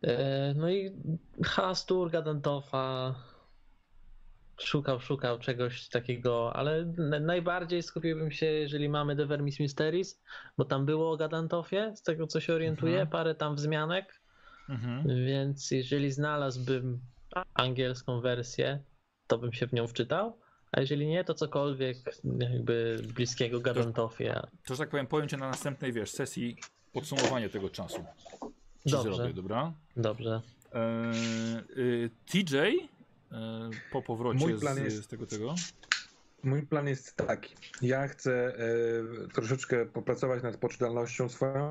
E, 0.04 0.54
no 0.58 0.70
i 0.70 0.92
Hastur, 1.44 2.12
Gadantofa, 2.12 3.16
szukał, 4.60 5.00
szukał 5.00 5.40
czegoś 5.40 5.90
takiego, 5.90 6.56
ale 6.56 6.86
na- 6.98 7.20
najbardziej 7.20 7.84
skupiłbym 7.84 8.32
się, 8.32 8.46
jeżeli 8.46 8.90
mamy 8.90 9.16
The 9.16 9.26
Vermis 9.26 9.60
Mysteries, 9.60 10.22
bo 10.58 10.66
tam 10.66 10.86
było 10.86 11.12
o 11.12 11.18
Gadantofie, 11.18 11.94
z 11.96 12.02
tego 12.02 12.28
co 12.28 12.40
się 12.40 12.54
orientuję, 12.54 12.94
Mhm. 12.94 13.08
parę 13.10 13.36
tam 13.36 13.56
wzmianek, 13.56 14.22
Mhm. 14.70 15.26
więc 15.26 15.72
jeżeli 15.72 16.12
znalazłbym 16.12 17.00
angielską 17.54 18.22
wersję, 18.22 18.80
to 19.28 19.38
bym 19.38 19.54
się 19.54 19.68
w 19.68 19.74
nią 19.74 19.88
wczytał, 19.88 20.40
a 20.72 20.82
jeżeli 20.82 21.08
nie, 21.08 21.24
to 21.24 21.34
cokolwiek 21.34 21.98
jakby 22.40 22.98
bliskiego 23.14 23.60
Gadantofie. 23.60 24.42
To, 24.66 24.74
że 24.74 24.78
tak 24.78 24.90
powiem, 24.90 25.08
powiem 25.08 25.28
cię 25.30 25.38
na 25.38 25.48
następnej 25.50 25.94
wiesz, 25.94 26.12
sesji 26.12 26.58
podsumowanie 26.94 27.50
tego 27.50 27.70
czasu. 27.70 28.06
Ci 28.86 28.92
Dobrze. 28.92 29.14
zrobię, 29.16 29.34
dobra? 29.34 29.74
Dobrze. 29.98 30.42
Eee, 30.74 31.58
y, 31.78 32.10
TJ 32.26 32.56
e, 32.58 32.72
po 33.92 34.02
powrocie 34.02 34.40
Mój 34.40 34.60
plan 34.60 34.76
z, 34.76 34.80
jest- 34.80 35.04
z 35.04 35.08
tego 35.08 35.26
tego. 35.26 35.56
Mój 36.44 36.62
plan 36.62 36.88
jest 36.88 37.16
taki. 37.16 37.56
Ja 37.82 38.08
chcę 38.08 38.56
e, 38.58 39.28
troszeczkę 39.34 39.86
popracować 39.86 40.44
nad 40.44 40.58
poczytalnością 40.58 41.30
swoją 41.30 41.70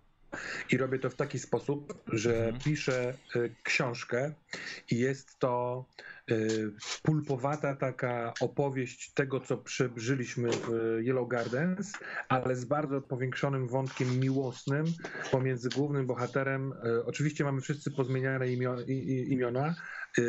i 0.71 0.77
robię 0.77 0.99
to 0.99 1.11
w 1.11 1.15
taki 1.15 1.39
sposób, 1.39 2.03
że 2.13 2.35
Mhm. 2.37 2.59
piszę 2.65 3.15
e, 3.37 3.39
książkę 3.63 4.33
i 4.91 4.99
jest 4.99 5.39
to 5.39 5.85
e, 6.31 6.35
pulpowata 7.03 7.77
taka 7.77 8.33
opowieść 8.41 9.13
tego, 9.15 9.41
co 9.41 9.57
przeżyliśmy 9.57 10.51
w 10.53 10.69
Yellow 11.01 11.29
Gardens, 11.29 11.93
ale 12.29 12.57
z 12.57 12.65
bardzo 12.65 13.01
powiększonym 13.01 13.69
wątkiem 13.69 14.19
miłosnym 14.21 14.85
pomiędzy 15.31 15.69
głównym 15.69 16.07
bohaterem. 16.07 16.73
E, 16.73 17.05
oczywiście 17.05 17.45
mamy 17.45 17.61
wszyscy 17.61 17.91
pozmieniane 17.91 18.49
imio, 18.49 18.81
i, 18.81 18.93
i, 18.93 19.33
imiona. 19.33 19.75
E, 20.19 20.23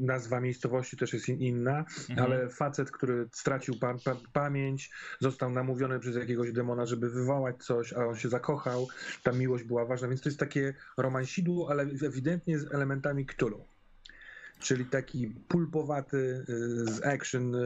Nazwa 0.00 0.40
miejscowości 0.40 0.96
też 0.96 1.12
jest 1.12 1.28
in- 1.28 1.40
inna, 1.40 1.78
Mhm. 1.78 2.18
ale 2.18 2.48
facet, 2.48 2.90
który 2.90 3.28
stracił 3.32 3.78
pa 3.78 3.94
pa 4.04 4.16
pamięć, 4.32 4.90
został 5.20 5.50
namówiony 5.50 6.00
przez 6.00 6.16
jakiegoś 6.16 6.52
demona, 6.52 6.86
żeby 6.86 7.10
wywołać 7.10 7.64
coś, 7.64 7.92
a 7.92 8.06
on 8.06 8.16
się 8.16 8.28
zakochał, 8.28 8.88
ta 9.22 9.32
miłość 9.32 9.64
była 9.64 9.84
ważna, 9.84 10.08
więc 10.08 10.20
to 10.20 10.28
jest 10.28 10.40
takie 10.40 10.74
romansidło, 10.96 11.70
ale 11.70 11.82
ewidentnie 11.82 12.58
z 12.58 12.74
elementami 12.74 13.26
Cthulhu. 13.26 13.64
Czyli 14.60 14.84
taki 14.84 15.26
pulpowaty, 15.48 16.44
y, 16.48 16.84
z 16.94 17.04
action 17.06 17.54
y, 17.54 17.58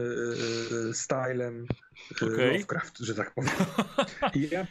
y, 0.89 0.93
stylem 0.93 1.65
y, 2.21 2.25
Okej. 2.25 2.53
Lovecraft, 2.53 2.99
że 2.99 3.15
tak 3.15 3.33
powiem. 3.33 3.51
I 4.35 4.49
ja, 4.51 4.67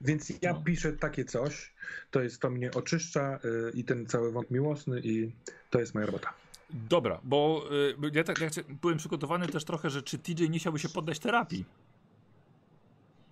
więc 0.00 0.32
ja 0.42 0.52
No. 0.52 0.62
piszę 0.64 0.92
takie 0.92 1.24
coś, 1.24 1.72
to 2.10 2.22
jest 2.22 2.40
to 2.40 2.50
mnie 2.50 2.70
oczyszcza 2.70 3.38
y, 3.44 3.70
i 3.74 3.84
ten 3.84 4.06
cały 4.06 4.32
wąt 4.32 4.50
miłosny 4.50 5.00
i 5.00 5.32
to 5.70 5.80
jest 5.80 5.94
moja 5.94 6.06
robota. 6.06 6.32
Dobra, 6.70 7.20
bo 7.24 7.64
y, 7.90 7.94
bo 7.98 8.06
ja, 8.12 8.24
tak, 8.24 8.40
ja 8.40 8.48
byłem 8.82 8.98
przygotowany 8.98 9.46
też 9.48 9.64
trochę, 9.64 9.90
że 9.90 10.02
czy 10.02 10.18
TJ 10.18 10.50
nie 10.50 10.58
chciałby 10.58 10.78
się 10.78 10.88
poddać 10.88 11.18
terapii. 11.18 11.64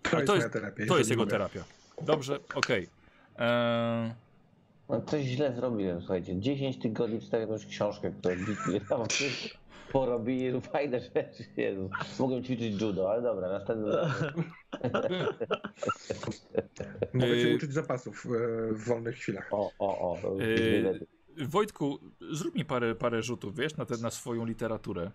To 0.02 0.10
Ale 0.10 0.20
jest 0.20 0.26
to 0.26 0.32
moja 0.32 0.42
jest- 0.44 0.52
terapia. 0.52 0.86
To 0.86 0.98
jest 0.98 1.10
jego 1.10 1.22
mogę. 1.22 1.30
terapia. 1.30 1.64
Dobrze, 2.02 2.38
okej. 2.54 2.88
Eee, 3.38 4.12
No, 4.88 5.00
coś 5.02 5.24
źle 5.24 5.54
zrobiłem, 5.56 5.98
słuchajcie. 6.00 6.40
10 6.40 6.78
tygodni 6.78 7.20
czytałem 7.20 7.48
jakąś 7.50 7.66
książkę, 7.66 8.10
która 8.10 8.34
tam 8.88 9.00
porobili 9.93 10.60
fajne 10.60 11.01
rzeczy. 11.01 11.44
Jezu. 11.56 11.90
Mogłem 12.19 12.44
ćwiczyć 12.44 12.81
judo, 12.82 13.10
ale 13.12 13.23
dobra, 13.23 13.48
następnym 13.48 13.93
razem. 13.93 14.32
Mogę 17.14 17.40
się 17.40 17.55
uczyć 17.56 17.73
zapasów 17.73 18.27
e, 18.27 18.28
w 18.73 18.85
wolnych 18.85 19.16
chwilach. 19.16 19.48
O, 19.51 19.73
o, 19.78 20.12
o. 20.12 20.35
Lepiej. 20.35 20.85
Wojtku, 21.48 21.98
zrób 22.31 22.55
mi 22.55 22.64
parę, 22.64 22.94
parę 22.94 23.23
rzutów, 23.23 23.56
wiesz, 23.56 23.77
na, 23.77 23.86
te, 23.86 23.97
na 23.97 24.10
swoją 24.10 24.44
literaturę. 24.44 25.10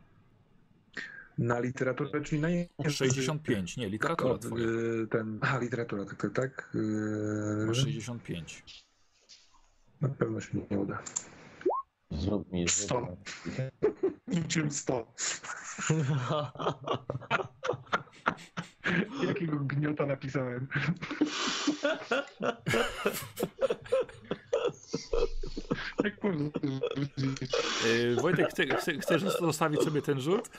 Na 1.38 1.60
literaturę, 1.60 2.22
czyli 2.22 2.42
na 2.42 2.50
język. 2.50 2.90
65, 2.90 3.78
nie, 3.78 3.90
literatura 3.90 4.34
O, 4.34 4.38
twoja. 4.38 4.66
y, 4.66 5.08
ten, 5.08 5.40
a, 5.42 5.60
literatura, 5.60 6.06
tak, 6.06 6.16
tak, 6.22 6.34
tak. 6.34 6.72
y, 6.76 7.66
Masz 7.68 7.78
65. 7.78 8.64
Na 10.02 10.10
pewno 10.10 10.42
się 10.42 10.58
nie 10.72 10.80
uda. 10.80 11.04
Zrób 12.12 12.52
mi 12.52 12.68
rzut 12.68 12.78
Sto. 12.78 13.02
na- 13.02 13.08
Niczym 14.36 14.72
100. 14.72 15.08
Jakiego 19.28 19.58
gniota 19.60 20.06
napisałem? 20.06 20.68
Jak 26.04 26.24
można 26.24 26.50
Yy, 27.86 28.16
Wojtek, 28.16 28.50
chce, 28.50 28.66
chce, 28.78 29.00
chcesz 29.00 29.22
zostawić 29.22 29.82
sobie 29.84 30.02
ten 30.02 30.22
rzut? 30.22 30.50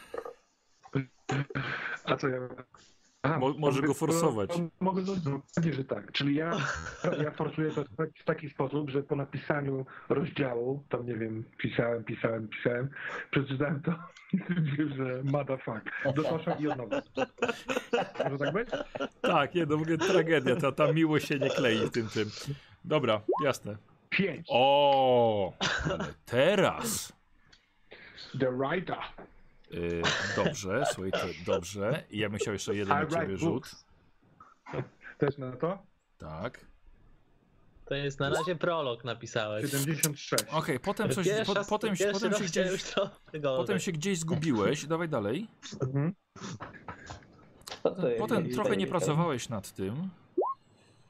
A 2.05 2.16
co 2.16 2.29
ja... 2.29 2.41
A, 3.34 3.38
Mo- 3.38 3.55
może 3.59 3.82
go 3.82 3.94
forsować. 3.94 4.50
to- 4.50 4.56
to 4.56 4.68
Mogę 4.80 5.02
zrobić, 5.02 5.24
pewnie, 5.55 5.72
że 5.72 5.84
tak. 5.84 6.12
Czyli 6.12 6.34
ja, 6.34 6.56
ja 7.22 7.30
forsuję 7.30 7.70
to 7.70 7.84
w 8.18 8.24
taki- 8.24 8.50
sposób, 8.50 8.90
że 8.90 9.02
po 9.02 9.16
napisaniu 9.16 9.86
rozdziału, 10.09 10.82
tam 10.88 11.06
nie 11.06 11.14
wiem, 11.14 11.44
pisałem, 11.59 12.05
pisałem, 12.05 12.48
pisałem, 12.48 12.88
przeczytałem 13.30 13.82
to 13.82 13.90
i 14.32 14.38
stwierdziłem, 14.38 14.94
że 14.96 15.22
motherfuck. 15.24 15.80
Dotoszę 16.16 16.56
i 16.60 16.68
od 16.68 16.76
nowa. 16.78 17.02
Może 18.24 18.38
tak 18.38 18.55
być? 18.55 18.68
Tak, 19.22 19.55
nie, 19.55 19.66
no 19.66 19.76
w 19.76 19.82
ogóle 19.82 19.98
tragedia, 19.98 20.56
ta, 20.56 20.72
ta 20.72 20.92
miłość 20.92 21.28
się 21.28 21.38
nie 21.38 21.50
klei 21.50 21.78
w 21.86 21.90
tym 21.90 22.09
tym. 22.09 22.28
Dobra, 22.84 23.20
jasne. 23.44 23.76
Pięć. 24.10 24.46
O, 24.50 25.52
ale 25.92 26.05
teraz. 26.26 27.12
The 28.40 28.52
writer. 28.52 28.96
Yy, 29.70 30.03
dobrze, 30.36 30.85
słuchaj, 30.95 31.12
to 31.12 31.53
dobrze. 31.53 32.03
I 32.11 32.19
ja 32.19 32.31
bym 32.31 32.39
chciał 32.39 32.53
jeszcze 32.53 32.74
jeden 32.74 32.99
na 32.99 33.07
ciebie 33.07 33.36
rzut. 33.36 33.70
Też 35.19 35.39
na 35.39 35.53
to? 35.57 35.78
Tak. 36.19 36.66
To 37.85 37.95
jest 37.95 38.20
na 38.20 38.31
razie 38.31 38.57
prolog 38.57 39.05
napisałeś. 39.05 39.70
76. 39.70 40.45
Okej, 40.53 40.81
potem 40.81 41.11
coś, 41.11 41.27
Pierwsza- 41.27 41.45
po, 41.47 41.65
potem, 41.65 41.97
potem, 42.12 42.32
się 42.35 42.45
gdzieś, 42.45 42.95
gorzej. 42.95 43.43
potem 43.43 43.81
się 43.81 43.93
gdzieś 43.93 44.19
zgubiłeś. 44.19 44.86
Dawaj 44.86 45.09
dalej. 45.09 45.49
Mhm. 45.82 46.15
To? 47.82 47.97
Potem 48.19 48.51
trochę 48.51 48.77
nie 48.77 48.86
pracowałeś 48.86 49.49
nad 49.49 49.73
tym. 49.73 50.09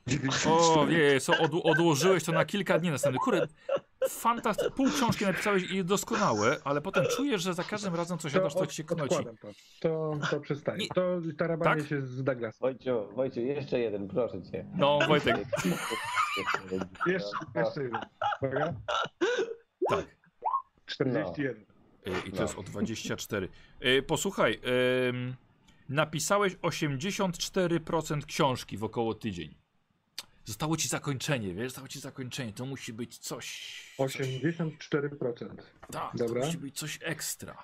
94. 0.06 0.80
O, 0.80 0.86
nie, 0.86 1.20
co 1.20 1.39
od, 1.39 1.51
odłożyłeś 1.64 2.24
to 2.24 2.32
na 2.32 2.44
kilka 2.44 2.78
dni 2.78 2.90
następnych. 2.90 3.22
Kurde, 3.22 3.48
fantastycznie. 4.09 4.70
Pół 4.70 4.90
książki 4.90 5.24
napisałeś 5.24 5.62
i 5.70 5.85
doskonałe, 5.85 6.56
ale 6.64 6.80
potem 6.80 7.05
czujesz, 7.16 7.43
że 7.43 7.55
za 7.55 7.64
każdym 7.64 7.94
razem 7.94 8.18
coś 8.18 8.32
siadasz, 8.32 8.55
to 8.55 8.66
cię 8.66 8.85
knoci. 8.85 9.16
to. 9.40 9.48
To, 9.80 10.18
to 10.30 10.40
przestaje. 10.40 10.78
Nie. 10.78 10.89
To 10.89 11.02
tarabanie 11.39 11.80
Tak? 11.80 11.89
się 11.89 12.02
z 12.02 12.24
Douglasem. 12.24 12.59
Wojciu, 12.60 13.09
Wojciu, 13.14 13.40
jeszcze 13.40 13.78
jeden, 13.80 14.09
proszę 14.09 14.43
cię. 14.43 14.66
No, 14.76 14.98
Wojtek, 15.09 15.36
Jeszcze, 17.06 17.30
jeszcze 17.55 17.82
jeden. 17.82 18.01
Uwaga. 18.43 18.74
tak. 19.89 20.06
41. 20.86 21.56
Y, 22.06 22.28
I 22.28 22.32
to 22.32 22.43
jest 22.43 22.59
o 22.59 22.62
24. 22.62 23.48
Y, 23.85 24.02
Posłuchaj, 24.02 24.60
napisałeś 25.89 26.56
84% 26.56 28.24
książki 28.26 28.76
w 28.76 28.85
około 28.85 29.14
tydzień. 29.14 29.55
Zostało 30.48 30.76
ci 30.76 30.88
zakończenie, 30.88 31.54
wiesz? 31.54 31.68
Zostało 31.68 31.88
ci 31.88 32.00
zakończenie. 32.00 32.52
To 32.52 32.66
musi 32.66 32.92
być 32.92 33.18
coś. 33.18 33.74
coś 33.96 34.16
84%. 34.16 35.48
tak, 35.90 36.16
Dobra. 36.16 36.40
to 36.40 36.46
musi 36.46 36.58
być 36.58 36.78
coś 36.78 36.98
ekstra. 37.02 37.56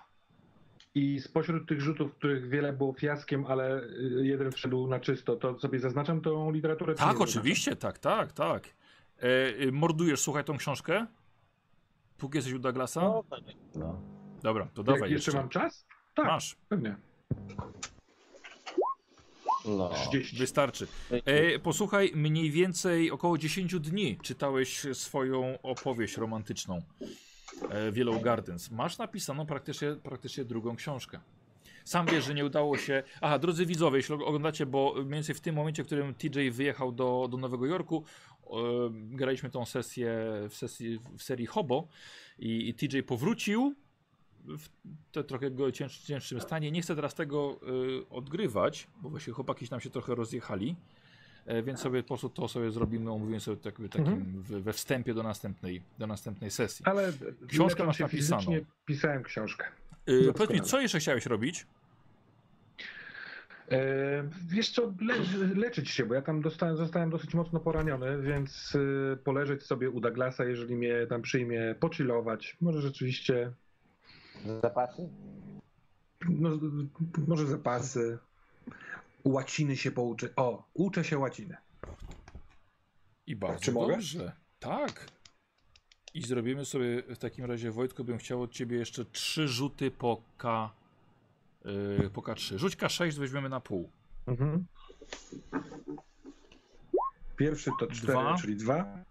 I 0.94 1.20
spośród 1.20 1.68
tych 1.68 1.80
rzutów, 1.80 2.14
których 2.14 2.48
wiele 2.48 2.72
było 2.72 2.92
fiaskiem, 2.92 3.46
ale 3.46 3.82
y, 3.82 4.26
jeden 4.26 4.52
wszedł 4.52 4.86
na 4.86 5.00
czysto, 5.00 5.36
to 5.36 5.58
sobie 5.58 5.78
zaznaczam 5.78 6.20
tą 6.20 6.50
literaturę? 6.50 6.94
Tak, 6.94 7.20
oczywiście, 7.20 7.76
tak, 7.76 7.98
tak, 7.98 8.32
tak. 8.32 8.68
E, 9.22 9.26
y, 9.62 9.72
mordujesz, 9.72 10.20
słuchaj 10.20 10.44
tą 10.44 10.56
książkę? 10.56 11.06
Póki 12.18 12.38
jesteś 12.38 12.54
u 12.54 12.58
Douglasa? 12.58 13.00
No, 13.00 13.24
no. 13.74 14.00
Dobra, 14.42 14.64
to 14.64 14.70
zaznaczam? 14.70 14.84
dawaj 14.84 15.00
Jak 15.00 15.10
jeszcze. 15.10 15.30
jeszcze 15.30 15.40
mam 15.40 15.48
czas? 15.48 15.86
Tak, 16.14 16.26
Masz, 16.26 16.56
pewnie. 16.68 16.96
No. 19.64 19.90
30. 20.08 20.36
wystarczy. 20.36 20.86
E, 21.10 21.58
posłuchaj, 21.58 22.12
mniej 22.14 22.50
więcej 22.50 23.10
około 23.10 23.38
10 23.38 23.80
dni 23.80 24.16
czytałeś 24.22 24.86
swoją 24.92 25.58
opowieść 25.62 26.16
romantyczną 26.16 26.82
e, 27.70 27.90
Yellow 27.96 28.22
Gardens. 28.22 28.70
Masz 28.70 28.98
napisaną 28.98 29.46
praktycznie, 29.46 29.96
praktycznie 30.02 30.44
drugą 30.44 30.76
książkę. 30.76 31.20
Sam 31.84 32.06
wiesz, 32.06 32.24
że 32.24 32.34
nie 32.34 32.44
udało 32.44 32.78
się. 32.78 33.02
Aha, 33.20 33.38
drodzy 33.38 33.66
widzowie, 33.66 33.96
jeśli 33.96 34.14
oglądacie, 34.14 34.66
bo 34.66 34.94
mniej 34.96 35.08
więcej 35.08 35.34
w 35.34 35.40
tym 35.40 35.54
momencie, 35.54 35.82
w 35.82 35.86
którym 35.86 36.14
TJ 36.14 36.50
wyjechał 36.50 36.92
do, 36.92 37.28
do 37.30 37.36
Nowego 37.36 37.66
Jorku, 37.66 38.04
e, 38.46 38.54
graliśmy 38.92 39.50
tą 39.50 39.64
sesję 39.64 40.16
w, 40.50 40.54
sesji, 40.54 41.00
w 41.18 41.22
serii 41.22 41.46
Hobo 41.46 41.88
i, 42.38 42.68
i 42.68 42.74
TJ 42.74 42.98
powrócił 43.02 43.74
w 44.44 44.68
te 45.12 45.24
trochę 45.24 45.50
go 45.50 45.72
cięż, 45.72 45.98
cięższym 45.98 46.40
stanie. 46.40 46.70
Nie 46.70 46.82
chcę 46.82 46.96
teraz 46.96 47.14
tego 47.14 47.60
y, 48.02 48.08
odgrywać, 48.10 48.86
bo 49.02 49.08
właśnie 49.10 49.32
chłopaki 49.32 49.66
nam 49.70 49.80
się 49.80 49.90
trochę 49.90 50.14
rozjechali. 50.14 50.76
E, 51.46 51.62
więc 51.62 51.80
sobie 51.80 52.02
po 52.02 52.08
prostu 52.08 52.28
to 52.28 52.48
sobie 52.48 52.70
zrobimy, 52.70 53.10
omówimy 53.12 53.40
sobie 53.40 53.56
tak, 53.56 53.74
takim 53.74 54.00
Mhm. 54.06 54.42
w, 54.42 54.50
we 54.62 54.72
wstępie 54.72 55.14
do 55.14 55.22
następnej, 55.22 55.82
do 55.98 56.06
następnej 56.06 56.50
sesji. 56.50 56.84
Ale 56.86 57.12
Książkę 57.48 57.84
masz 57.84 57.98
napisaną. 57.98 58.52
pisałem 58.86 59.22
książkę. 59.22 59.64
Y, 60.08 60.32
powiedz 60.32 60.50
mi, 60.50 60.60
co 60.60 60.80
jeszcze 60.80 60.98
chciałeś 60.98 61.26
robić? 61.26 61.66
E, 63.70 63.78
wiesz 64.48 64.70
co, 64.70 64.92
le, 65.00 65.14
leczyć 65.54 65.90
się, 65.90 66.06
bo 66.06 66.14
ja 66.14 66.22
tam 66.22 66.40
dostałem, 66.42 66.76
zostałem 66.76 67.10
dosyć 67.10 67.34
mocno 67.34 67.60
poraniony, 67.60 68.22
więc 68.22 68.76
e, 69.12 69.16
poleżeć 69.16 69.62
sobie 69.62 69.90
u 69.90 70.00
Douglasa, 70.00 70.44
jeżeli 70.44 70.76
mnie 70.76 71.06
tam 71.08 71.22
przyjmie, 71.22 71.74
pochillować, 71.80 72.56
może 72.60 72.80
rzeczywiście, 72.80 73.52
Zapasy? 74.62 75.08
no, 76.28 76.50
może 77.26 77.46
zapasy, 77.46 78.18
łaciny 79.24 79.76
się 79.76 79.90
pouczy. 79.90 80.32
O, 80.36 80.68
uczę 80.74 81.04
się 81.04 81.18
łaciny. 81.18 81.56
I 83.26 83.36
bardzo 83.36 83.60
czy 83.60 83.72
mogę? 83.72 83.92
dobrze. 83.92 84.32
Tak. 84.58 85.06
I 86.14 86.22
zrobimy 86.22 86.64
sobie 86.64 87.02
w 87.02 87.18
takim 87.18 87.44
razie, 87.44 87.70
Wojtku, 87.70 88.04
bym 88.04 88.18
chciał 88.18 88.42
od 88.42 88.50
ciebie 88.50 88.76
jeszcze 88.76 89.04
trzy 89.04 89.48
rzuty 89.48 89.90
po 89.90 90.22
K. 90.38 90.70
Yy, 91.64 92.10
po 92.10 92.20
K3. 92.20 92.58
Rzuć 92.58 92.76
K6, 92.76 93.18
weźmiemy 93.18 93.48
na 93.48 93.60
pół. 93.60 93.90
Mhm. 94.26 94.64
Pierwszy 97.36 97.70
to 97.80 97.86
4, 97.86 98.12
Dwa. 98.12 98.36
czyli 98.36 98.56
2. 98.56 99.04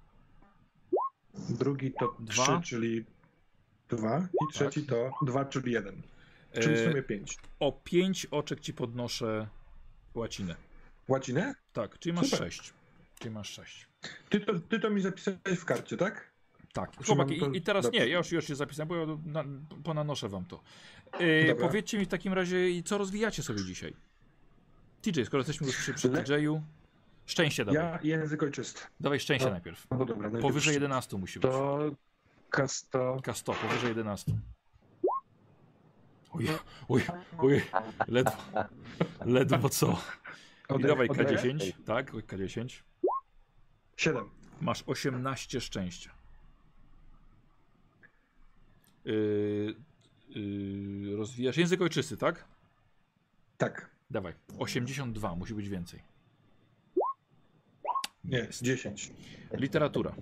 Drugi 1.49 1.93
to 1.99 2.15
Dwa. 2.19 2.59
3, 2.61 2.61
czyli 2.63 3.05
2. 3.95 4.27
I 4.49 4.53
trzeci 4.53 4.83
to 4.83 5.11
2, 5.21 5.45
czyli 5.45 5.71
1. 5.71 6.01
Czyli 6.53 6.75
w 6.75 6.79
Yy, 6.79 6.85
sumie 6.89 7.03
5. 7.03 7.37
o 7.59 7.71
5 7.71 8.25
oczek 8.31 8.59
ci 8.59 8.73
podnoszę 8.73 9.47
łacinę. 10.15 10.55
Łacinę? 11.07 11.55
Tak, 11.73 11.99
czyli 11.99 12.13
masz 12.13 12.29
Super. 12.29 12.39
6. 12.53 12.73
Czyli 13.19 13.31
masz 13.31 13.49
6. 13.49 13.87
Ty 14.29 14.39
to, 14.39 14.59
ty 14.59 14.79
to 14.79 14.89
mi 14.89 15.01
zapisałeś 15.01 15.39
w 15.59 15.65
karcie, 15.65 15.97
tak? 15.97 16.33
Tak, 16.73 17.05
chłopaki, 17.05 17.39
to- 17.39 17.47
i, 17.49 17.61
teraz 17.61 17.85
dobrze. 17.85 17.99
nie, 17.99 18.07
ja 18.07 18.17
już, 18.17 18.31
już 18.31 18.47
się 18.47 18.55
zapisałem, 18.55 18.87
bo 18.87 18.95
ja 18.95 19.05
na, 19.25 19.43
ponanoszę 19.83 20.29
wam 20.29 20.45
to. 20.45 20.61
Dobra. 21.47 21.67
powiedzcie 21.67 21.97
mi 21.97 22.05
w 22.05 22.07
takim 22.07 22.33
razie, 22.33 22.57
co 22.85 22.97
rozwijacie 22.97 23.43
sobie 23.43 23.63
dzisiaj? 23.65 23.93
TJ, 25.01 25.23
skoro 25.25 25.39
jesteśmy 25.41 25.67
już 25.67 25.77
przy, 25.77 25.93
przy 25.93 26.09
TJ-u, 26.09 26.61
szczęście 27.25 27.65
dawaj. 27.65 27.81
Ja 27.83 27.99
język 28.03 28.43
ojczysty. 28.43 28.81
Dawaj 28.99 29.19
szczęście 29.19 29.45
No. 29.45 29.51
najpierw. 29.51 29.87
No 29.91 29.97
dobra, 29.97 30.15
najpierw 30.23 30.41
Powyżej 30.41 30.73
11 30.73 31.17
musi 31.17 31.39
być. 31.39 31.51
To 31.51 31.91
K100. 32.53 33.21
K100, 33.21 33.53
powyżej 33.55 33.89
11. 33.89 34.31
Oj, 36.31 36.47
oj, 36.87 37.01
oj, 37.37 37.61
ledwo, 38.07 38.37
ledwo 39.25 39.69
co. 39.69 39.87
I 40.69 40.73
Ode- 40.73 40.87
dawaj 40.87 41.07
ode- 41.07 41.23
K10, 41.25 41.71
tak, 41.85 42.13
oj, 42.13 42.23
K10. 42.23 42.81
7. 43.97 44.29
Masz 44.61 44.83
18 44.87 45.61
szczęścia. 45.61 46.11
Yy, 49.05 49.75
yy, 50.29 51.15
rozwijasz 51.17 51.57
język 51.57 51.81
ojczysty, 51.81 52.17
tak? 52.17 52.45
Tak. 53.57 53.89
Dawaj. 54.11 54.33
82, 54.59 55.35
musi 55.35 55.53
być 55.53 55.69
więcej. 55.69 55.99
Nie, 58.23 58.37
Jest. 58.37 58.61
10. 58.63 59.11
Literatura. 59.53 60.15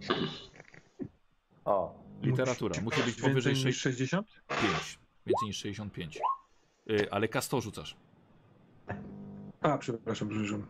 O, 1.66 2.01
Literatura. 2.22 2.81
Musi 2.81 3.03
być 3.03 3.22
powyżej 3.22 3.53
niż 3.53 3.81
60? 3.81 4.27
65. 4.49 4.99
Więcej 5.26 5.48
niż 5.48 5.57
65. 5.57 6.19
Yy, 6.85 7.11
ale 7.11 7.27
K100 7.27 7.61
rzucasz. 7.61 7.95
A, 9.61 9.77
przepraszam, 9.77 10.30
przepraszam. 10.30 10.68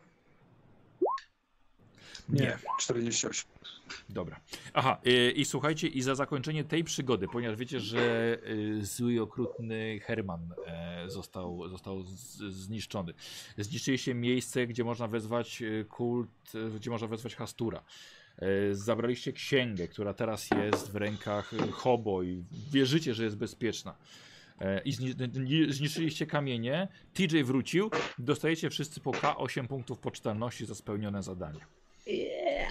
Nie, 2.29 2.57
48. 2.79 3.49
Dobra. 4.09 4.39
Aha, 4.73 5.01
y, 5.07 5.31
i 5.31 5.45
słuchajcie, 5.45 5.87
i 5.87 6.01
za 6.01 6.15
zakończenie 6.15 6.63
tej 6.63 6.83
przygody, 6.83 7.27
ponieważ 7.27 7.57
wiecie, 7.57 7.79
że 7.79 8.37
y, 8.47 8.85
zły 8.85 9.13
i 9.13 9.19
okrutny 9.19 9.99
Herman 9.99 10.53
e, 10.65 11.03
został, 11.09 11.69
został 11.69 12.03
z, 12.03 12.37
zniszczony. 12.37 13.13
Zniszczyliście 13.57 14.13
miejsce, 14.13 14.67
gdzie 14.67 14.83
można 14.83 15.07
wezwać 15.07 15.61
y, 15.61 15.85
kult, 15.89 16.55
y, 16.55 16.69
gdzie 16.69 16.91
można 16.91 17.07
wezwać 17.07 17.35
Hastura. 17.35 17.83
E, 18.39 18.75
zabraliście 18.75 19.33
księgę, 19.33 19.87
która 19.87 20.13
teraz 20.13 20.49
jest 20.51 20.91
w 20.91 20.95
rękach 20.95 21.53
y, 21.53 21.71
Hobo 21.71 22.23
i 22.23 22.43
wierzycie, 22.71 23.13
że 23.13 23.23
jest 23.23 23.37
bezpieczna. 23.37 23.95
E, 24.61 24.81
I 24.81 24.91
zni- 24.93 25.39
ni- 25.39 25.73
zniszczyliście 25.73 26.25
kamienie. 26.25 26.87
TJ 27.13 27.43
wrócił. 27.43 27.91
Dostajecie 28.19 28.69
wszyscy 28.69 28.99
po 28.99 29.11
K8 29.11 29.67
punktów 29.67 29.99
poczytalności 29.99 30.65
za 30.65 30.75
spełnione 30.75 31.23
zadanie. 31.23 31.59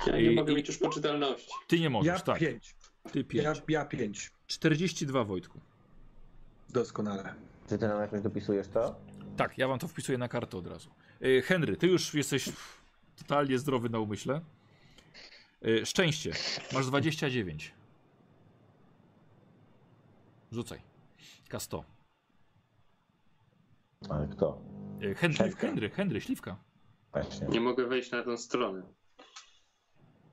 Ja 0.07 0.19
I- 0.19 0.23
nie 0.29 0.31
mogę 0.31 0.55
mieć 0.55 0.69
już 0.69 0.79
poczytalności. 0.79 1.51
Ty 1.67 1.81
nie 1.81 1.91
możesz, 1.91 2.07
Ja 2.07 2.21
tak. 2.21 2.39
5. 2.39 2.75
Ty 3.13 3.25
5. 3.25 3.45
Ja, 3.45 3.55
ja 3.81 3.85
5. 3.85 4.31
42 4.47 5.25
Wojtku. 5.25 5.61
Doskonale. 6.71 7.35
Czy 7.69 7.79
ty 7.79 7.89
nam 7.89 8.01
jakoś 8.01 8.21
dopisujesz 8.21 8.69
to? 8.69 8.95
Tak, 9.37 9.59
ja 9.59 9.69
wam 9.69 9.79
to 9.79 9.89
wpisuję 9.89 10.19
na 10.19 10.29
kartę 10.29 10.57
od 10.57 10.67
razu. 10.67 10.91
E, 11.21 11.43
Henry, 11.43 11.77
ty 11.77 11.87
już 11.87 12.15
jesteś 12.15 12.49
totalnie 13.19 13.59
zdrowy 13.59 13.89
na 13.91 13.99
umyśle. 13.99 14.41
E, 15.65 15.87
szczęście. 15.87 16.33
Masz 16.73 16.87
29. 16.87 17.73
Rzucaj. 20.53 20.81
K100. 21.49 21.83
Ale 24.11 24.29
kto? 24.29 24.59
E, 25.03 25.15
Henry, 25.15 25.37
Śliwka. 25.37 25.61
Henry, 25.61 25.91
Henry, 25.91 26.21
śliwka. 26.21 26.57
Właśnie. 27.13 27.47
Nie 27.47 27.61
mogę 27.61 27.87
wejść 27.87 28.11
na 28.11 28.23
tę 28.23 28.39
stronę. 28.39 28.83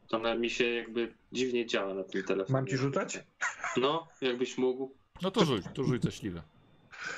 To 0.07 0.19
na 0.19 0.35
mi 0.35 0.49
się 0.49 0.63
jakby 0.65 1.13
dziwnie 1.31 1.65
działa 1.65 1.93
na 1.93 2.03
tym 2.03 2.23
telefonie. 2.23 2.53
Mam 2.53 2.67
ci 2.67 2.77
rzucać? 2.77 3.23
No, 3.77 4.07
jakbyś 4.21 4.57
mógł. 4.57 4.95
No 5.21 5.31
to 5.31 5.45
rzuć, 5.45 5.65
to 5.73 5.83
rzuć 5.83 6.03
za 6.03 6.11
śliwę. 6.11 6.41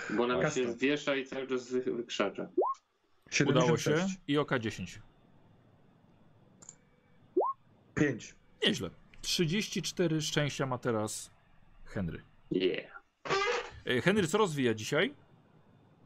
Bo 0.10 0.23
ona 0.23 0.38
mi 0.38 0.52
się 0.52 0.76
wiesza 0.76 1.15
i 1.15 1.26
cały 1.26 1.48
czas 1.48 1.72
wy- 1.72 1.81
wykrzacza. 1.94 2.49
Udało 3.48 3.77
się 3.77 3.84
76. 3.84 4.18
i 4.27 4.38
oka 4.38 4.60
10. 4.60 5.02
5. 8.00 8.36
Nieźle. 8.68 8.90
34 9.22 10.22
szczęścia 10.22 10.66
ma 10.66 10.78
teraz 10.78 11.32
Henry. 11.86 12.22
Yeah. 12.52 13.02
E, 13.86 14.02
Henry, 14.02 14.28
co 14.28 14.38
rozwija 14.38 14.74
dzisiaj? 14.74 15.14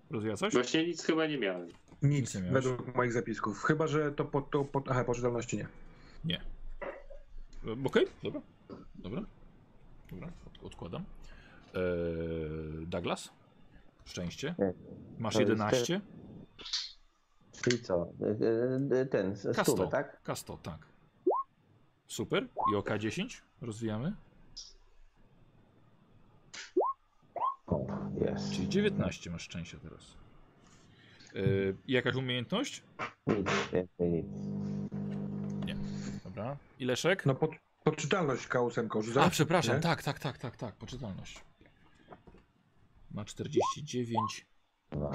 Rozwija 0.10 0.38
coś? 0.38 0.54
Właśnie 0.54 0.88
nic 0.88 1.04
chyba 1.06 1.28
nie 1.28 1.38
miałem. 1.38 1.70
Nic, 2.02 2.36
nie 2.36 2.42
miałeś. 2.42 2.66
według 2.66 2.96
moich 2.96 3.14
zapisków. 3.14 3.64
Chyba, 3.64 3.88
że 3.88 4.12
to 4.12 4.26
po, 4.26 4.42
to 4.42 4.64
po, 4.64 4.84
aha, 4.90 5.04
poczytalności 5.04 5.58
nie. 5.58 5.68
Nie. 6.26 6.42
E, 7.68 7.86
Okej, 7.86 8.06
dobra. 8.24 8.42
Dobra. 8.96 9.22
Dobra, 10.12 10.28
od, 10.48 10.64
odkładam. 10.66 11.04
Eee, 11.74 12.88
Douglas? 12.88 13.30
Szczęście. 14.06 14.56
Nie. 14.60 14.74
Masz 15.20 15.34
To 15.34 15.40
jest 15.40 15.50
11? 15.50 16.02
Czyli 17.62 17.80
co? 17.80 18.08
Y, 18.22 18.46
y, 18.96 19.02
y, 19.02 19.06
Ten, 19.06 19.34
K100. 19.34 19.64
stówę, 19.64 19.88
tak? 19.88 20.24
K100, 20.26 20.58
tak. 20.58 20.93
Super. 22.14 22.48
I 22.72 22.76
OK 22.76 22.98
10 23.00 23.42
rozwijamy. 23.62 24.14
O, 27.68 27.88
jest. 28.26 28.54
Czyli 28.54 28.70
19 28.70 29.30
masz 29.30 29.42
szczęścia 29.42 29.78
teraz. 29.84 30.18
Eee, 31.36 31.44
jakaś 31.88 32.16
umiejętność? 32.16 32.84
Nic, 33.28 33.48
więcej 33.74 34.12
nic. 34.12 34.26
Dobra. 36.24 36.58
I 36.80 36.86
Leszek? 36.86 37.26
No 37.26 37.36
po, 37.36 37.50
poczytalność 37.84 38.48
K8 38.48 39.02
rzucać? 39.02 39.28
A, 39.28 39.30
przepraszam, 39.30 39.76
nie? 39.76 39.82
tak, 39.82 40.04
tak, 40.04 40.20
tak, 40.20 40.38
tak, 40.38 40.58
tak, 40.58 40.76
poczytalność. 40.76 41.44
Ma 43.12 43.26
49, 43.26 44.46
Dwa. 44.92 45.12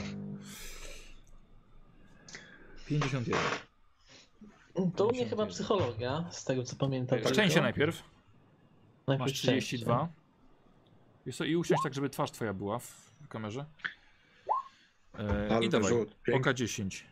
51. 2.87 3.68
To 4.97 5.07
u 5.07 5.11
mnie 5.11 5.27
chyba 5.27 5.47
psychologia, 5.47 6.25
z 6.31 6.45
tego 6.45 6.63
co 6.63 6.77
pamiętam. 6.77 7.19
Szczęście 7.19 7.43
tylko. 7.45 7.61
najpierw. 7.61 8.03
Najpierw 9.07 9.31
Masz 9.31 9.39
32. 9.39 10.09
Wiesz 11.27 11.37
co, 11.37 11.45
I 11.45 11.57
usiądź 11.57 11.83
tak, 11.83 11.95
żeby 11.95 12.11
twarz 12.11 12.31
twoja 12.31 12.55
była 12.55 12.79
w 12.79 13.11
kamerze. 13.29 13.65
E, 15.19 15.65
I 15.65 15.69
dawaj, 15.69 15.93
oka 16.35 16.55
10. 16.55 17.07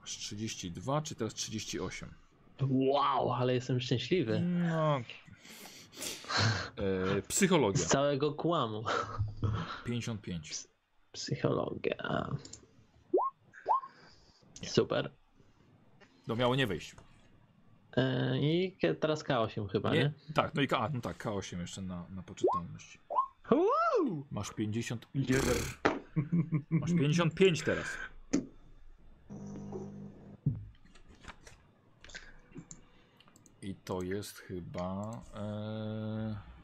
Masz 0.00 0.10
32, 0.18 1.02
czy 1.02 1.14
teraz 1.14 1.34
38? 1.34 2.14
Wow, 2.60 3.32
ale 3.32 3.54
jestem 3.54 3.80
szczęśliwy. 3.80 4.40
No. 4.40 5.00
E, 6.76 7.22
psychologia 7.22 7.84
Z 7.84 7.86
całego 7.86 8.32
kłamu. 8.32 8.84
55. 9.84 10.64
Psychologia. 11.12 12.30
Nie. 14.64 14.70
Super. 14.70 15.10
To 16.26 16.36
miało 16.36 16.56
nie 16.56 16.66
wejść. 16.66 16.96
E, 17.96 18.38
I 18.38 18.76
teraz 19.00 19.24
K8 19.24 19.68
chyba, 19.68 19.94
nie? 19.94 19.98
Nie? 19.98 20.12
Tak, 20.34 20.54
no 20.54 20.62
i 20.62 20.68
K, 20.68 20.78
a, 20.78 20.88
no 20.88 21.00
tak, 21.00 21.24
K8 21.24 21.60
jeszcze 21.60 21.82
na, 21.82 22.06
na 22.10 22.22
poczytalność. 22.22 22.98
Masz 24.30 24.50
50, 24.50 25.06
Jeden. 25.14 25.54
masz 26.70 26.90
55 26.90 27.62
teraz. 27.62 27.86
I 33.62 33.74
to 33.74 34.02
jest 34.02 34.38
chyba. 34.38 35.10
E... 35.34 36.54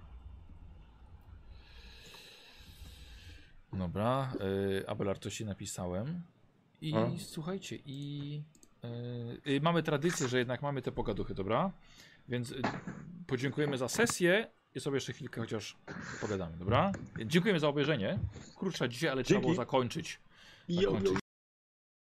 Dobra, 3.72 4.32
e, 4.82 4.90
Abelard, 4.90 5.22
to 5.22 5.30
się 5.30 5.44
napisałem. 5.44 6.22
I 6.80 6.94
A? 6.96 7.10
słuchajcie, 7.18 7.78
i 7.84 8.42
e, 8.84 9.50
y, 9.50 9.60
mamy 9.60 9.82
tradycję, 9.82 10.28
że 10.28 10.38
jednak 10.38 10.62
mamy 10.62 10.82
te 10.82 10.92
pogaduchy, 10.92 11.34
dobra? 11.34 11.72
Więc 12.28 12.50
y, 12.50 12.62
podziękujemy 13.26 13.78
za 13.78 13.88
sesję 13.88 14.50
i 14.74 14.80
sobie 14.80 14.96
jeszcze 14.96 15.12
chwilkę 15.12 15.40
chociaż 15.40 15.76
pogadamy, 16.20 16.56
dobra? 16.56 16.92
Dziękujemy 17.26 17.60
za 17.60 17.68
obejrzenie. 17.68 18.18
Krótsza 18.56 18.88
dzisiaj, 18.88 19.10
ale 19.10 19.24
trzeba 19.24 19.40
było 19.40 19.54
zakończyć. 19.54 20.20
Zakończyć 20.68 21.19